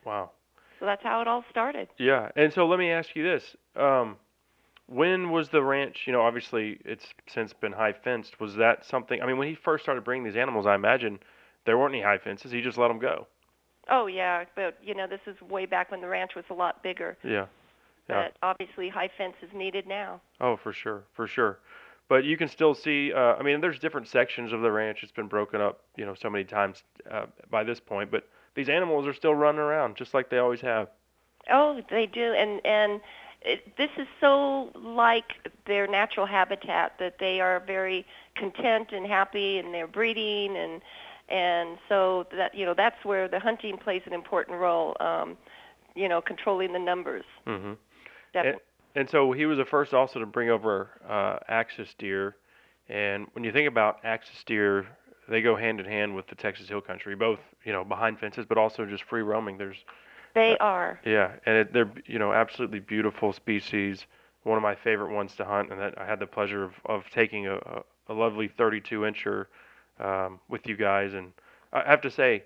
Wow. 0.05 0.33
So 0.81 0.87
that's 0.87 1.03
how 1.05 1.21
it 1.21 1.29
all 1.29 1.45
started. 1.49 1.87
Yeah, 1.97 2.31
and 2.35 2.53
so 2.53 2.67
let 2.67 2.81
me 2.81 2.91
ask 2.91 3.15
you 3.15 3.23
this: 3.23 3.55
um, 3.77 4.17
When 4.89 5.31
was 5.31 5.49
the 5.49 5.63
ranch? 5.63 6.05
You 6.07 6.13
know, 6.13 6.23
obviously 6.23 6.79
it's 6.85 7.07
since 7.27 7.53
been 7.53 7.73
high 7.73 7.93
fenced. 7.93 8.39
Was 8.41 8.55
that 8.57 8.85
something? 8.85 9.21
I 9.21 9.27
mean, 9.27 9.39
when 9.39 9.49
he 9.49 9.55
first 9.55 9.85
started 9.85 10.05
bringing 10.05 10.25
these 10.25 10.37
animals, 10.37 10.67
I 10.67 10.75
imagine 10.75 11.19
there 11.65 11.77
weren't 11.77 11.95
any 11.95 12.03
high 12.03 12.19
fences. 12.19 12.53
He 12.53 12.63
just 12.63 12.79
let 12.79 12.89
them 12.89 12.99
go. 12.99 13.27
Oh 13.89 14.07
yeah, 14.07 14.45
but 14.55 14.79
you 14.83 14.95
know 14.95 15.07
this 15.07 15.21
is 15.27 15.41
way 15.43 15.67
back 15.67 15.91
when 15.91 16.01
the 16.01 16.09
ranch 16.09 16.33
was 16.35 16.45
a 16.51 16.55
lot 16.55 16.83
bigger. 16.83 17.17
Yeah. 17.23 17.47
Yeah. 18.09 18.29
But 18.29 18.37
obviously 18.43 18.89
high 18.89 19.11
fence 19.17 19.35
is 19.43 19.51
needed 19.53 19.87
now. 19.87 20.21
Oh, 20.41 20.57
for 20.57 20.73
sure, 20.73 21.03
for 21.15 21.27
sure. 21.27 21.59
But 22.09 22.23
you 22.25 22.37
can 22.37 22.49
still 22.49 22.75
see. 22.75 23.13
Uh, 23.13 23.35
I 23.35 23.43
mean, 23.43 23.61
there's 23.61 23.81
different 23.81 24.07
sections 24.07 24.53
of 24.53 24.61
the 24.61 24.71
ranch. 24.71 25.03
It's 25.03 25.13
been 25.13 25.27
broken 25.27 25.61
up, 25.61 25.81
you 25.97 26.07
know, 26.07 26.15
so 26.15 26.31
many 26.31 26.45
times 26.45 26.85
uh, 27.11 27.27
by 27.51 27.65
this 27.65 27.81
point. 27.81 28.13
But 28.13 28.29
these 28.55 28.69
animals 28.69 29.09
are 29.09 29.15
still 29.15 29.35
running 29.35 29.61
around 29.61 29.97
just 29.97 30.15
like 30.15 30.31
they 30.31 30.39
always 30.39 30.61
have. 30.61 30.89
Oh, 31.53 31.81
they 31.91 32.07
do, 32.07 32.33
and 32.33 32.65
and 32.65 33.01
it, 33.47 33.77
this 33.77 33.91
is 33.97 34.07
so 34.21 34.71
like 34.75 35.51
their 35.67 35.87
natural 35.87 36.27
habitat 36.27 36.95
that 36.99 37.17
they 37.19 37.41
are 37.41 37.61
very 37.61 38.05
content 38.37 38.89
and 38.93 39.07
happy, 39.07 39.59
and 39.59 39.73
they're 39.73 39.87
breeding, 39.87 40.57
and 40.57 40.83
and 41.29 41.79
so 41.89 42.27
that 42.37 42.55
you 42.55 42.67
know 42.67 42.75
that's 42.75 43.05
where 43.05 43.29
the 43.29 43.39
hunting 43.39 43.79
plays 43.79 44.03
an 44.07 44.13
important 44.13 44.59
role. 44.59 44.97
Um, 45.01 45.37
you 45.97 46.09
know, 46.09 46.21
controlling 46.21 46.73
the 46.73 46.79
numbers. 46.79 47.25
Mm-hmm. 47.47 47.69
And, 47.69 47.77
Definitely. 48.33 48.63
and 48.95 49.11
so 49.11 49.33
he 49.33 49.47
was 49.47 49.59
the 49.59 49.65
first 49.65 49.95
also 49.95 50.21
to 50.21 50.27
bring 50.27 50.51
over 50.51 50.91
uh, 51.09 51.39
axis 51.49 51.89
deer. 51.99 52.37
And 52.89 53.27
when 53.33 53.43
you 53.43 53.51
think 53.51 53.67
about 53.67 53.99
axis 54.05 54.45
deer, 54.45 54.87
they 55.29 55.41
go 55.43 55.57
hand 55.57 55.81
in 55.81 55.87
hand 55.87 56.15
with 56.15 56.29
the 56.29 56.37
Texas 56.37 56.69
Hill 56.69 56.83
Country, 56.83 57.17
both 57.17 57.41
you 57.65 57.73
know 57.73 57.83
behind 57.85 58.21
fences, 58.21 58.45
but 58.49 58.59
also 58.59 58.87
just 58.87 59.05
free 59.05 59.23
roaming. 59.23 59.59
There's 59.59 59.79
They 60.37 60.59
are. 60.59 61.01
yeah, 61.03 61.33
and 61.47 61.57
it, 61.57 61.73
they're 61.73 61.91
you 62.05 62.19
know 62.19 62.33
absolutely 62.33 62.79
beautiful 62.79 63.33
species. 63.33 64.05
One 64.43 64.59
of 64.59 64.63
my 64.63 64.75
favorite 64.75 65.13
ones 65.13 65.35
to 65.37 65.47
hunt, 65.47 65.73
and 65.73 65.81
that 65.81 65.99
I 65.99 66.05
had 66.05 66.21
the 66.21 66.27
pleasure 66.27 66.63
of, 66.63 66.73
of 66.85 67.11
taking 67.11 67.47
a, 67.47 67.57
a, 68.09 68.13
lovely 68.13 68.47
32 68.47 69.01
incher 69.01 69.47
um, 69.99 70.39
with 70.49 70.67
you 70.67 70.77
guys. 70.77 71.15
And 71.15 71.33
I 71.73 71.89
have 71.89 72.03
to 72.03 72.11
say, 72.11 72.45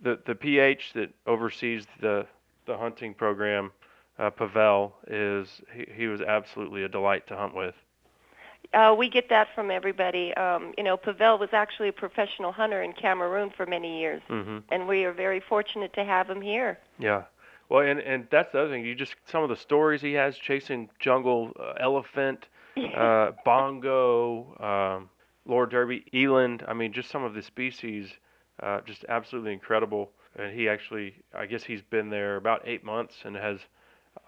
the 0.00 0.20
the 0.24 0.36
PH 0.36 0.92
that 0.94 1.12
oversees 1.26 1.86
the 2.00 2.24
the 2.66 2.78
hunting 2.78 3.14
program, 3.14 3.72
uh, 4.16 4.30
Pavel, 4.30 4.94
is 5.08 5.60
he, 5.74 5.86
he 5.92 6.06
was 6.06 6.20
absolutely 6.20 6.84
a 6.84 6.88
delight 6.88 7.26
to 7.26 7.36
hunt 7.36 7.54
with. 7.56 7.74
Uh, 8.72 8.94
we 8.96 9.08
get 9.08 9.28
that 9.28 9.48
from 9.54 9.70
everybody. 9.70 10.34
Um, 10.34 10.72
you 10.76 10.84
know, 10.84 10.96
Pavel 10.96 11.38
was 11.38 11.50
actually 11.52 11.88
a 11.88 11.92
professional 11.92 12.52
hunter 12.52 12.82
in 12.82 12.92
Cameroon 12.92 13.50
for 13.56 13.66
many 13.66 14.00
years, 14.00 14.22
hmm 14.28 14.58
and 14.70 14.88
we 14.88 15.04
are 15.04 15.12
very 15.12 15.40
fortunate 15.40 15.92
to 15.94 16.04
have 16.04 16.28
him 16.28 16.40
here. 16.40 16.78
Yeah. 16.98 17.24
Well, 17.68 17.86
and 17.86 18.00
and 18.00 18.26
that's 18.30 18.52
the 18.52 18.60
other 18.60 18.70
thing. 18.70 18.84
You 18.84 18.94
just 18.94 19.14
some 19.26 19.42
of 19.42 19.48
the 19.48 19.56
stories 19.56 20.00
he 20.00 20.12
has 20.14 20.36
chasing 20.36 20.88
jungle 20.98 21.52
uh, 21.58 21.74
elephant, 21.80 22.48
uh, 22.96 23.32
bongo, 23.44 24.56
um, 24.60 25.08
Lord 25.46 25.70
Derby, 25.70 26.04
eland. 26.12 26.64
I 26.66 26.74
mean, 26.74 26.92
just 26.92 27.10
some 27.10 27.22
of 27.24 27.34
the 27.34 27.42
species, 27.42 28.10
uh, 28.62 28.80
just 28.86 29.04
absolutely 29.08 29.52
incredible. 29.52 30.10
And 30.36 30.52
he 30.52 30.68
actually, 30.68 31.14
I 31.32 31.46
guess 31.46 31.62
he's 31.64 31.82
been 31.82 32.10
there 32.10 32.36
about 32.36 32.62
eight 32.66 32.84
months 32.84 33.14
and 33.24 33.36
has. 33.36 33.60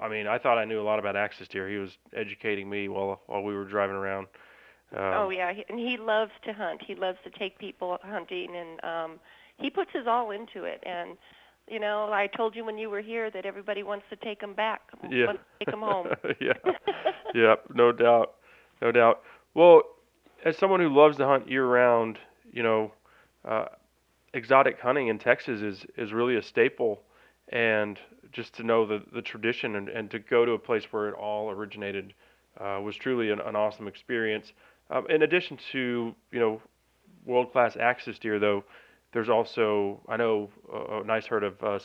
I 0.01 0.09
mean, 0.09 0.27
I 0.27 0.39
thought 0.39 0.59
I 0.59 0.65
knew 0.65 0.81
a 0.81 0.85
lot 0.85 0.99
about 0.99 1.17
axis 1.17 1.49
deer. 1.49 1.69
He 1.69 1.77
was 1.77 1.97
educating 2.15 2.69
me 2.69 2.89
while 2.89 3.21
while 3.27 3.43
we 3.43 3.55
were 3.55 3.65
driving 3.65 3.97
around. 3.97 4.27
Um, 4.97 5.03
oh 5.03 5.31
yeah, 5.31 5.53
he- 5.53 5.65
and 5.69 5.79
he 5.79 5.97
loves 5.99 6.33
to 6.45 6.53
hunt. 6.53 6.83
He 6.87 6.95
loves 6.95 7.19
to 7.25 7.31
take 7.39 7.59
people 7.59 7.99
hunting, 8.03 8.49
and 8.57 8.85
um, 8.85 9.21
he 9.59 9.71
puts 9.71 9.91
his 9.93 10.07
all 10.07 10.31
into 10.31 10.65
it. 10.65 10.83
And 10.87 11.17
you 11.69 11.81
know, 11.81 12.13
I 12.13 12.29
told 12.29 12.55
you 12.55 12.65
when 12.65 12.79
you 12.79 12.89
were 12.91 13.01
here 13.01 13.31
that 13.31 13.45
everybody 13.45 13.83
wants 13.83 14.05
to 14.11 14.17
take 14.17 14.41
him 14.41 14.55
back, 14.55 14.83
Yeah. 15.11 15.27
wants 15.27 15.43
to 15.59 15.65
take 15.65 15.75
him 15.75 15.81
home. 15.81 16.07
yeah. 16.41 16.53
yeah, 17.35 17.55
no 17.75 17.91
doubt. 17.91 18.35
No 18.81 18.93
doubt. 18.93 19.23
Well, 19.55 19.83
as 20.45 20.57
someone 20.59 20.79
who 20.79 20.89
loves 20.95 21.17
to 21.17 21.27
hunt 21.27 21.51
year 21.51 21.67
round, 21.67 22.19
you 22.53 22.63
know, 22.63 22.93
uh, 23.45 23.65
exotic 24.33 24.79
hunting 24.79 25.09
in 25.09 25.19
Texas 25.19 25.61
is, 25.61 25.85
is 25.97 26.13
really 26.13 26.37
a 26.37 26.43
staple. 26.43 27.01
And 27.49 27.99
just 28.33 28.55
to 28.55 28.63
know 28.63 28.87
the, 28.87 29.03
the 29.13 29.23
tradition 29.23 29.77
and, 29.77 29.89
and 29.89 30.11
to 30.11 30.19
go 30.19 30.45
to 30.45 30.53
a 30.53 30.59
place 30.59 30.85
where 30.91 31.09
it 31.09 31.15
all 31.15 31.51
originated 31.51 32.15
uh, 32.61 32.81
was 32.83 32.97
truly 32.97 33.31
an, 33.31 33.41
an 33.41 33.57
awesome 33.57 33.89
experience. 33.89 34.53
Um, 34.91 35.07
in 35.09 35.23
addition 35.23 35.59
to, 35.73 36.15
you 36.31 36.41
know, 36.41 36.61
world 37.25 37.53
class 37.53 37.77
axis 37.77 38.19
deer, 38.19 38.39
though, 38.39 38.65
there's 39.13 39.29
also, 39.29 40.01
I 40.09 40.17
know, 40.17 40.51
a, 40.73 41.01
a 41.01 41.05
nice 41.05 41.27
herd 41.27 41.45
of 41.45 41.63
uh, 41.63 41.79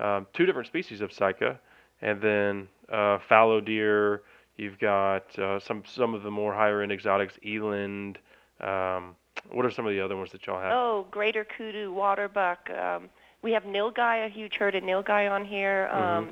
um, 0.00 0.26
two 0.32 0.46
different 0.46 0.66
species 0.66 1.00
of 1.00 1.12
sika, 1.12 1.60
and 2.02 2.20
then 2.20 2.68
uh, 2.92 3.18
fallow 3.28 3.60
deer. 3.60 4.22
You've 4.56 4.78
got 4.78 5.36
uh, 5.38 5.58
some 5.60 5.82
some 5.86 6.14
of 6.14 6.22
the 6.22 6.30
more 6.30 6.54
higher 6.54 6.82
end 6.82 6.92
exotics, 6.92 7.34
eland. 7.44 8.18
Um, 8.60 9.16
what 9.50 9.66
are 9.66 9.70
some 9.70 9.86
of 9.86 9.92
the 9.92 10.00
other 10.00 10.16
ones 10.16 10.30
that 10.32 10.46
y'all 10.46 10.60
have? 10.60 10.72
Oh, 10.72 11.06
greater 11.10 11.44
kudu, 11.44 11.92
water 11.92 12.28
buck. 12.28 12.70
Um, 12.70 13.08
we 13.44 13.52
have 13.52 13.64
nilgai, 13.64 14.24
a 14.24 14.28
huge 14.28 14.54
herd 14.54 14.74
of 14.74 14.82
nilgai 14.82 15.30
on 15.30 15.44
here. 15.44 15.88
Um, 15.92 16.30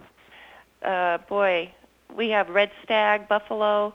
uh, 0.82 1.18
boy, 1.28 1.70
we 2.16 2.30
have 2.30 2.48
red 2.48 2.70
stag, 2.82 3.28
buffalo, 3.28 3.94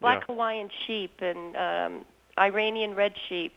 black 0.00 0.20
Yeah. 0.20 0.26
Hawaiian 0.34 0.70
sheep, 0.86 1.20
and 1.20 1.56
um, 1.56 2.04
Iranian 2.38 2.94
red 2.94 3.14
sheep. 3.28 3.52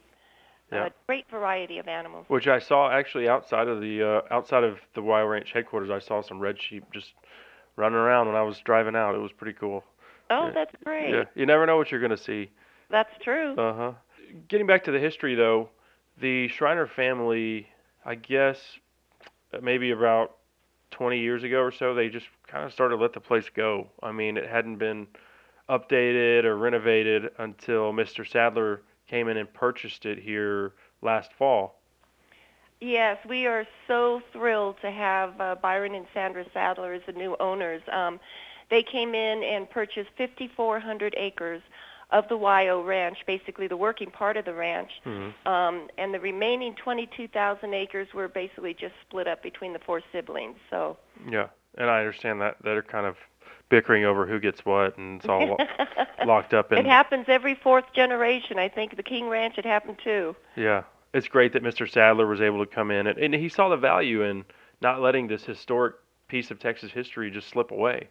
Yeah. 0.72 0.86
Uh, 0.86 0.90
great 1.07 1.30
variety 1.30 1.78
of 1.78 1.88
animals. 1.88 2.26
Which 2.28 2.48
I 2.48 2.60
saw 2.60 2.91
actually 2.91 3.30
outside 3.30 3.68
of 3.68 3.80
the 3.80 4.03
uh, 4.03 4.22
outside 4.34 4.64
of 4.64 4.80
the 4.95 5.02
YO 5.02 5.26
Ranch 5.26 5.52
headquarters. 5.53 5.90
I 5.91 5.99
saw 5.99 6.22
some 6.22 6.40
red 6.40 6.57
sheep 6.61 6.84
just 6.94 7.14
running 7.76 7.98
around 7.98 8.28
when 8.28 8.36
I 8.36 8.41
was 8.44 8.60
driving 8.60 8.95
out. 8.95 9.16
It 9.16 9.20
was 9.20 9.32
pretty 9.32 9.57
cool. 9.57 9.84
Oh, 10.32 10.48
Yeah. 10.48 10.52
that's 10.53 10.76
great. 10.84 11.10
Yeah, 11.11 11.24
you 11.36 11.45
never 11.45 11.66
know 11.66 11.78
what 11.78 11.91
you're 11.91 12.02
gonna 12.02 12.18
see. 12.18 12.49
that's 12.90 13.11
true. 13.24 13.56
Uh 13.56 13.74
huh. 13.74 13.91
Getting 14.48 14.68
back 14.68 14.84
to 14.84 14.91
the 14.91 14.99
history, 14.99 15.34
though, 15.36 15.70
the 16.22 16.48
Schreiner 16.49 16.86
family, 16.86 17.68
I 18.10 18.15
guess, 18.15 18.57
maybe 19.61 19.91
about 19.91 20.38
20 20.90 21.19
years 21.19 21.44
ago 21.44 21.60
or 21.60 21.72
so, 21.72 21.94
they 21.94 22.10
just 22.10 22.26
kind 22.48 22.65
of 22.65 22.73
started 22.73 22.95
to 22.95 23.02
let 23.03 23.14
the 23.14 23.19
place 23.19 23.48
go. 23.53 23.88
I 24.02 24.11
mean, 24.11 24.36
it 24.36 24.49
hadn't 24.49 24.77
been 24.77 25.06
updated 25.69 26.44
or 26.44 26.57
renovated 26.57 27.30
until 27.38 27.94
Mr. 27.94 28.27
Sadler 28.27 28.81
came 29.07 29.27
in 29.27 29.38
and 29.38 29.53
purchased 29.53 30.07
it 30.07 30.18
here 30.18 30.73
last 31.03 31.34
fall. 31.34 31.80
Yes, 32.81 33.19
we 33.30 33.45
are 33.45 33.68
so 33.88 34.23
thrilled 34.34 34.77
to 34.81 34.90
have 34.90 35.40
uh, 35.40 35.53
Byron 35.61 35.94
and 35.94 36.07
Sandra 36.11 36.45
Sadler 36.52 36.94
as 36.94 37.03
the 37.06 37.14
new 37.14 37.38
owners. 37.40 37.84
Um, 37.91 38.19
they 38.72 38.81
came 38.81 39.14
in 39.14 39.44
and 39.44 39.69
purchased 39.69 40.10
5,400 40.18 41.14
acres 41.15 41.61
of 42.11 42.27
the 42.27 42.36
YO 42.38 42.81
Ranch, 42.84 43.18
basically 43.27 43.68
the 43.68 43.77
working 43.77 44.10
part 44.10 44.36
of 44.38 44.45
the 44.45 44.53
ranch, 44.53 44.91
Mm-hmm. 45.06 45.48
um, 45.48 45.88
and 45.98 46.14
the 46.14 46.19
remaining 46.19 46.76
22,000 46.76 47.73
acres 47.73 48.07
were 48.14 48.27
basically 48.27 48.73
just 48.73 48.94
split 49.07 49.27
up 49.27 49.44
between 49.44 49.73
the 49.73 49.80
four 49.80 50.02
siblings. 50.11 50.56
So 50.69 50.98
Yeah, 51.30 51.48
and 51.77 51.90
I 51.90 51.99
understand 51.99 52.41
that 52.41 52.57
they're 52.64 52.81
kind 52.81 53.06
of 53.06 53.15
bickering 53.69 54.03
over 54.06 54.26
who 54.26 54.40
gets 54.40 54.65
what, 54.65 54.98
and 54.98 55.19
it's 55.19 55.30
all 55.30 55.45
lo- 55.45 55.57
locked 56.26 56.53
up 56.56 56.72
in. 56.72 56.80
it 56.80 56.86
happens 56.88 57.26
every 57.27 57.53
fourth 57.53 57.94
generation. 57.94 58.57
I 58.57 58.69
think 58.69 58.95
the 58.98 59.03
King 59.03 59.27
Ranch 59.30 59.57
it 59.60 59.65
happened 59.65 59.98
too. 60.03 60.36
Yeah, 60.56 60.84
it's 61.14 61.27
great 61.27 61.53
that 61.53 61.64
Mr. 61.64 61.88
Sadler 61.90 62.26
was 62.26 62.41
able 62.41 62.65
to 62.65 62.72
come 62.72 62.90
in, 62.90 63.06
and, 63.06 63.19
and 63.19 63.34
he 63.36 63.49
saw 63.49 63.69
the 63.69 63.77
value 63.77 64.23
in 64.23 64.45
not 64.81 65.02
letting 65.02 65.27
this 65.27 65.44
historic 65.44 65.95
piece 66.27 66.49
of 66.49 66.57
Texas 66.60 66.91
history 66.91 67.30
just 67.30 67.49
slip 67.49 67.69
away. 67.69 68.07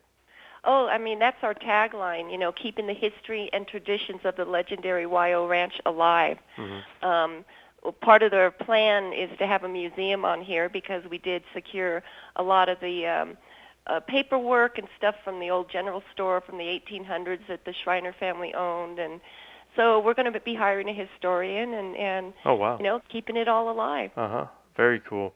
Oh, 0.65 0.87
I 0.87 0.99
mean 0.99 1.19
that's 1.19 1.37
our 1.43 1.55
tagline. 1.55 2.31
You 2.31 2.39
know, 2.39 2.53
keeping 2.53 2.87
the 2.87 2.95
history 2.95 3.51
and 3.53 3.67
traditions 3.67 4.21
of 4.25 4.37
the 4.37 4.45
legendary 4.45 5.05
YO 5.05 5.47
Ranch 5.47 5.75
alive. 5.87 6.39
Mm-hmm. 6.57 7.07
Um, 7.07 7.45
well, 7.83 7.93
part 7.93 8.23
of 8.23 8.31
their 8.31 8.51
plan 8.51 9.13
is 9.13 9.31
to 9.39 9.47
have 9.47 9.63
a 9.65 9.69
museum 9.69 10.25
on 10.25 10.43
here 10.43 10.69
because 10.69 11.03
we 11.11 11.19
did 11.19 11.43
secure 11.55 12.03
a 12.37 12.43
lot 12.43 12.69
of 12.69 12.81
the 12.81 13.07
um, 13.07 13.37
uh, 13.87 14.01
paperwork 14.01 14.79
and 14.79 14.89
stuff 14.99 15.15
from 15.25 15.39
the 15.41 15.49
old 15.51 15.71
general 15.71 16.03
store 16.13 16.41
from 16.41 16.59
the 16.59 16.65
1800s 16.65 17.41
that 17.49 17.65
the 17.65 17.73
Schreiner 17.85 18.13
family 18.19 18.53
owned, 18.55 18.99
and 18.99 19.21
so 19.77 20.01
we're 20.01 20.15
going 20.15 20.31
to 20.33 20.41
be 20.41 20.55
hiring 20.55 20.89
a 20.89 20.93
historian 20.93 21.75
and 21.75 21.97
and 21.97 22.33
Oh 22.45 22.55
wow. 22.55 22.79
you 22.79 22.85
know 22.85 23.01
keeping 23.09 23.37
it 23.37 23.49
all 23.49 23.71
alive. 23.71 24.11
Uh 24.17 24.29
huh. 24.29 24.47
Very 24.77 25.01
cool. 25.01 25.33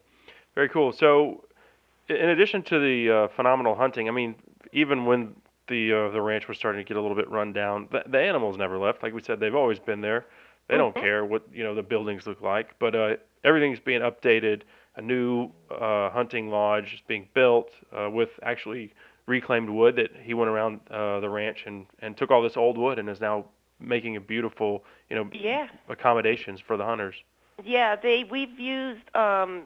Very 0.55 0.69
cool. 0.69 0.93
So, 0.93 1.45
in 2.09 2.29
addition 2.29 2.63
to 2.65 2.79
the 2.79 3.11
uh, 3.11 3.29
phenomenal 3.37 3.75
hunting, 3.75 4.09
I 4.09 4.13
mean, 4.13 4.35
even 4.73 5.05
when 5.07 5.35
the 5.69 5.93
uh, 5.93 6.11
the 6.11 6.21
ranch 6.21 6.49
was 6.49 6.59
starting 6.59 6.85
to 6.85 6.89
get 6.89 6.97
a 6.97 7.01
little 7.01 7.17
bit 7.17 7.31
run 7.31 7.53
down, 7.53 7.89
the, 7.93 8.03
the 8.09 8.19
animals 8.19 8.57
never 8.57 8.79
left. 8.79 9.03
Like 9.03 9.15
we 9.15 9.23
said, 9.23 9.41
they've 9.41 9.55
always 9.55 9.79
been 9.79 10.01
there. 10.01 10.27
They 10.69 10.77
don't 10.77 10.95
care 10.95 11.25
what 11.25 11.43
you 11.53 11.63
know 11.65 11.75
the 11.75 11.83
buildings 11.83 12.27
look 12.27 12.41
like, 12.41 12.79
but 12.79 12.95
uh, 12.95 13.17
everything's 13.45 13.81
being 13.81 14.01
updated. 14.01 14.63
A 14.97 15.03
new 15.03 15.51
uh, 15.71 16.11
hunting 16.11 16.51
lodge 16.51 16.95
is 16.95 17.01
being 17.07 17.29
built 17.35 17.71
uh, 17.97 18.11
with 18.11 18.31
actually 18.43 18.93
reclaimed 19.27 19.71
wood 19.71 19.97
that 19.97 20.11
he 20.23 20.35
went 20.35 20.51
around 20.51 20.81
uh, 20.91 21.21
the 21.21 21.29
ranch 21.29 21.65
and 21.67 21.87
and 22.01 22.17
took 22.17 22.31
all 22.31 22.43
this 22.43 22.57
old 22.57 22.77
wood 22.79 22.99
and 22.99 23.09
is 23.09 23.21
now 23.21 23.45
making 23.81 24.17
a 24.17 24.21
beautiful 24.21 24.85
you 25.11 25.17
know 25.17 25.29
Yeah. 25.33 25.69
accommodations 25.89 26.61
for 26.61 26.77
the 26.77 26.85
hunters. 26.85 27.17
Yeah, 27.65 27.97
they 27.97 28.25
we've 28.25 28.59
used 28.59 29.15
um 29.15 29.65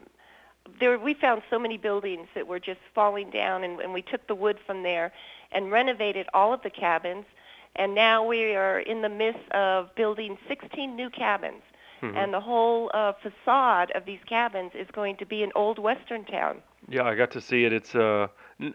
there 0.80 0.98
we 0.98 1.14
found 1.14 1.42
so 1.50 1.58
many 1.58 1.76
buildings 1.78 2.28
that 2.34 2.46
were 2.46 2.60
just 2.60 2.80
falling 2.94 3.30
down 3.30 3.64
and, 3.64 3.80
and 3.80 3.92
we 3.92 4.02
took 4.02 4.26
the 4.26 4.34
wood 4.34 4.58
from 4.66 4.82
there 4.82 5.12
and 5.52 5.70
renovated 5.70 6.26
all 6.34 6.52
of 6.52 6.62
the 6.62 6.70
cabins 6.70 7.24
and 7.76 7.94
now 7.94 8.24
we 8.26 8.54
are 8.54 8.80
in 8.80 9.02
the 9.02 9.08
midst 9.08 9.50
of 9.52 9.94
building 9.94 10.38
16 10.48 10.94
new 10.96 11.10
cabins 11.10 11.62
Mhm. 12.02 12.14
and 12.14 12.34
the 12.34 12.40
whole 12.40 12.90
uh, 12.92 13.14
facade 13.22 13.90
of 13.94 14.04
these 14.04 14.18
cabins 14.28 14.72
is 14.74 14.86
going 14.92 15.16
to 15.16 15.24
be 15.24 15.42
an 15.42 15.50
old 15.54 15.78
western 15.78 16.26
town. 16.26 16.60
Yeah, 16.90 17.04
I 17.04 17.14
got 17.14 17.30
to 17.30 17.40
see 17.40 17.64
it. 17.64 17.72
It's 17.72 17.94
uh, 17.94 18.26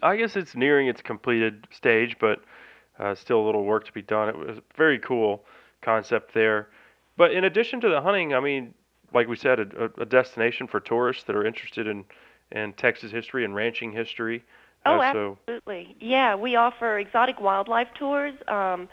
I 0.01 0.15
guess 0.15 0.35
it's 0.35 0.55
nearing 0.55 0.87
its 0.87 1.03
completed 1.03 1.67
stage, 1.69 2.17
but 2.19 2.41
uh, 2.97 3.13
still 3.13 3.39
a 3.39 3.45
little 3.45 3.63
work 3.63 3.85
to 3.85 3.91
be 3.91 4.01
done. 4.01 4.27
It 4.29 4.37
was 4.37 4.57
a 4.57 4.63
very 4.75 4.97
cool 4.97 5.45
concept 5.81 6.33
there. 6.33 6.69
But 7.15 7.31
in 7.31 7.43
addition 7.43 7.79
to 7.81 7.89
the 7.89 8.01
hunting, 8.01 8.33
I 8.33 8.39
mean, 8.39 8.73
like 9.13 9.27
we 9.27 9.35
said, 9.35 9.59
a, 9.59 9.89
a 10.01 10.05
destination 10.05 10.67
for 10.67 10.79
tourists 10.79 11.23
that 11.25 11.35
are 11.35 11.45
interested 11.45 11.87
in 11.87 12.05
in 12.51 12.73
Texas 12.73 13.11
history 13.11 13.45
and 13.45 13.55
ranching 13.55 13.91
history. 13.91 14.43
Oh, 14.85 14.97
uh, 14.97 15.11
so 15.11 15.37
absolutely. 15.47 15.95
Yeah, 15.99 16.35
we 16.35 16.55
offer 16.55 16.99
exotic 16.99 17.39
wildlife 17.39 17.87
tours, 17.97 18.33
um, 18.47 18.89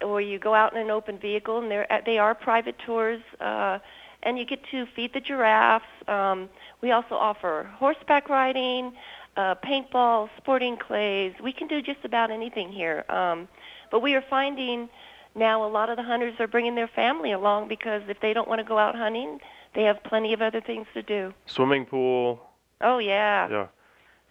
where 0.00 0.20
you 0.20 0.38
go 0.38 0.54
out 0.54 0.72
in 0.74 0.80
an 0.80 0.90
open 0.90 1.18
vehicle, 1.18 1.58
and 1.58 1.70
they're 1.70 1.86
they 2.04 2.18
are 2.18 2.34
private 2.34 2.76
tours, 2.84 3.20
uh, 3.40 3.78
and 4.22 4.38
you 4.38 4.44
get 4.44 4.60
to 4.70 4.86
feed 4.96 5.12
the 5.12 5.20
giraffes. 5.20 5.84
Um, 6.06 6.48
we 6.80 6.90
also 6.92 7.14
offer 7.14 7.70
horseback 7.76 8.28
riding, 8.28 8.92
uh, 9.36 9.54
paintball, 9.64 10.28
sporting 10.36 10.76
clays. 10.76 11.32
We 11.42 11.52
can 11.52 11.68
do 11.68 11.80
just 11.82 12.04
about 12.04 12.30
anything 12.30 12.72
here. 12.72 13.04
Um, 13.08 13.48
but 13.90 14.00
we 14.00 14.14
are 14.14 14.24
finding 14.28 14.88
now 15.34 15.64
a 15.64 15.70
lot 15.70 15.90
of 15.90 15.96
the 15.96 16.02
hunters 16.02 16.34
are 16.38 16.46
bringing 16.46 16.74
their 16.74 16.88
family 16.88 17.32
along 17.32 17.68
because 17.68 18.02
if 18.08 18.20
they 18.20 18.32
don't 18.32 18.48
want 18.48 18.60
to 18.60 18.64
go 18.64 18.78
out 18.78 18.94
hunting, 18.94 19.38
they 19.74 19.82
have 19.82 20.02
plenty 20.04 20.32
of 20.32 20.42
other 20.42 20.60
things 20.60 20.86
to 20.94 21.02
do. 21.02 21.32
swimming 21.46 21.86
pool. 21.86 22.40
Oh 22.80 22.98
yeah. 22.98 23.48
Yeah. 23.48 23.66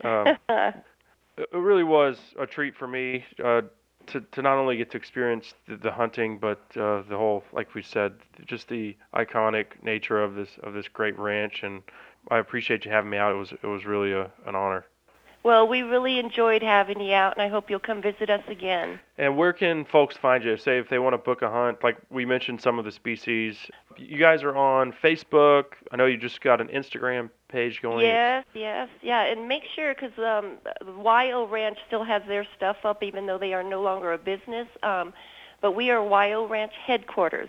Um, 0.03 0.37
it 1.37 1.53
really 1.53 1.83
was 1.83 2.17
a 2.39 2.45
treat 2.45 2.75
for 2.75 2.87
me 2.87 3.25
uh, 3.43 3.61
to 4.07 4.21
to 4.21 4.41
not 4.41 4.57
only 4.57 4.77
get 4.77 4.91
to 4.91 4.97
experience 4.97 5.53
the, 5.67 5.77
the 5.77 5.91
hunting, 5.91 6.37
but 6.39 6.59
uh, 6.75 7.03
the 7.09 7.17
whole, 7.17 7.43
like 7.53 7.73
we 7.75 7.83
said, 7.83 8.13
just 8.45 8.67
the 8.67 8.95
iconic 9.13 9.83
nature 9.83 10.21
of 10.21 10.35
this 10.35 10.49
of 10.63 10.73
this 10.73 10.87
great 10.87 11.17
ranch. 11.17 11.61
And 11.63 11.81
I 12.29 12.37
appreciate 12.37 12.85
you 12.85 12.91
having 12.91 13.09
me 13.09 13.17
out. 13.17 13.31
It 13.31 13.37
was 13.37 13.51
it 13.51 13.67
was 13.67 13.85
really 13.85 14.13
a, 14.13 14.31
an 14.45 14.55
honor. 14.55 14.85
Well, 15.47 15.65
we 15.65 15.81
really 15.81 16.19
enjoyed 16.19 16.61
having 16.61 16.99
you 16.99 17.13
out, 17.13 17.37
and 17.37 17.41
I 17.41 17.47
hope 17.47 17.69
you'll 17.69 17.79
come 17.79 18.01
visit 18.01 18.29
us 18.29 18.43
again. 18.49 18.99
And 19.17 19.37
where 19.37 19.53
can 19.53 19.85
folks 19.85 20.17
find 20.17 20.43
you? 20.43 20.57
Say 20.57 20.77
if 20.77 20.89
they 20.89 20.99
want 20.99 21.13
to 21.13 21.17
book 21.17 21.41
a 21.41 21.49
hunt, 21.49 21.81
like 21.81 21.95
we 22.09 22.25
mentioned 22.25 22.59
some 22.59 22.77
of 22.77 22.83
the 22.83 22.91
species. 22.91 23.55
You 23.95 24.19
guys 24.19 24.43
are 24.43 24.57
on 24.57 24.93
Facebook. 25.01 25.67
I 25.89 25.95
know 25.95 26.05
you 26.05 26.17
just 26.17 26.41
got 26.41 26.59
an 26.59 26.67
Instagram 26.67 27.29
page 27.47 27.81
going. 27.81 28.05
Yes, 28.05 28.43
yes, 28.53 28.89
yeah, 29.01 29.21
and 29.21 29.47
make 29.47 29.63
sure 29.73 29.95
because 29.95 30.11
um, 30.19 30.57
YO 31.01 31.47
Ranch 31.49 31.77
still 31.87 32.03
has 32.03 32.21
their 32.27 32.45
stuff 32.57 32.75
up, 32.83 33.01
even 33.01 33.25
though 33.25 33.37
they 33.37 33.53
are 33.53 33.63
no 33.63 33.81
longer 33.81 34.11
a 34.11 34.17
business. 34.17 34.67
Um, 34.83 35.13
but 35.61 35.77
we 35.77 35.91
are 35.91 36.03
YO 36.03 36.45
Ranch 36.45 36.73
headquarters, 36.85 37.47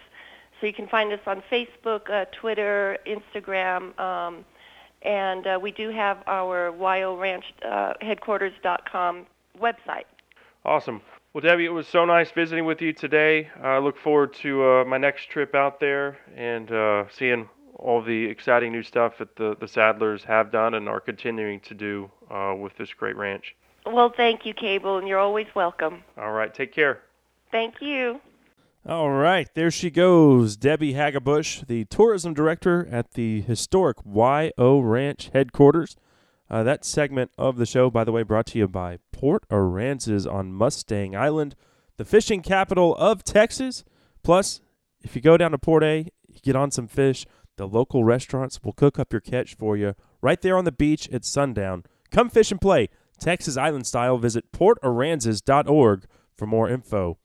so 0.61 0.69
you 0.69 0.73
can 0.73 0.87
find 0.87 1.13
us 1.13 1.21
on 1.27 1.43
Facebook, 1.51 2.09
uh, 2.09 2.27
Twitter, 2.31 2.97
Instagram, 3.09 3.99
um, 3.99 4.45
and 5.03 5.47
uh, 5.47 5.59
we 5.61 5.71
do 5.71 5.91
have 5.91 6.19
our 6.27 6.71
YO 6.71 7.17
Ranch 7.17 7.45
uh, 7.65 7.95
headquarters.com 8.01 9.27
website. 9.61 10.05
Awesome. 10.65 11.01
Well, 11.33 11.43
Debbie, 11.43 11.67
it 11.67 11.73
was 11.73 11.87
so 11.87 12.05
nice 12.05 12.31
visiting 12.31 12.65
with 12.65 12.81
you 12.81 12.93
today. 12.93 13.49
I 13.63 13.79
look 13.79 13.99
forward 13.99 14.35
to 14.43 14.65
uh, 14.65 14.85
my 14.85 14.99
next 14.99 15.31
trip 15.31 15.55
out 15.55 15.79
there 15.79 16.19
and 16.35 16.71
uh, 16.73 17.05
seeing 17.11 17.49
all 17.75 18.03
the 18.03 18.25
exciting 18.25 18.73
new 18.73 18.83
stuff 18.83 19.19
that 19.19 19.37
the, 19.37 19.57
the 19.61 19.67
Sadlers 19.67 20.25
have 20.25 20.51
done 20.51 20.75
and 20.75 20.89
are 20.89 21.01
continuing 21.01 21.61
to 21.61 21.75
do 21.75 22.11
uh, 22.31 22.55
with 22.59 22.77
this 22.77 22.93
great 22.93 23.17
ranch. 23.17 23.55
Well, 23.87 24.13
thank 24.15 24.45
you, 24.45 24.53
Cable, 24.53 24.99
and 24.99 25.07
you're 25.07 25.19
always 25.19 25.47
welcome. 25.55 26.03
All 26.17 26.33
right, 26.33 26.53
take 26.53 26.73
care. 26.73 27.03
Thank 27.51 27.77
you. 27.81 28.21
All 28.87 29.11
right, 29.11 29.49
there 29.55 29.71
she 29.71 29.91
goes, 29.91 30.57
Debbie 30.57 30.95
Hagabush, 30.95 31.67
the 31.67 31.85
tourism 31.87 32.33
director 32.33 32.89
at 32.91 33.13
the 33.13 33.43
historic 33.43 33.99
YO 34.05 34.81
Ranch 34.81 35.31
headquarters. 35.33 35.97
Uh, 36.49 36.63
that 36.63 36.85
segment 36.85 37.31
of 37.37 37.57
the 37.57 37.67
show, 37.67 37.91
by 37.91 38.05
the 38.05 38.13
way, 38.13 38.23
brought 38.23 38.47
to 38.47 38.59
you 38.59 38.69
by 38.69 38.99
Port 39.13 39.47
Aransas 39.51 40.33
on 40.33 40.53
Mustang 40.53 41.15
Island, 41.15 41.55
the 41.99 42.05
fishing 42.05 42.41
capital 42.41 42.97
of 42.97 43.25
Texas. 43.25 43.85
Plus, 44.23 44.61
if 45.03 45.15
you 45.15 45.21
go 45.21 45.37
down 45.37 45.51
to 45.51 45.59
Port 45.59 45.83
A, 45.83 46.07
you 46.27 46.41
get 46.43 46.57
on 46.57 46.71
some 46.71 46.87
fish. 46.89 47.27
The 47.57 47.69
local 47.69 48.05
restaurants 48.05 48.63
will 48.63 48.73
cook 48.73 48.99
up 48.99 49.13
your 49.13 49.21
catch 49.21 49.55
for 49.55 49.77
you 49.77 49.95
right 50.23 50.41
there 50.41 50.57
on 50.57 50.65
the 50.65 50.73
beach 50.73 51.09
at 51.11 51.25
sundown. 51.25 51.83
Come 52.11 52.31
fish 52.31 52.51
and 52.51 52.61
play, 52.61 52.89
Texas 53.21 53.57
Island 53.57 53.87
style. 53.87 54.17
Visit 54.17 54.51
portaransas.org 54.53 56.07
for 56.35 56.47
more 56.47 56.71
info. 56.71 57.19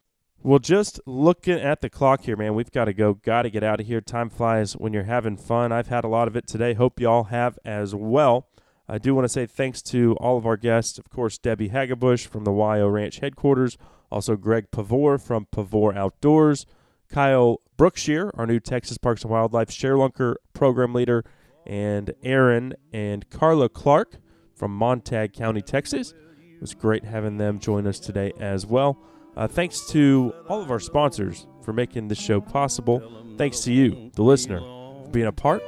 Well, 0.45 0.59
just 0.59 0.99
looking 1.05 1.57
at 1.57 1.79
the 1.79 1.89
clock 1.89 2.23
here, 2.23 2.35
man, 2.35 2.53
we've 2.53 2.69
got 2.69 2.85
to 2.85 2.93
go. 2.93 3.13
Got 3.13 3.43
to 3.43 3.49
get 3.49 3.63
out 3.63 3.79
of 3.79 3.87
here. 3.87 4.01
Time 4.01 4.29
flies 4.29 4.73
when 4.73 4.91
you're 4.91 5.03
having 5.03 5.37
fun. 5.37 5.71
I've 5.71 5.87
had 5.87 6.03
a 6.03 6.09
lot 6.09 6.27
of 6.27 6.35
it 6.35 6.47
today. 6.47 6.73
Hope 6.73 6.99
y'all 6.99 7.25
have 7.25 7.57
as 7.63 7.95
well. 7.95 8.49
I 8.85 8.97
do 8.97 9.15
want 9.15 9.23
to 9.23 9.29
say 9.29 9.45
thanks 9.45 9.81
to 9.83 10.17
all 10.19 10.37
of 10.37 10.45
our 10.45 10.57
guests. 10.57 10.99
Of 10.99 11.09
course, 11.09 11.37
Debbie 11.37 11.69
Hagabush 11.69 12.27
from 12.27 12.43
the 12.43 12.51
YO 12.51 12.89
Ranch 12.89 13.19
headquarters. 13.19 13.77
Also, 14.11 14.35
Greg 14.35 14.69
Pavor 14.69 15.17
from 15.17 15.45
Pavor 15.45 15.95
Outdoors. 15.95 16.65
Kyle 17.07 17.61
Brookshear, 17.77 18.29
our 18.33 18.45
new 18.45 18.59
Texas 18.59 18.97
Parks 18.97 19.21
and 19.21 19.31
Wildlife 19.31 19.69
Sharelunker 19.69 20.35
program 20.53 20.93
leader. 20.93 21.23
And 21.65 22.13
Aaron 22.21 22.73
and 22.91 23.29
Carla 23.29 23.69
Clark 23.69 24.17
from 24.53 24.75
Montague 24.75 25.29
County, 25.29 25.61
Texas. 25.61 26.13
It 26.37 26.59
was 26.59 26.73
great 26.73 27.05
having 27.05 27.37
them 27.37 27.59
join 27.59 27.87
us 27.87 27.97
today 27.97 28.33
as 28.41 28.65
well. 28.65 28.97
Uh, 29.35 29.47
thanks 29.47 29.87
to 29.89 30.33
all 30.47 30.61
of 30.61 30.69
our 30.69 30.79
sponsors 30.79 31.47
for 31.63 31.73
making 31.73 32.07
this 32.07 32.19
show 32.19 32.39
possible. 32.39 33.01
Thanks 33.37 33.61
to 33.61 33.73
you, 33.73 34.11
the 34.15 34.23
listener, 34.23 34.59
for 34.59 35.09
being 35.11 35.25
a 35.27 35.31
part 35.31 35.63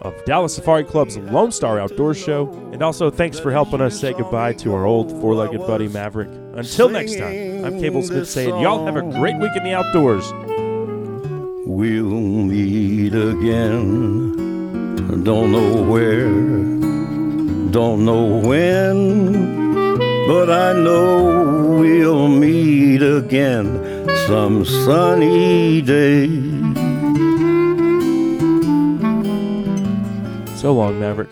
of 0.00 0.14
Dallas 0.24 0.54
Safari 0.54 0.84
Club's 0.84 1.18
Lone 1.18 1.52
Star 1.52 1.78
Outdoor 1.78 2.14
Show. 2.14 2.50
And 2.72 2.82
also, 2.82 3.10
thanks 3.10 3.38
for 3.38 3.50
helping 3.50 3.82
us 3.82 4.00
say 4.00 4.14
goodbye 4.14 4.54
to 4.54 4.72
our 4.72 4.86
old 4.86 5.10
four 5.20 5.34
legged 5.34 5.60
buddy 5.66 5.88
Maverick. 5.88 6.30
Until 6.54 6.88
next 6.88 7.16
time, 7.16 7.64
I'm 7.64 7.78
Cable 7.78 8.02
Smith 8.02 8.28
saying, 8.28 8.58
y'all 8.58 8.86
have 8.86 8.96
a 8.96 9.02
great 9.02 9.36
week 9.36 9.54
in 9.54 9.64
the 9.64 9.74
outdoors. 9.74 10.32
We'll 11.66 12.04
meet 12.04 13.14
again. 13.14 14.38
Don't 15.22 15.52
know 15.52 15.82
where, 15.82 16.30
don't 17.70 18.04
know 18.06 18.38
when, 18.38 19.69
but 20.30 20.48
I 20.48 20.72
know 20.72 21.80
we'll 21.80 22.28
meet 22.28 23.02
again 23.02 23.66
some 24.28 24.64
sunny 24.64 25.82
day. 25.82 26.28
So 30.54 30.72
long, 30.72 31.00
Maverick. 31.00 31.30